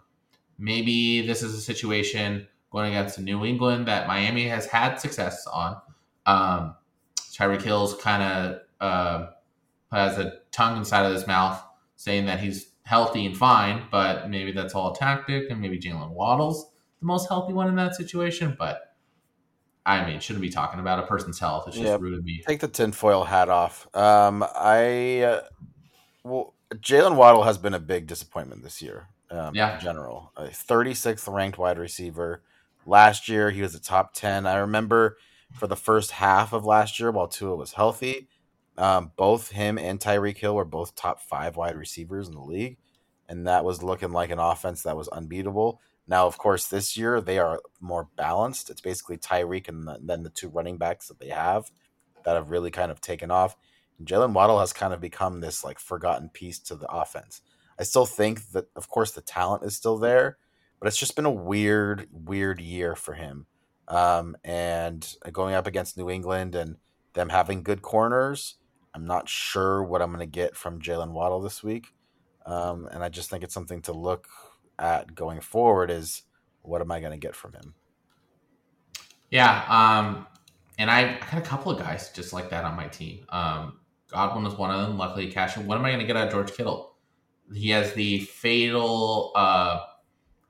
maybe 0.57 1.26
this 1.26 1.44
is 1.44 1.53
a 1.53 1.61
situation 1.61 2.48
going 2.72 2.94
against 2.94 3.19
New 3.19 3.45
England 3.45 3.88
that 3.88 4.07
Miami 4.07 4.48
has 4.48 4.65
had 4.65 4.95
success 4.95 5.45
on. 5.48 5.78
Um, 6.26 6.76
Tyreek 7.32 7.61
Hill's 7.61 7.95
kind 7.95 8.23
of 8.23 8.61
uh, 8.82 9.28
has 9.91 10.18
a 10.18 10.40
tongue 10.52 10.78
inside 10.78 11.06
of 11.06 11.14
his 11.14 11.28
mouth 11.28 11.62
saying 11.95 12.26
that 12.26 12.40
he's 12.40 12.72
healthy 12.84 13.26
and 13.26 13.38
fine, 13.38 13.84
but 13.91 14.30
maybe 14.30 14.52
that's 14.52 14.74
all 14.76 14.91
a 14.94 14.95
tactic, 14.98 15.49
and 15.49 15.62
maybe 15.62 15.80
Jalen 15.80 16.10
Waddle's 16.12 16.72
the 16.99 17.06
most 17.06 17.28
healthy 17.30 17.53
one 17.53 17.68
in 17.68 17.76
that 17.76 17.95
situation. 17.95 18.56
But 18.58 18.82
I 19.86 20.06
mean, 20.06 20.20
shouldn't 20.20 20.41
be 20.41 20.49
talking 20.49 20.80
about 20.80 20.99
a 20.99 21.08
person's 21.08 21.40
health. 21.40 21.66
It's 21.68 21.78
just 21.78 21.88
Yeah. 21.88 21.98
rude 21.99 22.18
of 22.18 22.24
me. 22.24 22.44
Take 22.45 22.60
the 22.60 22.68
tinfoil 22.68 23.24
hat 23.24 23.49
off. 23.49 23.88
Um, 23.95 24.44
I 24.56 25.22
uh, 25.22 25.41
well, 26.24 26.53
Jalen 26.76 27.16
Waddle 27.16 27.44
has 27.44 27.58
been 27.58 27.74
a 27.74 27.80
big 27.80 28.08
disappointment 28.08 28.64
this 28.64 28.82
year. 28.82 29.08
Um, 29.30 29.56
Yeah. 29.56 29.76
in 29.76 29.80
general, 29.80 30.32
a 30.36 30.48
36th 30.52 31.28
ranked 31.28 31.58
wide 31.58 31.78
receiver. 31.80 32.44
Last 32.86 33.30
year, 33.30 33.52
he 33.52 33.62
was 33.62 33.76
a 33.76 33.80
top 33.80 34.14
10. 34.14 34.45
I 34.45 34.56
remember 34.58 35.18
for 35.53 35.68
the 35.68 35.76
first 35.76 36.12
half 36.12 36.53
of 36.53 36.66
last 36.66 36.99
year, 36.99 37.12
while 37.12 37.28
Tua 37.28 37.56
was 37.56 37.74
healthy, 37.74 38.28
Um, 38.82 39.12
both 39.16 39.52
him 39.52 39.78
and 39.78 39.99
Tyreek 39.99 40.38
Hill 40.38 40.56
were 40.56 40.66
both 40.66 40.95
top 40.95 41.22
five 41.22 41.56
wide 41.56 41.76
receivers 41.78 42.28
in 42.28 42.34
the 42.34 42.41
league, 42.41 42.80
and 43.30 43.45
that 43.45 43.64
was 43.64 43.84
looking 43.84 44.12
like 44.12 44.32
an 44.32 44.40
offense 44.40 44.82
that 44.82 44.98
was 44.98 45.08
unbeatable. 45.10 45.80
Now, 46.08 46.26
of 46.26 46.40
course, 46.40 46.66
this 46.66 46.98
year 46.98 47.22
they 47.22 47.38
are 47.38 47.62
more 47.80 48.10
balanced. 48.18 48.72
It's 48.72 48.82
basically 48.82 49.18
Tyreek 49.18 49.70
and 49.70 49.88
the, 49.88 49.99
then 50.02 50.24
the 50.24 50.32
two 50.32 50.49
running 50.49 50.80
backs 50.80 51.08
that 51.10 51.20
they 51.20 51.30
have 51.30 51.72
that 52.26 52.36
have 52.36 52.49
really 52.49 52.72
kind 52.72 52.91
of 52.91 52.99
taken 52.99 53.30
off. 53.30 53.56
Jalen 54.03 54.34
Waddle 54.34 54.60
has 54.60 54.74
kind 54.74 54.95
of 54.95 54.99
become 54.99 55.41
this 55.41 55.64
like 55.64 55.78
forgotten 55.78 56.30
piece 56.30 56.58
to 56.62 56.76
the 56.76 56.91
offense. 56.91 57.41
I 57.78 57.84
still 57.84 58.08
think 58.08 58.52
that, 58.53 58.66
of 58.76 58.90
course, 58.90 59.12
the 59.12 59.22
talent 59.22 59.64
is 59.64 59.76
still 59.76 59.99
there, 59.99 60.40
but 60.80 60.88
it's 60.88 60.98
just 60.98 61.16
been 61.16 61.26
a 61.26 61.32
weird, 61.32 62.08
weird 62.12 62.60
year 62.60 62.95
for 62.95 63.14
him. 63.14 63.45
Um, 63.88 64.36
and 64.44 65.08
going 65.32 65.53
up 65.53 65.68
against 65.68 65.99
New 65.99 66.10
England 66.10 66.56
and 66.56 66.78
them 67.14 67.30
having 67.30 67.62
good 67.62 67.84
corners, 67.84 68.56
I'm 68.94 69.06
not 69.06 69.30
sure 69.30 69.84
what 69.84 70.02
I'm 70.02 70.10
going 70.10 70.20
to 70.20 70.26
get 70.26 70.56
from 70.56 70.82
Jalen 70.82 71.12
Waddle 71.12 71.42
this 71.42 71.64
week. 71.64 71.94
Um, 72.46 72.88
and 72.92 73.04
I 73.04 73.10
just 73.10 73.30
think 73.30 73.44
it's 73.44 73.54
something 73.54 73.82
to 73.84 73.94
look 73.94 74.28
at 74.80 75.14
going 75.16 75.40
forward 75.42 75.92
is 75.92 76.24
what 76.64 76.82
am 76.82 76.92
I 76.92 77.00
going 77.00 77.12
to 77.12 77.18
get 77.18 77.36
from 77.36 77.54
him? 77.54 77.74
Yeah. 79.30 79.64
Um, 79.70 80.28
and 80.78 80.90
I, 80.90 81.20
got 81.20 81.36
a 81.36 81.42
couple 81.42 81.72
of 81.72 81.80
guys 81.80 82.12
just 82.12 82.34
like 82.34 82.50
that 82.50 82.66
on 82.66 82.76
my 82.76 82.88
team. 82.88 83.26
Um, 83.30 83.80
Godwin 84.08 84.44
was 84.44 84.56
one 84.56 84.72
of 84.72 84.88
them. 84.88 84.98
Luckily, 84.98 85.32
cash. 85.32 85.58
What 85.58 85.78
am 85.78 85.86
I 85.86 85.90
going 85.90 86.02
to 86.02 86.06
get 86.06 86.18
out 86.18 86.28
of 86.28 86.34
George 86.34 86.54
Kittle? 86.54 86.96
He 87.54 87.70
has 87.70 87.94
the 87.94 88.20
fatal, 88.22 89.32
uh, 89.36 89.82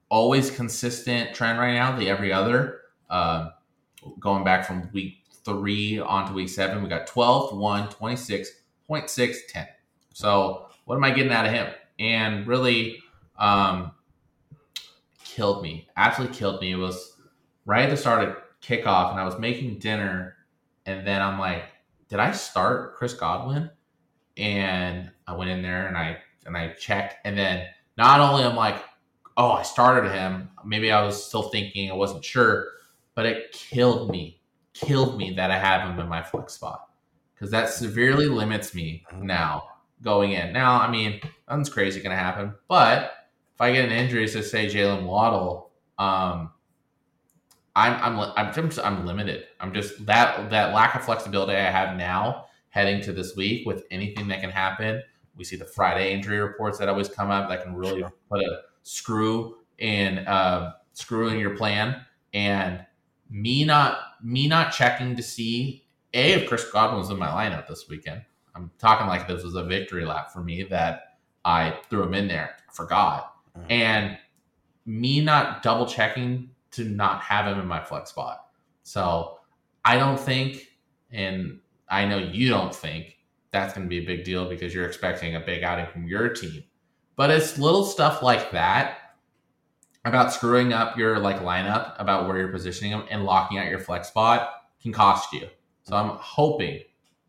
always 0.09 0.49
consistent 0.49 1.35
trend 1.35 1.59
right 1.59 1.73
now, 1.73 1.97
the 1.97 2.09
every 2.09 2.33
other. 2.33 2.79
Uh, 3.09 3.49
going 4.19 4.43
back 4.43 4.65
from 4.65 4.89
week 4.93 5.20
three 5.43 5.99
on 5.99 6.27
to 6.27 6.33
week 6.33 6.49
seven, 6.49 6.83
we 6.83 6.89
got 6.89 7.07
12, 7.07 7.57
1, 7.57 7.89
26, 7.89 8.51
0.6, 8.89 9.35
10. 9.49 9.67
So, 10.13 10.67
what 10.85 10.95
am 10.95 11.03
I 11.03 11.11
getting 11.11 11.31
out 11.31 11.45
of 11.45 11.51
him? 11.51 11.71
And 11.99 12.47
really, 12.47 13.01
um, 13.37 13.91
killed 15.23 15.63
me. 15.63 15.87
Absolutely 15.95 16.35
killed 16.35 16.61
me. 16.61 16.71
It 16.71 16.75
was 16.75 17.17
right 17.65 17.83
at 17.83 17.89
the 17.89 17.97
start 17.97 18.27
of 18.27 18.35
kickoff, 18.61 19.11
and 19.11 19.19
I 19.19 19.23
was 19.23 19.39
making 19.39 19.79
dinner, 19.79 20.35
and 20.85 21.05
then 21.07 21.21
I'm 21.21 21.39
like, 21.39 21.63
did 22.09 22.19
I 22.19 22.31
start 22.31 22.95
Chris 22.97 23.13
Godwin? 23.13 23.69
And 24.37 25.11
I 25.27 25.35
went 25.35 25.49
in 25.49 25.61
there 25.61 25.87
and 25.87 25.97
I 25.97 26.17
and 26.45 26.57
I 26.57 26.73
checked, 26.73 27.25
and 27.25 27.37
then 27.37 27.67
not 27.97 28.19
only 28.19 28.43
I'm 28.43 28.55
like, 28.55 28.83
oh, 29.37 29.51
I 29.51 29.63
started 29.63 30.11
him. 30.11 30.49
Maybe 30.65 30.91
I 30.91 31.05
was 31.05 31.23
still 31.23 31.43
thinking, 31.43 31.89
I 31.89 31.93
wasn't 31.93 32.25
sure, 32.25 32.67
but 33.15 33.25
it 33.25 33.51
killed 33.53 34.11
me, 34.11 34.40
killed 34.73 35.17
me 35.17 35.33
that 35.35 35.51
I 35.51 35.57
have 35.57 35.89
him 35.89 35.99
in 35.99 36.07
my 36.07 36.23
flex 36.23 36.53
spot 36.53 36.89
because 37.33 37.51
that 37.51 37.69
severely 37.69 38.27
limits 38.27 38.73
me 38.73 39.05
now 39.13 39.63
going 40.01 40.31
in. 40.31 40.53
Now, 40.53 40.79
I 40.81 40.89
mean, 40.89 41.21
nothing's 41.49 41.69
crazy 41.69 42.01
going 42.01 42.15
to 42.15 42.21
happen, 42.21 42.53
but 42.67 43.11
if 43.53 43.61
I 43.61 43.71
get 43.71 43.85
an 43.85 43.91
injury, 43.91 44.27
so 44.27 44.41
say 44.41 44.67
Jalen 44.67 45.05
Waddle, 45.05 45.71
um, 45.97 46.51
I'm 47.75 48.19
I'm 48.19 48.33
I'm 48.35 48.53
just, 48.53 48.79
I'm 48.79 49.05
limited. 49.05 49.45
I'm 49.59 49.73
just 49.73 50.05
that 50.05 50.49
that 50.49 50.73
lack 50.73 50.95
of 50.95 51.05
flexibility 51.05 51.53
I 51.53 51.69
have 51.71 51.95
now 51.95 52.47
heading 52.69 53.01
to 53.01 53.13
this 53.13 53.35
week 53.35 53.65
with 53.65 53.85
anything 53.91 54.27
that 54.27 54.41
can 54.41 54.49
happen. 54.49 55.01
We 55.35 55.43
see 55.43 55.55
the 55.55 55.65
Friday 55.65 56.13
injury 56.13 56.39
reports 56.39 56.77
that 56.79 56.89
always 56.89 57.07
come 57.07 57.29
up 57.29 57.49
that 57.49 57.63
can 57.63 57.75
really 57.75 58.03
put 58.29 58.41
a 58.41 58.61
screw 58.83 59.57
in 59.77 60.19
uh, 60.19 60.73
screw 60.93 61.29
in 61.29 61.39
your 61.39 61.55
plan. 61.55 62.05
And 62.33 62.85
me 63.31 63.63
not 63.63 63.97
me 64.21 64.47
not 64.47 64.71
checking 64.71 65.15
to 65.15 65.23
see 65.23 65.83
a 66.13 66.33
if 66.33 66.47
Chris 66.47 66.69
Godwin 66.69 66.99
was 66.99 67.09
in 67.09 67.17
my 67.17 67.27
lineup 67.27 67.67
this 67.67 67.87
weekend. 67.89 68.21
I'm 68.53 68.69
talking 68.77 69.07
like 69.07 69.27
this 69.27 69.43
was 69.43 69.55
a 69.55 69.63
victory 69.63 70.05
lap 70.05 70.31
for 70.31 70.43
me 70.43 70.63
that 70.63 71.17
I 71.45 71.79
threw 71.89 72.03
him 72.03 72.13
in 72.13 72.27
there. 72.27 72.57
forgot 72.71 73.33
mm-hmm. 73.57 73.71
and 73.71 74.17
me 74.85 75.21
not 75.21 75.63
double 75.63 75.85
checking 75.85 76.49
to 76.71 76.83
not 76.83 77.21
have 77.21 77.47
him 77.47 77.59
in 77.59 77.67
my 77.67 77.81
flex 77.83 78.09
spot. 78.09 78.47
So 78.83 79.39
I 79.85 79.97
don't 79.97 80.19
think, 80.19 80.67
and 81.11 81.59
I 81.89 82.05
know 82.05 82.17
you 82.17 82.49
don't 82.49 82.73
think 82.73 83.17
that's 83.51 83.73
going 83.73 83.85
to 83.85 83.89
be 83.89 83.99
a 83.99 84.05
big 84.05 84.23
deal 84.23 84.47
because 84.47 84.73
you're 84.73 84.85
expecting 84.85 85.35
a 85.35 85.39
big 85.39 85.63
outing 85.63 85.87
from 85.87 86.07
your 86.07 86.29
team. 86.29 86.63
But 87.15 87.29
it's 87.29 87.57
little 87.57 87.83
stuff 87.83 88.21
like 88.21 88.51
that 88.51 88.97
about 90.05 90.33
screwing 90.33 90.73
up 90.73 90.97
your 90.97 91.19
like 91.19 91.39
lineup, 91.39 91.93
about 91.99 92.27
where 92.27 92.37
you're 92.37 92.51
positioning 92.51 92.91
them, 92.91 93.05
and 93.09 93.23
locking 93.23 93.57
out 93.57 93.69
your 93.69 93.79
flex 93.79 94.07
spot 94.07 94.49
can 94.81 94.91
cost 94.91 95.31
you. 95.33 95.47
So 95.83 95.95
I'm 95.95 96.17
hoping 96.17 96.81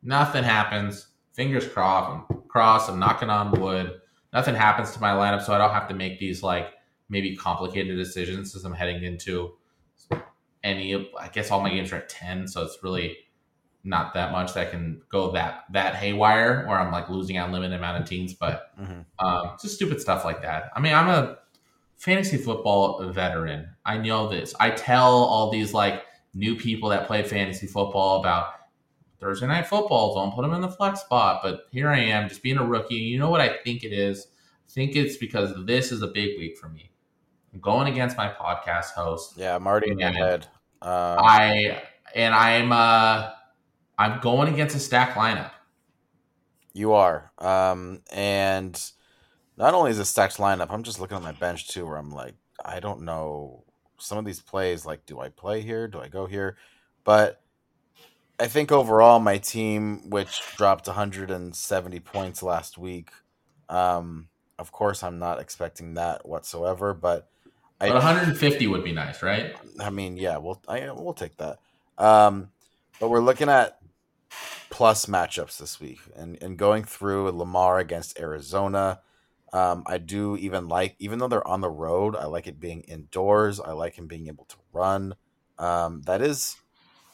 nothing 0.02 0.44
happens. 0.44 1.08
Fingers 1.32 1.66
crossed. 1.66 2.10
I'm 2.30 2.42
crossed. 2.48 2.90
I'm 2.90 2.98
knocking 2.98 3.30
on 3.30 3.52
wood 3.60 4.00
nothing 4.32 4.54
happens 4.54 4.92
to 4.92 5.00
my 5.00 5.12
lineup, 5.12 5.42
so 5.42 5.52
I 5.52 5.58
don't 5.58 5.72
have 5.72 5.88
to 5.88 5.94
make 5.94 6.18
these 6.18 6.42
like 6.42 6.68
maybe 7.08 7.36
complicated 7.36 7.96
decisions 7.96 8.56
as 8.56 8.64
I'm 8.64 8.72
heading 8.72 9.02
into 9.04 9.54
any. 10.64 11.10
I 11.18 11.28
guess 11.28 11.50
all 11.50 11.60
my 11.60 11.70
games 11.70 11.92
are 11.92 11.96
at 11.96 12.08
ten, 12.08 12.48
so 12.48 12.62
it's 12.62 12.78
really 12.82 13.16
not 13.84 14.14
that 14.14 14.30
much 14.30 14.54
that 14.54 14.70
can 14.70 15.02
go 15.08 15.32
that 15.32 15.64
that 15.72 15.94
haywire, 15.94 16.64
or 16.68 16.78
I'm 16.78 16.92
like 16.92 17.08
losing 17.08 17.36
unlimited 17.36 17.78
amount 17.78 18.02
of 18.02 18.08
teams. 18.08 18.34
But 18.34 18.72
mm-hmm. 18.80 19.24
um, 19.24 19.56
just 19.60 19.74
stupid 19.74 20.00
stuff 20.00 20.24
like 20.24 20.42
that. 20.42 20.70
I 20.74 20.80
mean, 20.80 20.94
I'm 20.94 21.08
a 21.08 21.38
fantasy 22.02 22.36
football 22.36 23.00
veteran. 23.12 23.68
I 23.86 23.96
know 23.96 24.28
this. 24.28 24.56
I 24.58 24.70
tell 24.70 25.12
all 25.12 25.52
these 25.52 25.72
like 25.72 26.02
new 26.34 26.56
people 26.56 26.88
that 26.88 27.06
play 27.06 27.22
fantasy 27.22 27.68
football 27.68 28.18
about 28.18 28.54
Thursday 29.20 29.46
night 29.46 29.68
football. 29.68 30.12
Don't 30.16 30.34
put 30.34 30.42
them 30.42 30.52
in 30.52 30.62
the 30.62 30.68
flex 30.68 31.00
spot. 31.00 31.42
But 31.44 31.68
here 31.70 31.88
I 31.88 32.00
am, 32.00 32.28
just 32.28 32.42
being 32.42 32.58
a 32.58 32.64
rookie. 32.64 32.96
You 32.96 33.20
know 33.20 33.30
what 33.30 33.40
I 33.40 33.56
think 33.62 33.84
it 33.84 33.92
is? 33.92 34.26
I 34.68 34.72
think 34.72 34.96
it's 34.96 35.16
because 35.16 35.52
this 35.64 35.92
is 35.92 36.02
a 36.02 36.08
big 36.08 36.36
week 36.38 36.58
for 36.58 36.68
me. 36.68 36.90
I'm 37.54 37.60
going 37.60 37.86
against 37.86 38.16
my 38.16 38.30
podcast 38.30 38.90
host. 38.94 39.34
Yeah, 39.36 39.54
I'm 39.54 39.64
already 39.64 39.92
in 39.92 40.00
your 40.00 40.10
head. 40.10 40.48
Uh, 40.80 41.20
I 41.20 41.84
and 42.16 42.34
I'm 42.34 42.72
uh 42.72 43.30
I'm 43.96 44.20
going 44.20 44.52
against 44.52 44.74
a 44.74 44.80
stack 44.80 45.14
lineup. 45.14 45.52
You 46.72 46.94
are. 46.94 47.30
Um 47.38 48.00
and 48.10 48.92
not 49.56 49.74
only 49.74 49.90
is 49.90 49.98
it 49.98 50.04
stacked 50.06 50.38
lineup, 50.38 50.68
I'm 50.70 50.82
just 50.82 51.00
looking 51.00 51.16
at 51.16 51.22
my 51.22 51.32
bench 51.32 51.68
too 51.68 51.86
where 51.86 51.96
I'm 51.96 52.10
like, 52.10 52.34
I 52.64 52.80
don't 52.80 53.02
know 53.02 53.64
some 53.98 54.18
of 54.18 54.24
these 54.24 54.40
plays 54.40 54.84
like 54.84 55.06
do 55.06 55.20
I 55.20 55.28
play 55.28 55.60
here? 55.60 55.86
Do 55.88 56.00
I 56.00 56.08
go 56.08 56.26
here? 56.26 56.56
But 57.04 57.40
I 58.40 58.48
think 58.48 58.72
overall, 58.72 59.20
my 59.20 59.38
team, 59.38 60.10
which 60.10 60.40
dropped 60.56 60.86
170 60.86 62.00
points 62.00 62.42
last 62.42 62.76
week, 62.78 63.10
um, 63.68 64.28
of 64.58 64.72
course, 64.72 65.02
I'm 65.02 65.18
not 65.18 65.40
expecting 65.40 65.94
that 65.94 66.26
whatsoever. 66.26 66.94
But, 66.94 67.28
I, 67.80 67.88
but 67.88 67.96
150 67.96 68.66
would 68.66 68.84
be 68.84 68.92
nice, 68.92 69.22
right? 69.22 69.54
I 69.80 69.90
mean, 69.90 70.16
yeah, 70.16 70.38
we'll 70.38 70.60
I, 70.66 70.90
we'll 70.90 71.14
take 71.14 71.36
that. 71.38 71.58
Um, 71.98 72.50
but 72.98 73.10
we're 73.10 73.20
looking 73.20 73.48
at 73.48 73.78
plus 74.70 75.06
matchups 75.06 75.58
this 75.58 75.80
week, 75.80 76.00
and 76.16 76.40
and 76.42 76.56
going 76.56 76.84
through 76.84 77.30
Lamar 77.30 77.78
against 77.78 78.18
Arizona. 78.18 79.00
Um, 79.52 79.82
I 79.86 79.98
do 79.98 80.36
even 80.36 80.68
like, 80.68 80.96
even 80.98 81.18
though 81.18 81.28
they're 81.28 81.46
on 81.46 81.60
the 81.60 81.70
road, 81.70 82.16
I 82.16 82.24
like 82.24 82.46
it 82.46 82.58
being 82.58 82.80
indoors. 82.82 83.60
I 83.60 83.72
like 83.72 83.94
him 83.94 84.06
being 84.06 84.28
able 84.28 84.46
to 84.46 84.56
run. 84.72 85.14
Um, 85.58 86.02
that 86.06 86.22
is 86.22 86.56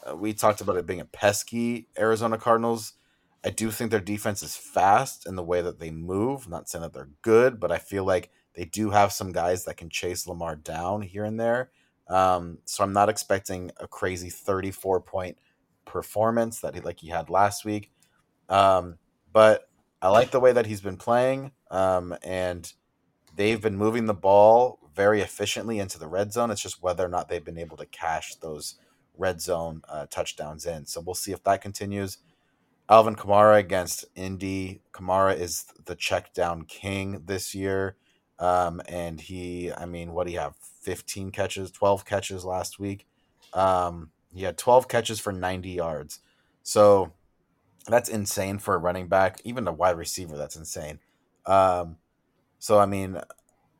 uh, 0.09 0.17
we 0.17 0.33
talked 0.33 0.61
about 0.61 0.77
it 0.77 0.87
being 0.87 1.01
a 1.01 1.05
pesky 1.05 1.89
Arizona 1.99 2.39
Cardinals. 2.39 2.95
I 3.45 3.51
do 3.51 3.71
think 3.71 3.91
their 3.91 4.01
defense 4.01 4.43
is 4.43 4.57
fast 4.57 5.27
in 5.27 5.37
the 5.37 5.45
way 5.45 5.63
that 5.63 5.79
they 5.79 5.91
move. 5.91 6.47
I'm 6.47 6.51
not 6.51 6.69
saying 6.69 6.83
that 6.83 6.93
they're 6.93 7.11
good, 7.23 7.61
but 7.61 7.71
I 7.71 7.79
feel 7.79 8.05
like 8.05 8.31
they 8.55 8.65
do 8.65 8.91
have 8.91 9.13
some 9.13 9.33
guys 9.33 9.65
that 9.65 9.77
can 9.77 9.91
chase 9.91 10.27
Lamar 10.27 10.57
down 10.57 11.03
here 11.03 11.25
and 11.25 11.39
there. 11.39 11.71
Um, 12.09 12.59
so 12.65 12.83
I'm 12.83 12.93
not 12.93 13.09
expecting 13.09 13.71
a 13.79 13.87
crazy 13.87 14.31
34 14.31 15.01
point 15.03 15.39
performance 15.85 16.61
that 16.61 16.75
he 16.75 16.81
like 16.81 17.01
he 17.01 17.09
had 17.09 17.31
last 17.31 17.65
week. 17.65 17.91
Um, 18.49 18.99
but 19.33 19.69
I 20.01 20.09
like 20.09 20.31
the 20.31 20.41
way 20.41 20.53
that 20.53 20.67
he's 20.67 20.81
been 20.81 20.97
playing, 20.97 21.53
um, 21.71 22.17
and 22.23 22.73
they've 23.35 23.61
been 23.61 23.77
moving 23.77 24.07
the 24.07 24.15
ball 24.15 24.79
very 24.95 25.21
efficiently 25.21 25.79
into 25.79 25.99
the 25.99 26.09
red 26.09 26.33
zone. 26.33 26.51
It's 26.51 26.63
just 26.63 26.83
whether 26.83 27.05
or 27.05 27.09
not 27.09 27.29
they've 27.29 27.45
been 27.45 27.59
able 27.59 27.77
to 27.77 27.87
cash 27.87 28.35
those 28.37 28.75
red 29.17 29.41
zone 29.41 29.83
uh, 29.89 30.07
touchdowns 30.11 30.67
in. 30.67 30.87
So 30.87 31.01
we'll 31.01 31.15
see 31.15 31.33
if 31.33 31.43
that 31.45 31.61
continues. 31.61 32.19
Alvin 32.89 33.17
Kamara 33.17 33.59
against 33.59 34.07
Indy. 34.15 34.81
Kamara 34.93 35.39
is 35.39 35.67
the 35.85 35.95
check 35.95 36.33
down 36.33 36.63
king 36.63 37.23
this 37.27 37.55
year. 37.55 37.97
Um, 38.39 38.81
and 38.89 39.21
he, 39.21 39.73
I 39.73 39.85
mean, 39.85 40.13
what 40.13 40.27
do 40.27 40.33
you 40.33 40.39
have? 40.39 40.55
15 40.83 41.31
catches, 41.31 41.71
12 41.71 42.05
catches 42.05 42.45
last 42.45 42.79
week. 42.79 43.07
Um, 43.53 44.11
he 44.33 44.45
had 44.45 44.57
12 44.57 44.89
catches 44.89 45.21
for 45.21 45.33
90 45.33 45.71
yards. 45.71 46.21
So 46.63 47.13
that's 47.87 48.09
insane 48.09 48.59
for 48.59 48.75
a 48.75 48.79
running 48.79 49.09
back, 49.09 49.41
even 49.45 49.67
a 49.69 49.73
wide 49.73 49.97
receiver. 49.97 50.37
That's 50.37 50.57
insane. 50.57 51.01
Um, 51.49 51.97
so, 52.59 52.79
I 52.79 52.87
mean, 52.87 53.21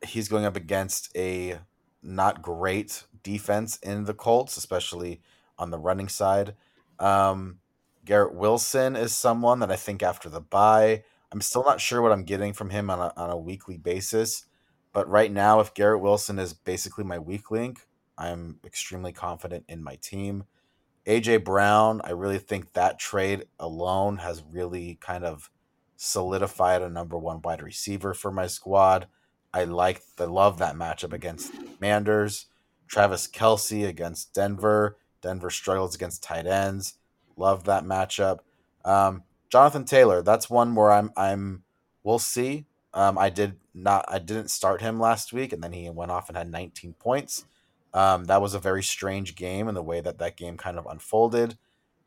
he's 0.05 0.29
going 0.29 0.45
up 0.45 0.57
against 0.57 1.17
a 1.17 1.59
not 2.03 2.43
great 2.43 3.05
defense 3.23 3.79
in 3.83 4.05
the 4.05 4.15
Colts, 4.15 4.57
especially 4.57 5.21
on 5.59 5.71
the 5.71 5.79
running 5.79 6.09
side. 6.09 6.55
Um, 6.99 7.59
Garrett 8.05 8.35
Wilson 8.35 8.97
is 8.97 9.15
someone 9.15 9.61
that 9.61 9.71
I 9.71 9.77
think 9.77 10.03
after 10.03 10.29
the 10.29 10.41
bye, 10.41 11.05
I'm 11.31 11.43
still 11.43 11.65
not 11.65 11.81
sure 11.81 12.01
what 12.01 12.13
I'm 12.13 12.25
getting 12.25 12.55
from 12.55 12.71
him 12.71 12.89
on 12.89 12.99
a, 12.99 13.13
on 13.17 13.31
a 13.31 13.37
weekly 13.37 13.77
basis. 13.77 14.47
But 14.93 15.09
right 15.09 15.31
now, 15.31 15.61
if 15.61 15.75
Garrett 15.75 16.01
Wilson 16.01 16.39
is 16.39 16.55
basically 16.55 17.05
my 17.05 17.19
weak 17.19 17.51
link, 17.51 17.87
I'm 18.17 18.59
extremely 18.65 19.13
confident 19.13 19.65
in 19.69 19.83
my 19.83 19.97
team. 19.97 20.45
AJ 21.07 21.45
Brown, 21.45 22.01
I 22.05 22.11
really 22.11 22.39
think 22.39 22.73
that 22.73 22.99
trade 22.99 23.45
alone 23.59 24.19
has 24.19 24.43
really 24.51 24.99
kind 25.01 25.25
of 25.25 25.51
solidified 25.99 26.81
a 26.81 26.89
number 26.89 27.19
one 27.19 27.43
wide 27.43 27.61
receiver 27.61 28.15
for 28.15 28.31
my 28.31 28.47
squad. 28.47 29.09
I 29.53 29.65
like 29.65 30.01
the 30.17 30.29
love 30.29 30.59
that 30.59 30.77
matchup 30.77 31.13
against 31.13 31.53
Manders. 31.81 32.47
Travis 32.87 33.27
Kelce 33.27 33.87
against 33.87 34.33
Denver. 34.33 34.97
Denver 35.21 35.51
struggles 35.51 35.97
against 35.97 36.23
tight 36.23 36.47
ends. 36.47 36.95
Love 37.37 37.65
that 37.65 37.85
matchup. 37.85 38.39
Um, 38.85 39.25
Jonathan 39.51 39.85
Taylor, 39.85 40.23
that's 40.23 40.49
one 40.49 40.75
where 40.75 40.93
I'm 40.93 41.11
I'm 41.17 41.65
we'll 42.05 42.21
see. 42.21 42.67
Um, 42.95 43.19
I 43.19 43.29
did 43.29 43.57
not 43.75 44.05
I 44.09 44.21
didn't 44.21 44.51
start 44.51 44.81
him 44.81 45.01
last 45.01 45.33
week, 45.33 45.53
and 45.53 45.63
then 45.63 45.73
he 45.73 45.91
went 45.91 46.13
off 46.13 46.29
and 46.29 46.39
had 46.39 46.51
19 46.51 46.95
points. 46.95 47.45
Um, 47.93 48.27
that 48.27 48.41
was 48.41 48.55
a 48.55 48.61
very 48.61 48.85
strange 48.85 49.35
game 49.35 49.67
in 49.67 49.75
the 49.75 49.83
way 49.83 50.01
that 50.01 50.19
that 50.19 50.37
game 50.37 50.57
kind 50.57 50.79
of 50.79 50.87
unfolded. 50.87 51.59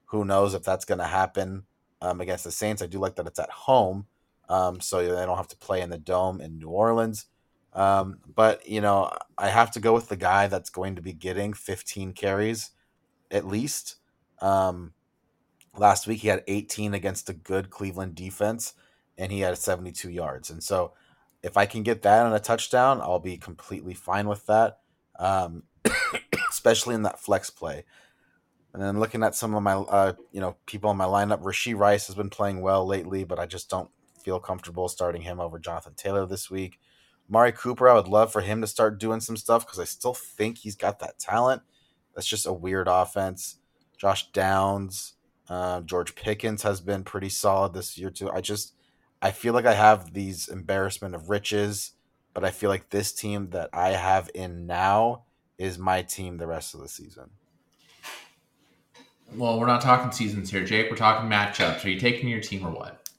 Who 0.05 0.23
knows 0.23 0.53
if 0.53 0.63
that's 0.63 0.85
going 0.85 0.99
to 0.99 1.05
happen 1.05 1.63
um, 2.01 2.21
against 2.21 2.43
the 2.43 2.51
Saints? 2.51 2.81
I 2.81 2.87
do 2.87 2.99
like 2.99 3.15
that 3.15 3.27
it's 3.27 3.39
at 3.39 3.49
home, 3.49 4.05
um, 4.49 4.79
so 4.79 5.01
they 5.01 5.25
don't 5.25 5.37
have 5.37 5.47
to 5.49 5.57
play 5.57 5.81
in 5.81 5.89
the 5.89 5.97
dome 5.97 6.41
in 6.41 6.57
New 6.57 6.69
Orleans. 6.69 7.25
Um, 7.73 8.19
but 8.33 8.67
you 8.67 8.81
know, 8.81 9.11
I 9.37 9.49
have 9.49 9.71
to 9.71 9.79
go 9.79 9.93
with 9.93 10.09
the 10.09 10.17
guy 10.17 10.47
that's 10.47 10.69
going 10.69 10.95
to 10.95 11.01
be 11.01 11.13
getting 11.13 11.53
15 11.53 12.13
carries 12.13 12.71
at 13.29 13.47
least. 13.47 13.95
Um, 14.41 14.93
last 15.77 16.07
week 16.07 16.21
he 16.21 16.27
had 16.27 16.43
18 16.47 16.93
against 16.93 17.29
a 17.29 17.33
good 17.33 17.69
Cleveland 17.69 18.15
defense, 18.15 18.73
and 19.17 19.31
he 19.31 19.41
had 19.41 19.57
72 19.57 20.09
yards. 20.09 20.49
And 20.49 20.63
so, 20.63 20.93
if 21.43 21.57
I 21.57 21.65
can 21.65 21.81
get 21.81 22.03
that 22.03 22.25
on 22.25 22.33
a 22.33 22.39
touchdown, 22.39 23.01
I'll 23.01 23.19
be 23.19 23.37
completely 23.37 23.95
fine 23.95 24.27
with 24.27 24.45
that. 24.45 24.79
Um, 25.17 25.63
especially 26.51 26.95
in 26.95 27.03
that 27.03 27.19
flex 27.19 27.49
play. 27.49 27.85
And 28.73 28.81
then 28.81 28.99
looking 28.99 29.23
at 29.23 29.35
some 29.35 29.53
of 29.53 29.63
my, 29.63 29.73
uh, 29.73 30.13
you 30.31 30.39
know, 30.39 30.55
people 30.65 30.91
in 30.91 30.97
my 30.97 31.05
lineup, 31.05 31.41
Rashee 31.41 31.77
Rice 31.77 32.07
has 32.07 32.15
been 32.15 32.29
playing 32.29 32.61
well 32.61 32.85
lately, 32.85 33.23
but 33.23 33.39
I 33.39 33.45
just 33.45 33.69
don't 33.69 33.89
feel 34.23 34.39
comfortable 34.39 34.87
starting 34.87 35.23
him 35.23 35.39
over 35.39 35.59
Jonathan 35.59 35.93
Taylor 35.95 36.25
this 36.25 36.49
week. 36.49 36.79
Mari 37.27 37.51
Cooper, 37.51 37.89
I 37.89 37.93
would 37.95 38.07
love 38.07 38.31
for 38.31 38.41
him 38.41 38.61
to 38.61 38.67
start 38.67 38.99
doing 38.99 39.19
some 39.19 39.37
stuff 39.37 39.65
because 39.65 39.79
I 39.79 39.85
still 39.85 40.13
think 40.13 40.59
he's 40.59 40.75
got 40.75 40.99
that 40.99 41.19
talent. 41.19 41.61
That's 42.15 42.27
just 42.27 42.45
a 42.45 42.53
weird 42.53 42.87
offense. 42.87 43.57
Josh 43.97 44.31
Downs, 44.31 45.13
uh, 45.49 45.81
George 45.81 46.15
Pickens 46.15 46.63
has 46.63 46.81
been 46.81 47.03
pretty 47.03 47.29
solid 47.29 47.73
this 47.73 47.97
year 47.97 48.09
too. 48.09 48.29
I 48.29 48.41
just, 48.41 48.73
I 49.21 49.31
feel 49.31 49.53
like 49.53 49.65
I 49.65 49.73
have 49.73 50.13
these 50.13 50.47
embarrassment 50.47 51.13
of 51.13 51.29
riches, 51.29 51.91
but 52.33 52.43
I 52.43 52.51
feel 52.51 52.69
like 52.69 52.89
this 52.89 53.11
team 53.11 53.49
that 53.51 53.69
I 53.73 53.89
have 53.89 54.29
in 54.33 54.65
now 54.65 55.23
is 55.57 55.77
my 55.77 56.01
team 56.01 56.37
the 56.37 56.47
rest 56.47 56.73
of 56.73 56.81
the 56.81 56.89
season. 56.89 57.29
Well, 59.35 59.59
we're 59.59 59.67
not 59.67 59.81
talking 59.81 60.11
seasons 60.11 60.51
here, 60.51 60.63
Jake. 60.63 60.89
We're 60.89 60.97
talking 60.97 61.29
matchups. 61.29 61.85
Are 61.85 61.89
you 61.89 61.99
taking 61.99 62.27
your 62.27 62.41
team 62.41 62.65
or 62.65 62.71
what? 62.71 63.09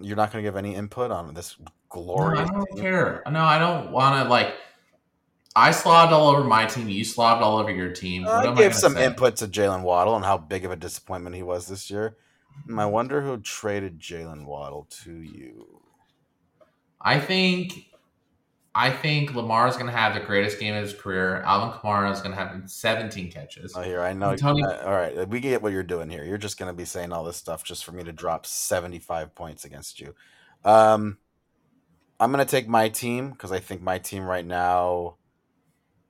You're 0.00 0.16
not 0.16 0.32
going 0.32 0.44
to 0.44 0.48
give 0.48 0.56
any 0.56 0.74
input 0.74 1.10
on 1.10 1.34
this 1.34 1.56
glorious. 1.88 2.48
No, 2.48 2.54
I 2.54 2.58
don't 2.58 2.66
team? 2.74 2.82
care. 2.82 3.22
No, 3.30 3.42
I 3.42 3.58
don't 3.58 3.90
want 3.90 4.22
to 4.22 4.28
like. 4.30 4.54
I 5.56 5.70
slobbed 5.70 6.12
all 6.12 6.28
over 6.28 6.44
my 6.44 6.66
team. 6.66 6.88
You 6.88 7.02
slobbed 7.02 7.42
all 7.42 7.58
over 7.58 7.70
your 7.70 7.90
team. 7.92 8.26
I 8.28 8.54
gave 8.54 8.74
some 8.74 8.92
say? 8.92 9.06
input 9.06 9.36
to 9.36 9.48
Jalen 9.48 9.82
Waddle 9.82 10.14
and 10.14 10.24
how 10.24 10.36
big 10.36 10.64
of 10.64 10.70
a 10.70 10.76
disappointment 10.76 11.34
he 11.34 11.42
was 11.42 11.66
this 11.66 11.90
year. 11.90 12.16
Hmm, 12.66 12.78
I 12.78 12.86
wonder 12.86 13.22
who 13.22 13.38
traded 13.38 13.98
Jalen 13.98 14.44
Waddle 14.44 14.86
to 15.04 15.12
you. 15.12 15.80
I 17.00 17.18
think 17.20 17.86
I 18.78 18.90
think 18.90 19.34
Lamar 19.34 19.66
is 19.68 19.74
going 19.74 19.86
to 19.86 19.92
have 19.92 20.12
the 20.12 20.20
greatest 20.20 20.60
game 20.60 20.74
of 20.74 20.82
his 20.82 20.92
career. 20.92 21.40
Alvin 21.46 21.70
Kamara 21.78 22.12
is 22.12 22.20
going 22.20 22.32
to 22.32 22.36
have 22.36 22.70
17 22.70 23.32
catches. 23.32 23.74
Oh, 23.74 23.80
here 23.80 24.02
I 24.02 24.12
know. 24.12 24.36
Tony, 24.36 24.62
uh, 24.62 24.84
all 24.84 24.92
right, 24.92 25.26
we 25.26 25.40
get 25.40 25.62
what 25.62 25.72
you're 25.72 25.82
doing 25.82 26.10
here. 26.10 26.24
You're 26.24 26.36
just 26.36 26.58
going 26.58 26.70
to 26.70 26.76
be 26.76 26.84
saying 26.84 27.10
all 27.10 27.24
this 27.24 27.38
stuff 27.38 27.64
just 27.64 27.86
for 27.86 27.92
me 27.92 28.04
to 28.04 28.12
drop 28.12 28.44
75 28.44 29.34
points 29.34 29.64
against 29.64 29.98
you. 29.98 30.14
Um, 30.62 31.16
I'm 32.20 32.30
going 32.30 32.44
to 32.44 32.50
take 32.50 32.68
my 32.68 32.90
team 32.90 33.30
because 33.30 33.50
I 33.50 33.60
think 33.60 33.80
my 33.80 33.96
team 33.96 34.24
right 34.24 34.44
now. 34.44 35.16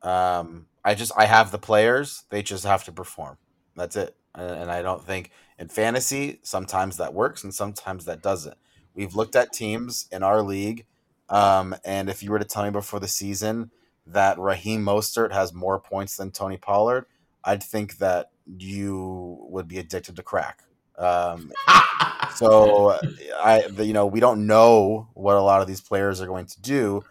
Um, 0.03 0.67
I 0.85 0.97
just 0.97 1.13
I 1.17 1.27
have 1.27 1.53
the 1.53 1.59
players. 1.59 2.25
They 2.31 2.43
just 2.43 2.65
have 2.65 2.83
to 2.85 2.93
perform. 2.93 3.39
That's 3.77 3.95
it. 3.95 4.17
And 4.35 4.73
I 4.73 4.83
don't 4.83 5.05
think 5.05 5.31
in 5.57 5.69
fantasy 5.69 6.41
sometimes 6.43 6.97
that 6.97 7.15
works 7.15 7.45
and 7.45 7.55
sometimes 7.55 8.07
that 8.07 8.23
doesn't. 8.23 8.57
We've 8.93 9.15
looked 9.15 9.37
at 9.37 9.53
teams 9.53 10.09
in 10.11 10.25
our 10.25 10.43
league 10.43 10.85
um, 11.29 11.75
and 11.85 12.09
if 12.09 12.23
you 12.23 12.31
were 12.31 12.39
to 12.39 12.45
tell 12.45 12.65
me 12.65 12.71
before 12.71 13.01
the 13.01 13.09
season 13.09 13.71
that 14.07 14.39
Raheem 14.39 14.85
Mostert 14.85 15.33
has 15.33 15.53
more 15.53 15.81
points 15.81 16.17
than 16.17 16.31
Tony 16.31 16.57
Pollard, 16.57 17.07
I'd 17.45 17.63
think 17.63 17.99
that 17.99 18.31
you 18.47 19.39
would 19.49 19.67
be 19.67 19.79
addicted 19.79 20.17
to 20.17 20.23
crack. 20.23 20.63
Um, 20.97 21.53
so 22.37 22.99
I, 23.43 23.67
you 23.79 23.93
know, 23.93 24.07
we 24.07 24.21
don't 24.21 24.47
know 24.47 25.09
what 25.15 25.37
a 25.37 25.43
lot 25.43 25.61
of 25.61 25.67
these 25.67 25.81
players 25.81 26.21
are 26.21 26.27
going 26.27 26.47
to 26.47 26.61
do 26.61 27.05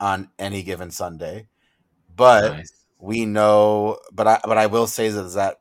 on 0.00 0.30
any 0.38 0.62
given 0.62 0.90
Sunday, 0.90 1.48
but 2.14 2.52
nice. 2.52 2.72
we 2.98 3.26
know. 3.26 3.98
But 4.12 4.28
I, 4.28 4.40
but 4.44 4.58
I 4.58 4.66
will 4.66 4.86
say 4.86 5.08
that, 5.08 5.22
that 5.34 5.60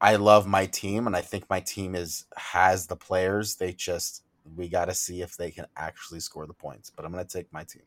I 0.00 0.16
love 0.16 0.46
my 0.46 0.66
team, 0.66 1.06
and 1.06 1.14
I 1.14 1.20
think 1.20 1.48
my 1.48 1.60
team 1.60 1.94
is 1.94 2.24
has 2.36 2.86
the 2.88 2.96
players. 2.96 3.56
They 3.56 3.72
just 3.72 4.24
we 4.56 4.68
got 4.68 4.86
to 4.86 4.94
see 4.94 5.22
if 5.22 5.36
they 5.36 5.50
can 5.50 5.66
actually 5.76 6.20
score 6.20 6.46
the 6.46 6.54
points. 6.54 6.90
But 6.90 7.04
I'm 7.04 7.12
going 7.12 7.24
to 7.26 7.32
take 7.32 7.52
my 7.52 7.64
team. 7.64 7.82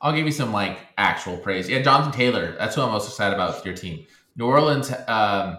I'll 0.00 0.12
give 0.12 0.26
you 0.26 0.32
some 0.32 0.52
like 0.52 0.78
actual 0.96 1.36
praise. 1.36 1.68
Yeah, 1.68 1.82
Jonathan 1.82 2.12
Taylor. 2.12 2.56
That's 2.58 2.76
what 2.76 2.86
I'm 2.86 2.92
most 2.92 3.08
excited 3.08 3.34
about 3.34 3.56
with 3.56 3.64
your 3.64 3.74
team. 3.74 4.06
New 4.36 4.46
Orleans. 4.46 4.92
Um, 5.06 5.58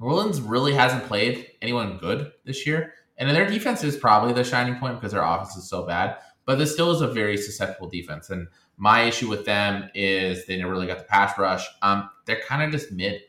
New 0.00 0.06
Orleans 0.06 0.40
really 0.40 0.74
hasn't 0.74 1.04
played 1.04 1.46
anyone 1.62 1.98
good 1.98 2.32
this 2.44 2.66
year, 2.66 2.94
and 3.16 3.30
their 3.30 3.46
defense 3.46 3.84
is 3.84 3.96
probably 3.96 4.32
the 4.32 4.42
shining 4.42 4.76
point 4.76 4.96
because 4.96 5.12
their 5.12 5.22
offense 5.22 5.56
is 5.56 5.68
so 5.68 5.86
bad. 5.86 6.16
But 6.46 6.58
this 6.58 6.72
still 6.72 6.90
is 6.90 7.00
a 7.00 7.08
very 7.08 7.36
susceptible 7.36 7.88
defense, 7.88 8.30
and 8.30 8.48
my 8.76 9.02
issue 9.02 9.28
with 9.28 9.44
them 9.44 9.88
is 9.94 10.46
they 10.46 10.56
never 10.56 10.72
really 10.72 10.86
got 10.86 10.98
the 10.98 11.04
pass 11.04 11.38
rush. 11.38 11.66
Um, 11.82 12.10
they're 12.26 12.40
kind 12.40 12.62
of 12.62 12.70
just 12.72 12.92
mid, 12.92 13.20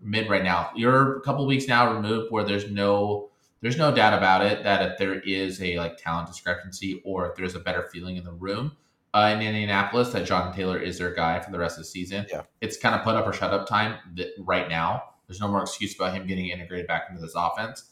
mid 0.00 0.28
right 0.28 0.42
now. 0.42 0.70
You're 0.74 1.18
a 1.18 1.20
couple 1.20 1.46
weeks 1.46 1.68
now 1.68 1.92
removed 1.92 2.32
where 2.32 2.44
there's 2.44 2.70
no 2.70 3.30
there's 3.64 3.78
no 3.78 3.90
doubt 3.90 4.12
about 4.12 4.44
it 4.44 4.62
that 4.62 4.82
if 4.82 4.98
there 4.98 5.20
is 5.20 5.62
a 5.62 5.78
like 5.78 5.96
talent 5.96 6.28
discrepancy 6.28 7.00
or 7.02 7.30
if 7.30 7.34
there's 7.34 7.54
a 7.54 7.58
better 7.58 7.88
feeling 7.90 8.16
in 8.16 8.22
the 8.24 8.30
room 8.30 8.76
uh, 9.14 9.30
in 9.34 9.40
Indianapolis 9.40 10.10
that 10.10 10.26
John 10.26 10.54
Taylor 10.54 10.78
is 10.78 10.98
their 10.98 11.14
guy 11.14 11.40
for 11.40 11.50
the 11.50 11.58
rest 11.58 11.78
of 11.78 11.84
the 11.84 11.88
season, 11.88 12.26
yeah. 12.30 12.42
it's 12.60 12.76
kind 12.76 12.94
of 12.94 13.00
put 13.00 13.14
up 13.14 13.26
or 13.26 13.32
shut 13.32 13.54
up 13.54 13.66
time 13.66 13.96
right 14.40 14.68
now. 14.68 15.02
There's 15.26 15.40
no 15.40 15.48
more 15.48 15.62
excuse 15.62 15.94
about 15.94 16.12
him 16.12 16.26
getting 16.26 16.48
integrated 16.48 16.86
back 16.86 17.04
into 17.08 17.22
this 17.22 17.32
offense. 17.34 17.84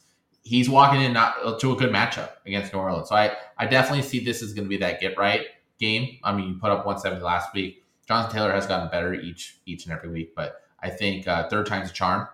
He's 0.43 0.69
walking 0.69 1.01
in 1.01 1.11
not 1.11 1.37
uh, 1.43 1.57
to 1.57 1.71
a 1.71 1.75
good 1.75 1.91
matchup 1.91 2.29
against 2.45 2.71
New 2.71 2.77
Orleans. 2.77 3.09
So 3.09 3.15
I, 3.15 3.31
I 3.57 3.65
definitely 3.65 4.03
see 4.03 4.23
this 4.23 4.43
is 4.43 4.53
going 4.53 4.65
to 4.65 4.69
be 4.69 4.77
that 4.77 5.01
get 5.01 5.17
right 5.17 5.41
game. 5.79 6.19
I 6.23 6.35
mean, 6.35 6.49
you 6.49 6.55
put 6.59 6.69
up 6.69 6.85
170 6.85 7.23
last 7.23 7.51
week. 7.55 7.83
Jonathan 8.07 8.31
Taylor 8.31 8.51
has 8.51 8.67
gotten 8.67 8.89
better 8.91 9.15
each 9.15 9.57
each 9.65 9.85
and 9.85 9.93
every 9.93 10.11
week, 10.11 10.35
but 10.35 10.57
I 10.83 10.91
think 10.91 11.27
uh, 11.27 11.49
third 11.49 11.65
time's 11.65 11.89
a 11.89 11.93
charm 11.93 12.27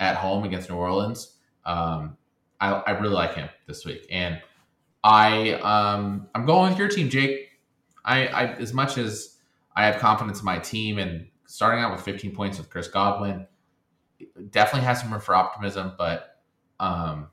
at 0.00 0.16
home 0.16 0.44
against 0.44 0.70
New 0.70 0.76
Orleans. 0.76 1.34
Um, 1.66 2.16
I, 2.60 2.72
I 2.72 2.90
really 2.92 3.14
like 3.14 3.34
him 3.34 3.48
this 3.66 3.84
week, 3.84 4.06
and 4.10 4.40
I 5.04 5.52
um 5.52 6.28
I'm 6.34 6.46
going 6.46 6.70
with 6.70 6.78
your 6.78 6.88
team, 6.88 7.08
Jake. 7.08 7.50
I, 8.04 8.26
I 8.26 8.44
as 8.54 8.72
much 8.72 8.98
as 8.98 9.36
I 9.74 9.86
have 9.86 10.00
confidence 10.00 10.40
in 10.40 10.44
my 10.44 10.58
team 10.58 10.98
and 10.98 11.28
starting 11.46 11.82
out 11.82 11.92
with 11.92 12.00
15 12.00 12.34
points 12.34 12.58
with 12.58 12.70
Chris 12.70 12.88
Godwin, 12.88 13.46
definitely 14.50 14.86
has 14.86 15.00
some 15.00 15.10
room 15.10 15.20
for 15.20 15.34
optimism. 15.34 15.92
But 15.98 16.40
um, 16.80 17.28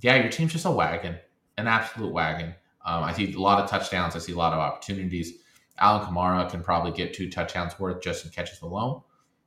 yeah, 0.00 0.16
your 0.16 0.30
team's 0.30 0.52
just 0.52 0.64
a 0.64 0.70
wagon, 0.70 1.16
an 1.58 1.66
absolute 1.66 2.12
wagon. 2.12 2.54
Um, 2.84 3.04
I 3.04 3.12
see 3.12 3.32
a 3.32 3.38
lot 3.38 3.62
of 3.62 3.70
touchdowns. 3.70 4.16
I 4.16 4.18
see 4.18 4.32
a 4.32 4.36
lot 4.36 4.52
of 4.52 4.58
opportunities. 4.58 5.34
Alvin 5.78 6.08
Kamara 6.08 6.50
can 6.50 6.62
probably 6.62 6.92
get 6.92 7.14
two 7.14 7.30
touchdowns 7.30 7.78
worth 7.78 8.02
just 8.02 8.24
in 8.24 8.30
catches 8.30 8.60
alone, 8.62 9.02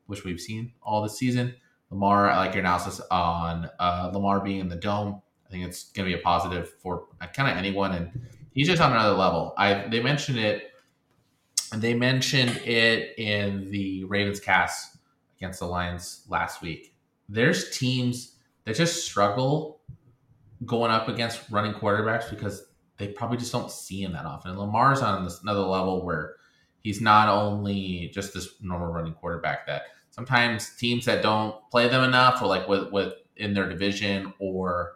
which 0.08 0.24
we've 0.24 0.40
seen 0.40 0.74
all 0.82 1.02
this 1.04 1.18
season. 1.18 1.56
Lamar, 1.92 2.30
I 2.30 2.38
like 2.38 2.54
your 2.54 2.62
analysis 2.62 3.02
on 3.12 3.70
uh, 3.80 4.12
Lamar 4.14 4.40
being 4.40 4.60
in 4.60 4.70
the 4.70 4.76
dome. 4.76 5.22
I 5.48 5.52
think 5.52 5.66
it's 5.66 5.92
going 5.92 6.10
to 6.10 6.16
be 6.16 6.20
a 6.20 6.24
positive 6.24 6.74
for 6.82 7.08
kind 7.34 7.50
of 7.50 7.58
anyone, 7.58 7.94
and 7.94 8.28
he's 8.54 8.68
just 8.68 8.82
on 8.82 8.92
another 8.92 9.16
level. 9.16 9.54
I 9.58 9.88
they 9.88 10.02
mentioned 10.02 10.40
it, 10.40 10.72
they 11.76 11.94
mentioned 11.94 12.58
it 12.66 13.18
in 13.20 13.70
the 13.70 14.04
Ravens 14.06 14.40
cast 14.40 14.98
against 15.38 15.60
the 15.60 15.68
Lions 15.68 16.26
last 16.28 16.62
week. 16.62 16.96
There's 17.30 17.78
teams 17.78 18.36
that 18.66 18.76
just 18.76 19.06
struggle 19.06 19.82
going 20.66 20.92
up 20.92 21.08
against 21.08 21.50
running 21.52 21.74
quarterbacks 21.74 22.30
because 22.30 22.66
they 22.98 23.10
probably 23.10 23.38
just 23.38 23.52
don't 23.52 23.72
see 23.72 24.02
him 24.02 24.14
that 24.14 24.26
often. 24.26 24.52
And 24.52 24.60
Lamar's 24.60 25.02
on 25.02 25.24
this 25.24 25.42
another 25.42 25.60
level 25.62 26.06
where 26.06 26.36
he's 26.84 27.02
not 27.02 27.30
only 27.30 28.12
just 28.14 28.34
this 28.34 28.56
normal 28.62 28.88
running 28.88 29.14
quarterback 29.14 29.68
that 29.68 29.84
sometimes 30.16 30.70
teams 30.78 31.04
that 31.06 31.22
don't 31.22 31.56
play 31.70 31.90
them 31.90 32.04
enough 32.04 32.42
or 32.42 32.48
like 32.48 32.68
with 32.70 32.92
with 32.92 33.14
in 33.36 33.54
their 33.54 33.68
division 33.68 34.34
or 34.40 34.94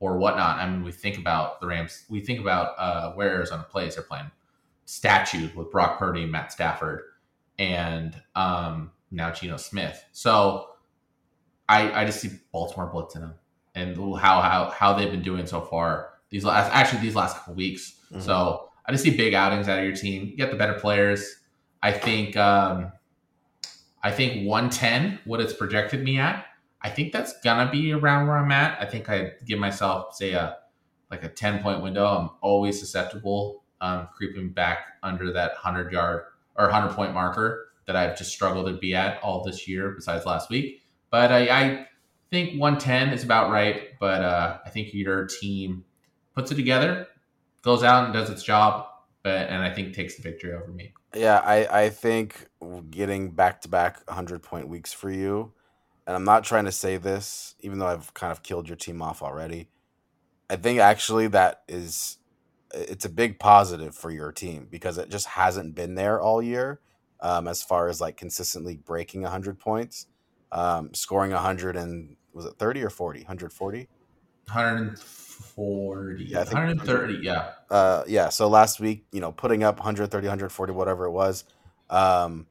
or 0.00 0.16
whatnot. 0.16 0.58
I 0.58 0.68
mean, 0.68 0.82
we 0.82 0.90
think 0.90 1.18
about 1.18 1.60
the 1.60 1.66
Rams. 1.66 2.04
We 2.08 2.20
think 2.20 2.40
about 2.40 2.74
uh, 2.78 3.12
where 3.12 3.28
Arizona 3.28 3.64
plays. 3.68 3.94
They're 3.94 4.04
playing 4.04 4.30
statues 4.86 5.54
with 5.54 5.70
Brock 5.70 5.98
Purdy, 5.98 6.26
Matt 6.26 6.50
Stafford, 6.50 7.02
and 7.58 8.20
um, 8.34 8.90
now 9.10 9.30
Geno 9.30 9.58
Smith. 9.58 10.02
So 10.10 10.70
I, 11.68 12.02
I 12.02 12.04
just 12.04 12.20
see 12.20 12.30
Baltimore 12.50 12.90
blitzing 12.92 13.20
them 13.20 13.34
and 13.74 13.96
how 14.18 14.40
how 14.40 14.70
how 14.70 14.94
they've 14.94 15.10
been 15.10 15.22
doing 15.22 15.46
so 15.46 15.60
far 15.60 16.14
these 16.30 16.44
last 16.44 16.72
actually 16.72 17.02
these 17.02 17.14
last 17.14 17.36
couple 17.36 17.54
weeks. 17.54 18.00
Mm-hmm. 18.10 18.22
So 18.22 18.70
I 18.86 18.92
just 18.92 19.04
see 19.04 19.16
big 19.16 19.34
outings 19.34 19.68
out 19.68 19.78
of 19.78 19.84
your 19.84 19.94
team. 19.94 20.26
You 20.26 20.36
get 20.36 20.50
the 20.50 20.56
better 20.56 20.74
players. 20.74 21.36
I 21.82 21.92
think 21.92 22.36
um, 22.36 22.90
I 24.02 24.10
think 24.10 24.48
110, 24.48 25.20
what 25.24 25.40
it's 25.40 25.52
projected 25.52 26.02
me 26.02 26.18
at. 26.18 26.44
I 26.80 26.90
think 26.90 27.12
that's 27.12 27.40
gonna 27.42 27.70
be 27.70 27.92
around 27.92 28.26
where 28.26 28.36
I'm 28.36 28.50
at. 28.50 28.80
I 28.80 28.86
think 28.86 29.08
I 29.08 29.32
give 29.46 29.58
myself 29.58 30.14
say 30.16 30.32
a 30.32 30.56
like 31.10 31.22
a 31.22 31.28
10 31.28 31.62
point 31.62 31.82
window. 31.82 32.06
I'm 32.06 32.30
always 32.40 32.80
susceptible 32.80 33.62
um, 33.80 34.08
creeping 34.16 34.50
back 34.50 34.86
under 35.02 35.32
that 35.32 35.52
100 35.52 35.92
yard 35.92 36.24
or 36.56 36.66
100 36.66 36.94
point 36.94 37.12
marker 37.12 37.68
that 37.86 37.96
I've 37.96 38.16
just 38.16 38.32
struggled 38.32 38.66
to 38.66 38.74
be 38.74 38.94
at 38.94 39.22
all 39.22 39.44
this 39.44 39.68
year, 39.68 39.90
besides 39.90 40.24
last 40.24 40.50
week. 40.50 40.82
But 41.10 41.30
I, 41.30 41.48
I 41.48 41.86
think 42.30 42.58
110 42.58 43.10
is 43.10 43.24
about 43.24 43.50
right. 43.50 43.90
But 44.00 44.22
uh, 44.22 44.58
I 44.64 44.70
think 44.70 44.94
your 44.94 45.26
team 45.26 45.84
puts 46.34 46.50
it 46.50 46.54
together, 46.54 47.06
goes 47.62 47.82
out 47.82 48.04
and 48.04 48.12
does 48.14 48.30
its 48.30 48.42
job, 48.42 48.86
but 49.22 49.48
and 49.48 49.62
I 49.62 49.70
think 49.70 49.94
takes 49.94 50.16
the 50.16 50.22
victory 50.22 50.52
over 50.52 50.68
me. 50.68 50.92
Yeah, 51.14 51.38
I, 51.38 51.84
I 51.84 51.88
think 51.90 52.48
getting 52.90 53.30
back 53.30 53.60
to 53.62 53.68
back 53.68 54.02
100 54.06 54.42
point 54.42 54.68
weeks 54.68 54.92
for 54.92 55.10
you, 55.10 55.52
and 56.06 56.16
I'm 56.16 56.24
not 56.24 56.44
trying 56.44 56.64
to 56.64 56.72
say 56.72 56.96
this, 56.96 57.54
even 57.60 57.78
though 57.78 57.86
I've 57.86 58.12
kind 58.14 58.32
of 58.32 58.42
killed 58.42 58.68
your 58.68 58.76
team 58.76 59.02
off 59.02 59.22
already. 59.22 59.68
I 60.50 60.56
think 60.56 60.80
actually 60.80 61.28
that 61.28 61.62
is 61.68 62.18
it's 62.74 63.04
a 63.04 63.08
big 63.08 63.38
positive 63.38 63.94
for 63.94 64.10
your 64.10 64.32
team 64.32 64.66
because 64.70 64.98
it 64.98 65.08
just 65.08 65.26
hasn't 65.26 65.74
been 65.74 65.94
there 65.94 66.20
all 66.20 66.42
year 66.42 66.80
um, 67.20 67.46
as 67.46 67.62
far 67.62 67.88
as 67.88 68.00
like 68.00 68.16
consistently 68.16 68.76
breaking 68.76 69.22
100 69.22 69.58
points 69.58 70.06
um, 70.52 70.92
scoring 70.94 71.32
100 71.32 71.76
and 71.76 72.16
was 72.32 72.44
it 72.44 72.54
30 72.58 72.82
or 72.82 72.90
40 72.90 73.20
140 73.20 73.88
140 74.46 75.21
yeah, 76.24 76.38
130 76.38 77.18
yeah. 77.22 77.50
Uh, 77.70 78.02
yeah 78.06 78.28
so 78.28 78.48
last 78.48 78.80
week 78.80 79.04
you 79.12 79.20
know 79.20 79.32
putting 79.32 79.62
up 79.62 79.76
130 79.76 80.26
140 80.26 80.72
whatever 80.72 81.04
it 81.06 81.10
was 81.10 81.44
um, 81.90 82.46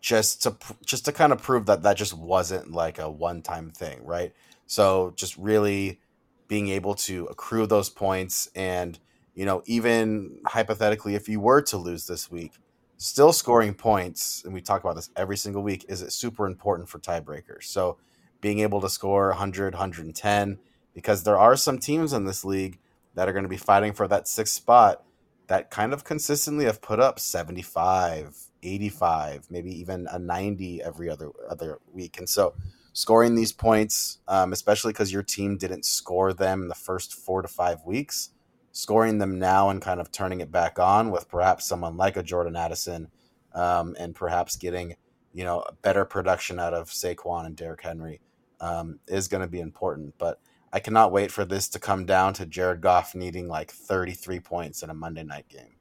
just 0.00 0.42
to 0.42 0.56
just 0.84 1.04
to 1.04 1.12
kind 1.12 1.32
of 1.32 1.42
prove 1.42 1.66
that 1.66 1.82
that 1.82 1.96
just 1.96 2.14
wasn't 2.14 2.70
like 2.70 2.98
a 2.98 3.10
one 3.10 3.42
time 3.42 3.70
thing 3.70 4.04
right? 4.04 4.32
So 4.66 5.12
just 5.16 5.36
really 5.36 6.00
being 6.46 6.68
able 6.68 6.94
to 6.94 7.26
accrue 7.26 7.66
those 7.66 7.90
points 7.90 8.50
and 8.54 8.98
you 9.34 9.44
know 9.44 9.62
even 9.66 10.38
hypothetically 10.46 11.14
if 11.14 11.28
you 11.28 11.40
were 11.40 11.62
to 11.62 11.76
lose 11.76 12.06
this 12.06 12.30
week 12.30 12.52
still 13.00 13.32
scoring 13.32 13.72
points, 13.72 14.42
and 14.44 14.52
we 14.52 14.60
talk 14.60 14.84
about 14.84 14.94
this 14.94 15.08
every 15.16 15.36
single 15.36 15.62
week, 15.62 15.86
is 15.88 16.02
it 16.02 16.12
super 16.12 16.46
important 16.46 16.86
for 16.86 16.98
tiebreakers. 16.98 17.64
So 17.64 17.96
being 18.42 18.58
able 18.58 18.82
to 18.82 18.90
score 18.90 19.28
100, 19.28 19.72
110, 19.72 20.58
because 20.94 21.22
there 21.22 21.38
are 21.38 21.56
some 21.56 21.78
teams 21.78 22.12
in 22.12 22.24
this 22.24 22.44
league 22.44 22.78
that 23.14 23.28
are 23.28 23.32
going 23.32 23.44
to 23.44 23.48
be 23.48 23.56
fighting 23.56 23.92
for 23.92 24.08
that 24.08 24.28
sixth 24.28 24.54
spot 24.54 25.04
that 25.46 25.70
kind 25.70 25.92
of 25.92 26.04
consistently 26.04 26.64
have 26.64 26.80
put 26.80 27.00
up 27.00 27.18
75, 27.18 28.36
85, 28.62 29.50
maybe 29.50 29.72
even 29.78 30.06
a 30.10 30.18
90 30.18 30.82
every 30.82 31.10
other 31.10 31.30
other 31.48 31.78
week. 31.92 32.18
And 32.18 32.28
so 32.28 32.54
scoring 32.92 33.34
these 33.34 33.52
points, 33.52 34.18
um, 34.28 34.52
especially 34.52 34.92
because 34.92 35.12
your 35.12 35.22
team 35.22 35.56
didn't 35.56 35.84
score 35.84 36.32
them 36.32 36.62
in 36.62 36.68
the 36.68 36.74
first 36.74 37.14
four 37.14 37.42
to 37.42 37.48
five 37.48 37.84
weeks, 37.84 38.30
scoring 38.72 39.18
them 39.18 39.38
now 39.38 39.70
and 39.70 39.82
kind 39.82 40.00
of 40.00 40.12
turning 40.12 40.40
it 40.40 40.52
back 40.52 40.78
on 40.78 41.10
with 41.10 41.28
perhaps 41.28 41.66
someone 41.66 41.96
like 41.96 42.16
a 42.16 42.22
Jordan 42.22 42.56
Addison 42.56 43.08
um, 43.52 43.96
and 43.98 44.14
perhaps 44.14 44.56
getting, 44.56 44.94
you 45.32 45.44
know, 45.44 45.64
better 45.82 46.04
production 46.04 46.58
out 46.58 46.74
of 46.74 46.90
Saquon 46.90 47.46
and 47.46 47.56
Derrick 47.56 47.82
Henry 47.82 48.20
um, 48.60 49.00
is 49.08 49.28
going 49.28 49.42
to 49.42 49.48
be 49.48 49.60
important. 49.60 50.14
But 50.18 50.40
I 50.72 50.80
cannot 50.80 51.12
wait 51.12 51.30
for 51.30 51.44
this 51.44 51.68
to 51.70 51.78
come 51.78 52.04
down 52.04 52.34
to 52.34 52.46
Jared 52.46 52.80
Goff 52.80 53.14
needing 53.14 53.48
like 53.48 53.70
33 53.70 54.40
points 54.40 54.82
in 54.82 54.90
a 54.90 54.94
Monday 54.94 55.24
night 55.24 55.48
game. 55.48 55.76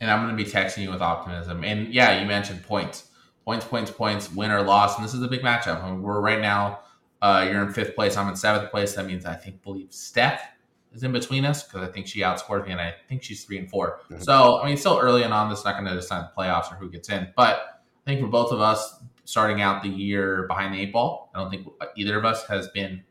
And 0.00 0.10
I'm 0.10 0.24
going 0.24 0.36
to 0.36 0.44
be 0.44 0.50
texting 0.50 0.82
you 0.82 0.90
with 0.90 1.00
optimism. 1.00 1.64
And 1.64 1.92
yeah, 1.92 2.20
you 2.20 2.26
mentioned 2.26 2.62
points, 2.62 3.08
points, 3.46 3.64
points, 3.64 3.90
points, 3.90 4.30
win 4.30 4.50
or 4.50 4.62
loss. 4.62 4.96
And 4.96 5.04
this 5.04 5.14
is 5.14 5.22
a 5.22 5.28
big 5.28 5.40
matchup. 5.40 5.82
I 5.82 5.90
mean, 5.90 6.02
we're 6.02 6.20
right 6.20 6.40
now, 6.40 6.80
uh, 7.22 7.48
you're 7.50 7.62
in 7.62 7.72
fifth 7.72 7.94
place. 7.94 8.16
I'm 8.16 8.28
in 8.28 8.36
seventh 8.36 8.70
place. 8.70 8.94
That 8.94 9.06
means 9.06 9.24
I 9.24 9.34
think, 9.34 9.62
believe 9.62 9.90
Steph 9.90 10.42
is 10.92 11.02
in 11.02 11.12
between 11.12 11.44
us 11.44 11.62
because 11.62 11.88
I 11.88 11.90
think 11.90 12.06
she 12.06 12.20
outscored 12.20 12.66
me 12.66 12.72
and 12.72 12.80
I 12.80 12.94
think 13.08 13.22
she's 13.22 13.44
three 13.44 13.58
and 13.58 13.70
4 13.70 14.00
mm-hmm. 14.10 14.22
So 14.22 14.60
I 14.60 14.66
mean, 14.66 14.76
still 14.76 14.98
early 15.00 15.22
and 15.22 15.32
on. 15.32 15.48
This 15.48 15.64
not 15.64 15.74
going 15.74 15.86
to 15.86 15.94
decide 15.94 16.24
the 16.24 16.32
playoffs 16.36 16.72
or 16.72 16.76
who 16.76 16.90
gets 16.90 17.08
in, 17.08 17.28
but 17.36 17.82
I 18.06 18.10
think 18.10 18.20
for 18.20 18.28
both 18.28 18.52
of 18.52 18.60
us 18.60 19.02
starting 19.24 19.60
out 19.60 19.82
the 19.82 19.88
year 19.88 20.46
behind 20.46 20.74
the 20.74 20.80
eight 20.80 20.92
ball, 20.92 21.30
I 21.34 21.38
don't 21.38 21.50
think 21.50 21.66
either 21.96 22.18
of 22.18 22.24
us 22.24 22.46
has 22.46 22.68
been 22.68 23.02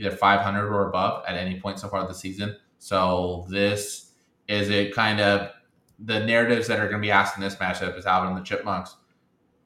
either 0.00 0.10
500 0.10 0.66
or 0.66 0.88
above 0.88 1.24
at 1.26 1.36
any 1.36 1.60
point 1.60 1.78
so 1.78 1.88
far 1.88 2.06
this 2.08 2.18
season. 2.18 2.56
So 2.78 3.46
this 3.50 4.12
is 4.48 4.70
it 4.70 4.94
kind 4.94 5.20
of 5.20 5.50
the 5.98 6.20
narratives 6.20 6.66
that 6.68 6.80
are 6.80 6.88
going 6.88 7.00
to 7.00 7.06
be 7.06 7.10
asked 7.10 7.36
in 7.36 7.42
this 7.42 7.56
matchup 7.56 7.96
is 7.98 8.06
Alvin 8.06 8.30
and 8.30 8.40
the 8.40 8.44
Chipmunks, 8.44 8.96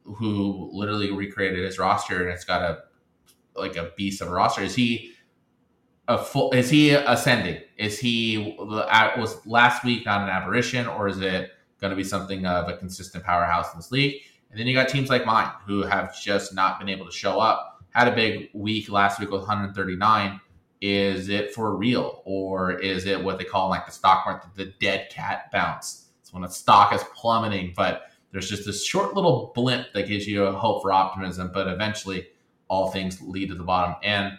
who 0.05 0.69
literally 0.73 1.13
recreated 1.13 1.65
his 1.65 1.79
roster 1.79 2.23
and 2.23 2.31
it's 2.31 2.45
got 2.45 2.63
a 2.63 2.83
like 3.57 3.77
a 3.77 3.93
beast 3.97 4.21
of 4.21 4.29
a 4.29 4.33
roster. 4.33 4.63
Is 4.63 4.75
he 4.75 5.13
a 6.09 6.19
full? 6.19 6.51
Is 6.51 6.69
he 6.69 6.91
ascending? 6.91 7.63
Is 7.79 7.99
he 7.99 8.57
uh, 8.59 9.11
was 9.17 9.45
last 9.47 9.85
week 9.85 10.05
not 10.05 10.23
an 10.23 10.29
aberration, 10.29 10.87
or 10.87 11.09
is 11.09 11.21
it 11.21 11.53
going 11.81 11.91
to 11.91 11.97
be 11.97 12.05
something 12.05 12.45
of 12.47 12.69
a 12.69 12.77
consistent 12.77 13.25
powerhouse 13.25 13.73
in 13.73 13.79
this 13.79 13.93
league? 13.93 14.23
And 14.51 14.59
then 14.59 14.67
you 14.67 14.75
got 14.75 14.89
teams 14.89 15.09
like 15.09 15.25
mine 15.25 15.51
who 15.67 15.83
have 15.83 16.21
just 16.21 16.55
not 16.55 16.79
been 16.79 16.89
able 16.89 17.07
to 17.07 17.13
show 17.13 17.41
up. 17.41 17.74
Had 17.95 18.09
a 18.09 18.15
big 18.15 18.51
week 18.53 18.91
last 18.91 19.21
week 19.21 19.31
with 19.31 19.41
139. 19.43 20.41
Is 20.81 21.29
it 21.29 21.55
for 21.55 21.77
real, 21.77 22.23
or 22.25 22.73
is 22.73 23.07
it 23.07 23.23
what 23.23 23.39
they 23.39 23.45
call 23.45 23.71
like 23.71 23.87
the 23.87 23.93
stock 23.93 24.27
market, 24.27 24.51
the 24.55 24.75
dead 24.81 25.09
cat 25.11 25.51
bounce? 25.51 26.09
It's 26.21 26.33
when 26.33 26.45
a 26.45 26.51
stock 26.51 26.93
is 26.93 27.03
plummeting, 27.15 27.73
but 27.75 28.11
there's 28.33 28.51
just 28.51 28.67
this 28.67 28.85
short 28.85 29.15
little 29.15 29.53
blimp 29.55 29.87
that 29.95 30.09
gives 30.09 30.27
you 30.27 30.45
a 30.45 30.53
hope 30.53 30.83
for 30.83 30.93
optimism, 30.93 31.51
but 31.55 31.69
eventually 31.69 32.27
all 32.69 32.91
things 32.91 33.21
lead 33.23 33.49
to 33.49 33.55
the 33.55 33.63
bottom. 33.63 33.95
And 34.03 34.39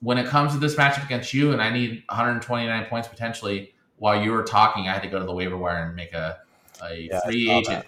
when 0.00 0.18
it 0.18 0.26
comes 0.26 0.52
to 0.52 0.58
this 0.58 0.74
matchup 0.76 1.04
against 1.04 1.32
you, 1.32 1.52
and 1.52 1.62
I 1.62 1.70
need 1.70 2.04
129 2.10 2.84
points 2.86 3.08
potentially, 3.08 3.74
while 3.96 4.22
you 4.22 4.32
were 4.32 4.42
talking, 4.42 4.88
I 4.88 4.92
had 4.92 5.02
to 5.02 5.08
go 5.08 5.18
to 5.18 5.24
the 5.24 5.32
waiver 5.32 5.56
wire 5.56 5.86
and 5.86 5.96
make 5.96 6.12
a, 6.12 6.38
a 6.82 7.08
yeah, 7.10 7.20
free 7.24 7.50
agent 7.50 7.86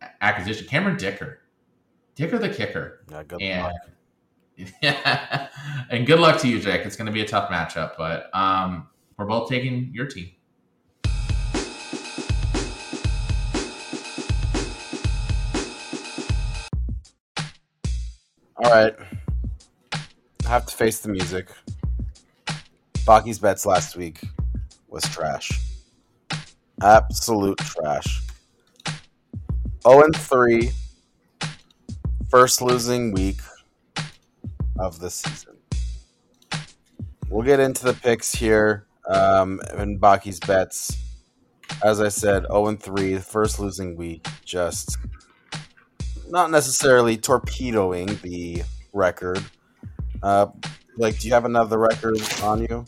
that. 0.00 0.16
acquisition. 0.22 0.66
Cameron 0.66 0.96
Dicker. 0.96 1.40
Dicker 2.14 2.38
the 2.38 2.48
kicker. 2.48 3.04
Yeah, 3.10 3.22
good 3.22 3.42
and, 3.42 3.64
luck. 3.64 3.74
Yeah, 4.82 5.48
and 5.90 6.06
good 6.06 6.20
luck 6.20 6.40
to 6.40 6.48
you, 6.48 6.58
Jake. 6.58 6.84
It's 6.84 6.96
going 6.96 7.06
to 7.06 7.12
be 7.12 7.20
a 7.20 7.26
tough 7.26 7.50
matchup, 7.50 7.92
but 7.96 8.30
um, 8.34 8.88
we're 9.16 9.26
both 9.26 9.48
taking 9.48 9.90
your 9.92 10.06
team. 10.06 10.30
All 18.56 18.70
right 18.70 18.94
I 20.44 20.48
have 20.48 20.66
to 20.66 20.76
face 20.76 21.00
the 21.00 21.08
music. 21.08 21.48
Bakke's 23.06 23.38
bets 23.38 23.66
last 23.66 23.96
week 23.96 24.20
was 24.88 25.02
trash. 25.04 25.50
Absolute 26.82 27.58
trash. 27.58 28.22
0 29.82 30.02
and 30.02 30.16
3. 30.16 30.70
First 32.28 32.62
losing 32.62 33.12
week 33.12 33.40
of 34.82 35.00
the 35.00 35.10
season. 35.10 35.56
We'll 37.28 37.44
get 37.44 37.60
into 37.60 37.84
the 37.84 37.94
picks 37.94 38.34
here 38.34 38.86
um, 39.08 39.60
and 39.72 40.00
Bakke's 40.00 40.40
bets. 40.40 40.98
As 41.82 42.00
I 42.00 42.08
said, 42.08 42.42
0 42.42 42.66
and 42.66 42.82
3, 42.82 43.18
first 43.18 43.58
losing 43.58 43.96
week. 43.96 44.26
Just 44.44 44.98
not 46.28 46.50
necessarily 46.50 47.16
torpedoing 47.16 48.18
the 48.22 48.62
record 48.92 49.42
uh, 50.22 50.46
like, 50.96 51.18
do 51.18 51.26
you 51.26 51.34
have 51.34 51.44
another 51.44 51.78
record 51.78 52.18
on 52.42 52.62
you? 52.62 52.84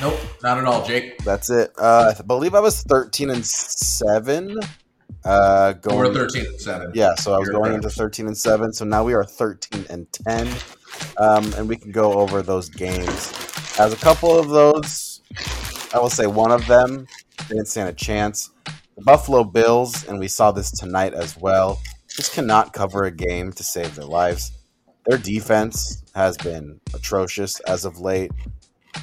Nope, 0.00 0.18
not 0.42 0.56
at 0.56 0.64
all, 0.64 0.84
Jake. 0.86 1.18
That's 1.24 1.50
it. 1.50 1.72
Uh, 1.76 2.14
I 2.18 2.22
believe 2.22 2.54
I 2.54 2.60
was 2.60 2.82
thirteen 2.82 3.28
and 3.28 3.44
seven. 3.44 4.58
Uh, 5.24 5.72
going 5.74 5.98
we're 5.98 6.14
thirteen 6.14 6.46
and 6.46 6.60
seven. 6.60 6.90
Yeah, 6.94 7.14
so 7.14 7.34
I 7.34 7.38
was 7.38 7.48
You're 7.48 7.58
going 7.58 7.74
into 7.74 7.90
thirteen 7.90 8.26
and 8.26 8.36
seven. 8.36 8.72
So 8.72 8.84
now 8.84 9.04
we 9.04 9.12
are 9.14 9.24
thirteen 9.24 9.84
and 9.90 10.10
ten, 10.12 10.48
um, 11.18 11.52
and 11.54 11.68
we 11.68 11.76
can 11.76 11.92
go 11.92 12.14
over 12.14 12.42
those 12.42 12.68
games. 12.68 13.32
As 13.78 13.92
a 13.92 13.96
couple 13.96 14.38
of 14.38 14.48
those, 14.48 15.20
I 15.94 15.98
will 15.98 16.10
say 16.10 16.26
one 16.26 16.50
of 16.50 16.66
them 16.66 17.06
didn't 17.48 17.66
stand 17.66 17.88
a 17.88 17.92
chance. 17.92 18.50
The 18.96 19.02
Buffalo 19.02 19.44
Bills, 19.44 20.06
and 20.06 20.18
we 20.18 20.28
saw 20.28 20.52
this 20.52 20.70
tonight 20.70 21.14
as 21.14 21.36
well, 21.36 21.80
just 22.08 22.32
cannot 22.32 22.72
cover 22.72 23.04
a 23.04 23.10
game 23.10 23.52
to 23.52 23.62
save 23.62 23.94
their 23.94 24.04
lives. 24.04 24.52
Their 25.06 25.18
defense 25.18 26.02
has 26.14 26.36
been 26.36 26.80
atrocious 26.94 27.60
as 27.60 27.84
of 27.84 27.98
late. 27.98 28.32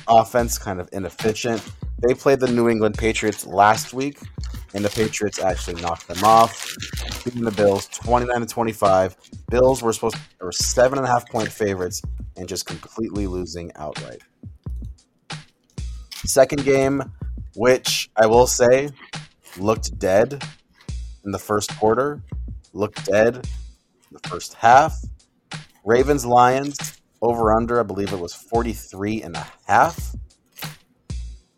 Offense 0.07 0.57
kind 0.57 0.79
of 0.79 0.89
inefficient. 0.91 1.63
They 2.05 2.13
played 2.13 2.39
the 2.39 2.47
New 2.47 2.69
England 2.69 2.97
Patriots 2.97 3.45
last 3.47 3.93
week, 3.93 4.19
and 4.73 4.85
the 4.85 4.89
Patriots 4.89 5.39
actually 5.39 5.81
knocked 5.81 6.07
them 6.07 6.23
off, 6.23 6.75
beating 7.23 7.43
the 7.43 7.51
Bills 7.51 7.87
29 7.87 8.41
to 8.41 8.45
25. 8.45 9.15
Bills 9.49 9.81
were 9.81 9.93
supposed 9.93 10.15
to 10.15 10.21
were 10.45 10.51
seven 10.51 10.99
and 10.99 11.07
a 11.07 11.09
half 11.09 11.27
point 11.29 11.51
favorites 11.51 12.01
and 12.35 12.47
just 12.47 12.65
completely 12.67 13.25
losing 13.25 13.71
outright. 13.75 14.21
Second 16.25 16.63
game, 16.63 17.01
which 17.55 18.09
I 18.15 18.27
will 18.27 18.47
say 18.47 18.89
looked 19.57 19.97
dead 19.97 20.43
in 21.25 21.31
the 21.31 21.39
first 21.39 21.75
quarter, 21.79 22.21
looked 22.73 23.05
dead 23.05 23.35
in 23.37 23.41
the 24.21 24.29
first 24.29 24.53
half. 24.53 24.95
Ravens 25.83 26.25
Lions 26.25 27.01
over 27.21 27.55
under, 27.55 27.79
I 27.79 27.83
believe 27.83 28.13
it 28.13 28.19
was 28.19 28.33
43 28.33 29.23
and 29.23 29.35
a 29.35 29.47
half. 29.65 30.15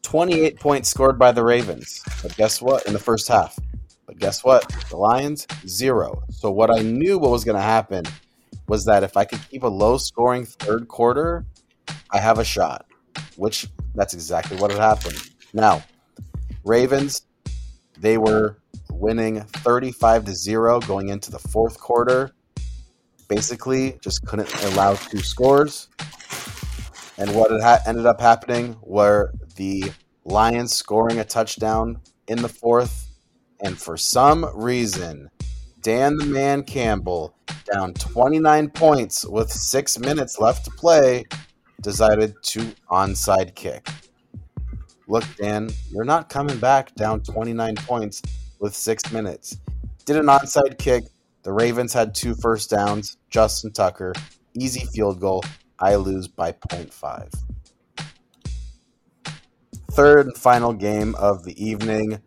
28 0.09 0.59
points 0.59 0.89
scored 0.89 1.19
by 1.19 1.31
the 1.31 1.43
Ravens. 1.43 2.01
But 2.23 2.35
guess 2.35 2.63
what? 2.63 2.87
In 2.87 2.93
the 2.93 2.99
first 2.99 3.27
half. 3.27 3.59
But 4.07 4.17
guess 4.17 4.43
what? 4.43 4.67
The 4.89 4.97
Lions, 4.97 5.45
zero. 5.67 6.23
So 6.31 6.49
what 6.49 6.75
I 6.75 6.81
knew 6.81 7.19
what 7.19 7.29
was 7.29 7.43
going 7.43 7.57
to 7.57 7.61
happen 7.61 8.05
was 8.67 8.85
that 8.85 9.03
if 9.03 9.15
I 9.15 9.25
could 9.25 9.39
keep 9.51 9.61
a 9.61 9.67
low 9.67 9.99
scoring 9.99 10.45
third 10.45 10.87
quarter, 10.87 11.45
I 12.09 12.17
have 12.17 12.39
a 12.39 12.43
shot, 12.43 12.87
which 13.35 13.67
that's 13.93 14.15
exactly 14.15 14.57
what 14.57 14.71
had 14.71 14.79
happened. 14.79 15.29
Now, 15.53 15.83
Ravens, 16.63 17.21
they 17.99 18.17
were 18.17 18.57
winning 18.89 19.41
35 19.41 20.25
to 20.25 20.33
0 20.33 20.79
going 20.79 21.09
into 21.09 21.29
the 21.29 21.37
fourth 21.37 21.79
quarter. 21.79 22.31
Basically, 23.27 23.99
just 24.01 24.25
couldn't 24.25 24.51
allow 24.63 24.95
two 24.95 25.19
scores. 25.19 25.87
And 27.19 27.35
what 27.35 27.51
ha- 27.61 27.81
ended 27.85 28.05
up 28.05 28.21
happening 28.21 28.77
were 28.81 29.33
the 29.57 29.91
Lions 30.23 30.73
scoring 30.73 31.19
a 31.19 31.25
touchdown 31.25 31.99
in 32.29 32.41
the 32.41 32.47
fourth. 32.47 33.07
And 33.61 33.77
for 33.77 33.97
some 33.97 34.49
reason, 34.55 35.29
Dan 35.81 36.15
the 36.15 36.25
Man 36.25 36.63
Campbell, 36.63 37.35
down 37.73 37.93
29 37.93 38.69
points 38.69 39.25
with 39.25 39.51
six 39.51 39.99
minutes 39.99 40.39
left 40.39 40.63
to 40.65 40.71
play, 40.71 41.25
decided 41.81 42.35
to 42.43 42.61
onside 42.89 43.53
kick. 43.53 43.89
Look, 45.07 45.25
Dan, 45.35 45.69
you're 45.91 46.05
not 46.05 46.29
coming 46.29 46.57
back 46.57 46.95
down 46.95 47.21
29 47.21 47.75
points 47.75 48.21
with 48.59 48.73
six 48.73 49.11
minutes. 49.11 49.57
Did 50.05 50.17
an 50.17 50.27
onside 50.27 50.77
kick. 50.77 51.03
The 51.43 51.51
Ravens 51.51 51.93
had 51.93 52.15
two 52.15 52.35
first 52.35 52.69
downs. 52.69 53.17
Justin 53.29 53.71
Tucker, 53.71 54.13
easy 54.53 54.85
field 54.93 55.19
goal. 55.19 55.43
I 55.79 55.95
lose 55.95 56.27
by 56.27 56.51
0.5. 56.51 57.33
Third 59.91 60.25
and 60.27 60.37
final 60.37 60.73
game 60.73 61.15
of 61.15 61.43
the 61.45 61.63
evening. 61.63 62.21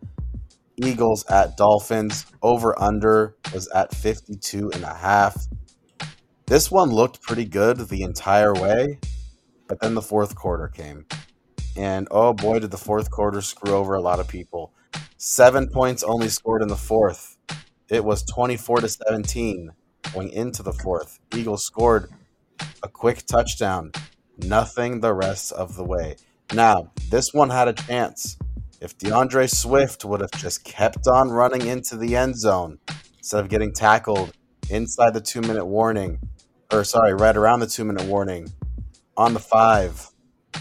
Eagles 0.77 1.25
at 1.27 1.55
Dolphins. 1.55 2.25
Over 2.41 2.79
under 2.81 3.35
was 3.53 3.67
at 3.69 3.95
52 3.95 4.71
and 4.71 4.83
a 4.83 4.93
half. 4.93 5.47
This 6.45 6.69
one 6.69 6.91
looked 6.91 7.21
pretty 7.21 7.45
good 7.45 7.77
the 7.77 8.01
entire 8.01 8.53
way, 8.53 8.99
but 9.67 9.79
then 9.79 9.93
the 9.93 10.01
fourth 10.01 10.35
quarter 10.35 10.67
came. 10.67 11.05
And 11.75 12.07
oh 12.11 12.33
boy, 12.33 12.59
did 12.59 12.71
the 12.71 12.77
fourth 12.77 13.09
quarter 13.09 13.41
screw 13.41 13.73
over 13.73 13.95
a 13.95 14.01
lot 14.01 14.19
of 14.19 14.27
people. 14.27 14.73
Seven 15.17 15.67
points 15.67 16.03
only 16.03 16.27
scored 16.27 16.61
in 16.61 16.67
the 16.67 16.75
fourth. 16.75 17.37
It 17.89 18.03
was 18.03 18.23
24 18.23 18.81
to 18.81 18.89
17 18.89 19.71
going 20.13 20.29
into 20.29 20.63
the 20.63 20.73
fourth. 20.73 21.19
Eagles 21.33 21.65
scored 21.65 22.11
a 22.81 22.87
quick 22.87 23.25
touchdown. 23.25 23.91
Nothing 24.37 24.99
the 24.99 25.13
rest 25.13 25.51
of 25.51 25.75
the 25.75 25.83
way. 25.83 26.15
Now, 26.53 26.91
this 27.09 27.33
one 27.33 27.49
had 27.49 27.67
a 27.67 27.73
chance. 27.73 28.37
If 28.81 28.97
D'Andre 28.97 29.47
Swift 29.47 30.03
would 30.03 30.21
have 30.21 30.31
just 30.31 30.63
kept 30.63 31.07
on 31.07 31.29
running 31.29 31.67
into 31.67 31.95
the 31.95 32.15
end 32.15 32.37
zone 32.37 32.79
instead 33.17 33.39
of 33.39 33.49
getting 33.49 33.73
tackled 33.73 34.33
inside 34.69 35.13
the 35.13 35.21
two 35.21 35.41
minute 35.41 35.65
warning, 35.65 36.19
or 36.71 36.83
sorry, 36.83 37.13
right 37.13 37.35
around 37.35 37.61
the 37.61 37.67
two 37.67 37.85
minute 37.85 38.05
warning 38.05 38.51
on 39.15 39.33
the 39.33 39.39
five, 39.39 40.09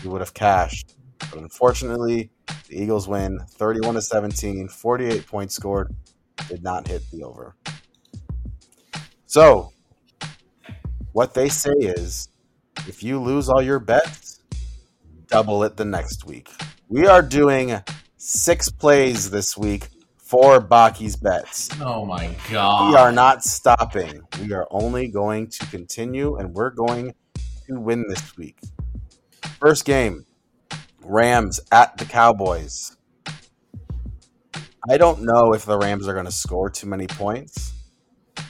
he 0.01 0.09
would 0.09 0.21
have 0.21 0.35
cashed. 0.35 0.95
But 1.19 1.41
unfortunately, 1.41 2.31
the 2.69 2.81
Eagles 2.81 3.09
win 3.09 3.41
31 3.51 3.95
to 3.95 4.03
17, 4.03 4.69
48 4.69 5.27
points 5.27 5.55
scored, 5.55 5.95
did 6.49 6.63
not 6.63 6.89
hit 6.89 7.03
the 7.11 7.25
over. 7.25 7.57
So, 9.27 9.73
what 11.13 11.35
they 11.35 11.49
say 11.49 11.75
is 11.79 12.29
if 12.89 13.03
you 13.03 13.21
lose 13.21 13.49
all 13.49 13.63
your 13.63 13.79
bets, 13.79 14.41
double 15.27 15.63
it 15.65 15.77
the 15.77 15.85
next 15.85 16.27
week. 16.27 16.51
We 16.89 17.07
are 17.07 17.23
doing 17.23 17.83
six 18.17 18.71
plays 18.71 19.31
this 19.31 19.57
week 19.57 19.89
for 20.17 20.61
Bakke's 20.61 21.17
bets. 21.17 21.69
Oh 21.81 22.05
my 22.07 22.35
god. 22.51 22.91
We 22.91 22.97
are 22.97 23.13
not 23.13 23.45
stopping. 23.45 24.23
We 24.41 24.53
are 24.53 24.67
only 24.71 25.09
going 25.09 25.49
to 25.49 25.67
continue 25.67 26.37
and 26.37 26.55
we're 26.55 26.71
going 26.71 27.15
to 27.69 27.81
win 27.81 28.05
this 28.09 28.37
week. 28.37 28.59
First 29.61 29.85
game 29.85 30.27
Rams 31.05 31.61
at 31.71 31.97
the 31.99 32.05
Cowboys. 32.05 32.97
I 34.89 34.97
don't 34.97 35.23
know 35.23 35.53
if 35.53 35.65
the 35.65 35.79
Rams 35.79 36.09
are 36.09 36.13
going 36.13 36.25
to 36.25 36.33
score 36.33 36.71
too 36.71 36.87
many 36.87 37.07
points. 37.07 37.73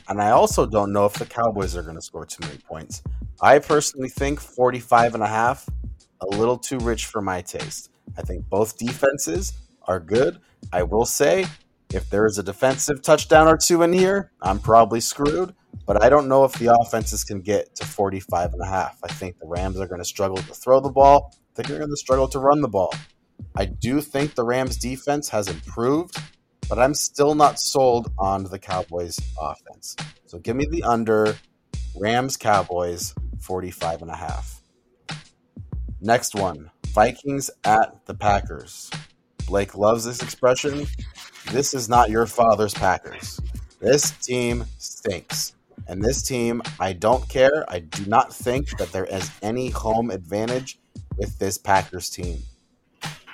And 0.09 0.21
I 0.21 0.31
also 0.31 0.67
don't 0.67 0.93
know 0.93 1.07
if 1.07 1.15
the 1.15 1.27
Cowboys 1.27 1.77
are 1.77 1.83
going 1.83 1.97
to 1.97 2.03
score 2.03 2.27
too 2.27 2.47
many 2.47 2.59
points. 2.59 3.03
I 3.41 3.59
personally 3.59 4.09
think 4.09 4.41
45 4.41 5.15
and 5.15 5.23
a 5.23 5.29
half 5.29 5.69
a 6.21 6.27
little 6.27 6.59
too 6.59 6.79
rich 6.79 7.07
for 7.07 7.21
my 7.21 7.41
taste. 7.41 7.91
I 8.17 8.23
think 8.23 8.49
both 8.49 8.79
defenses 8.79 9.53
are 9.87 10.01
good. 10.01 10.39
I 10.73 10.83
will 10.83 11.07
say 11.07 11.47
if 11.93 12.09
there 12.11 12.27
is 12.27 12.39
a 12.39 12.43
defensive 12.43 13.03
touchdown 13.03 13.49
or 13.49 13.57
two 13.57 13.83
in 13.83 13.93
here, 13.93 14.33
I'm 14.41 14.59
probably 14.59 15.01
screwed. 15.01 15.55
But 15.87 16.03
I 16.03 16.09
don't 16.09 16.29
know 16.29 16.45
if 16.45 16.53
the 16.55 16.75
offenses 16.81 17.25
can 17.25 17.41
get 17.41 17.75
to 17.77 17.87
45 17.87 18.53
and 18.53 18.63
a 18.63 18.67
half. 18.67 18.99
I 19.03 19.09
think 19.09 19.39
the 19.39 19.47
Rams 19.47 19.81
are 19.81 19.87
going 19.87 20.01
to 20.01 20.05
struggle 20.05 20.37
to 20.37 20.55
throw 20.55 20.81
the 20.81 20.91
ball. 20.91 21.35
I 21.35 21.57
think 21.57 21.69
they're 21.69 21.79
going 21.79 21.91
to 21.91 21.97
struggle 21.97 22.29
to 22.29 22.39
run 22.39 22.61
the 22.61 22.69
ball. 22.69 22.95
I 23.57 23.65
do 23.65 24.01
think 24.01 24.35
the 24.35 24.45
Rams 24.45 24.77
defense 24.77 25.29
has 25.31 25.49
improved, 25.49 26.17
but 26.73 26.79
I'm 26.79 26.95
still 26.95 27.35
not 27.35 27.61
sold 27.61 28.11
on 28.17 28.45
the 28.45 28.59
Cowboys 28.59 29.21
offense. 29.39 29.95
So 30.25 30.39
give 30.39 30.57
me 30.57 30.65
the 30.65 30.83
under 30.85 31.37
Rams 31.95 32.39
Cowboys 32.39 33.15
45 33.41 34.01
and 34.01 34.11
a 34.11 34.17
half. 34.17 34.63
Next 36.01 36.35
one, 36.35 36.71
Vikings 36.87 37.51
at 37.65 38.07
the 38.07 38.15
Packers. 38.15 38.91
Blake 39.47 39.77
loves 39.77 40.07
this 40.07 40.23
expression. 40.23 40.87
This 41.51 41.75
is 41.75 41.91
not 41.91 42.09
your 42.09 42.25
father's 42.25 42.73
Packers. 42.73 43.39
This 43.79 44.11
team 44.13 44.65
stinks. 44.79 45.53
And 45.89 46.03
this 46.03 46.23
team, 46.23 46.63
I 46.81 46.95
don't 46.95 47.29
care. 47.29 47.67
I 47.69 47.81
do 47.81 48.07
not 48.07 48.33
think 48.33 48.79
that 48.79 48.93
there 48.93 49.05
is 49.05 49.31
any 49.43 49.69
home 49.69 50.11
advantage 50.11 50.79
with 51.19 51.39
this 51.39 51.59
Packers 51.59 52.09
team. 52.09 52.39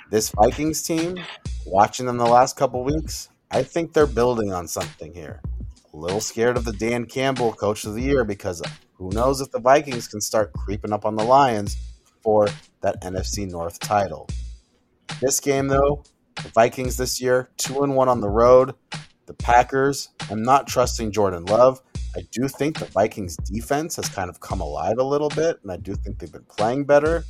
This 0.09 0.29
Vikings 0.31 0.83
team, 0.83 1.15
watching 1.65 2.05
them 2.05 2.17
the 2.17 2.25
last 2.25 2.55
couple 2.55 2.83
weeks, 2.83 3.29
I 3.51 3.63
think 3.63 3.93
they're 3.93 4.07
building 4.07 4.53
on 4.53 4.67
something 4.67 5.13
here. 5.13 5.41
A 5.93 5.97
little 5.97 6.21
scared 6.21 6.57
of 6.57 6.65
the 6.65 6.73
Dan 6.73 7.05
Campbell 7.05 7.53
coach 7.53 7.85
of 7.85 7.95
the 7.95 8.01
year 8.01 8.23
because 8.23 8.61
who 8.93 9.09
knows 9.09 9.41
if 9.41 9.51
the 9.51 9.59
Vikings 9.59 10.07
can 10.07 10.21
start 10.21 10.53
creeping 10.53 10.93
up 10.93 11.05
on 11.05 11.15
the 11.15 11.23
Lions 11.23 11.77
for 12.21 12.47
that 12.81 13.01
NFC 13.01 13.49
North 13.49 13.79
title. 13.79 14.27
This 15.21 15.39
game, 15.39 15.67
though, 15.67 16.03
the 16.35 16.49
Vikings 16.49 16.97
this 16.97 17.21
year, 17.21 17.49
2 17.57 17.83
and 17.83 17.95
1 17.95 18.07
on 18.07 18.21
the 18.21 18.29
road. 18.29 18.75
The 19.25 19.33
Packers, 19.33 20.09
I'm 20.29 20.43
not 20.43 20.67
trusting 20.67 21.11
Jordan 21.11 21.45
Love. 21.45 21.81
I 22.15 22.21
do 22.31 22.47
think 22.47 22.79
the 22.79 22.85
Vikings 22.85 23.37
defense 23.37 23.95
has 23.97 24.09
kind 24.09 24.29
of 24.29 24.39
come 24.39 24.61
alive 24.61 24.97
a 24.97 25.03
little 25.03 25.29
bit, 25.29 25.59
and 25.61 25.71
I 25.71 25.77
do 25.77 25.93
think 25.95 26.19
they've 26.19 26.31
been 26.31 26.43
playing 26.43 26.85
better. 26.85 27.23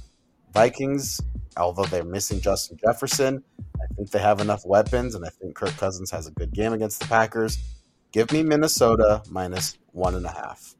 Vikings, 0.54 1.20
although 1.58 1.86
they're 1.86 2.04
missing 2.04 2.42
Justin 2.42 2.78
Jefferson, 2.86 3.44
I 3.82 3.94
think 3.96 4.12
they 4.12 4.20
have 4.20 4.42
enough 4.42 4.66
weapons, 4.66 5.16
and 5.16 5.26
I 5.26 5.30
think 5.30 5.56
Kirk 5.56 5.76
Cousins 5.78 6.12
has 6.12 6.28
a 6.28 6.32
good 6.32 6.54
game 6.54 6.74
against 6.74 7.00
the 7.00 7.08
Packers. 7.08 7.58
Give 8.12 8.32
me 8.32 8.44
Minnesota 8.44 9.22
minus 9.30 9.78
one 9.92 10.16
and 10.16 10.26
a 10.26 10.32
half. 10.32 10.76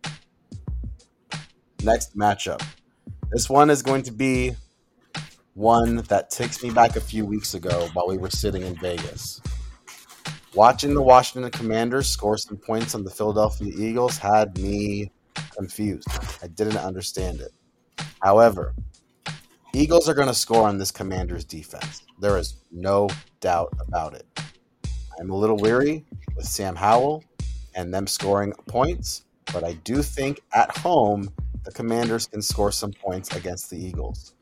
Next 1.84 2.18
matchup. 2.18 2.62
This 3.32 3.50
one 3.50 3.70
is 3.70 3.82
going 3.82 4.04
to 4.04 4.12
be 4.12 4.56
one 5.54 5.98
that 5.98 6.30
takes 6.30 6.64
me 6.64 6.72
back 6.72 6.96
a 6.96 7.02
few 7.02 7.26
weeks 7.26 7.54
ago 7.54 7.90
while 7.94 8.08
we 8.08 8.18
were 8.18 8.30
sitting 8.30 8.64
in 8.64 8.76
Vegas. 8.80 9.42
Watching 10.56 10.96
the 10.96 11.02
Washington 11.02 11.52
Commanders 11.52 12.10
score 12.10 12.38
some 12.38 12.58
points 12.58 12.96
on 12.96 13.04
the 13.04 13.12
Philadelphia 13.12 13.72
Eagles 13.78 14.18
had 14.18 14.58
me 14.58 15.12
confused. 15.56 16.08
I 16.42 16.48
didn't 16.48 16.78
understand 16.78 17.42
it. 17.42 17.52
However, 18.22 18.74
Eagles 19.74 20.10
are 20.10 20.16
going 20.16 20.28
to 20.28 20.34
score 20.34 20.68
on 20.68 20.80
this 20.80 20.90
Commanders 20.92 21.46
defense. 21.46 22.04
There 22.20 22.38
is 22.38 22.56
no 22.72 23.08
doubt 23.40 23.72
about 23.80 24.16
it. 24.16 24.26
I'm 25.20 25.30
a 25.30 25.36
little 25.36 25.58
weary 25.58 26.06
with 26.36 26.46
Sam 26.46 26.76
Howell 26.76 27.24
and 27.76 27.94
them 27.94 28.08
scoring 28.08 28.54
points, 28.68 29.26
but 29.54 29.64
I 29.64 29.74
do 29.74 30.02
think 30.02 30.42
at 30.54 30.76
home 30.78 31.30
the 31.64 31.72
Commanders 31.72 32.26
can 32.26 32.42
score 32.42 32.72
some 32.72 32.92
points 32.94 33.36
against 33.36 33.70
the 33.70 33.78
Eagles. 33.78 34.34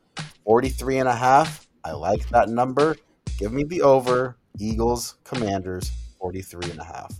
43 0.44 0.98
and 0.98 1.08
a 1.08 1.14
half. 1.14 1.68
I 1.84 1.92
like 1.92 2.26
that 2.30 2.48
number. 2.48 2.96
Give 3.38 3.52
me 3.52 3.64
the 3.64 3.82
over. 3.82 4.38
Eagles, 4.58 5.16
Commanders, 5.24 5.90
43 6.20 6.70
and 6.70 6.80
a 6.80 6.84
half. 6.84 7.12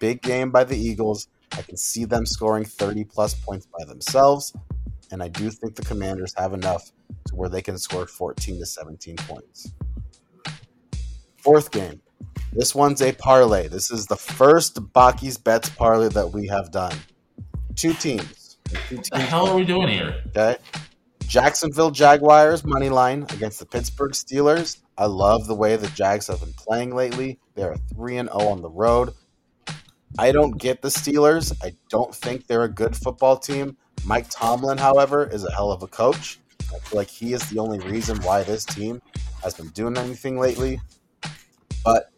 Big 0.00 0.20
game 0.20 0.50
by 0.50 0.64
the 0.64 0.76
Eagles. 0.76 1.28
I 1.52 1.62
can 1.62 1.76
see 1.76 2.06
them 2.06 2.26
scoring 2.26 2.64
30 2.64 3.04
plus 3.04 3.34
points 3.34 3.66
by 3.66 3.84
themselves. 3.84 4.52
And 5.12 5.22
I 5.22 5.28
do 5.28 5.50
think 5.50 5.76
the 5.76 5.84
Commanders 5.84 6.34
have 6.38 6.54
enough 6.54 6.90
to 7.26 7.36
where 7.36 7.50
they 7.50 7.60
can 7.60 7.76
score 7.76 8.06
14 8.06 8.58
to 8.58 8.66
17 8.66 9.16
points. 9.16 9.72
Fourth 11.36 11.70
game. 11.70 12.00
This 12.52 12.74
one's 12.74 13.02
a 13.02 13.12
parlay. 13.12 13.68
This 13.68 13.90
is 13.90 14.06
the 14.06 14.16
first 14.16 14.76
Bakke's 14.92 15.36
Bets 15.36 15.68
parlay 15.68 16.08
that 16.08 16.32
we 16.32 16.46
have 16.46 16.72
done. 16.72 16.96
Two 17.76 17.92
teams. 17.92 18.56
Two 18.88 18.96
What 18.96 19.10
the 19.10 19.20
hell 19.20 19.46
are 19.48 19.56
we 19.56 19.64
doing 19.64 19.88
here? 19.88 20.22
Okay. 20.28 20.56
Jacksonville 21.26 21.90
Jaguars 21.90 22.64
money 22.64 22.88
line 22.88 23.24
against 23.30 23.58
the 23.58 23.66
Pittsburgh 23.66 24.12
Steelers. 24.12 24.78
I 24.96 25.06
love 25.06 25.46
the 25.46 25.54
way 25.54 25.76
the 25.76 25.88
Jags 25.88 26.28
have 26.28 26.40
been 26.40 26.54
playing 26.54 26.94
lately. 26.94 27.38
They're 27.54 27.76
3 27.94 28.16
and 28.16 28.30
0 28.30 28.48
on 28.48 28.62
the 28.62 28.70
road. 28.70 29.12
I 30.18 30.32
don't 30.32 30.58
get 30.58 30.80
the 30.80 30.88
Steelers. 30.88 31.52
I 31.62 31.74
don't 31.90 32.14
think 32.14 32.46
they're 32.46 32.64
a 32.64 32.68
good 32.68 32.96
football 32.96 33.36
team. 33.38 33.76
Mike 34.04 34.26
Tomlin, 34.30 34.78
however, 34.78 35.28
is 35.28 35.44
a 35.44 35.52
hell 35.52 35.70
of 35.70 35.82
a 35.82 35.86
coach. 35.86 36.38
I 36.74 36.78
feel 36.78 36.98
like 36.98 37.08
he 37.08 37.32
is 37.34 37.48
the 37.50 37.58
only 37.58 37.78
reason 37.80 38.18
why 38.22 38.42
this 38.42 38.64
team 38.64 39.00
has 39.42 39.54
been 39.54 39.68
doing 39.68 39.96
anything 39.96 40.38
lately. 40.38 40.80
But 41.84 42.10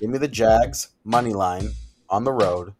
give 0.00 0.10
me 0.10 0.18
the 0.18 0.28
Jags 0.28 0.88
money 1.04 1.32
line 1.32 1.70
on 2.08 2.24
the 2.24 2.32
road, 2.32 2.72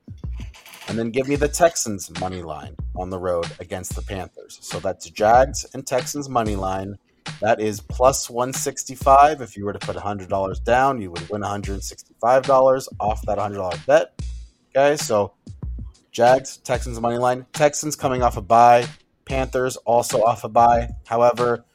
and 0.88 0.98
then 0.98 1.10
give 1.10 1.28
me 1.28 1.36
the 1.36 1.48
Texans 1.48 2.10
money 2.20 2.42
line 2.42 2.76
on 2.94 3.10
the 3.10 3.18
road 3.18 3.46
against 3.60 3.94
the 3.94 4.02
Panthers. 4.02 4.58
So 4.62 4.78
that's 4.78 5.10
Jags 5.10 5.66
and 5.74 5.86
Texans 5.86 6.28
money 6.28 6.56
line. 6.56 6.96
That 7.40 7.60
is 7.60 7.80
plus 7.80 8.30
165. 8.30 9.42
If 9.42 9.56
you 9.56 9.64
were 9.64 9.72
to 9.72 9.78
put 9.78 9.96
$100 9.96 10.64
down, 10.64 11.00
you 11.00 11.10
would 11.10 11.28
win 11.28 11.42
$165 11.42 12.88
off 13.00 13.22
that 13.26 13.38
$100 13.38 13.86
bet. 13.86 14.22
Okay, 14.70 14.96
so 14.96 15.32
Jags, 16.16 16.56
Texans 16.56 16.98
money 16.98 17.18
line. 17.18 17.44
Texans 17.52 17.94
coming 17.94 18.22
off 18.22 18.38
a 18.38 18.40
bye. 18.40 18.86
Panthers 19.26 19.76
also 19.76 20.22
off 20.22 20.44
a 20.44 20.48
bye. 20.48 20.88
However, 21.04 21.66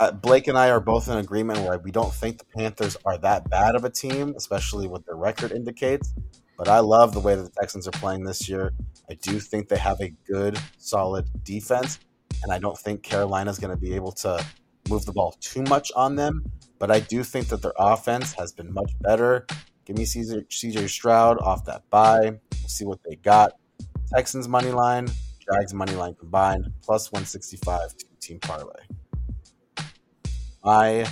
uh, 0.00 0.10
Blake 0.10 0.48
and 0.48 0.58
I 0.58 0.70
are 0.70 0.80
both 0.80 1.06
in 1.06 1.16
agreement 1.16 1.60
where 1.60 1.78
we 1.78 1.92
don't 1.92 2.12
think 2.12 2.38
the 2.38 2.44
Panthers 2.56 2.96
are 3.04 3.16
that 3.18 3.48
bad 3.48 3.76
of 3.76 3.84
a 3.84 3.90
team, 3.90 4.34
especially 4.36 4.88
what 4.88 5.06
their 5.06 5.14
record 5.14 5.52
indicates. 5.52 6.12
But 6.56 6.66
I 6.66 6.80
love 6.80 7.14
the 7.14 7.20
way 7.20 7.36
that 7.36 7.42
the 7.44 7.60
Texans 7.60 7.86
are 7.86 7.92
playing 7.92 8.24
this 8.24 8.48
year. 8.48 8.72
I 9.08 9.14
do 9.14 9.38
think 9.38 9.68
they 9.68 9.78
have 9.78 10.00
a 10.00 10.12
good, 10.26 10.58
solid 10.78 11.28
defense, 11.44 12.00
and 12.42 12.52
I 12.52 12.58
don't 12.58 12.76
think 12.76 13.04
Carolina's 13.04 13.60
going 13.60 13.70
to 13.70 13.80
be 13.80 13.94
able 13.94 14.10
to 14.10 14.44
move 14.90 15.06
the 15.06 15.12
ball 15.12 15.36
too 15.40 15.62
much 15.62 15.92
on 15.94 16.16
them. 16.16 16.50
But 16.80 16.90
I 16.90 16.98
do 16.98 17.22
think 17.22 17.46
that 17.50 17.62
their 17.62 17.74
offense 17.78 18.32
has 18.32 18.50
been 18.50 18.74
much 18.74 18.90
better. 19.02 19.46
Give 19.84 19.96
me 19.96 20.04
CJ, 20.04 20.88
Stroud 20.88 21.38
off 21.38 21.64
that 21.66 21.88
bye. 21.90 22.40
We'll 22.60 22.68
see 22.68 22.84
what 22.84 22.98
they 23.04 23.14
got. 23.14 23.52
Texans 24.14 24.48
money 24.48 24.70
line, 24.70 25.08
Jags 25.40 25.74
money 25.74 25.92
line 25.94 26.14
combined, 26.14 26.72
plus 26.82 27.12
165 27.12 27.94
team 28.20 28.38
parlay. 28.40 28.72
My 30.64 31.06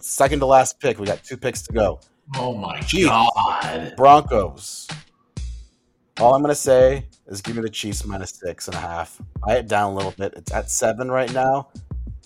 second 0.00 0.40
to 0.40 0.46
last 0.46 0.80
pick. 0.80 0.98
We 0.98 1.06
got 1.06 1.22
two 1.22 1.36
picks 1.36 1.62
to 1.62 1.72
go. 1.72 2.00
Oh 2.36 2.54
my 2.54 2.80
Chiefs. 2.80 3.08
god. 3.08 3.94
Broncos. 3.96 4.88
All 6.20 6.34
I'm 6.34 6.42
going 6.42 6.50
to 6.50 6.54
say 6.54 7.06
is 7.26 7.40
give 7.40 7.56
me 7.56 7.62
the 7.62 7.68
Chiefs 7.68 8.04
minus 8.04 8.30
six 8.30 8.68
and 8.68 8.76
a 8.76 8.80
half. 8.80 9.20
Buy 9.44 9.56
it 9.56 9.68
down 9.68 9.92
a 9.92 9.96
little 9.96 10.12
bit. 10.12 10.34
It's 10.36 10.52
at 10.52 10.70
seven 10.70 11.10
right 11.10 11.32
now. 11.32 11.68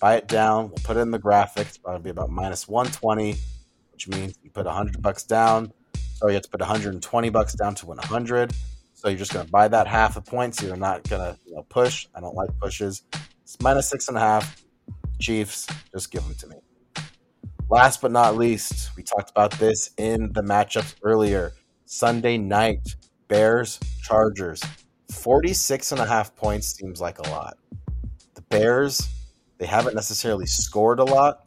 Buy 0.01 0.17
it 0.17 0.29
down. 0.29 0.69
We'll 0.69 0.79
put 0.85 0.97
it 0.97 1.01
in 1.01 1.11
the 1.11 1.19
graphics. 1.19 1.83
Probably 1.83 2.03
be 2.03 2.11
about 2.11 2.31
minus 2.31 2.69
120, 2.69 3.37
which 3.93 4.09
means 4.09 4.39
you 4.43 4.51
put 4.51 4.67
100 4.67 5.01
bucks 5.03 5.25
down. 5.25 5.73
So 6.15 6.29
you 6.29 6.35
have 6.35 6.43
to 6.43 6.51
put 6.51 6.61
120 6.61 7.31
bucks 7.31 7.55
down 7.55 7.75
to 7.77 7.87
win 7.87 7.97
100. 7.99 8.53
So 8.99 9.09
you're 9.09 9.17
just 9.17 9.33
going 9.33 9.47
to 9.47 9.53
buy 9.53 9.69
that 9.69 9.87
half 9.87 10.17
a 10.17 10.21
point. 10.21 10.57
So 10.57 10.67
you're 10.67 10.75
not 10.75 11.09
going 11.09 11.23
to 11.23 11.39
you 11.47 11.55
know, 11.55 11.63
push. 11.69 12.09
I 12.17 12.21
don't 12.21 12.35
like 12.35 12.51
pushes. 12.59 13.05
It's 13.43 13.57
minus 13.63 13.89
six 13.89 14.09
and 14.09 14.17
a 14.17 14.21
half. 14.21 14.65
Chiefs, 15.21 15.69
just 15.93 16.11
give 16.11 16.25
them 16.25 16.35
to 16.35 16.49
me. 16.49 16.57
Last 17.71 18.01
but 18.01 18.11
not 18.11 18.37
least, 18.37 18.91
we 18.97 19.05
talked 19.05 19.31
about 19.31 19.53
this 19.53 19.91
in 19.99 20.33
the 20.33 20.43
matchups 20.43 20.97
earlier. 21.05 21.53
Sunday 21.85 22.39
night, 22.39 22.97
Bears, 23.29 23.79
Chargers. 24.03 24.65
46 25.13 25.93
and 25.93 26.01
a 26.01 26.05
half 26.05 26.35
points 26.35 26.75
seems 26.75 27.01
like 27.01 27.21
a 27.21 27.31
lot. 27.31 27.57
The 28.35 28.43
Bears, 28.43 29.09
they 29.59 29.67
haven't 29.67 29.95
necessarily 29.95 30.47
scored 30.47 30.99
a 30.99 31.05
lot. 31.05 31.47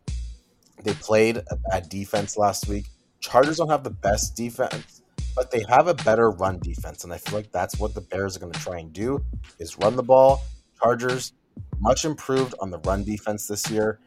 They 0.86 0.94
played 0.94 1.36
a 1.36 1.58
bad 1.70 1.90
defense 1.90 2.38
last 2.38 2.70
week. 2.70 2.86
Chargers 3.20 3.58
don't 3.58 3.70
have 3.70 3.84
the 3.84 3.90
best 3.90 4.38
defense, 4.38 5.01
but 5.36 5.52
they 5.52 5.64
have 5.70 5.88
a 5.88 5.94
better 5.94 6.32
run 6.32 6.60
defense. 6.60 7.04
And 7.04 7.14
I 7.14 7.18
feel 7.18 7.36
like 7.36 7.52
that's 7.52 7.80
what 7.80 7.94
the 7.94 8.02
Bears 8.02 8.36
are 8.36 8.40
going 8.40 8.52
to 8.52 8.60
try 8.60 8.80
and 8.80 8.92
do 8.92 9.24
is 9.60 9.78
run 9.78 9.96
the 9.96 10.04
ball. 10.04 10.42
Chargers, 10.82 11.34
much 11.80 12.06
improved 12.06 12.56
on 12.60 12.72
the 12.72 12.80
run 12.80 13.04
defense 13.04 13.48
this 13.48 13.70
year. 13.70 14.00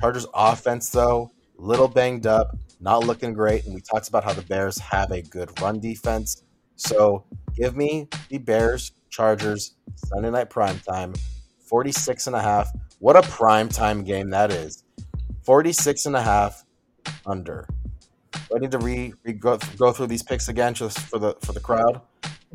Chargers 0.00 0.26
offense, 0.34 0.90
though, 0.90 1.32
little 1.56 1.88
banged 1.88 2.26
up, 2.26 2.56
not 2.80 3.04
looking 3.04 3.32
great. 3.32 3.64
And 3.64 3.74
we 3.74 3.80
talked 3.80 4.08
about 4.08 4.24
how 4.24 4.32
the 4.32 4.42
Bears 4.42 4.78
have 4.78 5.10
a 5.10 5.22
good 5.22 5.60
run 5.60 5.80
defense. 5.80 6.42
So 6.76 7.24
give 7.56 7.76
me 7.76 8.08
the 8.28 8.38
Bears, 8.38 8.92
Chargers, 9.10 9.74
Sunday 9.96 10.30
night 10.30 10.50
prime 10.50 10.78
time, 10.80 11.14
46 11.66 12.28
and 12.28 12.36
a 12.36 12.40
half. 12.40 12.70
What 13.00 13.16
a 13.16 13.22
prime 13.22 13.68
time 13.68 14.04
game 14.04 14.30
that 14.30 14.52
is. 14.52 14.84
46 15.44 16.06
and 16.06 16.16
a 16.16 16.22
half 16.22 16.64
under. 17.26 17.66
Do 18.48 18.56
I 18.56 18.58
need 18.58 18.70
to 18.72 18.78
re, 18.78 19.14
re 19.24 19.32
go, 19.32 19.58
go 19.76 19.92
through 19.92 20.06
these 20.06 20.22
picks 20.22 20.48
again 20.48 20.74
just 20.74 20.98
for 20.98 21.18
the 21.18 21.34
for 21.42 21.52
the 21.52 21.60
crowd? 21.60 22.00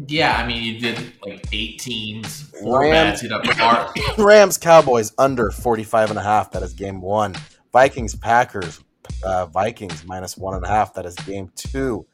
Yeah, 0.07 0.35
I 0.37 0.47
mean, 0.47 0.63
you 0.63 0.79
did 0.79 1.13
like 1.23 1.45
eight 1.51 1.79
teams, 1.79 2.49
four 2.61 2.81
Rams. 2.81 3.21
You 3.21 3.29
up. 3.29 3.95
Rams 4.17 4.57
Cowboys 4.57 5.13
under 5.19 5.51
45 5.51 6.09
and 6.09 6.19
a 6.19 6.23
half. 6.23 6.51
That 6.51 6.63
is 6.63 6.73
game 6.73 6.99
one. 6.99 7.35
Vikings 7.71 8.15
Packers 8.15 8.79
uh, 9.23 9.45
Vikings 9.47 10.05
minus 10.05 10.37
one 10.37 10.55
and 10.55 10.65
a 10.65 10.67
half. 10.67 10.93
That 10.93 11.05
is 11.05 11.15
game 11.15 11.51
two. 11.55 12.05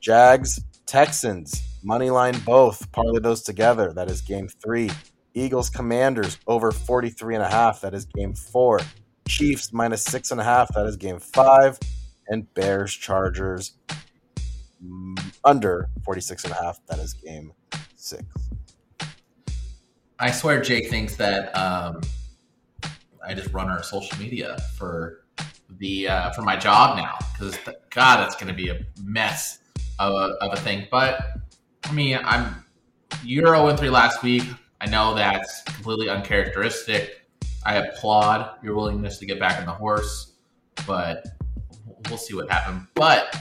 Jags 0.00 0.60
Texans 0.86 1.62
money 1.82 2.10
line 2.10 2.38
both. 2.44 2.90
Parlay 2.92 3.20
those 3.20 3.42
together. 3.42 3.92
That 3.92 4.10
is 4.10 4.20
game 4.20 4.48
three. 4.48 4.90
Eagles 5.34 5.68
Commanders 5.68 6.38
over 6.46 6.72
43 6.72 7.34
and 7.34 7.44
a 7.44 7.48
half. 7.48 7.80
That 7.82 7.94
is 7.94 8.06
game 8.06 8.34
four. 8.34 8.80
Chiefs 9.28 9.72
minus 9.72 10.02
six 10.02 10.30
and 10.30 10.40
a 10.40 10.44
half. 10.44 10.72
That 10.74 10.86
is 10.86 10.96
game 10.96 11.18
five. 11.18 11.78
And 12.28 12.52
Bears 12.54 12.92
Chargers 12.92 13.74
mm, 14.84 15.18
under 15.44 15.88
46 16.04 16.44
and 16.44 16.52
a 16.52 16.56
half. 16.56 16.80
That 16.86 16.98
is 16.98 17.14
game 17.14 17.52
six. 17.94 18.24
I 20.18 20.30
swear 20.30 20.62
Jake 20.62 20.88
thinks 20.88 21.16
that 21.16 21.54
um, 21.56 22.00
I 23.24 23.34
just 23.34 23.52
run 23.52 23.68
our 23.68 23.82
social 23.82 24.18
media 24.18 24.58
for 24.76 25.24
the 25.78 26.08
uh, 26.08 26.30
for 26.30 26.42
my 26.42 26.56
job 26.56 26.96
now 26.96 27.16
because 27.32 27.56
God, 27.90 28.18
that's 28.18 28.34
going 28.34 28.48
to 28.48 28.54
be 28.54 28.70
a 28.70 28.78
mess 29.02 29.58
of 29.98 30.12
a, 30.12 30.34
of 30.40 30.52
a 30.52 30.56
thing. 30.56 30.86
But 30.90 31.20
I 31.84 31.92
mean, 31.92 32.18
I'm 32.24 32.64
you're 33.24 33.46
0 33.46 33.76
3 33.76 33.90
last 33.90 34.22
week. 34.22 34.44
I 34.80 34.86
know 34.86 35.14
that's 35.14 35.62
completely 35.62 36.08
uncharacteristic. 36.08 37.22
I 37.64 37.76
applaud 37.76 38.62
your 38.62 38.74
willingness 38.74 39.18
to 39.18 39.26
get 39.26 39.40
back 39.40 39.58
on 39.58 39.66
the 39.66 39.72
horse, 39.72 40.32
but 40.86 41.26
we'll 42.08 42.18
see 42.18 42.34
what 42.34 42.50
happens. 42.50 42.86
But 42.94 43.38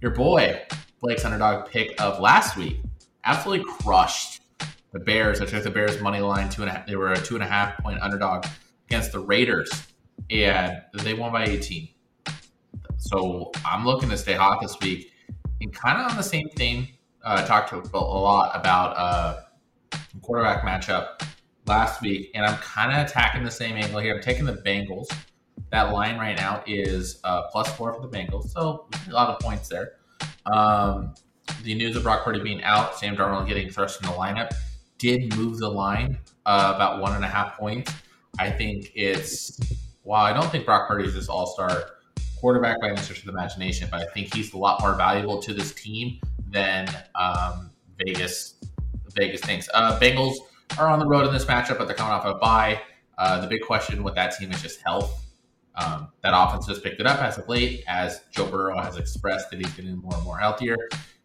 your 0.00 0.12
boy 0.12 0.62
Blake's 1.00 1.24
underdog 1.24 1.68
pick 1.68 2.00
of 2.00 2.20
last 2.20 2.56
week 2.56 2.80
absolutely 3.24 3.64
crushed 3.80 4.42
the 4.92 5.00
Bears. 5.00 5.40
I 5.40 5.46
took 5.46 5.62
the 5.62 5.70
Bears 5.70 6.00
money 6.00 6.20
line 6.20 6.48
two 6.48 6.62
and 6.62 6.70
a 6.70 6.74
half. 6.74 6.86
They 6.86 6.96
were 6.96 7.12
a 7.12 7.20
two 7.20 7.34
and 7.34 7.44
a 7.44 7.46
half 7.46 7.76
point 7.78 8.00
underdog 8.00 8.46
against 8.88 9.12
the 9.12 9.20
Raiders, 9.20 9.70
and 10.30 10.80
they 11.02 11.14
won 11.14 11.32
by 11.32 11.44
18. 11.44 11.88
So 12.96 13.50
I'm 13.64 13.84
looking 13.84 14.08
to 14.08 14.16
stay 14.16 14.34
hot 14.34 14.60
this 14.60 14.76
week, 14.80 15.12
and 15.60 15.72
kind 15.72 16.00
of 16.00 16.10
on 16.10 16.16
the 16.16 16.22
same 16.22 16.48
thing. 16.50 16.88
Uh, 17.22 17.44
talked 17.44 17.70
to 17.70 17.82
a 17.92 17.98
lot 17.98 18.52
about 18.54 18.96
uh, 18.96 19.40
quarterback 20.22 20.62
matchup 20.62 21.22
last 21.66 22.00
week, 22.00 22.30
and 22.34 22.46
I'm 22.46 22.56
kind 22.58 22.92
of 22.92 23.04
attacking 23.04 23.42
the 23.42 23.50
same 23.50 23.76
angle 23.76 23.98
here. 24.00 24.14
I'm 24.14 24.22
taking 24.22 24.44
the 24.44 24.54
Bengals. 24.54 25.08
That 25.70 25.92
line 25.92 26.18
right 26.18 26.36
now 26.36 26.62
is 26.66 27.20
uh, 27.24 27.48
plus 27.50 27.68
four 27.76 27.92
for 27.92 28.00
the 28.00 28.08
Bengals, 28.08 28.50
so 28.50 28.86
a 29.08 29.12
lot 29.12 29.28
of 29.28 29.40
points 29.40 29.68
there. 29.68 29.94
Um, 30.46 31.14
the 31.62 31.74
news 31.74 31.96
of 31.96 32.02
Brock 32.02 32.24
Purdy 32.24 32.40
being 32.40 32.62
out, 32.62 32.98
Sam 32.98 33.16
Darnold 33.16 33.48
getting 33.48 33.70
thrust 33.70 34.00
in 34.00 34.08
the 34.08 34.14
lineup, 34.14 34.52
did 34.98 35.36
move 35.36 35.58
the 35.58 35.68
line 35.68 36.18
uh, 36.44 36.72
about 36.74 37.00
one 37.00 37.14
and 37.14 37.24
a 37.24 37.28
half 37.28 37.58
points. 37.58 37.92
I 38.38 38.50
think 38.50 38.92
it's 38.94 39.58
while 40.02 40.24
I 40.24 40.32
don't 40.32 40.50
think 40.50 40.64
Brock 40.64 40.88
Purdy 40.88 41.08
is 41.08 41.14
this 41.14 41.28
all 41.28 41.46
star 41.46 41.90
quarterback 42.38 42.80
by 42.80 42.88
any 42.88 42.96
stretch 42.98 43.20
of 43.20 43.24
the 43.24 43.32
imagination, 43.32 43.88
but 43.90 44.00
I 44.00 44.06
think 44.12 44.32
he's 44.34 44.52
a 44.52 44.58
lot 44.58 44.80
more 44.80 44.94
valuable 44.94 45.42
to 45.42 45.52
this 45.52 45.74
team 45.74 46.20
than 46.48 46.88
um, 47.14 47.70
Vegas 47.98 48.54
Vegas 49.16 49.40
thinks. 49.40 49.68
Uh, 49.74 49.98
Bengals 49.98 50.36
are 50.78 50.88
on 50.88 50.98
the 50.98 51.06
road 51.06 51.26
in 51.26 51.32
this 51.32 51.44
matchup, 51.44 51.78
but 51.78 51.86
they're 51.86 51.96
coming 51.96 52.12
off 52.12 52.24
a 52.24 52.34
bye. 52.34 52.80
Uh, 53.18 53.40
the 53.40 53.46
big 53.46 53.62
question 53.62 54.02
with 54.02 54.14
that 54.14 54.36
team 54.36 54.52
is 54.52 54.62
just 54.62 54.80
health. 54.84 55.25
Um, 55.76 56.08
that 56.22 56.32
offense 56.34 56.66
has 56.68 56.78
picked 56.78 57.00
it 57.00 57.06
up 57.06 57.20
as 57.20 57.38
of 57.38 57.48
late, 57.48 57.84
as 57.86 58.22
Joe 58.30 58.46
Burrow 58.46 58.80
has 58.80 58.96
expressed 58.96 59.50
that 59.50 59.58
he's 59.58 59.72
getting 59.74 59.96
more 59.96 60.14
and 60.14 60.24
more 60.24 60.38
healthier. 60.38 60.76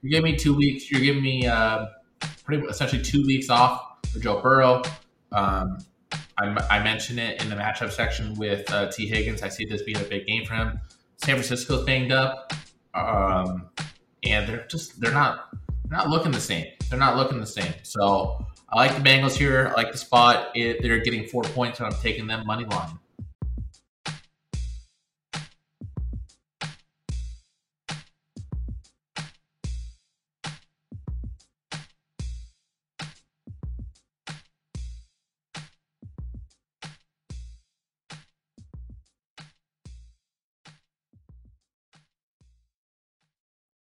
You 0.02 0.10
give 0.10 0.23
me 0.23 0.36
two 0.36 0.53
weeks. 0.53 0.91
You're 0.91 1.02
giving 1.02 1.23
me 1.23 1.48
uh, 1.48 1.86
pretty 2.44 2.64
essentially 2.65 3.02
two 3.02 3.26
weeks 3.26 3.49
off 3.49 3.82
for 4.11 4.19
Joe 4.19 4.41
Burrow. 4.41 4.82
Um, 5.32 5.78
I, 6.38 6.84
mentioned 6.84 7.19
it 7.19 7.41
in 7.41 7.49
the 7.49 7.56
matchup 7.56 7.91
section 7.91 8.34
with 8.36 8.72
uh, 8.72 8.90
Tee 8.91 9.07
Higgins. 9.07 9.44
I 9.44 9.49
see 9.49 9.65
this 9.65 9.84
being 9.84 9.98
a 9.98 10.03
big 10.03 10.26
game 10.26 10.45
for 10.45 10.56
him. 10.56 10.80
San 11.18 11.36
Francisco's 11.36 11.86
banged 11.86 12.11
up, 12.11 12.52
um, 12.95 13.69
and 14.23 14.49
they're 14.49 14.65
just 14.68 14.99
they're 14.99 15.14
not 15.14 15.49
they're 15.86 15.98
not 15.98 16.10
looking 16.10 16.32
the 16.32 16.41
same. 16.41 16.65
They're 16.90 16.98
not 16.98 17.15
looking 17.15 17.40
the 17.40 17.45
same. 17.45 17.73
So 17.84 18.44
I 18.69 18.76
like 18.76 18.95
the 18.95 19.07
Bengals 19.07 19.36
here. 19.36 19.68
I 19.68 19.73
like 19.73 19.91
the 19.91 19.98
spot. 19.99 20.49
It, 20.56 20.82
they're 20.82 20.99
getting 20.99 21.28
four 21.28 21.44
points, 21.44 21.80
and 21.80 21.94
I'm 21.94 22.02
taking 22.02 22.26
them 22.26 22.45
money 22.48 22.65
line. 22.65 22.98